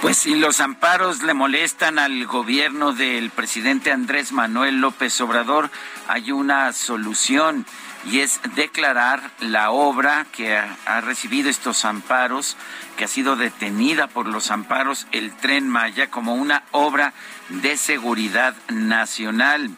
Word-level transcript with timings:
Pues 0.00 0.16
si 0.16 0.34
los 0.34 0.60
amparos 0.60 1.22
le 1.22 1.34
molestan 1.34 1.98
al 1.98 2.24
gobierno 2.24 2.94
del 2.94 3.28
presidente 3.28 3.92
Andrés 3.92 4.32
Manuel 4.32 4.80
López 4.80 5.20
Obrador, 5.20 5.70
hay 6.08 6.32
una 6.32 6.72
solución 6.72 7.66
y 8.06 8.20
es 8.20 8.40
declarar 8.54 9.30
la 9.40 9.70
obra 9.70 10.26
que 10.32 10.56
ha, 10.56 11.00
recibido 11.02 11.50
estos 11.50 11.84
amparos, 11.84 12.56
que 12.96 13.04
ha 13.04 13.08
sido 13.08 13.36
detenida 13.36 14.06
por 14.06 14.26
los 14.26 14.50
amparos, 14.50 15.06
el 15.12 15.36
tren 15.36 15.68
Maya, 15.68 16.10
como 16.10 16.34
una 16.34 16.64
obra 16.70 17.12
de 17.50 17.76
seguridad 17.76 18.54
nacional. 18.68 19.70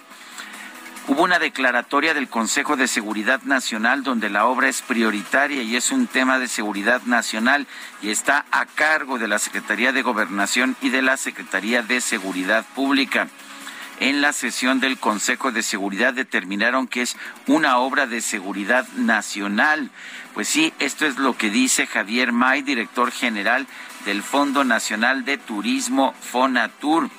Hubo 1.08 1.24
una 1.24 1.40
declaratoria 1.40 2.14
del 2.14 2.28
Consejo 2.28 2.76
de 2.76 2.86
Seguridad 2.86 3.42
Nacional 3.42 4.04
donde 4.04 4.30
la 4.30 4.46
obra 4.46 4.68
es 4.68 4.82
prioritaria 4.82 5.60
y 5.60 5.74
es 5.74 5.90
un 5.90 6.06
tema 6.06 6.38
de 6.38 6.46
seguridad 6.46 7.02
nacional 7.02 7.66
y 8.02 8.10
está 8.10 8.46
a 8.52 8.66
cargo 8.66 9.18
de 9.18 9.26
la 9.26 9.40
Secretaría 9.40 9.90
de 9.90 10.02
Gobernación 10.02 10.76
y 10.80 10.90
de 10.90 11.02
la 11.02 11.16
Secretaría 11.16 11.82
de 11.82 12.00
Seguridad 12.00 12.64
Pública. 12.76 13.26
En 13.98 14.20
la 14.20 14.32
sesión 14.32 14.78
del 14.78 14.96
Consejo 14.96 15.50
de 15.50 15.64
Seguridad 15.64 16.14
determinaron 16.14 16.86
que 16.86 17.02
es 17.02 17.16
una 17.48 17.78
obra 17.78 18.06
de 18.06 18.20
seguridad 18.20 18.86
nacional. 18.96 19.90
Pues 20.34 20.48
sí, 20.48 20.72
esto 20.78 21.04
es 21.04 21.18
lo 21.18 21.36
que 21.36 21.50
dice 21.50 21.88
Javier 21.88 22.30
May, 22.30 22.62
director 22.62 23.10
general 23.10 23.66
del 24.04 24.22
Fondo 24.22 24.62
Nacional 24.62 25.24
de 25.24 25.36
Turismo 25.36 26.14
Fonatur 26.20 27.10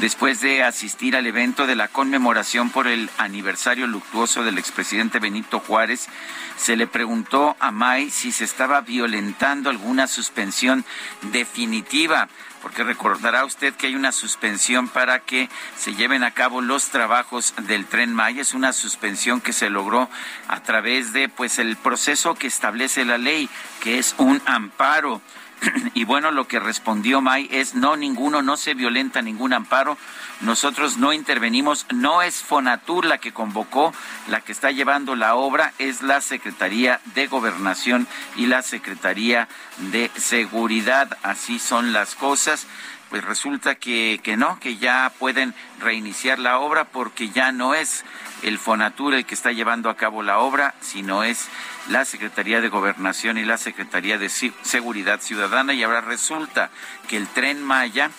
después 0.00 0.40
de 0.40 0.62
asistir 0.62 1.14
al 1.14 1.26
evento 1.26 1.66
de 1.66 1.76
la 1.76 1.88
conmemoración 1.88 2.70
por 2.70 2.86
el 2.86 3.10
aniversario 3.18 3.86
luctuoso 3.86 4.42
del 4.42 4.58
expresidente 4.58 5.18
Benito 5.18 5.60
Juárez, 5.60 6.08
se 6.56 6.76
le 6.76 6.86
preguntó 6.86 7.56
a 7.60 7.70
May 7.70 8.10
si 8.10 8.32
se 8.32 8.44
estaba 8.44 8.80
violentando 8.80 9.70
alguna 9.70 10.06
suspensión 10.06 10.84
definitiva 11.32 12.28
porque 12.62 12.84
recordará 12.84 13.44
usted 13.44 13.74
que 13.74 13.86
hay 13.86 13.94
una 13.94 14.12
suspensión 14.12 14.88
para 14.88 15.20
que 15.20 15.48
se 15.76 15.94
lleven 15.94 16.22
a 16.22 16.32
cabo 16.32 16.60
los 16.60 16.88
trabajos 16.90 17.54
del 17.62 17.86
tren 17.86 18.12
Maya. 18.12 18.42
Es 18.42 18.54
una 18.54 18.72
suspensión 18.72 19.40
que 19.40 19.52
se 19.52 19.70
logró 19.70 20.10
a 20.48 20.62
través 20.62 21.12
de 21.12 21.28
pues 21.28 21.58
el 21.58 21.76
proceso 21.76 22.34
que 22.34 22.46
establece 22.46 23.04
la 23.04 23.18
ley, 23.18 23.48
que 23.80 23.98
es 23.98 24.14
un 24.18 24.42
amparo. 24.44 25.22
y 25.94 26.04
bueno, 26.04 26.30
lo 26.30 26.46
que 26.48 26.60
respondió 26.60 27.20
May 27.20 27.48
es 27.50 27.74
no, 27.74 27.96
ninguno, 27.96 28.42
no 28.42 28.56
se 28.56 28.74
violenta 28.74 29.22
ningún 29.22 29.52
amparo. 29.52 29.96
Nosotros 30.40 30.96
no 30.96 31.12
intervenimos, 31.12 31.86
no 31.92 32.22
es 32.22 32.42
Fonatur 32.42 33.04
la 33.04 33.18
que 33.18 33.32
convocó, 33.32 33.92
la 34.28 34.40
que 34.40 34.52
está 34.52 34.70
llevando 34.70 35.14
la 35.14 35.34
obra 35.34 35.74
es 35.78 36.02
la 36.02 36.20
Secretaría 36.20 37.00
de 37.14 37.26
Gobernación 37.26 38.06
y 38.36 38.46
la 38.46 38.62
Secretaría 38.62 39.48
de 39.92 40.10
Seguridad. 40.16 41.18
Así 41.22 41.58
son 41.58 41.92
las 41.92 42.14
cosas 42.14 42.66
pues 43.10 43.24
resulta 43.24 43.74
que, 43.74 44.20
que 44.22 44.36
no, 44.36 44.58
que 44.60 44.76
ya 44.76 45.12
pueden 45.18 45.52
reiniciar 45.80 46.38
la 46.38 46.60
obra 46.60 46.84
porque 46.84 47.30
ya 47.30 47.52
no 47.52 47.74
es 47.74 48.04
el 48.42 48.58
Fonatur 48.58 49.14
el 49.14 49.26
que 49.26 49.34
está 49.34 49.52
llevando 49.52 49.90
a 49.90 49.96
cabo 49.96 50.22
la 50.22 50.38
obra, 50.38 50.74
sino 50.80 51.24
es 51.24 51.48
la 51.88 52.04
Secretaría 52.04 52.60
de 52.60 52.68
Gobernación 52.68 53.36
y 53.36 53.44
la 53.44 53.58
Secretaría 53.58 54.16
de 54.16 54.28
Seguridad 54.28 55.20
Ciudadana. 55.20 55.74
Y 55.74 55.82
ahora 55.82 56.00
resulta 56.00 56.70
que 57.08 57.16
el 57.16 57.26
tren 57.26 57.62
Maya 57.62 58.10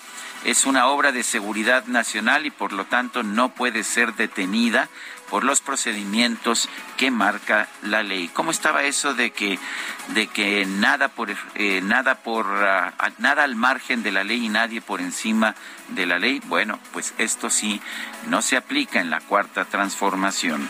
es 0.44 0.66
una 0.66 0.88
obra 0.88 1.12
de 1.12 1.23
seguridad 1.23 1.85
nacional 1.85 2.46
y 2.46 2.52
por 2.52 2.73
lo 2.73 2.85
tanto 2.85 3.23
no 3.23 3.50
puede 3.50 3.84
ser 3.84 4.16
detenida 4.16 4.90
por 5.31 5.46
los 5.46 5.62
procedimientos 5.62 6.68
que 6.97 7.09
marca 7.09 7.69
la 7.84 8.03
ley. 8.03 8.28
¿Cómo 8.28 8.52
estaba 8.52 8.84
eso 8.84 9.14
de 9.14 9.31
que 9.31 9.58
de 10.09 10.28
que 10.28 10.66
nada 10.66 11.08
por 11.08 11.30
eh, 11.56 11.81
nada 11.81 12.16
por 12.16 12.46
ah, 12.47 12.94
nada 13.18 13.44
al 13.44 13.56
margen 13.56 14.03
de 14.03 14.12
la 14.12 14.25
ley 14.25 14.46
y 14.46 14.50
nadie 14.50 14.81
por 14.81 15.00
encima 15.00 15.56
de 15.88 16.06
la 16.06 16.20
ley? 16.20 16.41
Bueno, 16.47 16.80
pues 16.91 17.14
esto 17.18 17.50
sí 17.50 17.81
no 18.28 18.41
se 18.41 18.58
aplica 18.58 19.00
en 19.00 19.09
la 19.09 19.22
cuarta 19.22 19.64
transformación. 19.64 20.68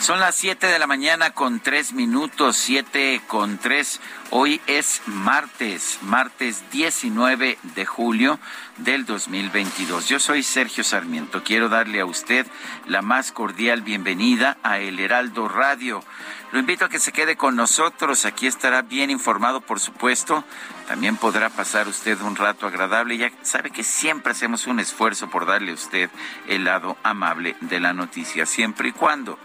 Son 0.00 0.20
las 0.20 0.34
7 0.36 0.66
de 0.66 0.78
la 0.78 0.86
mañana 0.86 1.30
con 1.30 1.58
3 1.58 1.94
minutos, 1.94 2.56
7 2.56 3.22
con 3.26 3.58
3. 3.58 4.00
Hoy 4.30 4.60
es 4.66 5.00
martes, 5.06 5.98
martes 6.02 6.62
19 6.70 7.58
de 7.62 7.86
julio 7.86 8.38
del 8.76 9.06
2022. 9.06 10.06
Yo 10.06 10.20
soy 10.20 10.42
Sergio 10.42 10.84
Sarmiento. 10.84 11.42
Quiero 11.42 11.68
darle 11.68 12.00
a 12.00 12.04
usted 12.04 12.46
la 12.86 13.00
más 13.00 13.32
cordial 13.32 13.80
bienvenida 13.82 14.58
a 14.62 14.78
El 14.78 15.00
Heraldo 15.00 15.48
Radio. 15.48 16.04
Lo 16.52 16.60
invito 16.60 16.84
a 16.84 16.88
que 16.88 17.00
se 17.00 17.10
quede 17.10 17.36
con 17.36 17.56
nosotros. 17.56 18.26
Aquí 18.26 18.46
estará 18.46 18.82
bien 18.82 19.10
informado, 19.10 19.62
por 19.62 19.80
supuesto. 19.80 20.44
También 20.86 21.16
podrá 21.16 21.48
pasar 21.48 21.88
usted 21.88 22.20
un 22.20 22.36
rato 22.36 22.66
agradable. 22.66 23.16
Ya 23.16 23.32
sabe 23.42 23.70
que 23.70 23.82
siempre 23.82 24.32
hacemos 24.32 24.66
un 24.66 24.78
esfuerzo 24.78 25.28
por 25.30 25.46
darle 25.46 25.72
a 25.72 25.74
usted 25.74 26.10
el 26.46 26.64
lado 26.64 26.96
amable 27.02 27.56
de 27.62 27.80
la 27.80 27.92
noticia, 27.92 28.46
siempre 28.46 28.90
y 28.90 28.92
cuando 28.92 29.38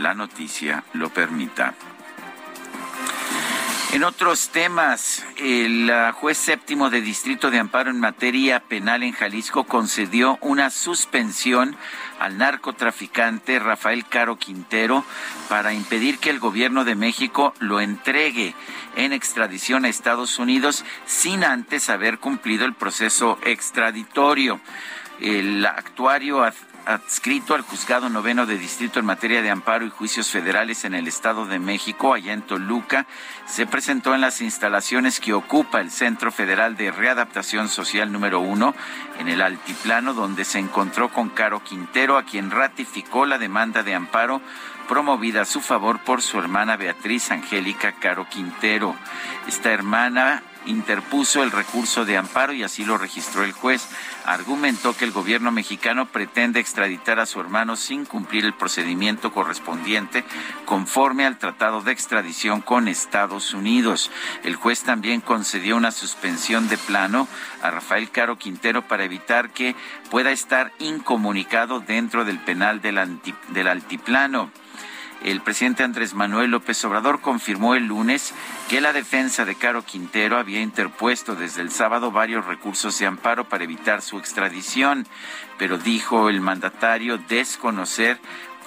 la 0.00 0.14
noticia 0.14 0.82
lo 0.94 1.10
permita. 1.10 1.74
En 3.92 4.04
otros 4.04 4.50
temas, 4.50 5.26
el 5.36 5.90
juez 6.14 6.38
séptimo 6.38 6.90
de 6.90 7.00
Distrito 7.00 7.50
de 7.50 7.58
Amparo 7.58 7.90
en 7.90 7.98
materia 7.98 8.60
penal 8.60 9.02
en 9.02 9.10
Jalisco 9.12 9.64
concedió 9.64 10.38
una 10.42 10.70
suspensión 10.70 11.76
al 12.20 12.38
narcotraficante 12.38 13.58
Rafael 13.58 14.06
Caro 14.06 14.36
Quintero 14.36 15.04
para 15.48 15.72
impedir 15.72 16.18
que 16.18 16.30
el 16.30 16.38
gobierno 16.38 16.84
de 16.84 16.94
México 16.94 17.52
lo 17.58 17.80
entregue 17.80 18.54
en 18.94 19.12
extradición 19.12 19.84
a 19.84 19.88
Estados 19.88 20.38
Unidos 20.38 20.84
sin 21.04 21.42
antes 21.42 21.90
haber 21.90 22.18
cumplido 22.18 22.66
el 22.66 22.74
proceso 22.74 23.40
extraditorio. 23.42 24.60
El 25.18 25.66
actuario 25.66 26.44
adscrito 26.86 27.54
al 27.54 27.62
juzgado 27.62 28.08
noveno 28.08 28.46
de 28.46 28.58
distrito 28.58 28.98
en 28.98 29.06
materia 29.06 29.42
de 29.42 29.50
amparo 29.50 29.84
y 29.84 29.90
juicios 29.90 30.28
federales 30.30 30.84
en 30.84 30.94
el 30.94 31.08
Estado 31.08 31.46
de 31.46 31.58
México, 31.58 32.14
allá 32.14 32.32
en 32.32 32.42
Toluca, 32.42 33.06
se 33.46 33.66
presentó 33.66 34.14
en 34.14 34.20
las 34.20 34.40
instalaciones 34.40 35.20
que 35.20 35.32
ocupa 35.32 35.80
el 35.80 35.90
Centro 35.90 36.32
Federal 36.32 36.76
de 36.76 36.90
Readaptación 36.90 37.68
Social 37.68 38.12
número 38.12 38.40
uno, 38.40 38.74
en 39.18 39.28
el 39.28 39.42
Altiplano, 39.42 40.14
donde 40.14 40.44
se 40.44 40.58
encontró 40.58 41.10
con 41.10 41.28
Caro 41.28 41.62
Quintero, 41.62 42.18
a 42.18 42.24
quien 42.24 42.50
ratificó 42.50 43.26
la 43.26 43.38
demanda 43.38 43.82
de 43.82 43.94
amparo 43.94 44.40
promovida 44.88 45.42
a 45.42 45.44
su 45.44 45.60
favor 45.60 46.00
por 46.00 46.20
su 46.20 46.38
hermana 46.38 46.76
Beatriz 46.76 47.30
Angélica 47.30 47.92
Caro 47.92 48.26
Quintero. 48.28 48.96
Esta 49.46 49.70
hermana 49.70 50.42
interpuso 50.66 51.42
el 51.42 51.50
recurso 51.50 52.04
de 52.04 52.16
amparo 52.16 52.52
y 52.52 52.62
así 52.62 52.84
lo 52.84 52.98
registró 52.98 53.44
el 53.44 53.52
juez. 53.52 53.88
Argumentó 54.24 54.96
que 54.96 55.04
el 55.04 55.12
gobierno 55.12 55.50
mexicano 55.50 56.06
pretende 56.06 56.60
extraditar 56.60 57.20
a 57.20 57.26
su 57.26 57.40
hermano 57.40 57.76
sin 57.76 58.04
cumplir 58.04 58.44
el 58.44 58.54
procedimiento 58.54 59.32
correspondiente 59.32 60.24
conforme 60.64 61.26
al 61.26 61.38
tratado 61.38 61.80
de 61.80 61.92
extradición 61.92 62.60
con 62.60 62.88
Estados 62.88 63.54
Unidos. 63.54 64.10
El 64.44 64.56
juez 64.56 64.82
también 64.82 65.20
concedió 65.20 65.76
una 65.76 65.90
suspensión 65.90 66.68
de 66.68 66.78
plano 66.78 67.28
a 67.62 67.70
Rafael 67.70 68.10
Caro 68.10 68.38
Quintero 68.38 68.86
para 68.86 69.04
evitar 69.04 69.50
que 69.50 69.74
pueda 70.10 70.30
estar 70.30 70.72
incomunicado 70.78 71.80
dentro 71.80 72.24
del 72.24 72.38
penal 72.38 72.80
del, 72.80 73.20
del 73.48 73.68
altiplano. 73.68 74.50
El 75.22 75.42
presidente 75.42 75.82
Andrés 75.82 76.14
Manuel 76.14 76.50
López 76.50 76.82
Obrador 76.86 77.20
confirmó 77.20 77.74
el 77.74 77.86
lunes 77.86 78.32
que 78.70 78.80
la 78.80 78.94
defensa 78.94 79.44
de 79.44 79.54
Caro 79.54 79.82
Quintero 79.82 80.38
había 80.38 80.62
interpuesto 80.62 81.34
desde 81.34 81.60
el 81.60 81.70
sábado 81.70 82.10
varios 82.10 82.46
recursos 82.46 82.98
de 82.98 83.06
amparo 83.06 83.46
para 83.46 83.64
evitar 83.64 84.00
su 84.00 84.18
extradición, 84.18 85.06
pero 85.58 85.76
dijo 85.76 86.30
el 86.30 86.40
mandatario 86.40 87.18
desconocer 87.18 88.18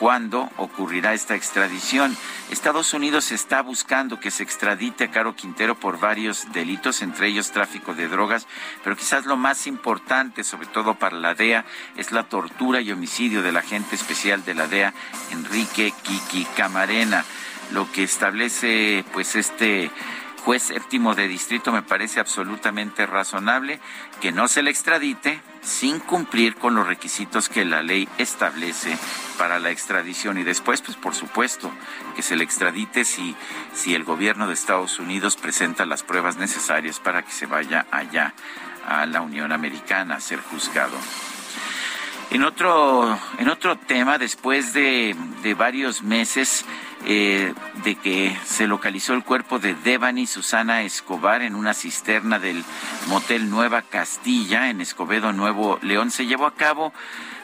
cuándo 0.03 0.49
ocurrirá 0.57 1.13
esta 1.13 1.33
extradición. 1.33 2.17
Estados 2.51 2.93
Unidos 2.93 3.31
está 3.31 3.61
buscando 3.61 4.19
que 4.19 4.31
se 4.31 4.43
extradite 4.43 5.05
a 5.05 5.11
Caro 5.11 5.33
Quintero 5.33 5.79
por 5.79 5.97
varios 5.97 6.51
delitos, 6.51 7.01
entre 7.01 7.27
ellos 7.27 7.51
tráfico 7.51 7.93
de 7.93 8.09
drogas, 8.09 8.45
pero 8.83 8.97
quizás 8.97 9.25
lo 9.25 9.37
más 9.37 9.65
importante, 9.65 10.43
sobre 10.43 10.67
todo 10.67 10.95
para 10.95 11.17
la 11.17 11.35
DEA, 11.35 11.63
es 11.95 12.11
la 12.11 12.23
tortura 12.23 12.81
y 12.81 12.91
homicidio 12.91 13.41
del 13.41 13.55
agente 13.55 13.95
especial 13.95 14.43
de 14.43 14.55
la 14.55 14.67
DEA, 14.67 14.93
Enrique 15.31 15.93
Kiki 16.03 16.47
Camarena. 16.57 17.23
Lo 17.71 17.89
que 17.89 18.03
establece 18.03 19.05
pues 19.13 19.37
este 19.37 19.89
juez 20.43 20.63
séptimo 20.63 21.15
de 21.15 21.27
distrito 21.27 21.71
me 21.71 21.83
parece 21.83 22.19
absolutamente 22.19 23.05
razonable 23.05 23.79
que 24.21 24.31
no 24.31 24.47
se 24.47 24.61
le 24.61 24.71
extradite 24.71 25.41
sin 25.61 25.99
cumplir 25.99 26.55
con 26.55 26.75
los 26.75 26.85
requisitos 26.85 27.47
que 27.47 27.63
la 27.63 27.81
ley 27.81 28.07
establece 28.17 28.97
para 29.37 29.59
la 29.59 29.71
extradición 29.71 30.37
y 30.37 30.43
después 30.43 30.81
pues 30.81 30.97
por 30.97 31.15
supuesto 31.15 31.71
que 32.15 32.21
se 32.21 32.35
le 32.35 32.43
extradite 32.43 33.05
si 33.05 33.35
si 33.73 33.95
el 33.95 34.03
gobierno 34.03 34.47
de 34.47 34.53
Estados 34.53 34.99
Unidos 34.99 35.37
presenta 35.37 35.85
las 35.85 36.03
pruebas 36.03 36.35
necesarias 36.35 36.99
para 36.99 37.23
que 37.23 37.31
se 37.31 37.45
vaya 37.45 37.85
allá 37.91 38.33
a 38.85 39.05
la 39.05 39.21
Unión 39.21 39.51
Americana 39.51 40.15
a 40.15 40.19
ser 40.19 40.39
juzgado. 40.39 40.97
En 42.31 42.43
otro, 42.43 43.17
en 43.37 43.47
otro 43.49 43.77
tema, 43.77 44.17
después 44.17 44.73
de, 44.73 45.15
de 45.43 45.53
varios 45.53 46.01
meses 46.01 46.65
eh, 47.05 47.53
de 47.83 47.95
que 47.95 48.37
se 48.45 48.67
localizó 48.67 49.13
el 49.13 49.23
cuerpo 49.23 49.59
de 49.59 49.75
Devani 49.75 50.25
Susana 50.25 50.83
Escobar 50.83 51.41
en 51.41 51.55
una 51.55 51.73
cisterna 51.73 52.39
del 52.39 52.63
motel 53.07 53.49
Nueva 53.49 53.81
Castilla 53.81 54.69
en 54.69 54.81
Escobedo, 54.81 55.33
Nuevo 55.33 55.79
León, 55.81 56.11
se 56.11 56.25
llevó 56.25 56.45
a 56.45 56.55
cabo 56.55 56.93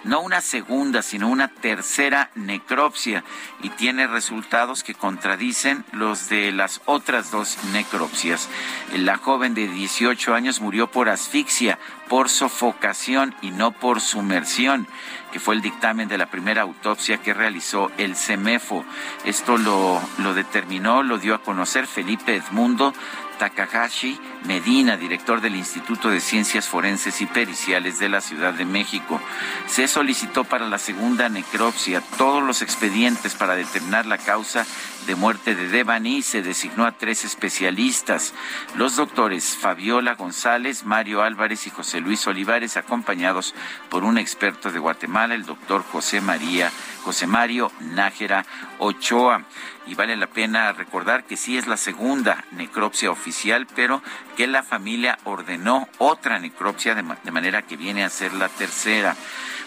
no 0.03 0.21
una 0.21 0.41
segunda, 0.41 1.01
sino 1.01 1.27
una 1.27 1.49
tercera 1.49 2.29
necropsia 2.35 3.23
y 3.61 3.69
tiene 3.69 4.07
resultados 4.07 4.83
que 4.83 4.93
contradicen 4.95 5.83
los 5.91 6.29
de 6.29 6.51
las 6.51 6.81
otras 6.85 7.31
dos 7.31 7.57
necropsias. 7.73 8.49
La 8.95 9.17
joven 9.17 9.53
de 9.53 9.67
18 9.67 10.33
años 10.33 10.61
murió 10.61 10.89
por 10.89 11.09
asfixia, 11.09 11.79
por 12.07 12.29
sofocación 12.29 13.35
y 13.41 13.51
no 13.51 13.71
por 13.71 14.01
sumersión 14.01 14.87
que 15.31 15.39
fue 15.39 15.55
el 15.55 15.61
dictamen 15.61 16.07
de 16.07 16.17
la 16.17 16.27
primera 16.27 16.63
autopsia 16.63 17.17
que 17.17 17.33
realizó 17.33 17.91
el 17.97 18.15
CEMEFO. 18.15 18.85
Esto 19.25 19.57
lo, 19.57 20.01
lo 20.17 20.33
determinó, 20.33 21.03
lo 21.03 21.17
dio 21.17 21.35
a 21.35 21.43
conocer 21.43 21.87
Felipe 21.87 22.35
Edmundo 22.35 22.93
Takahashi 23.39 24.19
Medina, 24.45 24.97
director 24.97 25.41
del 25.41 25.55
Instituto 25.55 26.11
de 26.11 26.21
Ciencias 26.21 26.67
Forenses 26.67 27.21
y 27.21 27.25
Periciales 27.25 27.97
de 27.97 28.09
la 28.09 28.21
Ciudad 28.21 28.53
de 28.53 28.65
México. 28.65 29.19
Se 29.65 29.87
solicitó 29.87 30.43
para 30.43 30.67
la 30.67 30.77
segunda 30.77 31.29
necropsia 31.29 32.01
todos 32.17 32.43
los 32.43 32.61
expedientes 32.61 33.33
para 33.33 33.55
determinar 33.55 34.05
la 34.05 34.19
causa 34.19 34.65
de 35.09 35.15
muerte 35.15 35.55
de 35.55 35.67
Devani 35.69 36.21
se 36.21 36.43
designó 36.43 36.85
a 36.85 36.91
tres 36.91 37.25
especialistas, 37.25 38.35
los 38.75 38.95
doctores 38.95 39.57
Fabiola 39.59 40.13
González, 40.13 40.83
Mario 40.83 41.23
Álvarez 41.23 41.65
y 41.65 41.71
José 41.71 41.99
Luis 41.99 42.27
Olivares, 42.27 42.77
acompañados 42.77 43.55
por 43.89 44.03
un 44.03 44.19
experto 44.19 44.71
de 44.71 44.77
Guatemala, 44.77 45.33
el 45.33 45.45
doctor 45.45 45.83
José 45.83 46.21
María, 46.21 46.71
José 47.03 47.27
Mario 47.27 47.71
Nájera 47.79 48.45
Ochoa. 48.79 49.43
Y 49.87 49.95
vale 49.95 50.15
la 50.15 50.27
pena 50.27 50.71
recordar 50.71 51.23
que 51.23 51.37
sí 51.37 51.57
es 51.57 51.67
la 51.67 51.77
segunda 51.77 52.45
necropsia 52.51 53.09
oficial, 53.09 53.67
pero 53.75 54.03
que 54.37 54.45
la 54.45 54.61
familia 54.61 55.17
ordenó 55.23 55.87
otra 55.97 56.39
necropsia 56.39 56.93
de, 56.93 57.03
de 57.23 57.31
manera 57.31 57.63
que 57.63 57.77
viene 57.77 58.03
a 58.03 58.09
ser 58.09 58.33
la 58.33 58.49
tercera. 58.49 59.15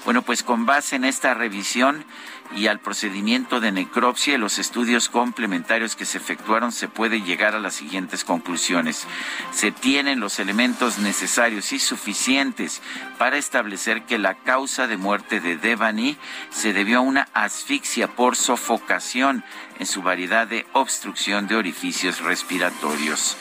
Bueno, 0.05 0.23
pues 0.23 0.43
con 0.43 0.67
base 0.67 0.97
en 0.97 1.05
esta 1.05 1.35
revisión, 1.35 2.05
y 2.55 2.67
al 2.67 2.81
procedimiento 2.81 3.61
de 3.61 3.73
necropsia 3.73 4.35
y 4.35 4.39
los 4.39 4.59
estudios 4.59 5.09
complementarios 5.09 5.97
que 5.97 6.05
se 6.05 6.19
efectuaron 6.19 6.73
se 6.73 6.89
puede 6.89 7.23
llegar 7.23 7.55
a 7.55 7.61
las 7.61 7.75
siguientes 7.75 8.25
conclusiones. 8.25 9.07
Se 9.53 9.73
tienen 9.73 10.21
los 10.21 10.39
elementos 10.39 10.99
necesarios 10.99 11.73
y 11.73 11.79
suficientes 11.79 12.83
para 13.19 13.37
establecer 13.37 14.03
que 14.05 14.19
la 14.19 14.35
causa 14.35 14.87
de 14.87 14.97
muerte 14.97 15.41
de 15.41 15.57
Devani 15.57 16.17
se 16.51 16.73
debió 16.73 16.99
a 16.99 17.03
una 17.03 17.29
asfixia 17.33 18.09
por 18.09 18.37
sofocación 18.37 19.45
en 19.79 19.87
su 19.87 20.03
variedad 20.03 20.47
de 20.47 20.67
obstrucción 20.73 21.47
de 21.47 21.57
orificios 21.57 22.21
respiratorios. 22.21 23.37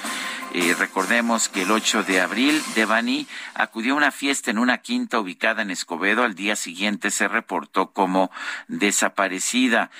Eh, 0.53 0.75
recordemos 0.77 1.47
que 1.47 1.61
el 1.61 1.71
8 1.71 2.03
de 2.03 2.19
abril, 2.19 2.61
Devani 2.75 3.25
acudió 3.53 3.93
a 3.93 3.97
una 3.97 4.11
fiesta 4.11 4.51
en 4.51 4.57
una 4.57 4.79
quinta 4.79 5.19
ubicada 5.19 5.61
en 5.61 5.71
Escobedo. 5.71 6.23
Al 6.23 6.35
día 6.35 6.57
siguiente 6.57 7.09
se 7.09 7.29
reportó 7.29 7.91
como 7.91 8.31
desaparecida. 8.67 9.91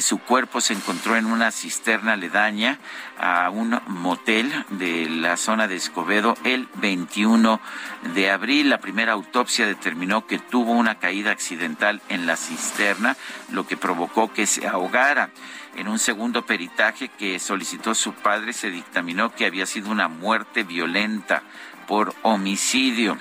su 0.00 0.18
cuerpo 0.18 0.60
se 0.60 0.74
encontró 0.74 1.16
en 1.16 1.24
una 1.24 1.50
cisterna 1.50 2.12
aledaña 2.12 2.78
a 3.18 3.48
un 3.48 3.80
motel 3.86 4.52
de 4.70 5.08
la 5.08 5.38
zona 5.38 5.68
de 5.68 5.76
Escobedo 5.76 6.34
el 6.44 6.68
21 6.74 7.58
de 8.14 8.30
abril. 8.30 8.68
La 8.68 8.78
primera 8.78 9.12
autopsia 9.12 9.66
determinó 9.66 10.26
que 10.26 10.38
tuvo 10.38 10.72
una 10.72 10.98
caída 10.98 11.30
accidental 11.30 12.02
en 12.10 12.26
la 12.26 12.36
cisterna, 12.36 13.16
lo 13.50 13.66
que 13.66 13.78
provocó 13.78 14.32
que 14.32 14.46
se 14.46 14.66
ahogara. 14.66 15.30
En 15.76 15.88
un 15.88 15.98
segundo 15.98 16.44
peritaje 16.44 17.08
que 17.08 17.38
solicitó 17.38 17.94
su 17.94 18.12
padre 18.12 18.52
se 18.52 18.70
dictaminó 18.70 19.34
que 19.34 19.46
había 19.46 19.66
sido 19.66 19.90
una 19.90 20.08
muerte 20.08 20.64
violenta 20.64 21.42
por 21.86 22.14
homicidio. 22.22 23.18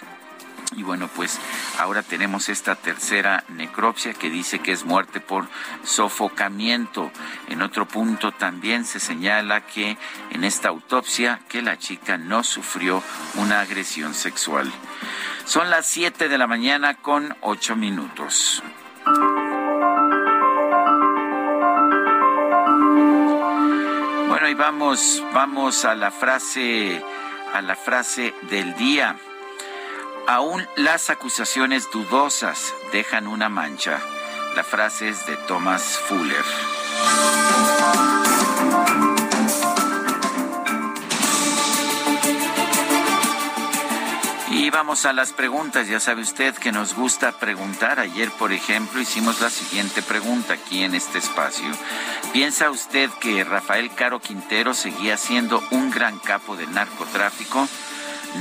Y 0.75 0.83
bueno, 0.83 1.09
pues 1.13 1.38
ahora 1.80 2.01
tenemos 2.01 2.48
esta 2.48 2.75
tercera 2.75 3.44
necropsia 3.50 4.13
que 4.13 4.30
dice 4.30 4.59
que 4.59 4.71
es 4.71 4.86
muerte 4.86 5.19
por 5.19 5.48
sofocamiento. 5.83 7.12
En 7.50 7.62
otro 7.62 7.86
punto 7.86 8.31
también 8.31 8.86
se 8.86 9.01
señala 9.01 9.65
que 9.65 9.98
en 10.30 10.44
esta 10.45 10.69
autopsia 10.69 11.42
que 11.50 11.62
la 11.62 11.77
chica 11.77 12.18
no 12.18 12.44
sufrió 12.44 13.03
una 13.36 13.59
agresión 13.59 14.13
sexual. 14.13 14.71
Son 15.45 15.70
las 15.70 15.88
7 15.88 16.29
de 16.29 16.38
la 16.38 16.48
mañana 16.48 16.96
con 16.96 17.36
8 17.41 17.75
minutos. 17.75 18.63
Vamos, 24.53 25.24
vamos 25.34 25.86
a 25.86 25.96
la 25.96 26.12
frase, 26.12 27.03
a 27.53 27.62
la 27.62 27.75
frase 27.75 28.34
del 28.50 28.75
día. 28.75 29.17
Aún 30.27 30.67
las 30.75 31.10
acusaciones 31.10 31.89
dudosas 31.91 32.74
dejan 32.91 33.27
una 33.27 33.50
mancha. 33.50 34.00
La 34.55 34.63
frase 34.63 35.10
es 35.10 35.25
de 35.27 35.38
Thomas 35.48 36.00
Fuller. 36.08 36.46
Vamos 44.72 45.06
a 45.06 45.12
las 45.12 45.34
preguntas. 45.34 45.90
Ya 45.90 46.00
sabe 46.00 46.22
usted 46.22 46.56
que 46.56 46.72
nos 46.72 46.96
gusta 46.96 47.34
preguntar. 47.34 48.00
Ayer, 48.00 48.32
por 48.32 48.54
ejemplo, 48.54 49.01
hicimos 49.01 49.42
la 49.42 49.50
siguiente 49.50 50.01
pregunta 50.01 50.54
aquí 50.54 50.84
en 50.84 50.96
este 50.96 51.18
espacio. 51.18 51.68
¿Piensa 52.32 52.72
usted 52.72 53.10
que 53.20 53.44
Rafael 53.44 53.94
Caro 53.94 54.22
Quintero 54.22 54.74
seguía 54.74 55.18
siendo 55.18 55.62
un 55.72 55.92
gran 55.92 56.20
capo 56.20 56.56
del 56.56 56.74
narcotráfico? 56.74 57.68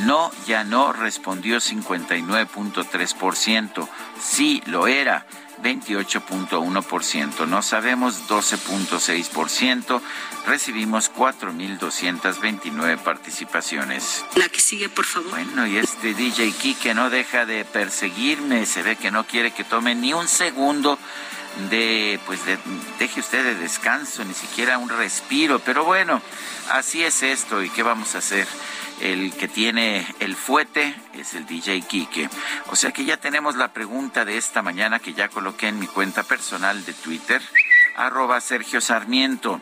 No, 0.04 0.30
ya 0.46 0.62
no, 0.62 0.92
respondió 0.92 1.58
59.3%. 1.58 3.88
Sí, 4.20 4.62
lo 4.66 4.86
era. 4.86 5.26
28.1%, 5.62 7.46
no 7.46 7.62
sabemos 7.62 8.28
12.6%, 8.28 10.00
recibimos 10.46 11.12
4.229 11.12 12.98
participaciones. 12.98 14.24
La 14.36 14.48
que 14.48 14.60
sigue, 14.60 14.88
por 14.88 15.04
favor. 15.04 15.30
Bueno, 15.30 15.66
y 15.66 15.78
este 15.78 16.14
DJ 16.14 16.52
que 16.80 16.94
no 16.94 17.10
deja 17.10 17.46
de 17.46 17.64
perseguirme, 17.64 18.66
se 18.66 18.82
ve 18.82 18.96
que 18.96 19.10
no 19.10 19.24
quiere 19.24 19.52
que 19.52 19.64
tome 19.64 19.94
ni 19.94 20.12
un 20.12 20.28
segundo 20.28 20.98
de, 21.70 22.18
pues 22.26 22.44
de, 22.46 22.58
deje 22.98 23.20
usted 23.20 23.44
de 23.44 23.54
descanso, 23.56 24.24
ni 24.24 24.34
siquiera 24.34 24.78
un 24.78 24.88
respiro, 24.88 25.58
pero 25.58 25.84
bueno, 25.84 26.22
así 26.70 27.02
es 27.02 27.22
esto 27.22 27.62
y 27.62 27.70
qué 27.70 27.82
vamos 27.82 28.14
a 28.14 28.18
hacer. 28.18 28.46
El 29.00 29.34
que 29.34 29.48
tiene 29.48 30.06
el 30.20 30.36
fuete 30.36 30.94
es 31.14 31.34
el 31.34 31.46
DJ 31.46 31.80
Kike. 31.82 32.28
O 32.70 32.76
sea 32.76 32.92
que 32.92 33.04
ya 33.04 33.16
tenemos 33.16 33.56
la 33.56 33.72
pregunta 33.72 34.24
de 34.24 34.36
esta 34.36 34.62
mañana 34.62 34.98
que 34.98 35.14
ya 35.14 35.28
coloqué 35.28 35.68
en 35.68 35.78
mi 35.78 35.86
cuenta 35.86 36.22
personal 36.22 36.84
de 36.84 36.92
Twitter, 36.92 37.40
arroba 37.96 38.40
Sergio 38.40 38.80
Sarmiento. 38.80 39.60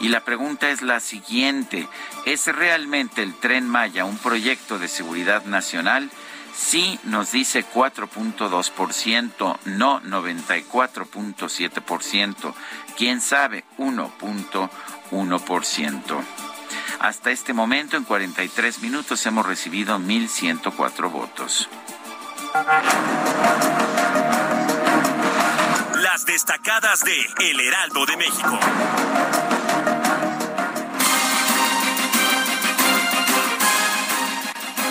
Y 0.00 0.08
la 0.08 0.20
pregunta 0.20 0.70
es 0.70 0.82
la 0.82 1.00
siguiente, 1.00 1.86
¿es 2.24 2.46
realmente 2.46 3.22
el 3.22 3.34
tren 3.34 3.68
Maya 3.68 4.06
un 4.06 4.16
proyecto 4.16 4.78
de 4.78 4.88
seguridad 4.88 5.44
nacional? 5.44 6.10
Sí 6.54 6.98
nos 7.04 7.32
dice 7.32 7.64
4.2%, 7.64 9.58
no 9.66 10.00
94.7%, 10.02 12.54
quién 12.96 13.20
sabe 13.20 13.64
1.1%. 13.78 16.49
Hasta 16.98 17.30
este 17.30 17.52
momento, 17.52 17.96
en 17.96 18.04
43 18.04 18.82
minutos, 18.82 19.24
hemos 19.26 19.46
recibido 19.46 19.98
1.104 19.98 21.10
votos. 21.10 21.68
Las 26.02 26.26
destacadas 26.26 27.00
de 27.04 27.50
El 27.50 27.60
Heraldo 27.60 28.06
de 28.06 28.16
México. 28.16 28.58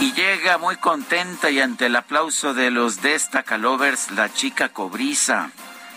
Y 0.01 0.13
llega 0.13 0.57
muy 0.57 0.77
contenta 0.77 1.49
y 1.49 1.59
ante 1.59 1.87
el 1.87 1.95
aplauso 1.97 2.53
de 2.53 2.71
los 2.71 3.01
Destacalovers, 3.01 4.11
la 4.11 4.31
chica 4.31 4.69
cobriza. 4.69 5.51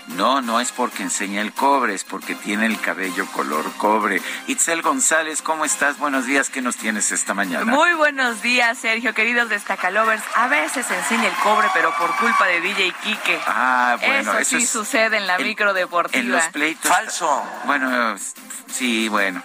No, 0.09 0.42
no 0.42 0.61
es 0.61 0.73
porque 0.73 1.02
enseña 1.02 1.40
el 1.40 1.52
cobre, 1.52 1.94
es 1.94 2.04
porque 2.04 2.35
tiene 2.35 2.66
el 2.66 2.80
cabello 2.80 3.26
color 3.32 3.64
cobre. 3.78 4.21
Itzel 4.47 4.82
González, 4.82 5.42
¿cómo 5.42 5.64
estás? 5.64 5.99
Buenos 5.99 6.26
días, 6.26 6.50
¿qué 6.50 6.61
nos 6.61 6.76
tienes 6.76 7.12
esta 7.12 7.35
mañana? 7.35 7.73
Muy 7.73 7.92
buenos 7.94 8.42
días, 8.42 8.78
Sergio, 8.78 9.14
queridos 9.14 9.49
destacalovers. 9.49 10.23
A 10.35 10.49
veces 10.49 10.90
enseña 10.90 11.28
el 11.28 11.35
cobre, 11.37 11.68
pero 11.73 11.94
por 11.97 12.14
culpa 12.16 12.47
de 12.47 12.61
DJ 12.61 12.92
Quique. 13.02 13.40
Ah, 13.47 13.97
bueno, 14.00 14.38
eso, 14.38 14.59
sí 14.59 14.66
sucede 14.66 15.16
en 15.16 15.26
la 15.26 15.38
micro 15.38 15.73
deportiva. 15.73 16.21
En 16.21 16.30
los 16.32 16.44
pleitos. 16.49 16.90
Falso. 16.90 17.42
Bueno, 17.64 18.16
sí, 18.68 19.09
bueno 19.09 19.42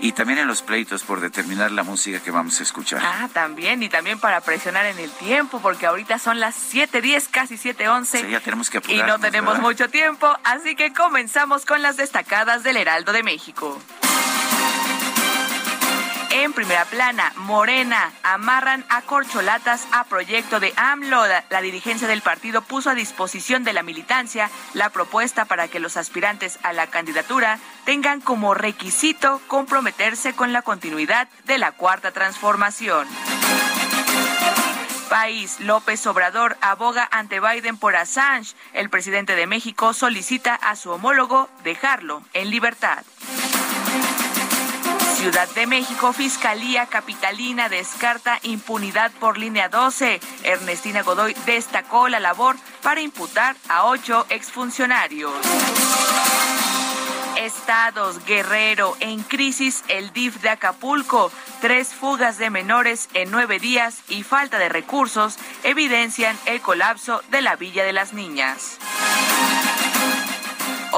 y 0.00 0.12
también 0.12 0.38
en 0.38 0.46
los 0.46 0.62
pleitos 0.62 1.02
por 1.02 1.20
determinar 1.20 1.70
la 1.72 1.82
música 1.82 2.20
que 2.20 2.30
vamos 2.30 2.60
a 2.60 2.62
escuchar. 2.62 3.00
Ah, 3.02 3.28
también, 3.32 3.82
y 3.82 3.88
también 3.88 4.18
para 4.18 4.40
presionar 4.40 4.86
en 4.86 4.98
el 4.98 5.10
tiempo, 5.10 5.60
porque 5.60 5.86
ahorita 5.86 6.18
son 6.18 6.40
las 6.40 6.54
7.10, 6.72 7.28
casi 7.30 7.56
7.11. 7.56 8.04
Sí, 8.04 8.30
ya 8.30 8.40
tenemos 8.40 8.70
que 8.70 8.80
Y 8.88 8.98
no 8.98 9.18
tenemos 9.18 9.58
mucho 9.60 9.88
tiempo, 9.88 10.28
así 10.44 10.76
que 10.76 10.92
comenzamos 10.92 11.64
con 11.64 11.82
las 11.82 11.96
destacadas 11.96 12.62
del 12.62 12.76
Heraldo 12.76 13.12
de 13.12 13.22
México. 13.22 13.78
En 16.38 16.52
primera 16.52 16.84
plana, 16.84 17.32
Morena 17.36 18.12
amarran 18.22 18.84
a 18.90 19.00
corcholatas 19.00 19.88
a 19.90 20.04
proyecto 20.04 20.60
de 20.60 20.74
AMLO. 20.76 21.24
La, 21.48 21.62
dirigencia 21.62 22.06
del 22.06 22.20
partido 22.20 22.60
puso 22.60 22.90
a 22.90 22.94
disposición 22.94 23.64
de 23.64 23.72
la 23.72 23.82
militancia 23.82 24.50
la 24.74 24.90
propuesta 24.90 25.46
para 25.46 25.68
que 25.68 25.80
los 25.80 25.96
aspirantes 25.96 26.58
a 26.62 26.74
la 26.74 26.88
candidatura 26.88 27.58
tengan 27.86 28.20
como 28.20 28.52
requisito 28.52 29.40
comprometerse 29.46 30.34
con 30.34 30.52
la 30.52 30.60
continuidad 30.60 31.26
de 31.46 31.56
la 31.56 31.72
cuarta 31.72 32.12
transformación. 32.12 33.08
País, 35.08 35.58
López 35.60 36.06
Obrador 36.06 36.58
aboga 36.60 37.08
ante 37.10 37.40
Biden 37.40 37.78
por 37.78 37.96
Assange. 37.96 38.54
El 38.74 38.90
presidente 38.90 39.36
de 39.36 39.46
México 39.46 39.94
solicita 39.94 40.54
a 40.54 40.76
su 40.76 40.90
homólogo 40.90 41.48
dejarlo 41.64 42.22
en 42.34 42.50
libertad. 42.50 43.04
Ciudad 45.16 45.48
de 45.54 45.66
México, 45.66 46.12
Fiscalía 46.12 46.84
Capitalina 46.84 47.70
descarta 47.70 48.38
impunidad 48.42 49.10
por 49.12 49.38
línea 49.38 49.70
12. 49.70 50.20
Ernestina 50.44 51.02
Godoy 51.02 51.34
destacó 51.46 52.10
la 52.10 52.20
labor 52.20 52.56
para 52.82 53.00
imputar 53.00 53.56
a 53.70 53.86
ocho 53.86 54.26
exfuncionarios. 54.28 55.32
Estados, 57.38 58.22
Guerrero, 58.26 58.94
en 59.00 59.22
crisis 59.22 59.84
el 59.88 60.12
DIF 60.12 60.42
de 60.42 60.50
Acapulco. 60.50 61.32
Tres 61.62 61.94
fugas 61.94 62.36
de 62.36 62.50
menores 62.50 63.08
en 63.14 63.30
nueve 63.30 63.58
días 63.58 64.02
y 64.10 64.22
falta 64.22 64.58
de 64.58 64.68
recursos 64.68 65.38
evidencian 65.64 66.36
el 66.44 66.60
colapso 66.60 67.22
de 67.30 67.40
la 67.40 67.56
Villa 67.56 67.84
de 67.84 67.94
las 67.94 68.12
Niñas. 68.12 68.78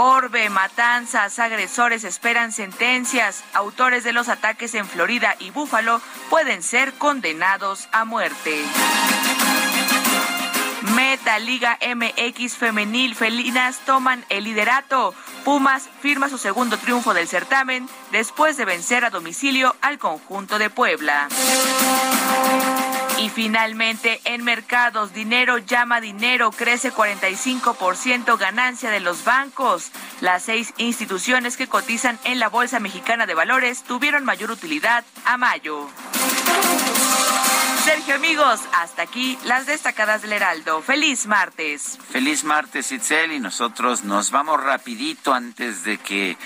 Orbe, 0.00 0.48
matanzas, 0.48 1.40
agresores 1.40 2.04
esperan 2.04 2.52
sentencias. 2.52 3.42
Autores 3.52 4.04
de 4.04 4.12
los 4.12 4.28
ataques 4.28 4.76
en 4.76 4.86
Florida 4.86 5.34
y 5.40 5.50
Búfalo 5.50 6.00
pueden 6.30 6.62
ser 6.62 6.92
condenados 6.94 7.88
a 7.90 8.04
muerte. 8.04 8.62
Meta 10.94 11.40
Liga 11.40 11.80
MX 11.82 12.56
Femenil 12.56 13.16
Felinas 13.16 13.80
toman 13.86 14.24
el 14.28 14.44
liderato. 14.44 15.14
Pumas 15.44 15.88
firma 16.00 16.28
su 16.28 16.38
segundo 16.38 16.78
triunfo 16.78 17.12
del 17.12 17.26
certamen 17.26 17.88
después 18.12 18.56
de 18.56 18.66
vencer 18.66 19.04
a 19.04 19.10
domicilio 19.10 19.74
al 19.80 19.98
conjunto 19.98 20.60
de 20.60 20.70
Puebla. 20.70 21.26
Y 23.20 23.30
finalmente, 23.30 24.20
en 24.24 24.44
mercados, 24.44 25.12
dinero 25.12 25.58
llama 25.58 26.00
dinero, 26.00 26.52
crece 26.52 26.92
45% 26.92 28.38
ganancia 28.38 28.90
de 28.90 29.00
los 29.00 29.24
bancos. 29.24 29.90
Las 30.20 30.44
seis 30.44 30.72
instituciones 30.76 31.56
que 31.56 31.66
cotizan 31.66 32.18
en 32.22 32.38
la 32.38 32.48
Bolsa 32.48 32.78
Mexicana 32.78 33.26
de 33.26 33.34
Valores 33.34 33.82
tuvieron 33.82 34.24
mayor 34.24 34.52
utilidad 34.52 35.04
a 35.24 35.36
mayo. 35.36 35.88
Sergio, 37.84 38.14
amigos, 38.16 38.60
hasta 38.72 39.02
aquí 39.02 39.38
las 39.44 39.66
destacadas 39.66 40.22
del 40.22 40.34
Heraldo. 40.34 40.82
Feliz 40.82 41.26
martes. 41.26 41.98
Feliz 42.10 42.44
martes, 42.44 42.92
Itzel, 42.92 43.32
y 43.32 43.40
nosotros 43.40 44.04
nos 44.04 44.30
vamos 44.30 44.62
rapidito 44.62 45.32
antes 45.32 45.84
de 45.84 45.98
que 45.98 46.36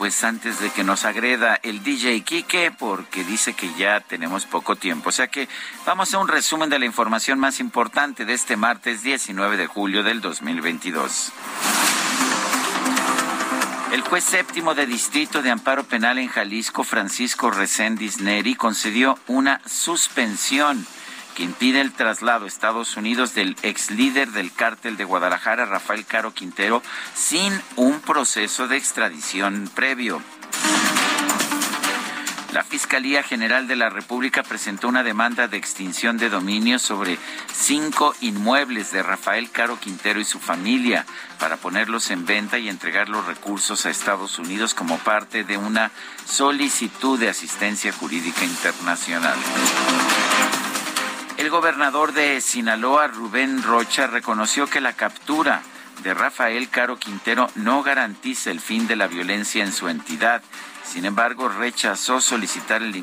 pues 0.00 0.24
antes 0.24 0.58
de 0.60 0.70
que 0.70 0.82
nos 0.82 1.04
agreda 1.04 1.60
el 1.62 1.82
DJ 1.82 2.22
Quique, 2.22 2.72
porque 2.78 3.22
dice 3.22 3.52
que 3.52 3.70
ya 3.74 4.00
tenemos 4.00 4.46
poco 4.46 4.74
tiempo. 4.74 5.10
O 5.10 5.12
sea 5.12 5.28
que 5.28 5.46
vamos 5.84 6.14
a 6.14 6.18
un 6.18 6.26
resumen 6.26 6.70
de 6.70 6.78
la 6.78 6.86
información 6.86 7.38
más 7.38 7.60
importante 7.60 8.24
de 8.24 8.32
este 8.32 8.56
martes 8.56 9.02
19 9.02 9.58
de 9.58 9.66
julio 9.66 10.02
del 10.02 10.22
2022. 10.22 11.32
El 13.92 14.00
juez 14.00 14.24
séptimo 14.24 14.74
de 14.74 14.86
Distrito 14.86 15.42
de 15.42 15.50
Amparo 15.50 15.84
Penal 15.84 16.16
en 16.16 16.28
Jalisco, 16.28 16.82
Francisco 16.82 17.50
Reséndiz 17.50 18.22
Neri, 18.22 18.54
concedió 18.54 19.18
una 19.26 19.60
suspensión 19.66 20.86
que 21.34 21.42
impide 21.42 21.80
el 21.80 21.92
traslado 21.92 22.44
a 22.44 22.48
Estados 22.48 22.96
Unidos 22.96 23.34
del 23.34 23.56
ex 23.62 23.90
líder 23.90 24.30
del 24.32 24.52
cártel 24.52 24.96
de 24.96 25.04
Guadalajara, 25.04 25.66
Rafael 25.66 26.04
Caro 26.04 26.32
Quintero, 26.32 26.82
sin 27.14 27.52
un 27.76 28.00
proceso 28.00 28.68
de 28.68 28.76
extradición 28.76 29.70
previo. 29.74 30.22
La 32.52 32.64
Fiscalía 32.64 33.22
General 33.22 33.68
de 33.68 33.76
la 33.76 33.90
República 33.90 34.42
presentó 34.42 34.88
una 34.88 35.04
demanda 35.04 35.46
de 35.46 35.56
extinción 35.56 36.18
de 36.18 36.28
dominio 36.28 36.80
sobre 36.80 37.16
cinco 37.54 38.12
inmuebles 38.20 38.90
de 38.90 39.04
Rafael 39.04 39.52
Caro 39.52 39.78
Quintero 39.78 40.18
y 40.18 40.24
su 40.24 40.40
familia 40.40 41.06
para 41.38 41.58
ponerlos 41.58 42.10
en 42.10 42.26
venta 42.26 42.58
y 42.58 42.68
entregar 42.68 43.08
los 43.08 43.24
recursos 43.24 43.86
a 43.86 43.90
Estados 43.90 44.40
Unidos 44.40 44.74
como 44.74 44.98
parte 44.98 45.44
de 45.44 45.58
una 45.58 45.92
solicitud 46.26 47.20
de 47.20 47.28
asistencia 47.28 47.92
jurídica 47.92 48.44
internacional. 48.44 49.38
El 51.40 51.48
gobernador 51.48 52.12
de 52.12 52.38
Sinaloa, 52.42 53.06
Rubén 53.06 53.62
Rocha, 53.62 54.06
reconoció 54.06 54.66
que 54.66 54.82
la 54.82 54.92
captura 54.92 55.62
de 56.02 56.12
Rafael 56.12 56.68
Caro 56.68 56.98
Quintero 56.98 57.48
no 57.54 57.82
garantiza 57.82 58.50
el 58.50 58.60
fin 58.60 58.86
de 58.86 58.94
la 58.94 59.06
violencia 59.06 59.64
en 59.64 59.72
su 59.72 59.88
entidad. 59.88 60.42
Sin 60.84 61.06
embargo, 61.06 61.48
rechazó 61.48 62.20
solicitar 62.20 62.82
el, 62.82 62.94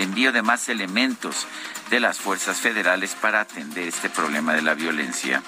envío 0.00 0.32
de 0.32 0.40
más 0.40 0.70
elementos 0.70 1.46
de 1.90 2.00
las 2.00 2.18
fuerzas 2.18 2.58
federales 2.58 3.14
para 3.20 3.40
atender 3.40 3.88
este 3.88 4.08
problema 4.08 4.54
de 4.54 4.62
la 4.62 4.72
violencia. 4.72 5.42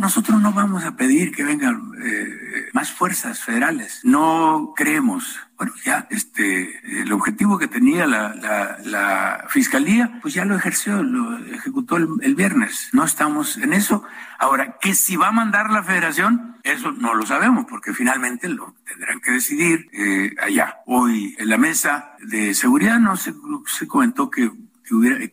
Nosotros 0.00 0.40
no 0.40 0.52
vamos 0.52 0.84
a 0.84 0.96
pedir 0.96 1.34
que 1.34 1.44
vengan 1.44 1.92
eh, 2.02 2.68
más 2.72 2.92
fuerzas 2.92 3.40
federales. 3.40 4.00
No 4.04 4.72
creemos 4.76 5.38
bueno, 5.58 5.72
ya 5.84 6.06
este, 6.10 7.00
el 7.00 7.12
objetivo 7.12 7.58
que 7.58 7.66
tenía 7.66 8.06
la, 8.06 8.78
la, 8.84 9.44
fiscalía, 9.48 10.20
pues 10.22 10.32
ya 10.32 10.44
lo 10.44 10.54
ejerció, 10.54 11.02
lo 11.02 11.36
ejecutó 11.52 11.96
el, 11.96 12.34
viernes. 12.36 12.90
No 12.92 13.02
estamos 13.02 13.56
en 13.56 13.72
eso. 13.72 14.04
Ahora, 14.38 14.76
que 14.80 14.94
si 14.94 15.16
va 15.16 15.28
a 15.28 15.32
mandar 15.32 15.70
la 15.70 15.82
federación, 15.82 16.58
eso 16.62 16.92
no 16.92 17.12
lo 17.14 17.26
sabemos, 17.26 17.66
porque 17.68 17.92
finalmente 17.92 18.48
lo 18.48 18.76
tendrán 18.86 19.20
que 19.20 19.32
decidir 19.32 19.88
eh, 19.92 20.36
allá. 20.40 20.78
Hoy 20.86 21.34
en 21.40 21.48
la 21.48 21.58
mesa 21.58 22.12
de 22.20 22.54
seguridad 22.54 23.00
no 23.00 23.16
se, 23.16 23.34
se 23.66 23.88
comentó 23.88 24.30
que 24.30 24.52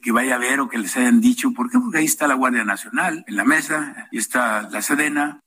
que, 0.02 0.12
vaya 0.12 0.36
a 0.36 0.40
ver 0.40 0.60
o 0.60 0.70
que 0.70 0.78
les 0.78 0.96
hayan 0.98 1.22
dicho. 1.22 1.52
¿Por 1.52 1.70
qué? 1.70 1.80
Porque 1.80 2.00
ahí 2.00 2.06
está 2.06 2.28
la 2.28 2.36
Guardia 2.36 2.64
Nacional 2.64 3.24
en 3.28 3.36
la 3.36 3.46
mesa, 3.46 4.08
y 4.12 4.18
está 4.18 4.70
la 4.70 4.82
Sedena, 4.82 5.40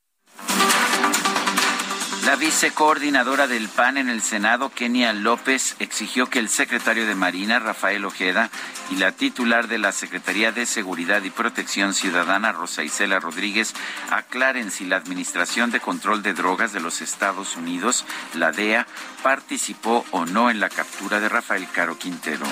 La 2.25 2.37
vicecoordinadora 2.37 3.47
del 3.47 3.69
PAN 3.69 3.97
en 3.97 4.11
el 4.11 4.21
Senado, 4.21 4.69
Kenia 4.69 5.15
López, 5.15 5.77
exigió 5.79 6.29
que 6.29 6.39
el 6.39 6.51
secretario 6.51 7.07
de 7.07 7.15
Marina, 7.15 7.59
Rafael 7.59 8.05
Ojeda, 8.05 8.51
y 8.91 8.97
la 8.97 9.13
titular 9.13 9.67
de 9.67 9.79
la 9.79 9.93
Secretaría 9.93 10.53
de 10.53 10.67
Seguridad 10.67 11.23
y 11.23 11.31
Protección 11.31 11.95
Ciudadana, 11.95 12.53
Rosa 12.53 12.83
Isela 12.83 13.19
Rodríguez, 13.19 13.73
aclaren 14.11 14.71
si 14.71 14.85
la 14.85 14.97
Administración 14.97 15.71
de 15.71 15.81
Control 15.81 16.23
de 16.23 16.35
Drogas 16.35 16.75
de 16.75 16.81
los 16.81 17.01
Estados 17.01 17.57
Unidos, 17.57 18.05
la 18.35 18.53
DEA, 18.53 18.87
participó 19.23 20.05
o 20.11 20.27
no 20.27 20.51
en 20.51 20.61
la 20.61 20.69
captura 20.69 21.21
de 21.21 21.31
Rafael 21.31 21.67
Caro 21.73 21.97
Quintero. 21.97 22.45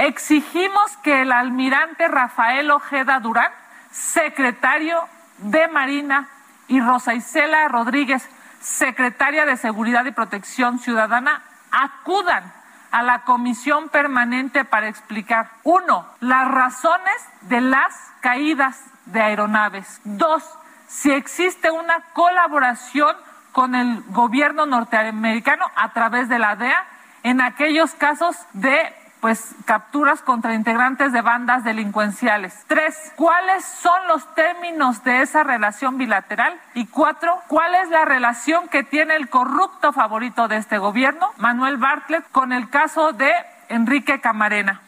Exigimos 0.00 0.96
que 1.02 1.20
el 1.20 1.30
almirante 1.30 2.08
Rafael 2.08 2.70
Ojeda 2.70 3.20
Durán, 3.20 3.52
secretario 3.90 4.98
de 5.38 5.68
Marina, 5.68 6.26
y 6.68 6.80
Rosa 6.80 7.12
Isela 7.12 7.68
Rodríguez, 7.68 8.26
secretaria 8.60 9.44
de 9.44 9.58
Seguridad 9.58 10.06
y 10.06 10.12
Protección 10.12 10.78
Ciudadana, 10.78 11.42
acudan 11.70 12.50
a 12.90 13.02
la 13.02 13.24
comisión 13.24 13.90
permanente 13.90 14.64
para 14.64 14.88
explicar, 14.88 15.50
uno, 15.64 16.06
las 16.20 16.48
razones 16.48 17.28
de 17.42 17.60
las 17.60 17.94
caídas 18.20 18.82
de 19.04 19.20
aeronaves. 19.20 20.00
Dos, 20.04 20.42
si 20.86 21.10
existe 21.12 21.70
una 21.70 22.00
colaboración 22.14 23.14
con 23.52 23.74
el 23.74 24.02
gobierno 24.08 24.64
norteamericano 24.64 25.66
a 25.76 25.92
través 25.92 26.30
de 26.30 26.38
la 26.38 26.56
DEA 26.56 26.86
en 27.22 27.42
aquellos 27.42 27.92
casos 27.92 28.34
de 28.54 28.94
pues 29.20 29.54
capturas 29.66 30.22
contra 30.22 30.54
integrantes 30.54 31.12
de 31.12 31.20
bandas 31.20 31.64
delincuenciales. 31.64 32.54
Tres, 32.66 32.96
¿cuáles 33.16 33.64
son 33.64 34.06
los 34.08 34.34
términos 34.34 35.04
de 35.04 35.22
esa 35.22 35.44
relación 35.44 35.98
bilateral? 35.98 36.58
Y 36.74 36.86
cuatro, 36.86 37.38
¿cuál 37.48 37.74
es 37.74 37.90
la 37.90 38.04
relación 38.04 38.68
que 38.68 38.82
tiene 38.82 39.16
el 39.16 39.28
corrupto 39.28 39.92
favorito 39.92 40.48
de 40.48 40.56
este 40.56 40.78
gobierno, 40.78 41.32
Manuel 41.36 41.76
Bartlett, 41.76 42.24
con 42.32 42.52
el 42.52 42.70
caso 42.70 43.12
de 43.12 43.32
Enrique 43.68 44.20
Camarena? 44.20 44.80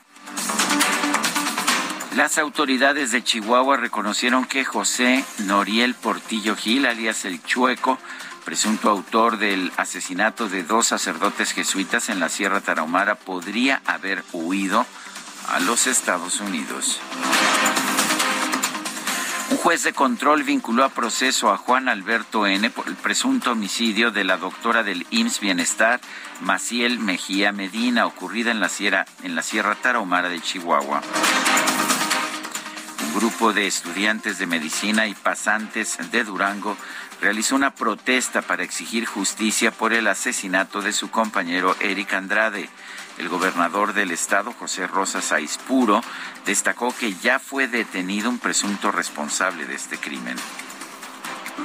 Las 2.16 2.36
autoridades 2.36 3.10
de 3.10 3.24
Chihuahua 3.24 3.78
reconocieron 3.78 4.44
que 4.44 4.66
José 4.66 5.24
Noriel 5.46 5.94
Portillo 5.94 6.56
Gil, 6.56 6.84
alias 6.84 7.24
el 7.24 7.42
Chueco, 7.42 7.98
presunto 8.42 8.90
autor 8.90 9.38
del 9.38 9.72
asesinato 9.76 10.48
de 10.48 10.62
dos 10.62 10.88
sacerdotes 10.88 11.52
jesuitas 11.52 12.08
en 12.08 12.20
la 12.20 12.28
Sierra 12.28 12.60
Tarahumara, 12.60 13.14
podría 13.14 13.82
haber 13.86 14.24
huido 14.32 14.86
a 15.48 15.60
los 15.60 15.86
Estados 15.86 16.40
Unidos. 16.40 17.00
Un 19.50 19.58
juez 19.58 19.82
de 19.82 19.92
control 19.92 20.44
vinculó 20.44 20.82
a 20.82 20.88
proceso 20.88 21.52
a 21.52 21.58
Juan 21.58 21.88
Alberto 21.88 22.46
N. 22.46 22.70
por 22.70 22.88
el 22.88 22.96
presunto 22.96 23.52
homicidio 23.52 24.10
de 24.10 24.24
la 24.24 24.38
doctora 24.38 24.82
del 24.82 25.06
IMSS 25.10 25.40
Bienestar, 25.40 26.00
Maciel 26.40 26.98
Mejía 26.98 27.52
Medina, 27.52 28.06
ocurrida 28.06 28.50
en 28.50 28.60
la 28.60 28.68
Sierra, 28.68 29.04
en 29.22 29.34
la 29.34 29.42
Sierra 29.42 29.74
Tarahumara 29.74 30.28
de 30.30 30.40
Chihuahua. 30.40 31.02
Un 33.04 33.14
grupo 33.14 33.52
de 33.52 33.66
estudiantes 33.66 34.38
de 34.38 34.46
medicina 34.46 35.06
y 35.06 35.14
pasantes 35.14 35.98
de 36.10 36.24
Durango 36.24 36.76
realizó 37.22 37.54
una 37.54 37.70
protesta 37.74 38.42
para 38.42 38.64
exigir 38.64 39.06
justicia 39.06 39.70
por 39.70 39.92
el 39.92 40.08
asesinato 40.08 40.82
de 40.82 40.92
su 40.92 41.10
compañero 41.10 41.76
Eric 41.80 42.12
Andrade. 42.14 42.68
El 43.18 43.28
gobernador 43.28 43.92
del 43.92 44.10
estado, 44.10 44.52
José 44.58 44.86
Rosa 44.88 45.22
Saispuro, 45.22 46.00
destacó 46.44 46.92
que 46.98 47.14
ya 47.14 47.38
fue 47.38 47.68
detenido 47.68 48.28
un 48.28 48.38
presunto 48.40 48.90
responsable 48.90 49.66
de 49.66 49.74
este 49.76 49.98
crimen. 49.98 50.36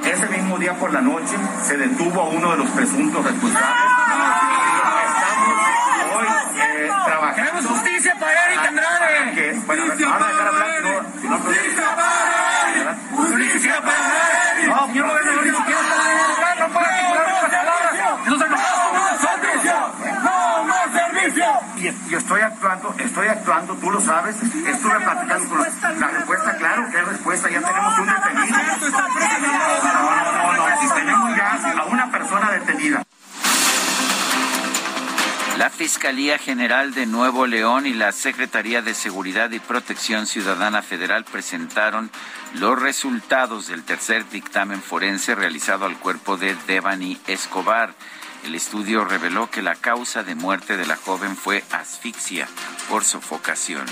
Ese 0.06 0.28
mismo 0.28 0.60
día 0.60 0.78
por 0.78 0.94
la 0.94 1.02
noche 1.02 1.36
se 1.66 1.76
detuvo 1.78 2.22
a 2.22 2.26
uno 2.30 2.52
de 2.52 2.58
los 2.58 2.70
presuntos 2.72 3.26
responsables. 3.26 3.84
Estamos 5.08 5.58
hoy 6.18 6.28
eh, 6.62 6.90
trabajando. 7.06 7.36
¡Queremos 7.36 7.66
justicia 7.66 8.16
para 8.20 8.46
Eric 8.48 8.60
Andrade! 8.68 9.34
Que, 9.34 9.54
bueno, 9.66 9.84
¡Justicia 9.86 10.18
para 10.20 10.82
no- 10.82 11.38
¡Justicia 11.40 11.96
para 11.96 12.70
Eric! 12.76 12.88
¡Justicia 13.16 13.82
para 13.82 14.52
Eric! 14.60 14.68
No, 14.68 14.88
Y, 21.88 22.12
y 22.12 22.16
estoy 22.16 22.42
actuando, 22.42 22.94
estoy 22.98 23.28
actuando, 23.28 23.76
tú 23.76 23.92
lo 23.92 24.02
sabes. 24.02 24.36
Estuve 24.42 25.00
platicando 25.00 25.50
con 25.50 25.60
la 26.00 26.08
respuesta, 26.08 26.58
claro 26.58 26.90
que 26.92 27.00
es 27.00 27.08
respuesta, 27.08 27.50
ya 27.50 27.62
tenemos 27.62 28.00
un 28.00 28.08
detenido. 28.08 28.58
No, 29.84 30.54
no, 30.54 30.86
no, 30.88 30.94
tenemos 30.96 31.38
ya 31.38 31.82
a 31.82 31.86
una 31.86 32.12
persona 32.12 32.52
detenida. 32.52 33.04
La 35.58 35.72
Fiscalía 35.72 36.38
General 36.38 36.94
de 36.94 37.08
Nuevo 37.08 37.48
León 37.48 37.88
y 37.88 37.94
la 37.94 38.12
Secretaría 38.12 38.84
de 38.84 38.94
Seguridad 38.94 39.50
y 39.50 39.60
Protección 39.60 40.28
Ciudadana 40.28 40.84
Federal 40.84 41.24
presentaron 41.24 42.12
los 42.54 42.80
resultados 42.80 43.68
del 43.68 43.84
tercer 43.84 44.30
dictamen 44.30 44.84
forense 44.84 45.34
realizado 45.34 45.86
al 45.86 45.98
cuerpo 45.98 46.38
de 46.38 46.56
Devani 46.68 47.20
Escobar. 47.26 47.96
El 48.46 48.56
estudio 48.56 49.06
reveló 49.06 49.50
que 49.50 49.62
la 49.62 49.76
causa 49.76 50.24
de 50.24 50.36
muerte 50.36 50.78
de 50.78 50.86
la 50.86 50.96
joven 50.96 51.36
fue 51.36 51.64
asfixia 51.72 52.48
por 52.90 53.04
sofocación. 53.04 53.86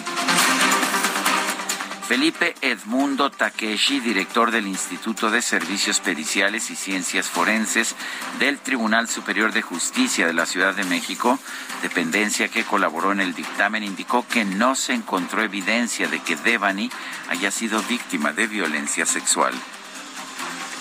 Felipe 2.08 2.54
Edmundo 2.62 3.32
Takeshi, 3.32 4.00
director 4.00 4.52
del 4.52 4.68
Instituto 4.68 5.32
de 5.32 5.42
Servicios 5.42 6.00
Periciales 6.00 6.70
y 6.70 6.76
Ciencias 6.76 7.26
Forenses 7.26 7.96
del 8.38 8.60
Tribunal 8.60 9.08
Superior 9.08 9.52
de 9.54 9.64
Justicia 9.64 10.28
de 10.28 10.34
la 10.34 10.46
Ciudad 10.46 10.76
de 10.76 10.84
México, 10.84 11.40
dependencia 11.82 12.48
que 12.48 12.64
colaboró 12.64 13.12
en 13.12 13.22
el 13.22 13.34
dictamen, 13.34 13.84
indicó 13.84 14.24
que 14.28 14.46
no 14.46 14.76
se 14.76 14.94
encontró 14.94 15.42
evidencia 15.42 16.08
de 16.08 16.20
que 16.20 16.36
Devani 16.36 16.92
haya 17.28 17.50
sido 17.50 17.82
víctima 17.90 18.34
de 18.34 18.46
violencia 18.46 19.08
sexual. 19.08 19.54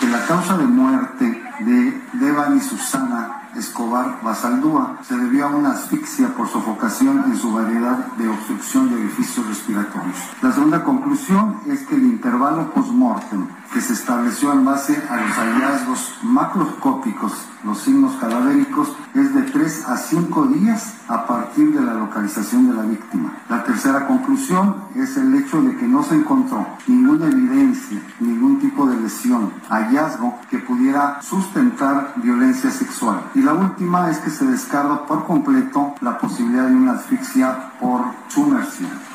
que 0.00 0.06
la 0.06 0.26
causa 0.26 0.58
de 0.58 0.64
muerte 0.64 1.24
de 1.60 2.02
Devani 2.12 2.60
Susana 2.60 3.43
Escobar 3.56 4.20
Basaldúa 4.22 4.98
se 5.06 5.16
debió 5.16 5.46
a 5.46 5.48
una 5.48 5.72
asfixia 5.72 6.34
por 6.34 6.48
sofocación 6.48 7.24
en 7.26 7.36
su 7.36 7.52
variedad 7.52 8.06
de 8.16 8.28
obstrucción 8.28 8.90
de 8.90 8.96
orificios 8.96 9.46
respiratorios. 9.46 10.16
La 10.42 10.52
segunda 10.52 10.82
conclusión 10.82 11.60
es 11.66 11.80
que 11.86 11.94
el 11.94 12.04
intervalo 12.04 12.72
post-mortem 12.72 13.46
que 13.72 13.80
se 13.80 13.92
estableció 13.92 14.52
en 14.52 14.64
base 14.64 15.00
a 15.08 15.16
los 15.16 15.32
hallazgos 15.36 16.14
macroscópicos, 16.22 17.32
los 17.64 17.78
signos 17.78 18.14
cadavéricos, 18.16 18.94
es 19.14 19.34
de 19.34 19.42
3 19.42 19.84
a 19.88 19.96
5 19.96 20.46
días 20.46 20.94
a 21.08 21.26
partir 21.26 21.72
de 21.72 21.80
la 21.80 21.94
localización 21.94 22.68
de 22.68 22.74
la 22.74 22.82
víctima. 22.82 23.32
La 23.48 23.64
tercera 23.64 24.06
conclusión 24.06 24.76
es 24.94 25.16
el 25.16 25.34
hecho 25.34 25.62
de 25.62 25.76
que 25.76 25.86
no 25.86 26.02
se 26.02 26.14
encontró 26.14 26.66
ninguna 26.86 27.26
evidencia, 27.26 28.00
ningún 28.20 28.58
tipo 28.58 28.86
de 28.86 29.00
lesión, 29.00 29.52
hallazgo 29.68 30.38
que 30.50 30.58
pudiera 30.58 31.20
sustentar 31.22 32.12
violencia 32.16 32.70
sexual. 32.70 33.20
Y 33.34 33.42
la 33.42 33.54
última 33.54 34.10
es 34.10 34.18
que 34.18 34.30
se 34.30 34.44
descarta 34.46 35.06
por 35.06 35.24
completo 35.26 35.94
la 36.00 36.18
posibilidad 36.18 36.66
de 36.66 36.74
una 36.74 36.92
asfixia 36.92 37.72
por 37.80 38.02
sumersión. 38.28 39.13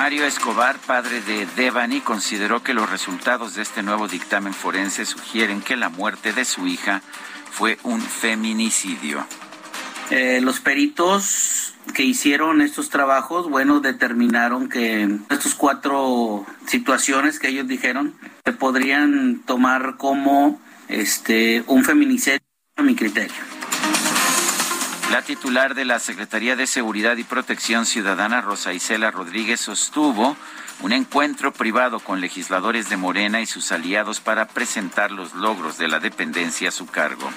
Mario 0.00 0.26
Escobar, 0.26 0.78
padre 0.78 1.20
de 1.22 1.44
Devani, 1.56 2.00
consideró 2.00 2.62
que 2.62 2.72
los 2.72 2.88
resultados 2.88 3.56
de 3.56 3.62
este 3.62 3.82
nuevo 3.82 4.06
dictamen 4.06 4.54
forense 4.54 5.04
sugieren 5.04 5.60
que 5.60 5.74
la 5.74 5.88
muerte 5.88 6.32
de 6.32 6.44
su 6.44 6.68
hija 6.68 7.02
fue 7.50 7.78
un 7.82 8.00
feminicidio. 8.00 9.26
Eh, 10.10 10.40
los 10.40 10.60
peritos 10.60 11.74
que 11.94 12.04
hicieron 12.04 12.60
estos 12.60 12.90
trabajos, 12.90 13.50
bueno, 13.50 13.80
determinaron 13.80 14.68
que 14.68 15.18
estas 15.30 15.56
cuatro 15.56 16.46
situaciones 16.68 17.40
que 17.40 17.48
ellos 17.48 17.66
dijeron 17.66 18.14
se 18.44 18.52
podrían 18.52 19.40
tomar 19.46 19.96
como 19.96 20.60
este 20.86 21.64
un 21.66 21.84
feminicidio 21.84 22.38
a 22.76 22.84
mi 22.84 22.94
criterio. 22.94 23.57
La 25.10 25.22
titular 25.22 25.74
de 25.74 25.86
la 25.86 26.00
Secretaría 26.00 26.54
de 26.54 26.66
Seguridad 26.66 27.16
y 27.16 27.24
Protección 27.24 27.86
Ciudadana, 27.86 28.42
Rosa 28.42 28.74
Isela 28.74 29.10
Rodríguez, 29.10 29.58
sostuvo 29.58 30.36
un 30.80 30.92
encuentro 30.92 31.50
privado 31.50 31.98
con 32.00 32.20
legisladores 32.20 32.90
de 32.90 32.98
Morena 32.98 33.40
y 33.40 33.46
sus 33.46 33.72
aliados 33.72 34.20
para 34.20 34.46
presentar 34.48 35.10
los 35.10 35.32
logros 35.32 35.78
de 35.78 35.88
la 35.88 35.98
dependencia 35.98 36.68
a 36.68 36.72
su 36.72 36.86
cargo. 36.86 37.30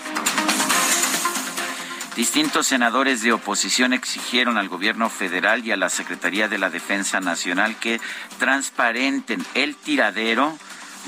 Distintos 2.18 2.68
senadores 2.68 3.22
de 3.22 3.32
oposición 3.32 3.94
exigieron 3.94 4.58
al 4.58 4.68
gobierno 4.68 5.10
federal 5.10 5.66
y 5.66 5.72
a 5.72 5.78
la 5.78 5.90
Secretaría 5.90 6.50
de 6.50 6.58
la 6.58 6.70
Defensa 6.70 7.22
Nacional 7.22 7.78
que 7.78 8.02
transparenten 8.38 9.46
el 9.54 9.78
tiradero 9.78 10.58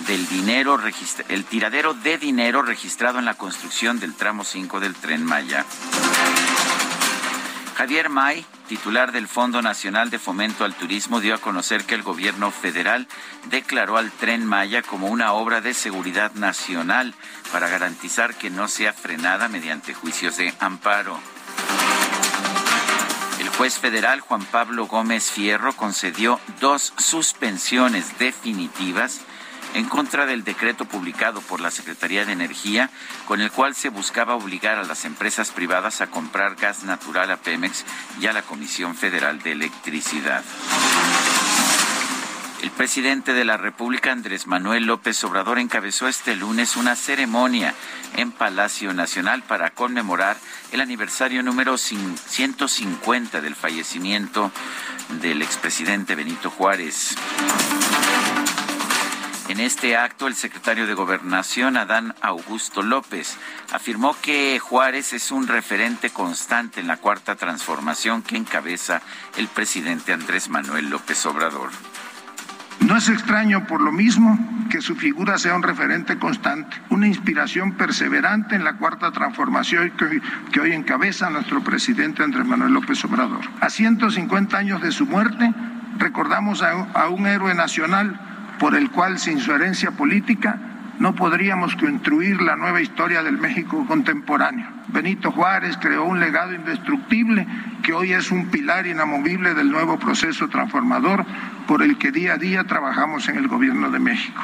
del 0.08 0.28
dinero 0.28 0.80
el 1.30 1.46
tiradero 1.46 1.94
de 1.94 2.18
dinero 2.18 2.62
registrado 2.62 3.20
en 3.20 3.26
la 3.26 3.36
construcción 3.36 4.00
del 4.00 4.16
tramo 4.16 4.44
5 4.44 4.80
del 4.80 4.96
Tren 4.96 5.24
Maya. 5.24 5.66
Javier 7.76 8.10
May, 8.10 8.46
titular 8.68 9.12
del 9.12 9.28
Fondo 9.28 9.62
Nacional 9.64 10.12
de 10.12 10.20
Fomento 10.20 10.64
al 10.64 10.76
Turismo, 10.76 11.20
dio 11.20 11.34
a 11.34 11.40
conocer 11.40 11.86
que 11.86 11.96
el 11.96 12.04
gobierno 12.04 12.52
federal 12.52 13.08
declaró 13.46 13.98
al 13.98 14.12
tren 14.12 14.46
Maya 14.46 14.84
como 14.84 15.08
una 15.08 15.34
obra 15.34 15.60
de 15.60 15.74
seguridad 15.74 16.32
nacional 16.34 17.16
para 17.52 17.68
garantizar 17.70 18.36
que 18.36 18.52
no 18.52 18.68
sea 18.68 18.94
frenada 18.94 19.48
mediante 19.48 19.96
juicios 19.96 20.38
de 20.38 20.54
amparo. 20.60 21.20
El 23.40 23.50
juez 23.50 23.80
federal 23.80 24.20
Juan 24.20 24.46
Pablo 24.46 24.86
Gómez 24.86 25.32
Fierro 25.32 25.76
concedió 25.76 26.40
dos 26.60 26.94
suspensiones 26.98 28.20
definitivas 28.20 29.22
en 29.74 29.86
contra 29.86 30.26
del 30.26 30.44
decreto 30.44 30.86
publicado 30.86 31.42
por 31.42 31.60
la 31.60 31.72
Secretaría 31.72 32.26
de 32.26 32.34
Energía, 32.34 32.90
con 33.28 33.42
el 33.42 33.52
cual 33.52 33.76
se 33.76 33.90
buscaba 33.90 34.36
obligar 34.36 34.78
a 34.78 34.84
las 34.84 35.06
empresas 35.06 35.52
privadas 35.52 36.02
a 36.02 36.08
comprar 36.08 36.56
gas 36.56 36.84
natural 36.84 37.32
a 37.32 37.38
Pemex 37.38 37.86
y 38.20 38.28
a 38.28 38.34
la 38.34 38.44
Comisión 38.44 38.96
Federal 38.96 39.40
de 39.42 39.54
Electricidad. 39.54 40.44
El 42.64 42.72
presidente 42.72 43.34
de 43.34 43.44
la 43.44 43.58
República, 43.58 44.14
Andrés 44.14 44.48
Manuel 44.48 44.86
López 44.86 45.22
Obrador, 45.26 45.60
encabezó 45.60 46.08
este 46.08 46.34
lunes 46.38 46.78
una 46.78 46.96
ceremonia 46.96 47.74
en 48.16 48.32
Palacio 48.32 48.94
Nacional 48.94 49.44
para 49.44 49.72
conmemorar 49.72 50.38
el 50.72 50.80
aniversario 50.80 51.44
número 51.44 51.78
150 51.78 53.42
del 53.42 53.56
fallecimiento 53.56 54.50
del 55.22 55.42
expresidente 55.42 56.16
Benito 56.16 56.50
Juárez. 56.50 57.18
En 59.54 59.60
este 59.60 59.96
acto, 59.96 60.26
el 60.26 60.34
secretario 60.34 60.88
de 60.88 60.96
Gobernación, 60.96 61.78
Adán 61.78 62.16
Augusto 62.22 62.82
López, 62.82 63.38
afirmó 63.72 64.16
que 64.20 64.58
Juárez 64.58 65.14
es 65.14 65.32
un 65.32 65.46
referente 65.46 66.10
constante 66.10 66.80
en 66.80 66.88
la 66.88 66.98
cuarta 66.98 67.36
transformación 67.36 68.24
que 68.24 68.36
encabeza 68.36 69.04
el 69.38 69.48
presidente 69.48 70.12
Andrés 70.12 70.50
Manuel 70.50 70.90
López 70.90 71.24
Obrador. 71.28 71.70
No 72.80 72.98
es 72.98 73.10
extraño 73.10 73.68
por 73.68 73.82
lo 73.82 73.92
mismo 73.92 74.40
que 74.72 74.82
su 74.82 74.96
figura 74.96 75.38
sea 75.38 75.54
un 75.54 75.62
referente 75.62 76.18
constante, 76.18 76.76
una 76.90 77.06
inspiración 77.06 77.74
perseverante 77.74 78.56
en 78.56 78.64
la 78.64 78.78
cuarta 78.78 79.12
transformación 79.12 79.92
que 79.92 80.06
hoy, 80.06 80.22
que 80.52 80.62
hoy 80.62 80.72
encabeza 80.72 81.30
nuestro 81.30 81.64
presidente 81.64 82.24
Andrés 82.24 82.48
Manuel 82.48 82.74
López 82.74 83.06
Obrador. 83.06 83.42
A 83.62 83.70
150 83.70 84.58
años 84.58 84.82
de 84.82 84.92
su 84.92 85.06
muerte, 85.06 85.54
recordamos 86.00 86.64
a, 86.64 86.72
a 86.72 87.10
un 87.10 87.28
héroe 87.28 87.54
nacional 87.54 88.33
por 88.60 88.76
el 88.76 88.90
cual 88.92 89.20
sin 89.20 89.40
su 89.40 89.54
herencia 89.54 89.92
política 89.92 90.60
no 91.00 91.16
podríamos 91.16 91.76
construir 91.76 92.42
la 92.42 92.56
nueva 92.56 92.82
historia 92.82 93.24
del 93.24 93.38
México 93.38 93.86
contemporáneo. 93.88 94.68
Benito 94.88 95.32
Juárez 95.32 95.78
creó 95.82 96.06
un 96.06 96.20
legado 96.20 96.54
indestructible 96.54 97.48
que 97.82 97.94
hoy 97.94 98.14
es 98.14 98.32
un 98.32 98.48
pilar 98.48 98.86
inamovible 98.86 99.54
del 99.54 99.72
nuevo 99.72 99.98
proceso 99.98 100.48
transformador 100.48 101.26
por 101.68 101.82
el 101.82 101.98
que 101.98 102.12
día 102.12 102.34
a 102.34 102.38
día 102.38 102.64
trabajamos 102.66 103.28
en 103.28 103.38
el 103.38 103.48
gobierno 103.48 103.90
de 103.90 104.00
México. 104.00 104.42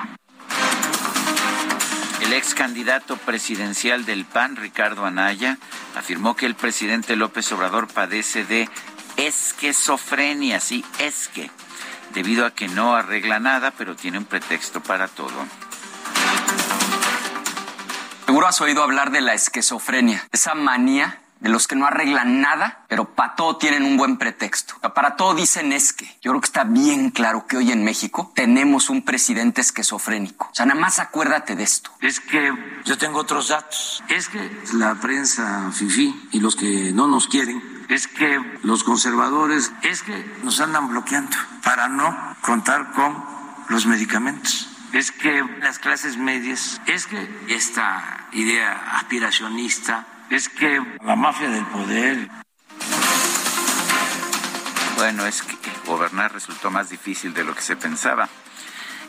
El 2.21 2.33
ex 2.33 2.53
candidato 2.53 3.17
presidencial 3.17 4.05
del 4.05 4.25
PAN, 4.25 4.55
Ricardo 4.55 5.05
Anaya, 5.05 5.57
afirmó 5.95 6.35
que 6.35 6.45
el 6.45 6.55
presidente 6.55 7.15
López 7.15 7.51
Obrador 7.51 7.87
padece 7.87 8.43
de 8.45 8.69
esquizofrenia, 9.17 10.59
sí, 10.59 10.83
esque, 10.99 11.49
debido 12.13 12.45
a 12.45 12.51
que 12.51 12.67
no 12.67 12.95
arregla 12.95 13.39
nada, 13.39 13.71
pero 13.77 13.95
tiene 13.95 14.17
un 14.17 14.25
pretexto 14.25 14.81
para 14.81 15.07
todo. 15.07 15.33
Seguro 18.25 18.47
has 18.47 18.61
oído 18.61 18.83
hablar 18.83 19.11
de 19.11 19.21
la 19.21 19.33
esquizofrenia, 19.33 20.27
esa 20.31 20.53
manía 20.53 21.21
de 21.39 21.49
los 21.49 21.67
que 21.67 21.75
no 21.75 21.85
arreglan 21.85 22.41
nada, 22.41 22.85
pero 22.87 23.15
para 23.15 23.35
todo 23.35 23.57
tienen 23.57 23.83
un 23.83 23.97
buen 23.97 24.17
pretexto. 24.17 24.75
Para 24.93 25.15
todo 25.15 25.33
dicen 25.33 25.71
es 25.71 25.93
que. 25.93 26.05
Yo 26.21 26.31
creo 26.31 26.41
que 26.41 26.47
está 26.47 26.63
bien 26.63 27.11
claro 27.11 27.47
que 27.47 27.57
hoy 27.57 27.71
en 27.71 27.83
México 27.83 28.31
tenemos 28.35 28.89
un 28.89 29.03
presidente 29.03 29.61
esquizofrénico. 29.61 30.49
O 30.51 30.55
sea, 30.55 30.65
nada 30.65 30.79
más 30.79 30.99
acuérdate 30.99 31.55
de 31.55 31.63
esto. 31.63 31.91
Es 32.01 32.19
que 32.19 32.51
yo 32.85 32.97
tengo 32.97 33.19
otros 33.19 33.47
datos. 33.47 34.03
Es 34.09 34.27
que 34.27 34.51
la 34.73 34.95
prensa 34.95 35.71
fifí 35.71 36.27
y 36.31 36.39
los 36.39 36.55
que 36.55 36.91
no 36.91 37.07
nos 37.07 37.27
quieren, 37.27 37.61
es 37.89 38.07
que 38.07 38.39
los 38.63 38.83
conservadores, 38.83 39.71
es 39.81 40.03
que 40.03 40.37
nos 40.43 40.61
andan 40.61 40.87
bloqueando 40.89 41.35
para 41.63 41.87
no 41.87 42.35
contar 42.41 42.91
con 42.93 43.23
los 43.69 43.85
medicamentos 43.85 44.69
es 44.93 45.11
que 45.11 45.43
las 45.61 45.79
clases 45.79 46.17
medias, 46.17 46.81
es 46.87 47.05
que 47.05 47.29
esta 47.47 48.27
idea 48.31 48.95
aspiracionista, 48.95 50.05
es 50.29 50.49
que 50.49 50.81
la 51.03 51.15
mafia 51.15 51.49
del 51.49 51.65
poder. 51.65 52.29
Bueno, 54.95 55.25
es 55.25 55.41
que 55.43 55.57
gobernar 55.85 56.33
resultó 56.33 56.71
más 56.71 56.89
difícil 56.89 57.33
de 57.33 57.43
lo 57.43 57.55
que 57.55 57.61
se 57.61 57.75
pensaba. 57.75 58.27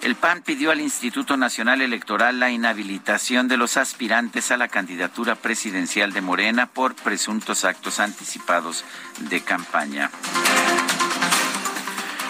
El 0.03 0.15
PAN 0.15 0.43
pidió 0.43 0.71
al 0.71 0.81
Instituto 0.81 1.37
Nacional 1.37 1.83
Electoral 1.83 2.41
la 2.41 2.51
inhabilitación 2.51 3.49
de 3.49 3.59
los 3.59 3.77
aspirantes 3.77 4.51
a 4.51 4.57
la 4.57 4.69
candidatura 4.69 5.35
presidencial 5.35 6.15
de 6.15 6.23
Morena 6.23 6.67
por 6.67 6.95
presuntos 6.95 7.67
actos 7.67 8.01
anticipados 8.01 8.85
de 9.19 9.43
campaña. 9.43 10.11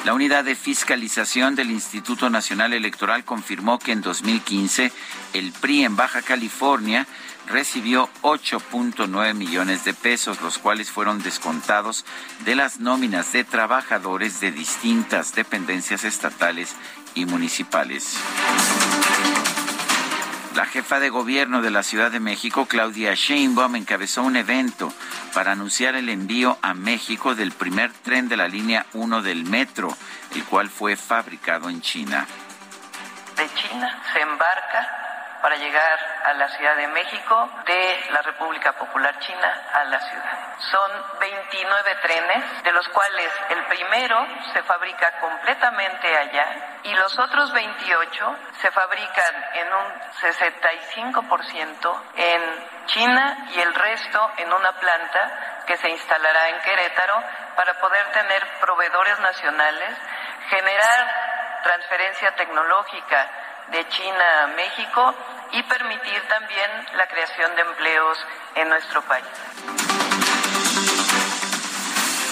La 0.04 0.14
unidad 0.14 0.44
de 0.44 0.56
fiscalización 0.56 1.54
del 1.54 1.70
Instituto 1.70 2.28
Nacional 2.28 2.72
Electoral 2.72 3.24
confirmó 3.24 3.78
que 3.78 3.92
en 3.92 4.00
2015 4.00 4.90
el 5.34 5.52
PRI 5.52 5.84
en 5.84 5.94
Baja 5.94 6.22
California 6.22 7.06
recibió 7.46 8.08
8.9 8.22 9.34
millones 9.34 9.84
de 9.84 9.92
pesos, 9.92 10.40
los 10.40 10.58
cuales 10.58 10.90
fueron 10.90 11.22
descontados 11.22 12.06
de 12.44 12.54
las 12.54 12.80
nóminas 12.80 13.32
de 13.32 13.44
trabajadores 13.44 14.40
de 14.40 14.52
distintas 14.52 15.34
dependencias 15.34 16.04
estatales 16.04 16.74
y 17.14 17.26
municipales. 17.26 18.16
La 20.54 20.66
jefa 20.66 20.98
de 20.98 21.10
gobierno 21.10 21.62
de 21.62 21.70
la 21.70 21.82
Ciudad 21.82 22.10
de 22.10 22.20
México, 22.20 22.66
Claudia 22.66 23.14
Sheinbaum, 23.14 23.76
encabezó 23.76 24.22
un 24.22 24.36
evento 24.36 24.92
para 25.32 25.52
anunciar 25.52 25.94
el 25.94 26.08
envío 26.08 26.58
a 26.60 26.74
México 26.74 27.34
del 27.34 27.52
primer 27.52 27.92
tren 27.92 28.28
de 28.28 28.36
la 28.36 28.48
línea 28.48 28.86
1 28.94 29.22
del 29.22 29.44
metro, 29.44 29.96
el 30.34 30.44
cual 30.44 30.68
fue 30.68 30.96
fabricado 30.96 31.70
en 31.70 31.80
China. 31.80 32.26
De 33.36 33.48
China 33.54 34.02
se 34.12 34.20
embarca 34.20 35.09
para 35.40 35.56
llegar 35.56 35.98
a 36.24 36.34
la 36.34 36.48
Ciudad 36.48 36.76
de 36.76 36.86
México 36.88 37.50
de 37.64 38.06
la 38.10 38.22
República 38.22 38.72
Popular 38.72 39.18
China 39.20 39.62
a 39.72 39.84
la 39.84 40.00
ciudad. 40.00 40.38
Son 40.58 40.90
29 41.18 41.94
trenes, 42.02 42.62
de 42.62 42.72
los 42.72 42.88
cuales 42.88 43.32
el 43.48 43.64
primero 43.66 44.26
se 44.52 44.62
fabrica 44.62 45.18
completamente 45.20 46.16
allá 46.16 46.78
y 46.82 46.94
los 46.94 47.18
otros 47.18 47.52
28 47.52 48.36
se 48.60 48.70
fabrican 48.70 49.34
en 49.54 49.68
un 49.72 50.00
65% 50.20 52.02
en 52.16 52.86
China 52.86 53.46
y 53.54 53.60
el 53.60 53.74
resto 53.74 54.30
en 54.36 54.52
una 54.52 54.72
planta 54.72 55.62
que 55.66 55.76
se 55.76 55.88
instalará 55.88 56.48
en 56.48 56.60
Querétaro 56.60 57.22
para 57.56 57.74
poder 57.80 58.06
tener 58.12 58.46
proveedores 58.60 59.18
nacionales, 59.20 59.96
generar 60.48 61.60
transferencia 61.62 62.34
tecnológica 62.34 63.28
de 63.70 63.88
China 63.88 64.44
a 64.44 64.46
México 64.48 65.14
y 65.52 65.62
permitir 65.64 66.20
también 66.28 66.70
la 66.96 67.06
creación 67.06 67.54
de 67.56 67.62
empleos 67.62 68.18
en 68.56 68.68
nuestro 68.68 69.02
país. 69.02 69.26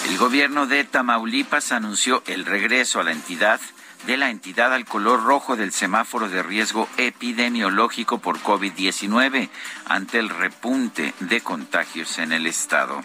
El 0.07 0.17
gobierno 0.17 0.65
de 0.65 0.83
Tamaulipas 0.83 1.71
anunció 1.71 2.23
el 2.27 2.45
regreso 2.45 2.99
a 2.99 3.03
la 3.03 3.11
entidad 3.11 3.59
de 4.05 4.17
la 4.17 4.29
entidad 4.29 4.73
al 4.73 4.85
color 4.85 5.23
rojo 5.23 5.55
del 5.55 5.71
semáforo 5.71 6.29
de 6.29 6.41
riesgo 6.41 6.87
epidemiológico 6.97 8.19
por 8.19 8.39
COVID-19 8.39 9.49
ante 9.85 10.19
el 10.19 10.29
repunte 10.29 11.13
de 11.19 11.41
contagios 11.41 12.17
en 12.19 12.31
el 12.31 12.47
estado. 12.47 13.03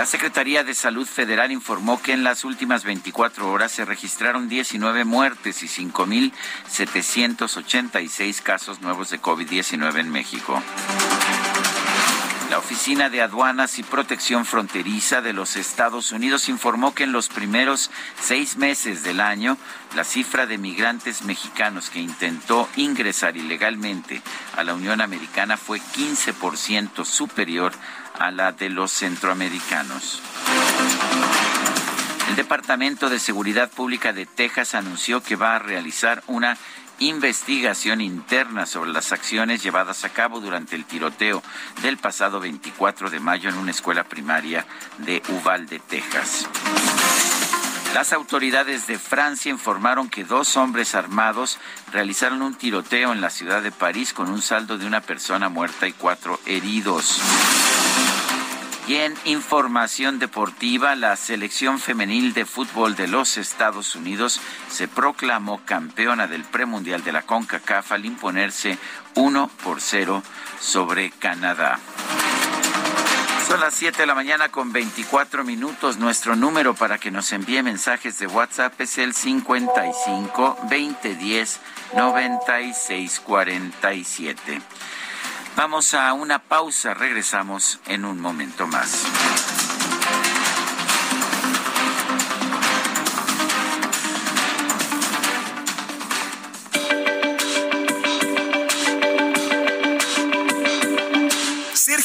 La 0.00 0.06
Secretaría 0.06 0.64
de 0.64 0.72
Salud 0.72 1.06
Federal 1.06 1.52
informó 1.52 2.00
que 2.00 2.14
en 2.14 2.24
las 2.24 2.46
últimas 2.46 2.84
24 2.84 3.52
horas 3.52 3.70
se 3.70 3.84
registraron 3.84 4.48
19 4.48 5.04
muertes 5.04 5.62
y 5.62 5.66
5.786 5.66 8.40
casos 8.40 8.80
nuevos 8.80 9.10
de 9.10 9.20
COVID-19 9.20 10.00
en 10.00 10.08
México. 10.08 10.62
La 12.50 12.58
Oficina 12.58 13.08
de 13.10 13.22
Aduanas 13.22 13.78
y 13.78 13.84
Protección 13.84 14.44
Fronteriza 14.44 15.20
de 15.20 15.32
los 15.32 15.54
Estados 15.54 16.10
Unidos 16.10 16.48
informó 16.48 16.92
que 16.92 17.04
en 17.04 17.12
los 17.12 17.28
primeros 17.28 17.92
seis 18.20 18.56
meses 18.56 19.04
del 19.04 19.20
año, 19.20 19.56
la 19.94 20.02
cifra 20.02 20.46
de 20.46 20.58
migrantes 20.58 21.22
mexicanos 21.22 21.90
que 21.90 22.00
intentó 22.00 22.68
ingresar 22.74 23.36
ilegalmente 23.36 24.20
a 24.56 24.64
la 24.64 24.74
Unión 24.74 25.00
Americana 25.00 25.56
fue 25.56 25.78
15% 25.78 27.04
superior 27.04 27.70
a 28.18 28.32
la 28.32 28.50
de 28.50 28.68
los 28.68 28.90
centroamericanos. 28.90 30.20
El 32.30 32.34
Departamento 32.34 33.08
de 33.08 33.20
Seguridad 33.20 33.70
Pública 33.70 34.12
de 34.12 34.26
Texas 34.26 34.74
anunció 34.74 35.22
que 35.22 35.36
va 35.36 35.54
a 35.54 35.60
realizar 35.60 36.24
una 36.26 36.56
investigación 37.00 38.00
interna 38.00 38.66
sobre 38.66 38.92
las 38.92 39.12
acciones 39.12 39.62
llevadas 39.62 40.04
a 40.04 40.10
cabo 40.10 40.40
durante 40.40 40.76
el 40.76 40.84
tiroteo 40.84 41.42
del 41.82 41.96
pasado 41.96 42.40
24 42.40 43.10
de 43.10 43.20
mayo 43.20 43.48
en 43.48 43.56
una 43.56 43.72
escuela 43.72 44.04
primaria 44.04 44.66
de 44.98 45.22
Uvalde, 45.28 45.80
Texas. 45.80 46.46
Las 47.94 48.12
autoridades 48.12 48.86
de 48.86 48.98
Francia 48.98 49.50
informaron 49.50 50.08
que 50.08 50.24
dos 50.24 50.56
hombres 50.56 50.94
armados 50.94 51.58
realizaron 51.92 52.42
un 52.42 52.54
tiroteo 52.54 53.12
en 53.12 53.20
la 53.20 53.30
ciudad 53.30 53.62
de 53.62 53.72
París 53.72 54.12
con 54.12 54.30
un 54.30 54.42
saldo 54.42 54.78
de 54.78 54.86
una 54.86 55.00
persona 55.00 55.48
muerta 55.48 55.88
y 55.88 55.92
cuatro 55.92 56.38
heridos. 56.46 57.20
Y 58.90 58.96
en 58.96 59.14
información 59.24 60.18
deportiva, 60.18 60.96
la 60.96 61.14
selección 61.14 61.78
femenil 61.78 62.34
de 62.34 62.44
fútbol 62.44 62.96
de 62.96 63.06
los 63.06 63.36
Estados 63.36 63.94
Unidos 63.94 64.40
se 64.68 64.88
proclamó 64.88 65.60
campeona 65.64 66.26
del 66.26 66.42
premundial 66.42 67.04
de 67.04 67.12
la 67.12 67.22
CONCACAF 67.22 67.92
al 67.92 68.04
imponerse 68.04 68.78
1 69.14 69.48
por 69.62 69.80
0 69.80 70.24
sobre 70.58 71.12
Canadá. 71.12 71.78
Son 73.46 73.60
las 73.60 73.74
7 73.74 73.98
de 73.98 74.06
la 74.06 74.16
mañana 74.16 74.48
con 74.48 74.72
24 74.72 75.44
minutos. 75.44 75.98
Nuestro 75.98 76.34
número 76.34 76.74
para 76.74 76.98
que 76.98 77.12
nos 77.12 77.30
envíe 77.30 77.62
mensajes 77.62 78.18
de 78.18 78.26
WhatsApp 78.26 78.80
es 78.80 78.98
el 78.98 79.14
55 79.14 80.58
2010 80.62 81.60
9647. 81.94 84.60
Vamos 85.62 85.92
a 85.92 86.14
una 86.14 86.38
pausa, 86.38 86.94
regresamos 86.94 87.80
en 87.86 88.06
un 88.06 88.18
momento 88.18 88.66
más. 88.66 89.49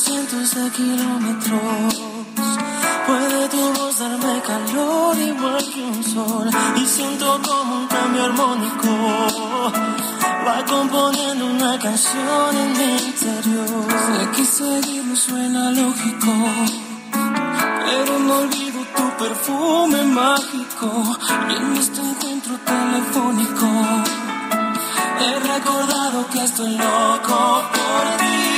Cientos 0.00 0.54
de 0.54 0.70
kilómetros. 0.70 2.02
Puede 3.06 3.48
tu 3.48 3.72
voz 3.74 3.98
darme 3.98 4.40
calor 4.40 5.16
igual 5.18 5.64
que 5.72 5.82
un 5.82 6.02
sol. 6.02 6.50
Y 6.76 6.86
siento 6.86 7.40
como 7.46 7.76
un 7.80 7.86
cambio 7.86 8.24
armónico. 8.24 8.88
Va 10.46 10.64
componiendo 10.64 11.46
una 11.46 11.78
canción 11.78 12.56
en 12.62 12.72
mi 12.78 12.92
interior. 13.08 13.86
Sé 14.06 14.30
que 14.34 14.44
seguirlo 14.44 15.16
suena 15.16 15.70
lógico. 15.70 16.32
Pero 17.86 18.18
no 18.20 18.38
olvido 18.38 18.80
tu 18.96 19.24
perfume 19.24 20.02
mágico. 20.04 20.88
Y 21.50 21.56
en 21.56 21.76
este 21.76 22.00
encuentro 22.00 22.54
telefónico. 22.64 23.68
He 25.20 25.38
recordado 25.54 26.26
que 26.32 26.44
estoy 26.44 26.76
loco 26.76 27.62
por 27.74 28.16
ti 28.18 28.49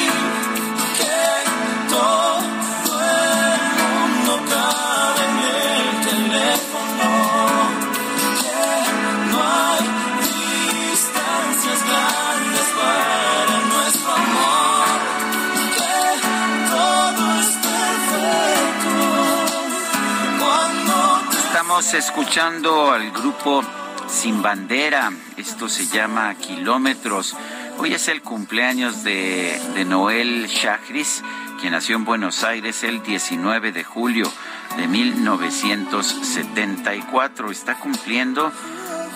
Estamos 21.83 22.07
escuchando 22.07 22.93
al 22.93 23.11
grupo 23.11 23.61
Sin 24.07 24.41
Bandera. 24.41 25.11
Esto 25.37 25.69
se 25.69 25.87
llama 25.87 26.33
Kilómetros. 26.37 27.37
Hoy 27.79 27.93
es 27.93 28.07
el 28.07 28.23
cumpleaños 28.23 29.03
de, 29.03 29.85
Noel 29.89 30.49
Chagris, 30.49 31.25
quien 31.61 31.73
nació 31.73 31.97
en 31.97 32.05
Buenos 32.05 32.45
Aires 32.45 32.85
el 32.85 33.03
19 33.03 33.73
de 33.73 33.83
julio 33.83 34.31
de 34.77 34.87
1974. 34.87 37.51
Está 37.51 37.81
cumpliendo 37.81 38.53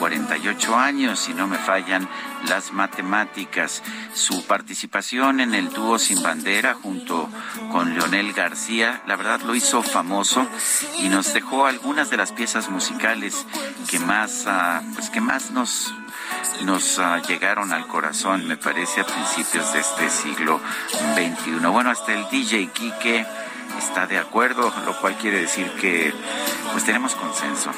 48 0.01 0.77
años, 0.77 1.21
si 1.21 1.35
no 1.35 1.47
me 1.47 1.59
fallan 1.59 2.09
las 2.49 2.73
matemáticas. 2.73 3.83
Su 4.15 4.45
participación 4.47 5.41
en 5.41 5.55
el 5.55 5.71
dúo 5.71 5.99
Sin 5.99 6.23
Bandera 6.23 6.75
junto 6.75 7.29
con 7.71 7.95
Leonel 7.95 8.33
García, 8.33 9.03
la 9.07 9.17
verdad 9.17 9.41
lo 9.43 9.55
hizo 9.55 9.83
famoso 9.83 10.47
y 10.99 11.09
nos 11.09 11.33
dejó 11.33 11.67
algunas 11.67 12.11
de 12.11 12.17
las 12.17 12.33
piezas 12.33 12.69
musicales 12.69 13.47
que 13.89 13.99
más, 13.99 14.45
ah, 14.47 14.83
pues 14.95 15.11
que 15.11 15.21
más 15.21 15.51
nos 15.51 15.93
nos 16.65 16.99
ah, 16.99 17.21
llegaron 17.27 17.73
al 17.73 17.87
corazón, 17.87 18.47
me 18.47 18.57
parece, 18.57 19.01
a 19.01 19.05
principios 19.05 19.73
de 19.73 19.81
este 19.81 20.11
siglo 20.11 20.61
XXI. 21.15 21.67
Bueno, 21.67 21.91
hasta 21.91 22.15
el 22.15 22.29
DJ 22.31 22.69
Quique 22.73 23.27
está 23.79 24.07
de 24.07 24.19
acuerdo, 24.19 24.73
lo 24.85 24.99
cual 25.01 25.17
quiere 25.17 25.41
decir 25.41 25.71
que 25.81 26.13
pues 26.73 26.85
tenemos 26.85 27.15
consenso. 27.15 27.71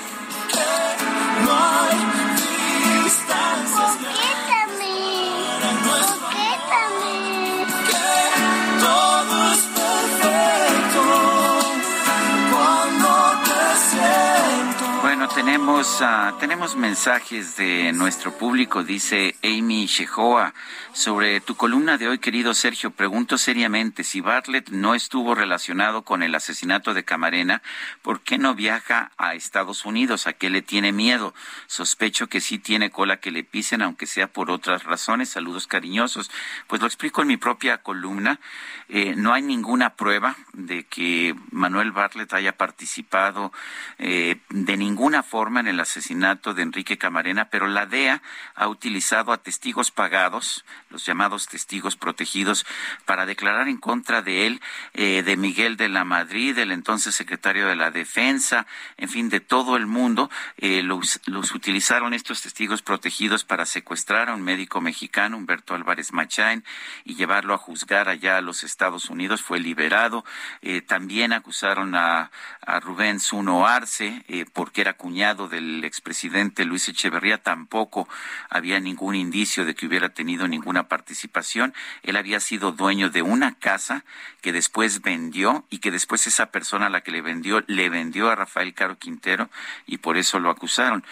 Tenemos, 15.34 16.00
ah, 16.00 16.36
tenemos 16.40 16.74
mensajes 16.74 17.56
de 17.56 17.92
nuestro 17.92 18.32
público, 18.32 18.82
dice 18.82 19.36
Amy 19.42 19.86
Shehoa. 19.86 20.54
Sobre 20.92 21.40
tu 21.40 21.54
columna 21.54 21.96
de 21.96 22.08
hoy, 22.08 22.18
querido 22.18 22.54
Sergio, 22.54 22.90
pregunto 22.90 23.38
seriamente 23.38 24.02
si 24.02 24.20
Bartlett 24.20 24.70
no 24.70 24.94
estuvo 24.94 25.34
relacionado 25.34 26.02
con 26.02 26.22
el 26.22 26.34
asesinato 26.34 26.92
de 26.92 27.04
Camarena, 27.04 27.62
¿por 28.02 28.20
qué 28.20 28.36
no 28.36 28.54
viaja 28.54 29.12
a 29.16 29.34
Estados 29.34 29.84
Unidos? 29.84 30.26
¿A 30.26 30.32
qué 30.32 30.50
le 30.50 30.60
tiene 30.60 30.92
miedo? 30.92 31.34
Sospecho 31.66 32.26
que 32.26 32.40
sí 32.40 32.58
tiene 32.58 32.90
cola 32.90 33.18
que 33.18 33.30
le 33.30 33.44
pisen, 33.44 33.82
aunque 33.82 34.06
sea 34.06 34.26
por 34.26 34.50
otras 34.50 34.84
razones. 34.84 35.28
Saludos 35.28 35.66
cariñosos. 35.66 36.30
Pues 36.66 36.80
lo 36.80 36.86
explico 36.86 37.22
en 37.22 37.28
mi 37.28 37.36
propia 37.36 37.78
columna. 37.78 38.40
Eh, 38.88 39.14
no 39.16 39.34
hay 39.34 39.42
ninguna 39.42 39.90
prueba 39.90 40.36
de 40.52 40.84
que 40.84 41.36
Manuel 41.52 41.92
Bartlett 41.92 42.32
haya 42.32 42.56
participado 42.56 43.52
eh, 43.98 44.40
de 44.50 44.76
ninguna 44.76 45.17
forma 45.22 45.60
en 45.60 45.68
el 45.68 45.80
asesinato 45.80 46.54
de 46.54 46.62
Enrique 46.62 46.98
Camarena, 46.98 47.46
pero 47.50 47.66
la 47.66 47.86
DEA 47.86 48.22
ha 48.54 48.68
utilizado 48.68 49.32
a 49.32 49.38
testigos 49.38 49.90
pagados, 49.90 50.64
los 50.90 51.04
llamados 51.04 51.46
testigos 51.46 51.96
protegidos, 51.96 52.66
para 53.04 53.26
declarar 53.26 53.68
en 53.68 53.78
contra 53.78 54.22
de 54.22 54.46
él, 54.46 54.60
eh, 54.94 55.22
de 55.22 55.36
Miguel 55.36 55.76
de 55.76 55.88
la 55.88 56.04
Madrid, 56.04 56.58
el 56.58 56.72
entonces 56.72 57.14
secretario 57.14 57.68
de 57.68 57.76
la 57.76 57.90
Defensa, 57.90 58.66
en 58.96 59.08
fin, 59.08 59.28
de 59.28 59.40
todo 59.40 59.76
el 59.76 59.86
mundo. 59.86 60.30
Eh, 60.56 60.82
los, 60.82 61.20
utilizaron 61.54 62.14
estos 62.14 62.42
testigos 62.42 62.82
protegidos 62.82 63.44
para 63.44 63.66
secuestrar 63.66 64.28
a 64.28 64.34
un 64.34 64.42
médico 64.42 64.80
mexicano, 64.80 65.36
Humberto 65.36 65.74
Álvarez 65.74 66.12
Machain, 66.12 66.64
y 67.04 67.14
llevarlo 67.14 67.54
a 67.54 67.58
juzgar 67.58 68.08
allá 68.08 68.36
a 68.36 68.40
los 68.40 68.64
Estados 68.64 69.10
Unidos. 69.10 69.42
Fue 69.42 69.60
liberado. 69.60 70.24
Eh, 70.62 70.82
también 70.82 71.32
acusaron 71.32 71.94
a, 71.94 72.30
a 72.60 72.80
Rubén 72.80 73.20
Zuno 73.20 73.66
Arce, 73.66 74.24
porque 74.52 74.80
era 74.80 74.94
cuñado 75.08 75.48
del 75.48 75.84
expresidente 75.84 76.66
Luis 76.66 76.86
Echeverría. 76.86 77.38
Tampoco 77.38 78.06
había 78.50 78.78
ningún 78.78 79.14
indicio 79.14 79.64
de 79.64 79.74
que 79.74 79.86
hubiera 79.86 80.10
tenido 80.10 80.46
ninguna 80.46 80.86
participación. 80.86 81.72
Él 82.02 82.16
había 82.16 82.40
sido 82.40 82.72
dueño 82.72 83.08
de 83.08 83.22
una 83.22 83.54
casa 83.54 84.04
que 84.42 84.52
después 84.52 85.00
vendió 85.00 85.64
y 85.70 85.78
que 85.78 85.90
después 85.90 86.26
esa 86.26 86.50
persona 86.50 86.86
a 86.86 86.90
la 86.90 87.00
que 87.00 87.10
le 87.10 87.22
vendió 87.22 87.64
le 87.68 87.88
vendió 87.88 88.28
a 88.28 88.34
Rafael 88.34 88.74
Caro 88.74 88.98
Quintero 88.98 89.48
y 89.86 89.96
por 89.96 90.18
eso 90.18 90.38
lo 90.40 90.50
acusaron. 90.50 91.02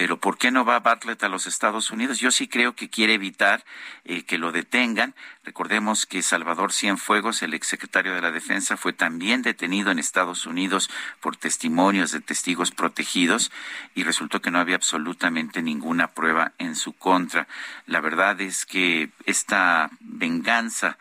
Pero 0.00 0.18
¿por 0.18 0.38
qué 0.38 0.50
no 0.50 0.64
va 0.64 0.80
Bartlett 0.80 1.22
a 1.24 1.28
los 1.28 1.46
Estados 1.46 1.90
Unidos? 1.90 2.20
Yo 2.20 2.30
sí 2.30 2.48
creo 2.48 2.74
que 2.74 2.88
quiere 2.88 3.12
evitar 3.12 3.66
eh, 4.06 4.22
que 4.22 4.38
lo 4.38 4.50
detengan. 4.50 5.14
Recordemos 5.44 6.06
que 6.06 6.22
Salvador 6.22 6.72
Cienfuegos, 6.72 7.42
el 7.42 7.52
exsecretario 7.52 8.14
de 8.14 8.22
la 8.22 8.30
Defensa, 8.30 8.78
fue 8.78 8.94
también 8.94 9.42
detenido 9.42 9.90
en 9.90 9.98
Estados 9.98 10.46
Unidos 10.46 10.88
por 11.20 11.36
testimonios 11.36 12.12
de 12.12 12.22
testigos 12.22 12.70
protegidos 12.70 13.52
y 13.94 14.04
resultó 14.04 14.40
que 14.40 14.50
no 14.50 14.58
había 14.58 14.76
absolutamente 14.76 15.60
ninguna 15.60 16.14
prueba 16.14 16.52
en 16.56 16.76
su 16.76 16.94
contra. 16.94 17.46
La 17.84 18.00
verdad 18.00 18.40
es 18.40 18.64
que 18.64 19.10
esta 19.26 19.90
venganza 20.00 20.96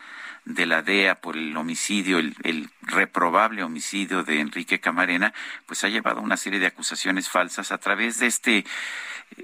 de 0.49 0.65
la 0.65 0.81
DEA 0.81 1.21
por 1.21 1.37
el 1.37 1.55
homicidio, 1.55 2.17
el, 2.17 2.69
reprobable 2.81 3.61
homicidio 3.63 4.23
de 4.23 4.39
Enrique 4.39 4.79
Camarena, 4.79 5.31
pues 5.67 5.83
ha 5.83 5.89
llevado 5.89 6.21
una 6.21 6.37
serie 6.37 6.59
de 6.59 6.65
acusaciones 6.65 7.29
falsas 7.29 7.71
a 7.71 7.77
través 7.77 8.17
de 8.17 8.25
este 8.25 8.65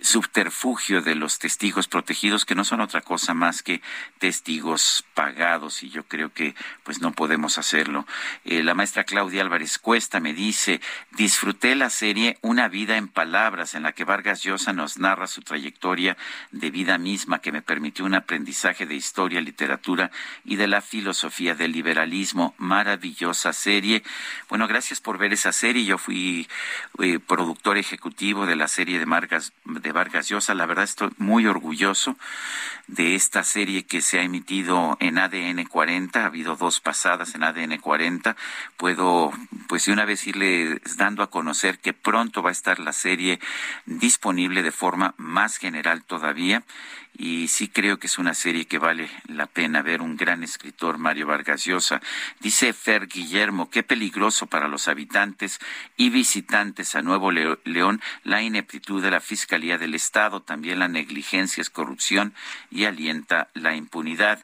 subterfugio 0.01 1.03
de 1.03 1.13
los 1.13 1.37
testigos 1.37 1.87
protegidos 1.87 2.43
que 2.43 2.55
no 2.55 2.63
son 2.63 2.81
otra 2.81 3.01
cosa 3.01 3.35
más 3.35 3.61
que 3.61 3.81
testigos 4.17 5.05
pagados 5.13 5.83
y 5.83 5.89
yo 5.89 6.03
creo 6.05 6.33
que 6.33 6.55
pues 6.83 7.01
no 7.01 7.11
podemos 7.11 7.59
hacerlo. 7.59 8.07
Eh, 8.45 8.63
la 8.63 8.73
maestra 8.73 9.03
Claudia 9.03 9.43
Álvarez 9.43 9.77
Cuesta 9.77 10.19
me 10.19 10.33
dice, 10.33 10.81
disfruté 11.11 11.75
la 11.75 11.91
serie 11.91 12.39
Una 12.41 12.67
vida 12.67 12.97
en 12.97 13.07
palabras 13.07 13.75
en 13.75 13.83
la 13.83 13.91
que 13.91 14.05
Vargas 14.05 14.41
Llosa 14.41 14.73
nos 14.73 14.97
narra 14.97 15.27
su 15.27 15.41
trayectoria 15.41 16.17
de 16.51 16.71
vida 16.71 16.97
misma 16.97 17.39
que 17.39 17.51
me 17.51 17.61
permitió 17.61 18.05
un 18.05 18.15
aprendizaje 18.15 18.87
de 18.87 18.95
historia, 18.95 19.39
literatura 19.39 20.09
y 20.43 20.55
de 20.55 20.67
la 20.67 20.81
filosofía 20.95 21.55
del 21.55 21.73
liberalismo. 21.73 22.55
Maravillosa 22.57 23.51
serie. 23.51 24.01
Bueno, 24.47 24.65
gracias 24.65 25.01
por 25.01 25.17
ver 25.17 25.33
esa 25.33 25.51
serie. 25.51 25.83
Yo 25.83 25.97
fui 25.97 26.47
eh, 26.99 27.19
productor 27.19 27.77
ejecutivo 27.77 28.45
de 28.45 28.55
la 28.55 28.69
serie 28.69 28.97
de 28.97 29.03
Vargas 29.03 29.51
de 29.65 29.91
Vargas 29.91 30.29
Llosa. 30.29 30.53
La 30.53 30.65
verdad 30.65 30.85
estoy 30.85 31.09
muy 31.17 31.47
orgulloso 31.47 32.15
de 32.87 33.15
esta 33.15 33.43
serie 33.43 33.83
que 33.83 34.01
se 34.01 34.19
ha 34.19 34.23
emitido 34.23 34.95
en 35.01 35.17
ADN 35.17 35.65
40. 35.65 36.21
Ha 36.21 36.27
habido 36.27 36.55
dos 36.55 36.79
pasadas 36.79 37.35
en 37.35 37.43
ADN 37.43 37.77
40. 37.79 38.37
Puedo, 38.77 39.33
pues 39.67 39.87
de 39.87 39.91
una 39.91 40.05
vez 40.05 40.25
irle 40.27 40.79
dando 40.95 41.23
a 41.23 41.29
conocer 41.29 41.79
que 41.79 41.91
pronto 41.91 42.41
va 42.41 42.51
a 42.51 42.53
estar 42.53 42.79
la 42.79 42.93
serie 42.93 43.41
disponible 43.85 44.63
de 44.63 44.71
forma 44.71 45.13
más 45.17 45.57
general 45.57 46.05
todavía 46.05 46.63
y 47.17 47.47
sí 47.47 47.69
creo 47.69 47.97
que 47.97 48.07
es 48.07 48.17
una 48.17 48.33
serie 48.33 48.65
que 48.65 48.77
vale 48.77 49.09
la 49.27 49.45
pena 49.45 49.81
ver. 49.81 50.01
Un 50.01 50.17
gran 50.17 50.43
escritor, 50.43 50.97
Mario 50.97 51.27
Vargas 51.27 51.65
Llosa. 51.65 52.01
Dice 52.39 52.73
Fer 52.73 53.07
Guillermo, 53.07 53.69
qué 53.69 53.83
peligroso 53.83 54.47
para 54.47 54.67
los 54.67 54.87
habitantes 54.87 55.59
y 55.97 56.09
visitantes 56.09 56.95
a 56.95 57.01
Nuevo 57.01 57.31
León 57.31 58.01
la 58.23 58.41
ineptitud 58.41 59.01
de 59.01 59.11
la 59.11 59.21
Fiscalía 59.21 59.77
del 59.77 59.95
Estado, 59.95 60.41
también 60.41 60.79
la 60.79 60.87
negligencia 60.87 61.61
es 61.61 61.69
corrupción 61.69 62.33
y 62.69 62.85
alienta 62.85 63.49
la 63.53 63.75
impunidad. 63.75 64.43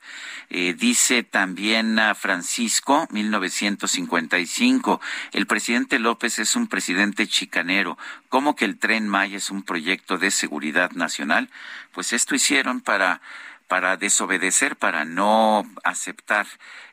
Eh, 0.49 0.73
dice 0.77 1.23
también 1.23 1.99
a 1.99 2.15
Francisco, 2.15 3.07
1955, 3.11 5.01
el 5.33 5.45
presidente 5.45 5.99
López 5.99 6.39
es 6.39 6.55
un 6.55 6.67
presidente 6.67 7.27
chicanero. 7.27 7.97
¿Cómo 8.29 8.55
que 8.55 8.65
el 8.65 8.77
tren 8.77 9.07
Maya 9.07 9.37
es 9.37 9.49
un 9.51 9.63
proyecto 9.63 10.17
de 10.17 10.31
seguridad 10.31 10.91
nacional? 10.91 11.49
Pues 11.91 12.13
esto 12.13 12.35
hicieron 12.35 12.60
para 13.67 13.97
desobedecer, 13.97 14.75
para 14.75 15.05
no 15.05 15.63
aceptar 15.83 16.45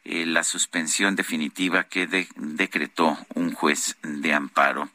eh, 0.04 0.24
la 0.26 0.44
suspensión 0.44 1.16
definitiva 1.16 1.84
que 1.84 2.06
decretó 2.36 3.18
un 3.34 3.52
juez 3.52 3.96
de 4.02 4.32
amparo. 4.32 4.88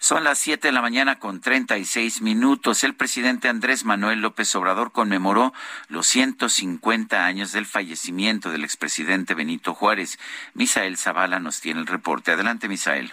Son 0.00 0.22
las 0.22 0.38
siete 0.38 0.68
de 0.68 0.72
la 0.72 0.80
mañana 0.80 1.18
con 1.18 1.40
treinta 1.40 1.76
y 1.76 1.84
seis 1.84 2.20
minutos. 2.20 2.84
El 2.84 2.94
presidente 2.94 3.48
Andrés 3.48 3.84
Manuel 3.84 4.20
López 4.20 4.54
Obrador 4.54 4.92
conmemoró 4.92 5.52
los 5.88 6.06
ciento 6.06 6.48
cincuenta 6.48 7.26
años 7.26 7.50
del 7.50 7.66
fallecimiento 7.66 8.50
del 8.50 8.62
expresidente 8.62 9.34
Benito 9.34 9.74
Juárez. 9.74 10.18
Misael 10.54 10.96
Zavala 10.96 11.40
nos 11.40 11.60
tiene 11.60 11.80
el 11.80 11.86
reporte. 11.88 12.30
Adelante, 12.30 12.68
Misael. 12.68 13.12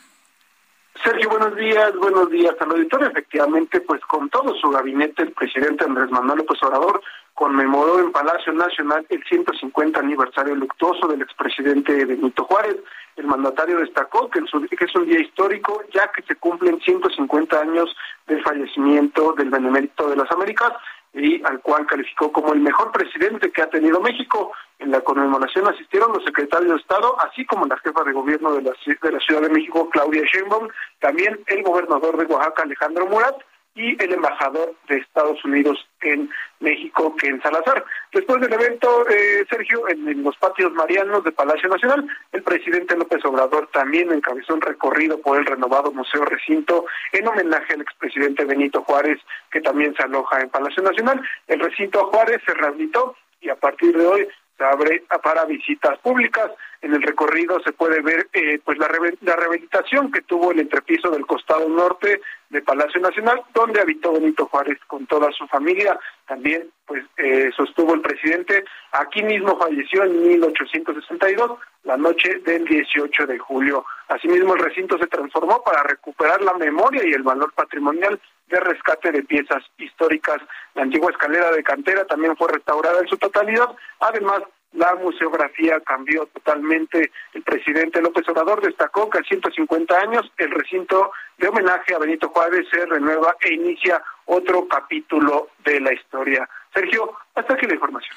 Sergio, 1.04 1.30
buenos 1.30 1.56
días, 1.56 1.94
buenos 1.98 2.30
días 2.30 2.56
al 2.60 2.72
auditorio. 2.72 3.08
Efectivamente, 3.08 3.82
pues 3.82 4.02
con 4.06 4.30
todo 4.30 4.56
su 4.56 4.70
gabinete, 4.70 5.24
el 5.24 5.32
presidente 5.34 5.84
Andrés 5.84 6.10
Manuel 6.10 6.40
López 6.40 6.62
Obrador 6.64 7.02
conmemoró 7.34 8.00
en 8.00 8.12
Palacio 8.12 8.54
Nacional 8.54 9.06
el 9.10 9.24
150 9.24 10.00
aniversario 10.00 10.56
luctuoso 10.56 11.08
del 11.08 11.22
expresidente 11.22 12.06
Benito 12.06 12.46
Juárez. 12.46 12.78
El 13.18 13.28
mandatario 13.28 13.80
destacó 13.80 14.30
que, 14.30 14.40
es 14.40 14.96
un 14.96 15.06
día 15.06 15.20
histórico, 15.20 15.84
ya 15.94 16.10
que 16.12 16.22
se 16.24 16.36
cumplen 16.36 16.80
150 16.80 17.60
años 17.60 17.96
del 18.28 18.42
fallecimiento 18.42 19.34
del 19.34 19.50
Benemérito 19.50 20.10
de 20.10 20.16
las 20.16 20.32
Américas 20.32 20.72
y 21.16 21.42
al 21.46 21.62
cual 21.62 21.88
calificó 21.88 22.32
como 22.32 22.54
el 22.54 22.60
mejor 22.60 22.92
presidente 22.92 23.52
que 23.52 23.62
ha 23.62 23.70
tenido 23.70 24.02
México. 24.02 24.52
En 24.80 24.92
la 24.92 25.00
conmemoración 25.00 25.66
asistieron 25.66 26.12
los 26.12 26.24
secretarios 26.26 26.72
de 26.72 26.82
Estado, 26.82 27.16
así 27.22 27.46
como 27.46 27.66
la 27.66 27.78
jefa 27.78 28.04
de 28.04 28.12
gobierno 28.12 28.54
de 28.54 28.62
la, 28.64 28.72
de 28.72 29.12
la 29.12 29.20
Ciudad 29.20 29.42
de 29.42 29.50
México, 29.50 29.90
Claudia 29.90 30.24
Sheinbaum, 30.26 30.68
también 31.00 31.40
el 31.48 31.64
gobernador 31.64 32.18
de 32.18 32.26
Oaxaca, 32.26 32.64
Alejandro 32.64 33.08
Murat, 33.08 33.36
y 33.76 34.02
el 34.02 34.14
embajador 34.14 34.74
de 34.88 34.98
Estados 34.98 35.44
Unidos 35.44 35.86
en 36.02 36.30
México, 36.62 37.14
Ken 37.18 37.42
Salazar. 37.42 37.84
Después 38.14 38.40
del 38.40 38.54
evento, 38.54 39.08
eh, 39.10 39.46
Sergio, 39.50 39.88
en, 39.90 40.24
los 40.24 40.38
patios 40.38 40.72
marianos 40.72 41.26
de 41.26 41.34
Palacio 41.34 41.68
Nacional, 41.68 42.08
el 42.32 42.42
presidente 42.42 42.96
López 42.96 43.24
Obrador 43.26 43.70
también 43.74 44.12
encabezó 44.14 44.54
un 44.54 44.62
recorrido 44.62 45.20
por 45.20 45.38
el 45.38 45.46
renovado 45.46 45.92
Museo 45.92 46.24
Recinto 46.24 46.86
en 47.12 47.28
homenaje 47.28 47.74
al 47.74 47.82
expresidente 47.82 48.46
Benito 48.46 48.82
Juárez, 48.84 49.20
que 49.52 49.60
también 49.60 49.94
se 49.96 50.04
aloja 50.04 50.40
en 50.40 50.50
Palacio 50.50 50.82
Nacional. 50.82 51.22
El 51.48 51.60
recinto 51.60 52.08
Juárez 52.08 52.42
se 52.46 52.54
rehabilitó 52.54 53.16
y 53.42 53.50
a 53.50 53.56
partir 53.56 53.96
de 53.98 54.08
hoy 54.08 54.28
se 54.58 54.64
abre 54.64 55.04
para 55.24 55.46
visitas 55.46 55.98
públicas. 56.00 56.52
En 56.82 56.94
el 56.94 57.02
recorrido 57.02 57.60
se 57.62 57.74
puede 57.74 58.02
ver 58.02 58.28
eh, 58.34 58.60
pues 58.64 58.78
la, 58.78 58.88
la 59.22 59.36
rehabilitación 59.36 60.12
que 60.12 60.22
tuvo 60.22 60.52
el 60.52 60.60
entrepiso 60.60 61.10
del 61.10 61.26
costado 61.26 61.68
norte 61.68 62.22
de 62.50 62.62
Palacio 62.62 63.02
Nacional, 63.02 63.42
donde 63.54 63.82
habitó 63.82 64.14
Benito 64.14 64.46
Juárez 64.46 64.78
con 64.88 65.06
toda 65.08 65.32
su 65.32 65.48
familia. 65.48 66.00
También 66.28 66.70
pues 66.86 67.04
eh, 67.18 67.50
sostuvo 67.56 67.96
el 67.96 68.02
presidente, 68.02 68.64
aquí 68.92 69.24
mismo 69.24 69.58
falleció 69.58 70.04
en 70.04 70.28
1862, 70.28 71.60
la 71.84 71.98
noche 71.98 72.40
del 72.46 72.66
18 72.66 73.26
de 73.26 73.40
julio. 73.40 73.86
Asimismo 74.08 74.54
el 74.54 74.62
recinto 74.62 74.98
se 74.98 75.08
transformó 75.08 75.64
para 75.64 75.84
recuperar 75.84 76.42
la 76.42 76.54
memoria 76.54 77.02
y 77.06 77.14
el 77.14 77.24
valor 77.24 77.52
patrimonial 77.54 78.20
de 78.48 78.60
rescate 78.60 79.12
de 79.12 79.24
piezas 79.24 79.64
históricas. 79.78 80.42
La 80.74 80.84
antigua 80.84 81.12
escalera 81.12 81.52
de 81.52 81.64
cantera 81.64 82.06
también 82.06 82.36
fue 82.38 82.52
restaurada 82.52 83.00
en 83.00 83.08
su 83.08 83.18
totalidad. 83.18 83.70
Además, 84.00 84.42
la 84.76 84.94
museografía 84.96 85.80
cambió 85.82 86.26
totalmente. 86.28 87.12
El 87.34 87.44
presidente 87.44 88.02
López 88.02 88.28
Obrador 88.28 88.62
destacó 88.62 89.10
que 89.10 89.20
a 89.20 89.24
150 89.24 89.98
años 89.98 90.30
el 90.38 90.52
recinto 90.52 91.12
de 91.38 91.48
homenaje 91.48 91.96
a 91.96 92.00
Benito 92.00 92.30
Juárez 92.30 92.68
se 92.70 92.86
renueva 92.86 93.36
e 93.40 93.54
inicia 93.54 94.04
otro 94.26 94.68
capítulo 94.68 95.50
de 95.64 95.80
la 95.80 95.94
historia. 95.94 96.48
Sergio, 96.74 97.18
hasta 97.36 97.54
aquí 97.54 97.66
la 97.68 97.76
información. 97.76 98.16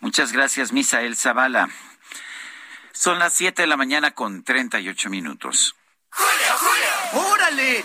Muchas 0.00 0.32
gracias, 0.32 0.72
Misael 0.72 1.16
Zavala. 1.16 1.68
Son 2.92 3.18
las 3.18 3.34
7 3.34 3.62
de 3.62 3.68
la 3.68 3.76
mañana 3.76 4.12
con 4.12 4.42
38 4.44 5.10
minutos. 5.10 5.74
¡Julio, 6.10 6.52
Julio! 6.58 7.30
¡Órale! 7.32 7.84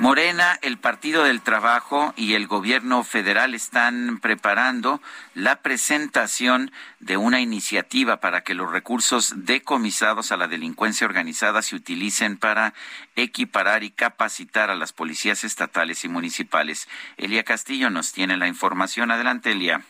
Morena, 0.00 0.56
el 0.62 0.78
Partido 0.78 1.24
del 1.24 1.42
Trabajo 1.42 2.14
y 2.16 2.34
el 2.34 2.46
gobierno 2.46 3.02
federal 3.02 3.52
están 3.54 4.20
preparando 4.20 5.02
la 5.34 5.60
presentación 5.60 6.70
de 7.00 7.16
una 7.16 7.40
iniciativa 7.40 8.20
para 8.20 8.42
que 8.42 8.54
los 8.54 8.70
recursos 8.70 9.32
decomisados 9.38 10.30
a 10.30 10.36
la 10.36 10.46
delincuencia 10.46 11.04
organizada 11.04 11.62
se 11.62 11.74
utilicen 11.74 12.36
para 12.36 12.74
equiparar 13.16 13.82
y 13.82 13.90
capacitar 13.90 14.70
a 14.70 14.76
las 14.76 14.92
policías 14.92 15.42
estatales 15.42 16.04
y 16.04 16.08
municipales. 16.08 16.88
Elia 17.16 17.42
Castillo 17.42 17.90
nos 17.90 18.12
tiene 18.12 18.36
la 18.36 18.46
información. 18.46 19.10
Adelante, 19.10 19.50
Elia. 19.50 19.82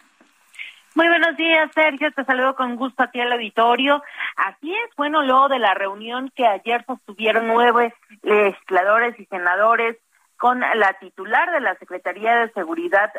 Muy 0.98 1.06
buenos 1.06 1.36
días, 1.36 1.70
Sergio. 1.76 2.10
Te 2.10 2.24
saludo 2.24 2.56
con 2.56 2.74
gusto 2.74 3.04
a 3.04 3.10
ti 3.12 3.20
al 3.20 3.30
auditorio. 3.30 4.02
Así 4.34 4.74
es, 4.74 4.96
bueno, 4.96 5.22
luego 5.22 5.48
de 5.48 5.60
la 5.60 5.72
reunión 5.72 6.32
que 6.34 6.44
ayer 6.44 6.84
sostuvieron 6.86 7.46
nueve 7.46 7.94
legisladores 8.22 9.14
y 9.20 9.24
senadores 9.26 9.96
con 10.36 10.58
la 10.58 10.94
titular 10.94 11.52
de 11.52 11.60
la 11.60 11.76
Secretaría 11.76 12.38
de 12.38 12.50
Seguridad 12.50 13.12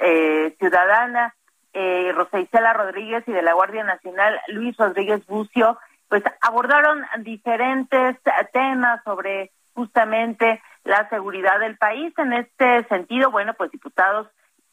eh, 0.00 0.56
Ciudadana, 0.58 1.36
eh, 1.72 2.10
Rosa 2.16 2.40
Isela 2.40 2.72
Rodríguez, 2.72 3.22
y 3.28 3.32
de 3.32 3.42
la 3.42 3.52
Guardia 3.52 3.84
Nacional, 3.84 4.40
Luis 4.48 4.76
Rodríguez 4.76 5.24
Bucio, 5.26 5.78
pues 6.08 6.24
abordaron 6.40 7.04
diferentes 7.18 8.16
temas 8.52 9.04
sobre 9.04 9.52
justamente 9.72 10.60
la 10.82 11.08
seguridad 11.10 11.60
del 11.60 11.76
país. 11.76 12.12
En 12.18 12.32
este 12.32 12.82
sentido, 12.88 13.30
bueno, 13.30 13.54
pues 13.54 13.70
diputados 13.70 14.26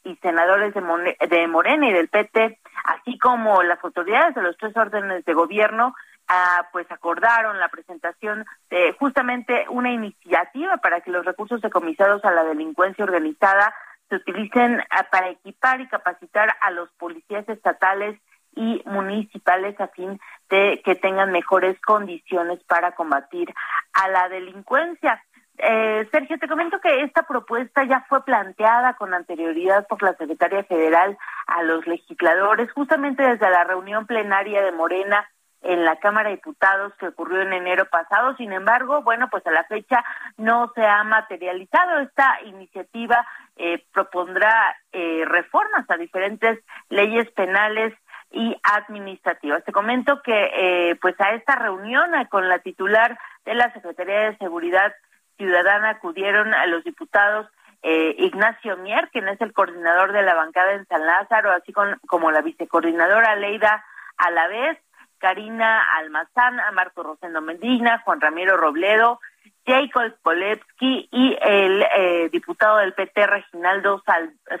y 0.04 0.16
senadores 0.16 0.74
de, 0.74 1.16
de 1.28 1.48
Morena 1.48 1.88
y 1.88 1.92
del 1.92 2.08
PT, 2.08 2.58
así 2.84 3.18
como 3.18 3.62
las 3.62 3.82
autoridades 3.84 4.34
de 4.34 4.42
los 4.42 4.56
tres 4.56 4.76
órdenes 4.76 5.24
de 5.24 5.34
gobierno, 5.34 5.94
ah, 6.28 6.68
pues 6.72 6.90
acordaron 6.90 7.58
la 7.58 7.68
presentación 7.68 8.44
de 8.70 8.94
justamente 8.98 9.66
una 9.68 9.90
iniciativa 9.90 10.76
para 10.78 11.00
que 11.00 11.10
los 11.10 11.24
recursos 11.24 11.60
decomisados 11.60 12.24
a 12.24 12.30
la 12.30 12.44
delincuencia 12.44 13.04
organizada 13.04 13.74
se 14.08 14.16
utilicen 14.16 14.80
ah, 14.90 15.06
para 15.10 15.30
equipar 15.30 15.80
y 15.80 15.88
capacitar 15.88 16.56
a 16.60 16.70
los 16.70 16.90
policías 16.92 17.48
estatales 17.48 18.18
y 18.54 18.82
municipales 18.86 19.80
a 19.80 19.88
fin 19.88 20.18
de 20.50 20.82
que 20.84 20.94
tengan 20.96 21.30
mejores 21.30 21.80
condiciones 21.80 22.58
para 22.64 22.92
combatir 22.92 23.54
a 23.92 24.08
la 24.08 24.28
delincuencia. 24.28 25.22
Eh, 25.58 26.08
Sergio, 26.12 26.38
te 26.38 26.46
comento 26.46 26.80
que 26.80 27.02
esta 27.02 27.24
propuesta 27.24 27.84
ya 27.84 28.04
fue 28.08 28.24
planteada 28.24 28.94
con 28.94 29.12
anterioridad 29.12 29.86
por 29.88 30.02
la 30.02 30.14
secretaria 30.14 30.62
federal 30.64 31.18
a 31.48 31.62
los 31.62 31.86
legisladores, 31.86 32.70
justamente 32.72 33.24
desde 33.24 33.50
la 33.50 33.64
reunión 33.64 34.06
plenaria 34.06 34.62
de 34.62 34.72
Morena 34.72 35.28
en 35.62 35.84
la 35.84 35.96
Cámara 35.96 36.28
de 36.28 36.36
Diputados 36.36 36.92
que 36.98 37.08
ocurrió 37.08 37.42
en 37.42 37.52
enero 37.52 37.86
pasado. 37.86 38.36
Sin 38.36 38.52
embargo, 38.52 39.02
bueno, 39.02 39.28
pues 39.30 39.44
a 39.46 39.50
la 39.50 39.64
fecha 39.64 40.04
no 40.36 40.70
se 40.74 40.86
ha 40.86 41.02
materializado. 41.02 41.98
Esta 42.00 42.40
iniciativa 42.44 43.26
eh, 43.56 43.84
propondrá 43.92 44.76
eh, 44.92 45.24
reformas 45.26 45.84
a 45.90 45.96
diferentes 45.96 46.60
leyes 46.88 47.28
penales 47.32 47.92
y 48.30 48.56
administrativas. 48.62 49.64
Te 49.64 49.72
comento 49.72 50.22
que 50.22 50.50
eh, 50.54 50.96
pues 51.00 51.18
a 51.20 51.32
esta 51.32 51.56
reunión 51.56 52.10
con 52.30 52.48
la 52.48 52.60
titular 52.60 53.18
de 53.44 53.54
la 53.54 53.72
Secretaría 53.72 54.30
de 54.30 54.38
Seguridad 54.38 54.92
Ciudadana 55.38 55.90
acudieron 55.90 56.52
a 56.52 56.66
los 56.66 56.84
diputados 56.84 57.46
eh, 57.82 58.14
Ignacio 58.18 58.76
Mier, 58.76 59.08
quien 59.10 59.28
es 59.28 59.40
el 59.40 59.52
coordinador 59.52 60.12
de 60.12 60.22
la 60.22 60.34
bancada 60.34 60.72
en 60.72 60.86
San 60.86 61.06
Lázaro, 61.06 61.52
así 61.52 61.72
como 61.72 62.30
la 62.30 62.42
vicecoordinadora 62.42 63.36
Leida 63.36 63.84
Alavés, 64.16 64.78
Karina 65.18 65.84
Almazán, 65.96 66.60
Marco 66.74 67.02
Rosendo 67.02 67.40
Medina, 67.40 68.02
Juan 68.04 68.20
Ramiro 68.20 68.56
Robledo, 68.56 69.20
Jacob 69.66 70.14
Polevsky 70.22 71.08
y 71.12 71.38
el 71.40 71.84
eh, 71.96 72.28
diputado 72.32 72.78
del 72.78 72.94
PT 72.94 73.26
Reginaldo 73.26 74.02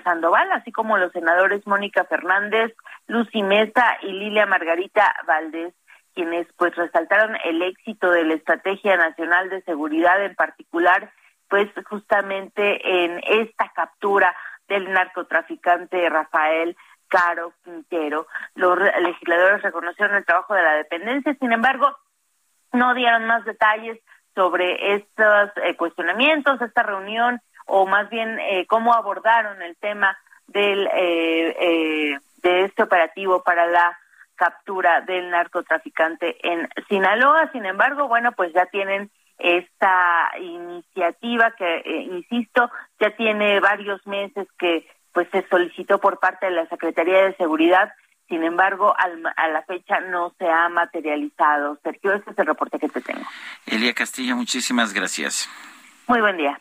Sandoval, 0.04 0.52
así 0.52 0.70
como 0.70 0.98
los 0.98 1.12
senadores 1.12 1.66
Mónica 1.66 2.04
Fernández, 2.04 2.74
Lucy 3.06 3.42
Mesa 3.42 3.96
y 4.02 4.12
Lilia 4.12 4.46
Margarita 4.46 5.14
Valdés 5.26 5.74
quienes 6.18 6.48
pues 6.56 6.74
resaltaron 6.74 7.36
el 7.44 7.62
éxito 7.62 8.10
de 8.10 8.24
la 8.24 8.34
Estrategia 8.34 8.96
Nacional 8.96 9.50
de 9.50 9.62
Seguridad 9.62 10.20
en 10.24 10.34
particular, 10.34 11.12
pues 11.48 11.68
justamente 11.88 13.04
en 13.04 13.20
esta 13.24 13.70
captura 13.72 14.34
del 14.66 14.92
narcotraficante 14.92 16.10
Rafael 16.10 16.76
Caro 17.06 17.52
Quintero. 17.62 18.26
Los 18.56 18.80
legisladores 19.00 19.62
reconocieron 19.62 20.16
el 20.16 20.24
trabajo 20.24 20.54
de 20.54 20.62
la 20.64 20.72
dependencia, 20.74 21.36
sin 21.38 21.52
embargo, 21.52 21.96
no 22.72 22.94
dieron 22.94 23.24
más 23.26 23.44
detalles 23.44 24.00
sobre 24.34 24.96
estos 24.96 25.50
eh, 25.62 25.76
cuestionamientos, 25.76 26.60
esta 26.60 26.82
reunión, 26.82 27.40
o 27.66 27.86
más 27.86 28.10
bien 28.10 28.40
eh, 28.40 28.66
cómo 28.66 28.92
abordaron 28.92 29.62
el 29.62 29.76
tema 29.76 30.18
del 30.48 30.88
eh, 30.92 32.18
de 32.42 32.64
este 32.64 32.82
operativo 32.82 33.44
para 33.44 33.68
la 33.68 33.96
captura 34.38 35.02
del 35.02 35.30
narcotraficante 35.30 36.38
en 36.42 36.68
Sinaloa. 36.88 37.50
Sin 37.52 37.66
embargo, 37.66 38.08
bueno, 38.08 38.32
pues 38.32 38.52
ya 38.54 38.66
tienen 38.66 39.10
esta 39.38 40.30
iniciativa 40.40 41.52
que, 41.56 41.76
eh, 41.78 42.02
insisto, 42.10 42.70
ya 42.98 43.14
tiene 43.16 43.60
varios 43.60 44.04
meses 44.06 44.48
que 44.58 44.88
pues 45.12 45.28
se 45.30 45.46
solicitó 45.48 45.98
por 45.98 46.20
parte 46.20 46.46
de 46.46 46.52
la 46.52 46.66
Secretaría 46.68 47.24
de 47.24 47.36
Seguridad. 47.36 47.92
Sin 48.28 48.44
embargo, 48.44 48.94
al, 48.96 49.24
a 49.36 49.48
la 49.48 49.62
fecha 49.62 50.00
no 50.00 50.34
se 50.38 50.48
ha 50.48 50.68
materializado. 50.68 51.78
Sergio, 51.82 52.14
ese 52.14 52.30
es 52.30 52.38
el 52.38 52.46
reporte 52.46 52.78
que 52.78 52.88
te 52.88 53.00
tengo. 53.00 53.26
Elia 53.66 53.94
Castillo, 53.94 54.36
muchísimas 54.36 54.92
gracias. 54.92 55.48
Muy 56.06 56.20
buen 56.20 56.36
día. 56.36 56.60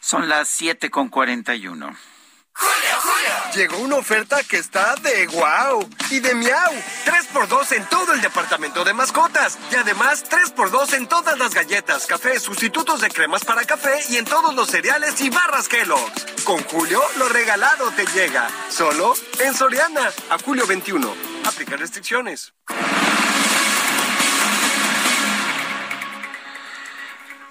Son 0.00 0.28
las 0.28 0.48
7 0.48 0.90
con 0.90 1.08
41. 1.08 2.13
Julio, 2.56 3.00
Julio. 3.02 3.52
Llegó 3.54 3.78
una 3.78 3.96
oferta 3.96 4.42
que 4.44 4.58
está 4.58 4.94
de 4.96 5.26
wow 5.28 5.88
y 6.10 6.20
de 6.20 6.34
miau. 6.34 6.72
3x2 7.04 7.72
en 7.72 7.88
todo 7.88 8.12
el 8.12 8.20
departamento 8.20 8.84
de 8.84 8.92
mascotas. 8.94 9.58
Y 9.72 9.76
además 9.76 10.24
3x2 10.28 10.94
en 10.94 11.08
todas 11.08 11.38
las 11.38 11.54
galletas, 11.54 12.06
café, 12.06 12.38
sustitutos 12.38 13.00
de 13.00 13.10
cremas 13.10 13.44
para 13.44 13.64
café 13.64 14.00
y 14.10 14.16
en 14.16 14.24
todos 14.24 14.54
los 14.54 14.68
cereales 14.70 15.20
y 15.20 15.30
barras 15.30 15.68
Kellogg's. 15.68 16.26
Con 16.44 16.62
Julio, 16.64 17.02
lo 17.18 17.28
regalado 17.28 17.90
te 17.92 18.06
llega. 18.06 18.48
Solo 18.68 19.14
en 19.40 19.54
Soriana. 19.54 20.12
A 20.30 20.38
Julio 20.38 20.66
21. 20.66 21.14
Aplica 21.44 21.76
restricciones. 21.76 22.54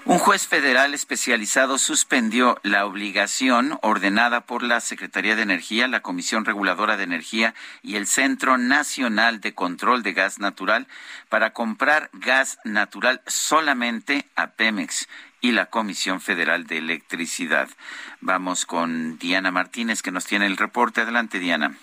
Un 0.05 0.19
juez 0.19 0.47
federal 0.47 0.93
especializado 0.93 1.77
suspendió 1.77 2.59
la 2.61 2.85
obligación 2.85 3.79
ordenada 3.81 4.41
por 4.41 4.61
la 4.61 4.81
Secretaría 4.81 5.37
de 5.37 5.43
Energía, 5.43 5.87
la 5.87 6.01
Comisión 6.01 6.43
Reguladora 6.43 6.97
de 6.97 7.05
Energía 7.05 7.55
y 7.81 7.95
el 7.95 8.05
Centro 8.05 8.57
Nacional 8.57 9.39
de 9.39 9.53
Control 9.53 10.03
de 10.03 10.11
Gas 10.11 10.39
Natural 10.39 10.87
para 11.29 11.53
comprar 11.53 12.09
gas 12.11 12.59
natural 12.65 13.21
solamente 13.27 14.25
a 14.35 14.47
Pemex 14.47 15.07
y 15.39 15.53
la 15.53 15.67
Comisión 15.67 16.19
Federal 16.19 16.67
de 16.67 16.79
Electricidad. 16.79 17.69
Vamos 18.19 18.65
con 18.65 19.17
Diana 19.19 19.51
Martínez 19.51 20.01
que 20.01 20.11
nos 20.11 20.25
tiene 20.25 20.47
el 20.47 20.57
reporte. 20.57 20.99
Adelante, 20.99 21.39
Diana. 21.39 21.77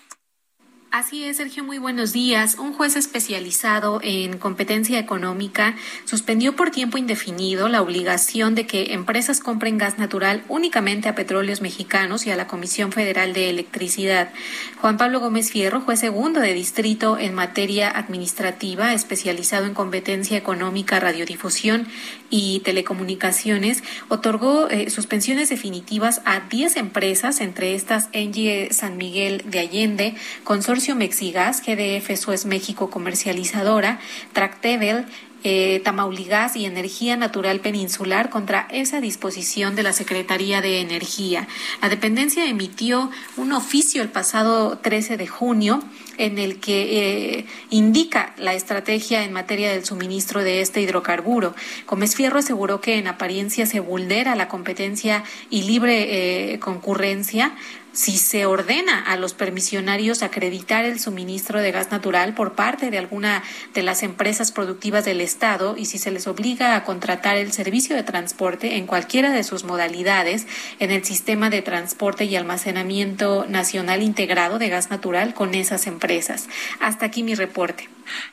Así 0.92 1.22
es, 1.22 1.36
Sergio, 1.36 1.62
muy 1.62 1.78
buenos 1.78 2.12
días. 2.12 2.56
Un 2.58 2.72
juez 2.72 2.96
especializado 2.96 4.00
en 4.02 4.38
competencia 4.38 4.98
económica 4.98 5.76
suspendió 6.04 6.56
por 6.56 6.72
tiempo 6.72 6.98
indefinido 6.98 7.68
la 7.68 7.80
obligación 7.80 8.56
de 8.56 8.66
que 8.66 8.92
empresas 8.92 9.38
compren 9.38 9.78
gas 9.78 9.98
natural 9.98 10.42
únicamente 10.48 11.08
a 11.08 11.14
petróleos 11.14 11.60
mexicanos 11.60 12.26
y 12.26 12.32
a 12.32 12.36
la 12.36 12.48
Comisión 12.48 12.90
Federal 12.90 13.34
de 13.34 13.50
Electricidad. 13.50 14.32
Juan 14.80 14.96
Pablo 14.96 15.20
Gómez 15.20 15.52
Fierro, 15.52 15.80
juez 15.80 16.00
segundo 16.00 16.40
de 16.40 16.54
distrito 16.54 17.18
en 17.18 17.34
materia 17.34 17.88
administrativa, 17.88 18.92
especializado 18.92 19.66
en 19.66 19.74
competencia 19.74 20.36
económica, 20.36 20.98
radiodifusión 20.98 21.86
y 22.30 22.62
telecomunicaciones, 22.64 23.84
otorgó 24.08 24.68
eh, 24.68 24.90
suspensiones 24.90 25.50
definitivas 25.50 26.20
a 26.24 26.40
10 26.40 26.78
empresas, 26.78 27.40
entre 27.40 27.74
estas 27.74 28.08
Engie 28.10 28.72
San 28.72 28.96
Miguel 28.96 29.44
de 29.46 29.60
Allende, 29.60 30.16
Consorcio 30.42 30.79
Mexigas, 30.88 31.62
GDF 31.62 32.16
Suez 32.16 32.46
México 32.46 32.88
Comercializadora, 32.90 34.00
Tractebel, 34.32 35.04
eh, 35.42 35.80
Tamauligas 35.84 36.56
y 36.56 36.64
Energía 36.64 37.16
Natural 37.16 37.60
Peninsular 37.60 38.28
contra 38.28 38.66
esa 38.70 39.00
disposición 39.00 39.74
de 39.76 39.82
la 39.82 39.92
Secretaría 39.92 40.60
de 40.60 40.80
Energía. 40.80 41.48
La 41.80 41.88
dependencia 41.88 42.46
emitió 42.46 43.10
un 43.36 43.52
oficio 43.52 44.02
el 44.02 44.08
pasado 44.08 44.78
13 44.78 45.16
de 45.16 45.26
junio 45.26 45.82
en 46.18 46.38
el 46.38 46.60
que 46.60 47.38
eh, 47.38 47.46
indica 47.70 48.34
la 48.36 48.52
estrategia 48.52 49.24
en 49.24 49.32
materia 49.32 49.70
del 49.70 49.86
suministro 49.86 50.42
de 50.44 50.60
este 50.60 50.82
hidrocarburo. 50.82 51.54
Gómez 51.86 52.14
Fierro 52.14 52.40
aseguró 52.40 52.82
que 52.82 52.98
en 52.98 53.06
apariencia 53.06 53.64
se 53.64 53.80
vulnera 53.80 54.36
la 54.36 54.48
competencia 54.48 55.24
y 55.48 55.62
libre 55.62 56.52
eh, 56.52 56.58
concurrencia 56.58 57.54
si 57.92 58.18
se 58.18 58.46
ordena 58.46 59.00
a 59.00 59.16
los 59.16 59.34
permisionarios 59.34 60.22
acreditar 60.22 60.84
el 60.84 61.00
suministro 61.00 61.60
de 61.60 61.72
gas 61.72 61.90
natural 61.90 62.34
por 62.34 62.54
parte 62.54 62.90
de 62.90 62.98
alguna 62.98 63.42
de 63.74 63.82
las 63.82 64.02
empresas 64.02 64.52
productivas 64.52 65.04
del 65.04 65.20
Estado 65.20 65.76
y 65.76 65.86
si 65.86 65.98
se 65.98 66.10
les 66.10 66.26
obliga 66.26 66.76
a 66.76 66.84
contratar 66.84 67.36
el 67.36 67.52
servicio 67.52 67.96
de 67.96 68.02
transporte 68.02 68.76
en 68.76 68.86
cualquiera 68.86 69.30
de 69.30 69.44
sus 69.44 69.64
modalidades 69.64 70.46
en 70.78 70.90
el 70.90 71.04
sistema 71.04 71.50
de 71.50 71.62
transporte 71.62 72.24
y 72.24 72.36
almacenamiento 72.36 73.46
nacional 73.48 74.02
integrado 74.02 74.58
de 74.58 74.68
gas 74.68 74.90
natural 74.90 75.34
con 75.34 75.54
esas 75.54 75.86
empresas. 75.86 76.48
Hasta 76.80 77.06
aquí 77.06 77.22
mi 77.22 77.34
reporte. 77.34 77.88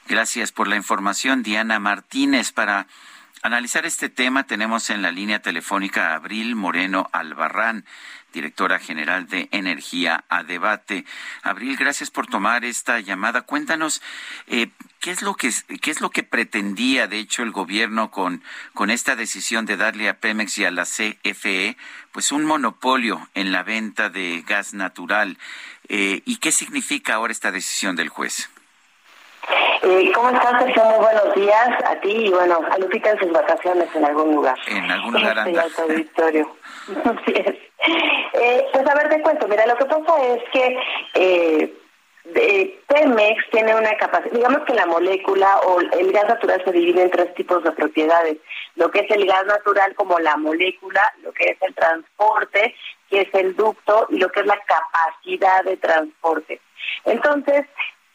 Gracias 0.08 0.52
por 0.52 0.68
la 0.68 0.76
información, 0.76 1.44
Diana 1.44 1.80
Martínez. 1.80 2.52
Para 2.52 2.88
analizar 3.42 3.86
este 3.86 4.10
tema 4.10 4.46
tenemos 4.46 4.90
en 4.90 5.02
la 5.02 5.12
línea 5.12 5.42
telefónica 5.42 6.14
Abril 6.14 6.56
Moreno 6.56 7.10
Albarrán 7.12 7.86
directora 8.34 8.80
general 8.80 9.28
de 9.28 9.48
Energía 9.52 10.24
a 10.30 10.44
Debate. 10.44 11.06
Abril, 11.44 11.78
gracias 11.78 12.12
por 12.12 12.28
tomar 12.28 12.66
esta 12.66 13.00
llamada. 13.00 13.42
Cuéntanos 13.42 14.02
eh, 14.48 14.70
qué 15.00 15.12
es 15.12 15.22
lo 15.22 15.36
que 15.36 15.52
qué 15.82 15.92
es 15.92 16.02
lo 16.02 16.10
que 16.10 16.24
pretendía, 16.24 17.08
de 17.08 17.20
hecho, 17.20 17.44
el 17.44 17.52
gobierno 17.52 18.12
con 18.12 18.44
con 18.74 18.90
esta 18.90 19.16
decisión 19.16 19.66
de 19.66 19.78
darle 19.78 20.10
a 20.10 20.20
Pemex 20.20 20.58
y 20.58 20.66
a 20.66 20.72
la 20.72 20.84
CFE, 20.84 21.78
pues 22.12 22.32
un 22.32 22.46
monopolio 22.46 23.28
en 23.34 23.52
la 23.52 23.64
venta 23.64 24.10
de 24.10 24.44
gas 24.46 24.74
natural. 24.74 25.38
Eh, 25.90 26.22
¿Y 26.26 26.38
qué 26.38 26.52
significa 26.52 27.16
ahora 27.16 27.32
esta 27.32 27.52
decisión 27.52 27.96
del 27.96 28.10
juez? 28.10 28.50
Eh, 29.84 30.12
¿Cómo 30.14 30.30
estás, 30.30 30.62
Sergio? 30.62 30.84
Muy 30.84 31.00
buenos 31.00 31.36
días 31.36 31.70
a 31.86 31.96
ti 32.02 32.12
y 32.12 32.30
bueno, 32.30 32.60
a 32.70 32.78
Lupita 32.78 33.12
en 33.12 33.20
sus 33.20 33.32
vacaciones 33.32 33.88
en 33.96 34.04
algún 34.04 34.36
lugar. 34.36 34.58
En 34.68 34.92
algún 34.92 35.14
lugar 35.14 35.40
anda. 35.40 35.66
Así 36.88 37.34
es. 37.36 37.56
Eh, 38.34 38.68
pues 38.72 38.88
a 38.88 38.96
ver, 38.96 39.10
te 39.10 39.22
cuento. 39.22 39.48
Mira, 39.48 39.66
lo 39.66 39.76
que 39.78 39.86
pasa 39.86 40.24
es 40.24 40.44
que 40.52 40.80
eh, 41.16 41.74
de 42.26 42.80
Pemex 42.88 43.50
tiene 43.52 43.76
una 43.76 43.96
capacidad, 43.98 44.32
digamos 44.32 44.66
que 44.66 44.74
la 44.74 44.86
molécula 44.86 45.60
o 45.62 45.80
el 45.80 46.12
gas 46.12 46.28
natural 46.28 46.62
se 46.64 46.72
divide 46.72 47.04
en 47.04 47.12
tres 47.12 47.34
tipos 47.36 47.64
de 47.64 47.72
propiedades. 47.72 48.38
Lo 48.76 48.92
que 48.92 49.00
es 49.00 49.12
el 49.12 49.26
gas 49.26 49.46
natural 49.46 49.96
como 49.96 50.20
la 50.20 50.36
molécula, 50.38 51.14
lo 51.24 51.32
que 51.32 51.52
es 51.52 51.62
el 51.62 51.74
transporte, 51.74 52.76
que 53.10 53.22
es 53.22 53.34
el 53.34 53.56
ducto 53.56 54.08
y 54.10 54.18
lo 54.18 54.30
que 54.30 54.42
es 54.42 54.46
la 54.46 54.60
capacidad 54.66 55.64
de 55.64 55.78
transporte. 55.78 56.62
Entonces, 57.06 57.66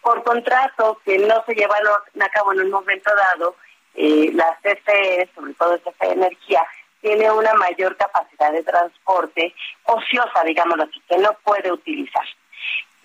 por 0.03 0.23
contrato 0.25 1.01
que 1.05 1.19
no 1.19 1.43
se 1.47 1.55
llevaron 1.55 1.93
a 2.21 2.29
cabo 2.29 2.53
en 2.53 2.61
un 2.61 2.71
momento 2.71 3.11
dado, 3.15 3.57
eh, 3.95 4.31
la 4.35 4.59
CFE, 4.63 5.29
sobre 5.35 5.55
todo 5.55 5.79
CFE 5.79 6.13
Energía, 6.13 6.67
tiene 7.03 7.31
una 7.31 7.53
mayor 7.55 7.97
capacidad 7.97 8.53
de 8.53 8.63
transporte 8.63 9.55
ociosa, 9.85 10.43
digámoslo 10.45 10.85
así, 10.85 11.03
que 11.09 11.19
no 11.19 11.37
puede 11.45 11.71
utilizar. 11.71 12.25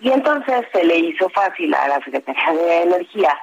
Y 0.00 0.10
entonces 0.10 0.64
se 0.72 0.84
le 0.84 0.96
hizo 0.96 1.28
fácil 1.30 1.74
a 1.74 1.88
la 1.88 2.02
Secretaría 2.04 2.52
de 2.52 2.82
Energía 2.82 3.36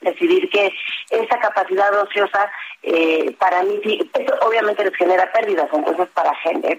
decidir 0.00 0.48
que 0.50 0.72
esa 1.10 1.40
capacidad 1.40 1.92
ociosa 2.00 2.50
eh, 2.82 3.34
para 3.38 3.62
eso 3.62 4.34
obviamente 4.42 4.84
les 4.84 4.94
genera 4.94 5.30
pérdidas, 5.32 5.68
entonces 5.72 6.08
para 6.14 6.32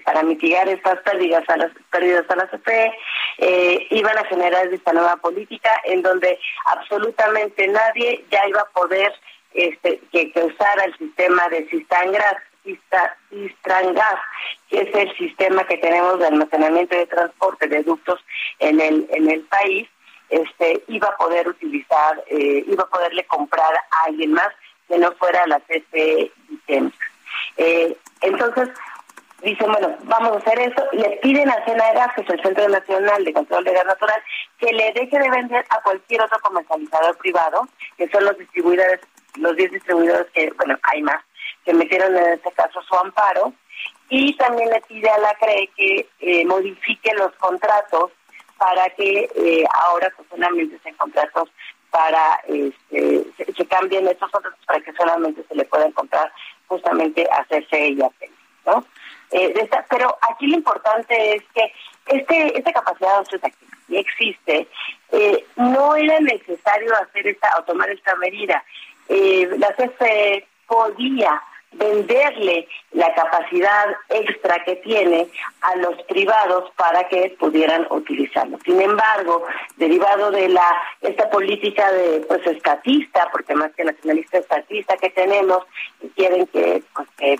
para 0.04 0.22
mitigar 0.22 0.66
estas 0.68 1.00
pérdidas 1.00 1.46
a 1.48 1.56
las 1.58 1.70
pérdidas 1.90 2.24
a 2.30 2.36
la 2.36 2.46
CFE 2.46 2.92
eh, 3.38 3.86
iban 3.90 4.16
a 4.16 4.24
generar 4.24 4.66
esta 4.68 4.92
nueva 4.94 5.16
política 5.16 5.70
en 5.84 6.00
donde 6.00 6.38
absolutamente 6.64 7.68
nadie 7.68 8.24
ya 8.30 8.46
iba 8.48 8.62
a 8.62 8.70
poder 8.70 9.12
este, 9.52 10.00
que, 10.12 10.32
usara 10.36 10.84
el 10.84 10.96
sistema 10.96 11.48
de 11.48 11.68
Cistangras 11.68 12.36
Cistrangas, 12.62 14.20
que 14.68 14.80
es 14.80 14.94
el 14.94 15.16
sistema 15.16 15.66
que 15.66 15.78
tenemos 15.78 16.18
de 16.18 16.26
almacenamiento 16.26 16.96
de 16.96 17.06
transporte 17.06 17.66
de 17.68 17.82
ductos 17.82 18.20
en 18.58 18.80
el 18.80 19.06
en 19.10 19.30
el 19.30 19.40
país, 19.42 19.88
este 20.28 20.82
iba 20.88 21.08
a 21.08 21.16
poder 21.16 21.48
utilizar, 21.48 22.22
eh, 22.28 22.64
iba 22.66 22.84
a 22.84 22.88
poderle 22.88 23.24
comprar 23.24 23.74
a 23.74 24.04
alguien 24.06 24.32
más 24.32 24.48
que 24.88 24.98
no 24.98 25.12
fuera 25.12 25.46
la 25.46 25.60
CFE 25.60 26.32
eh, 27.56 27.96
entonces, 28.20 28.68
dicen, 29.42 29.70
bueno, 29.70 29.96
vamos 30.04 30.32
a 30.32 30.38
hacer 30.38 30.60
eso, 30.60 30.82
le 30.92 31.18
piden 31.22 31.48
a 31.50 31.56
Gas, 31.92 32.14
que 32.14 32.22
es 32.22 32.30
el 32.30 32.42
Centro 32.42 32.68
Nacional 32.68 33.24
de 33.24 33.32
Control 33.32 33.64
de 33.64 33.72
Gas 33.72 33.86
Natural, 33.86 34.22
que 34.58 34.72
le 34.72 34.92
deje 34.92 35.18
de 35.18 35.30
vender 35.30 35.64
a 35.70 35.80
cualquier 35.82 36.22
otro 36.22 36.38
comercializador 36.40 37.16
privado, 37.18 37.68
que 37.96 38.08
son 38.08 38.24
los 38.24 38.36
distribuidores, 38.38 39.00
los 39.36 39.56
10 39.56 39.72
distribuidores 39.72 40.26
que, 40.32 40.50
bueno, 40.56 40.78
hay 40.82 41.02
más, 41.02 41.22
que 41.64 41.74
metieron 41.74 42.16
en 42.16 42.34
este 42.34 42.50
caso 42.52 42.80
su 42.82 42.94
amparo, 42.96 43.52
y 44.08 44.34
también 44.36 44.70
le 44.70 44.80
pide 44.82 45.08
a 45.08 45.18
la 45.18 45.34
CRE 45.34 45.70
que 45.76 46.08
eh, 46.20 46.44
modifique 46.44 47.12
los 47.14 47.32
contratos 47.36 48.10
para 48.58 48.90
que 48.90 49.30
eh, 49.34 49.64
ahora 49.72 50.12
pues 50.16 50.28
solamente 50.28 50.78
sean 50.82 50.94
contratos 50.96 51.48
para 51.90 52.40
este, 52.46 53.24
se, 53.36 53.66
cambien 53.66 54.06
estos 54.06 54.30
contratos 54.30 54.60
para 54.66 54.80
que 54.80 54.92
solamente 54.92 55.42
se 55.48 55.54
le 55.54 55.64
puedan 55.64 55.92
comprar 55.92 56.32
justamente 56.66 57.26
a 57.30 57.44
CFE 57.44 57.88
y 57.88 58.02
a 58.02 58.10
¿no? 58.66 58.84
Eh, 59.32 59.68
pero 59.88 60.16
aquí 60.30 60.46
lo 60.46 60.56
importante 60.56 61.36
es 61.36 61.42
que 61.54 61.72
este 62.06 62.58
esta 62.58 62.72
capacidad 62.72 63.24
de 63.30 63.40
que 63.40 63.98
existe, 63.98 64.68
eh, 65.12 65.44
no 65.56 65.96
era 65.96 66.20
necesario 66.20 66.94
hacer 66.96 67.26
esta 67.26 67.48
o 67.58 67.64
tomar 67.64 67.90
esta 67.90 68.14
medida. 68.16 68.62
Eh, 69.08 69.48
la 69.58 69.68
CFE 69.74 70.46
podía 70.70 71.42
venderle 71.72 72.68
la 72.92 73.12
capacidad 73.14 73.86
extra 74.08 74.62
que 74.64 74.76
tiene 74.76 75.28
a 75.60 75.76
los 75.76 76.02
privados 76.04 76.70
para 76.76 77.08
que 77.08 77.36
pudieran 77.38 77.86
utilizarlo. 77.90 78.58
Sin 78.64 78.80
embargo, 78.80 79.44
derivado 79.76 80.30
de 80.30 80.48
la 80.48 80.82
esta 81.00 81.30
política 81.30 81.90
de 81.92 82.24
pues 82.26 82.44
estatista, 82.46 83.28
porque 83.30 83.54
más 83.54 83.72
que 83.72 83.84
nacionalista 83.84 84.38
estatista 84.38 84.96
que 84.96 85.10
tenemos, 85.10 85.64
quieren 86.16 86.46
que, 86.48 86.82
pues, 86.94 87.08
eh, 87.18 87.38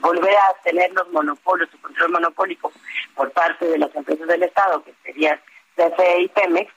volver 0.00 0.34
a 0.36 0.62
tener 0.64 0.92
los 0.92 1.08
monopolios, 1.12 1.70
su 1.70 1.80
control 1.80 2.12
monopólico 2.12 2.72
por 3.14 3.30
parte 3.30 3.66
de 3.66 3.78
las 3.78 3.94
empresas 3.94 4.26
del 4.26 4.42
Estado, 4.42 4.82
que 4.82 4.92
serían 5.04 5.40
CFE 5.76 6.22
y 6.22 6.28
Pemex, 6.28 6.72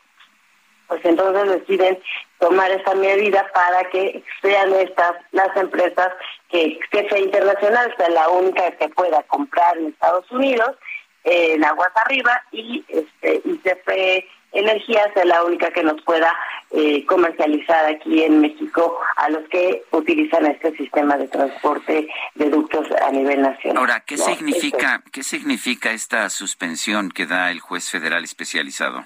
pues 0.87 1.03
entonces 1.03 1.59
deciden 1.59 1.99
tomar 2.39 2.71
esta 2.71 2.95
medida 2.95 3.45
para 3.53 3.89
que 3.89 4.23
sean 4.41 4.73
estas 4.73 5.13
las 5.31 5.55
empresas 5.57 6.11
que 6.49 6.79
CFE 6.91 7.19
Internacional 7.19 7.93
sea 7.97 8.09
la 8.09 8.29
única 8.29 8.71
que 8.71 8.89
pueda 8.89 9.23
comprar 9.23 9.77
en 9.77 9.87
Estados 9.87 10.29
Unidos, 10.31 10.75
en 11.23 11.63
aguas 11.63 11.91
arriba, 11.95 12.43
y 12.51 12.83
este 12.87 13.41
Energía 14.55 15.03
sea 15.13 15.25
la 15.25 15.43
única 15.43 15.69
que 15.71 15.83
nos 15.83 16.01
pueda 16.03 16.31
eh, 16.71 17.05
comercializar 17.05 17.87
aquí 17.87 18.23
en 18.23 18.39
México 18.39 18.97
a 19.17 19.29
los 19.29 19.47
que 19.49 19.83
utilizan 19.91 20.45
este 20.45 20.75
sistema 20.77 21.17
de 21.17 21.27
transporte 21.27 22.07
de 22.35 22.49
ductos 22.49 22.87
a 23.05 23.11
nivel 23.11 23.41
nacional. 23.41 23.77
Ahora, 23.77 24.03
¿qué 24.05 24.17
significa 24.17 25.03
qué 25.11 25.23
significa 25.23 25.91
esta 25.91 26.29
suspensión 26.29 27.11
que 27.11 27.25
da 27.25 27.51
el 27.51 27.59
juez 27.59 27.89
federal 27.89 28.23
especializado? 28.23 29.05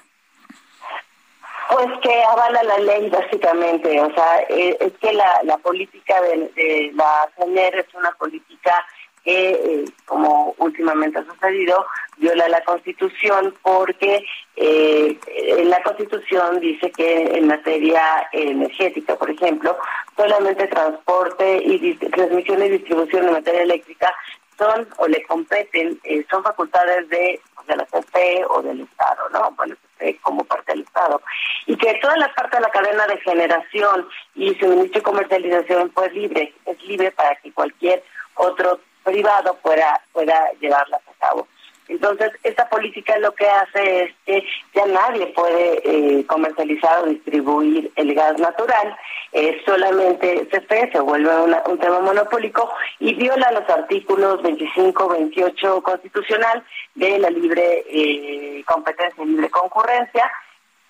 Pues 1.69 1.87
que 2.01 2.23
avala 2.23 2.63
la 2.63 2.79
ley 2.79 3.09
básicamente, 3.09 4.01
o 4.01 4.11
sea, 4.15 4.39
eh, 4.49 4.75
es 4.79 4.91
que 4.93 5.13
la, 5.13 5.39
la 5.43 5.55
política 5.59 6.19
de, 6.21 6.91
la 6.95 7.29
CNR 7.37 7.79
es 7.79 7.93
una 7.93 8.11
política 8.13 8.83
que, 9.23 9.51
eh, 9.51 9.85
como 10.05 10.55
últimamente 10.57 11.19
ha 11.19 11.25
sucedido, 11.25 11.85
viola 12.17 12.49
la 12.49 12.63
Constitución 12.63 13.53
porque 13.61 14.25
eh, 14.55 15.19
la 15.65 15.83
Constitución 15.83 16.59
dice 16.59 16.89
que 16.91 17.37
en 17.37 17.45
materia 17.45 18.27
energética, 18.31 19.15
por 19.15 19.29
ejemplo, 19.29 19.77
solamente 20.17 20.65
transporte 20.67 21.61
y 21.63 21.93
transmisión 21.93 22.63
y 22.63 22.69
distribución 22.69 23.27
de 23.27 23.31
materia 23.31 23.61
eléctrica 23.61 24.11
son 24.59 24.87
o 24.97 25.07
le 25.07 25.23
competen, 25.23 25.99
eh, 26.03 26.25
son 26.29 26.43
facultades 26.43 27.09
de, 27.09 27.39
de 27.69 27.77
la 27.77 27.85
CFE 27.85 28.43
o 28.49 28.61
del 28.61 28.81
Estado, 28.81 29.29
¿no? 29.31 29.51
Bueno, 29.51 29.75
como 30.21 30.43
parte 30.43 30.71
del 30.73 30.81
Estado. 30.81 31.21
Y 31.65 31.77
que 31.77 31.93
toda 32.01 32.17
la 32.17 32.33
parte 32.33 32.57
de 32.57 32.63
la 32.63 32.71
cadena 32.71 33.07
de 33.07 33.17
generación 33.17 34.07
y 34.35 34.53
suministro 34.55 34.99
y 34.99 35.03
comercialización 35.03 35.89
pues 35.89 36.13
libre, 36.13 36.53
es 36.65 36.83
libre 36.83 37.11
para 37.11 37.35
que 37.35 37.51
cualquier 37.51 38.03
otro 38.35 38.79
privado 39.03 39.55
pueda, 39.61 40.01
pueda 40.11 40.51
llevarlas 40.59 41.01
a 41.07 41.25
cabo. 41.25 41.47
Entonces, 41.89 42.31
esta 42.43 42.69
política 42.69 43.17
lo 43.17 43.33
que 43.33 43.47
hace 43.47 44.03
es 44.03 44.13
que 44.23 44.47
ya 44.75 44.85
nadie 44.85 45.25
puede 45.27 45.81
eh, 45.83 46.25
comercializar 46.27 47.03
o 47.03 47.07
distribuir 47.07 47.91
el 47.95 48.13
gas 48.13 48.37
natural, 48.37 48.95
eh, 49.31 49.59
solamente 49.65 50.47
CFE 50.51 50.91
se 50.91 50.99
vuelve 50.99 51.31
un 51.65 51.79
tema 51.79 51.99
monopólico 51.99 52.71
y 52.99 53.15
viola 53.15 53.51
los 53.51 53.67
artículos 53.69 54.41
25, 54.43 55.09
28 55.09 55.81
constitucional 55.81 56.63
de 56.93 57.17
la 57.17 57.31
libre 57.31 57.83
eh, 57.89 58.63
competencia 58.67 59.23
y 59.23 59.27
libre 59.27 59.49
concurrencia 59.49 60.31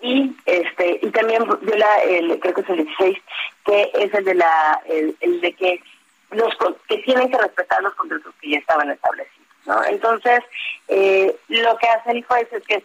y 0.02 0.36
este 0.46 1.00
y 1.02 1.10
también 1.12 1.46
viola 1.62 2.04
el 2.04 2.40
creo 2.40 2.54
que 2.54 2.62
es 2.62 2.70
el 2.70 2.86
16 2.86 3.18
que 3.66 3.92
es 3.94 4.14
el 4.14 4.24
de 4.24 4.34
la 4.36 4.82
el 4.88 5.42
de 5.42 5.54
que 5.54 5.84
los 6.32 6.54
que 6.88 7.00
tienen 7.00 7.30
que 7.30 7.38
respetar 7.38 7.84
los 7.84 7.94
contratos 7.96 8.34
que 8.40 8.52
ya 8.52 8.60
estaban 8.60 8.90
establecidos 8.90 9.39
entonces, 9.88 10.40
eh, 10.88 11.36
lo 11.48 11.78
que 11.78 11.88
hace 11.88 12.12
el 12.12 12.24
juez 12.24 12.48
es 12.52 12.64
que 12.66 12.84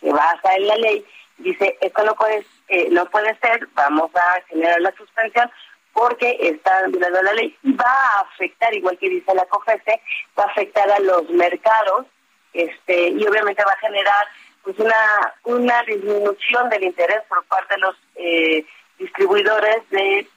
se 0.00 0.12
basa 0.12 0.54
en 0.56 0.66
la 0.66 0.76
ley, 0.76 1.04
dice, 1.38 1.76
esto 1.80 2.04
no 2.04 2.14
puede, 2.14 2.44
eh, 2.68 2.88
no 2.90 3.06
puede 3.06 3.36
ser, 3.38 3.66
vamos 3.74 4.10
a 4.14 4.40
generar 4.48 4.80
la 4.80 4.92
suspensión 4.92 5.50
porque 5.92 6.36
está 6.40 6.86
violando 6.88 7.22
la 7.22 7.32
ley. 7.34 7.56
Y 7.62 7.72
va 7.72 7.84
a 7.84 8.20
afectar, 8.20 8.72
igual 8.74 8.98
que 8.98 9.10
dice 9.10 9.34
la 9.34 9.44
COFESE, 9.46 10.00
va 10.38 10.44
a 10.44 10.50
afectar 10.50 10.90
a 10.90 10.98
los 11.00 11.28
mercados 11.30 12.06
este 12.52 13.08
y 13.08 13.26
obviamente 13.26 13.64
va 13.64 13.72
a 13.72 13.78
generar 13.78 14.26
pues 14.62 14.78
una 14.78 15.34
una 15.44 15.82
disminución 15.84 16.68
del 16.68 16.84
interés 16.84 17.22
por 17.28 17.42
parte 17.44 17.74
de 17.74 17.80
los 17.80 17.96
eh, 18.16 18.66
distribuidores 18.98 19.88
de, 19.90 20.28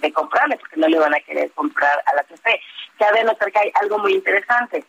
de, 0.00 0.12
comprarle, 0.12 0.56
porque 0.56 0.76
no 0.78 0.88
le 0.88 0.98
van 0.98 1.14
a 1.14 1.20
querer 1.20 1.50
comprar 1.52 2.02
a 2.06 2.14
la 2.14 2.24
CFE. 2.24 2.60
Cabe 2.98 3.22
notar 3.22 3.52
que 3.52 3.58
hay 3.58 3.72
algo 3.82 3.98
muy 3.98 4.14
interesante 4.14 4.84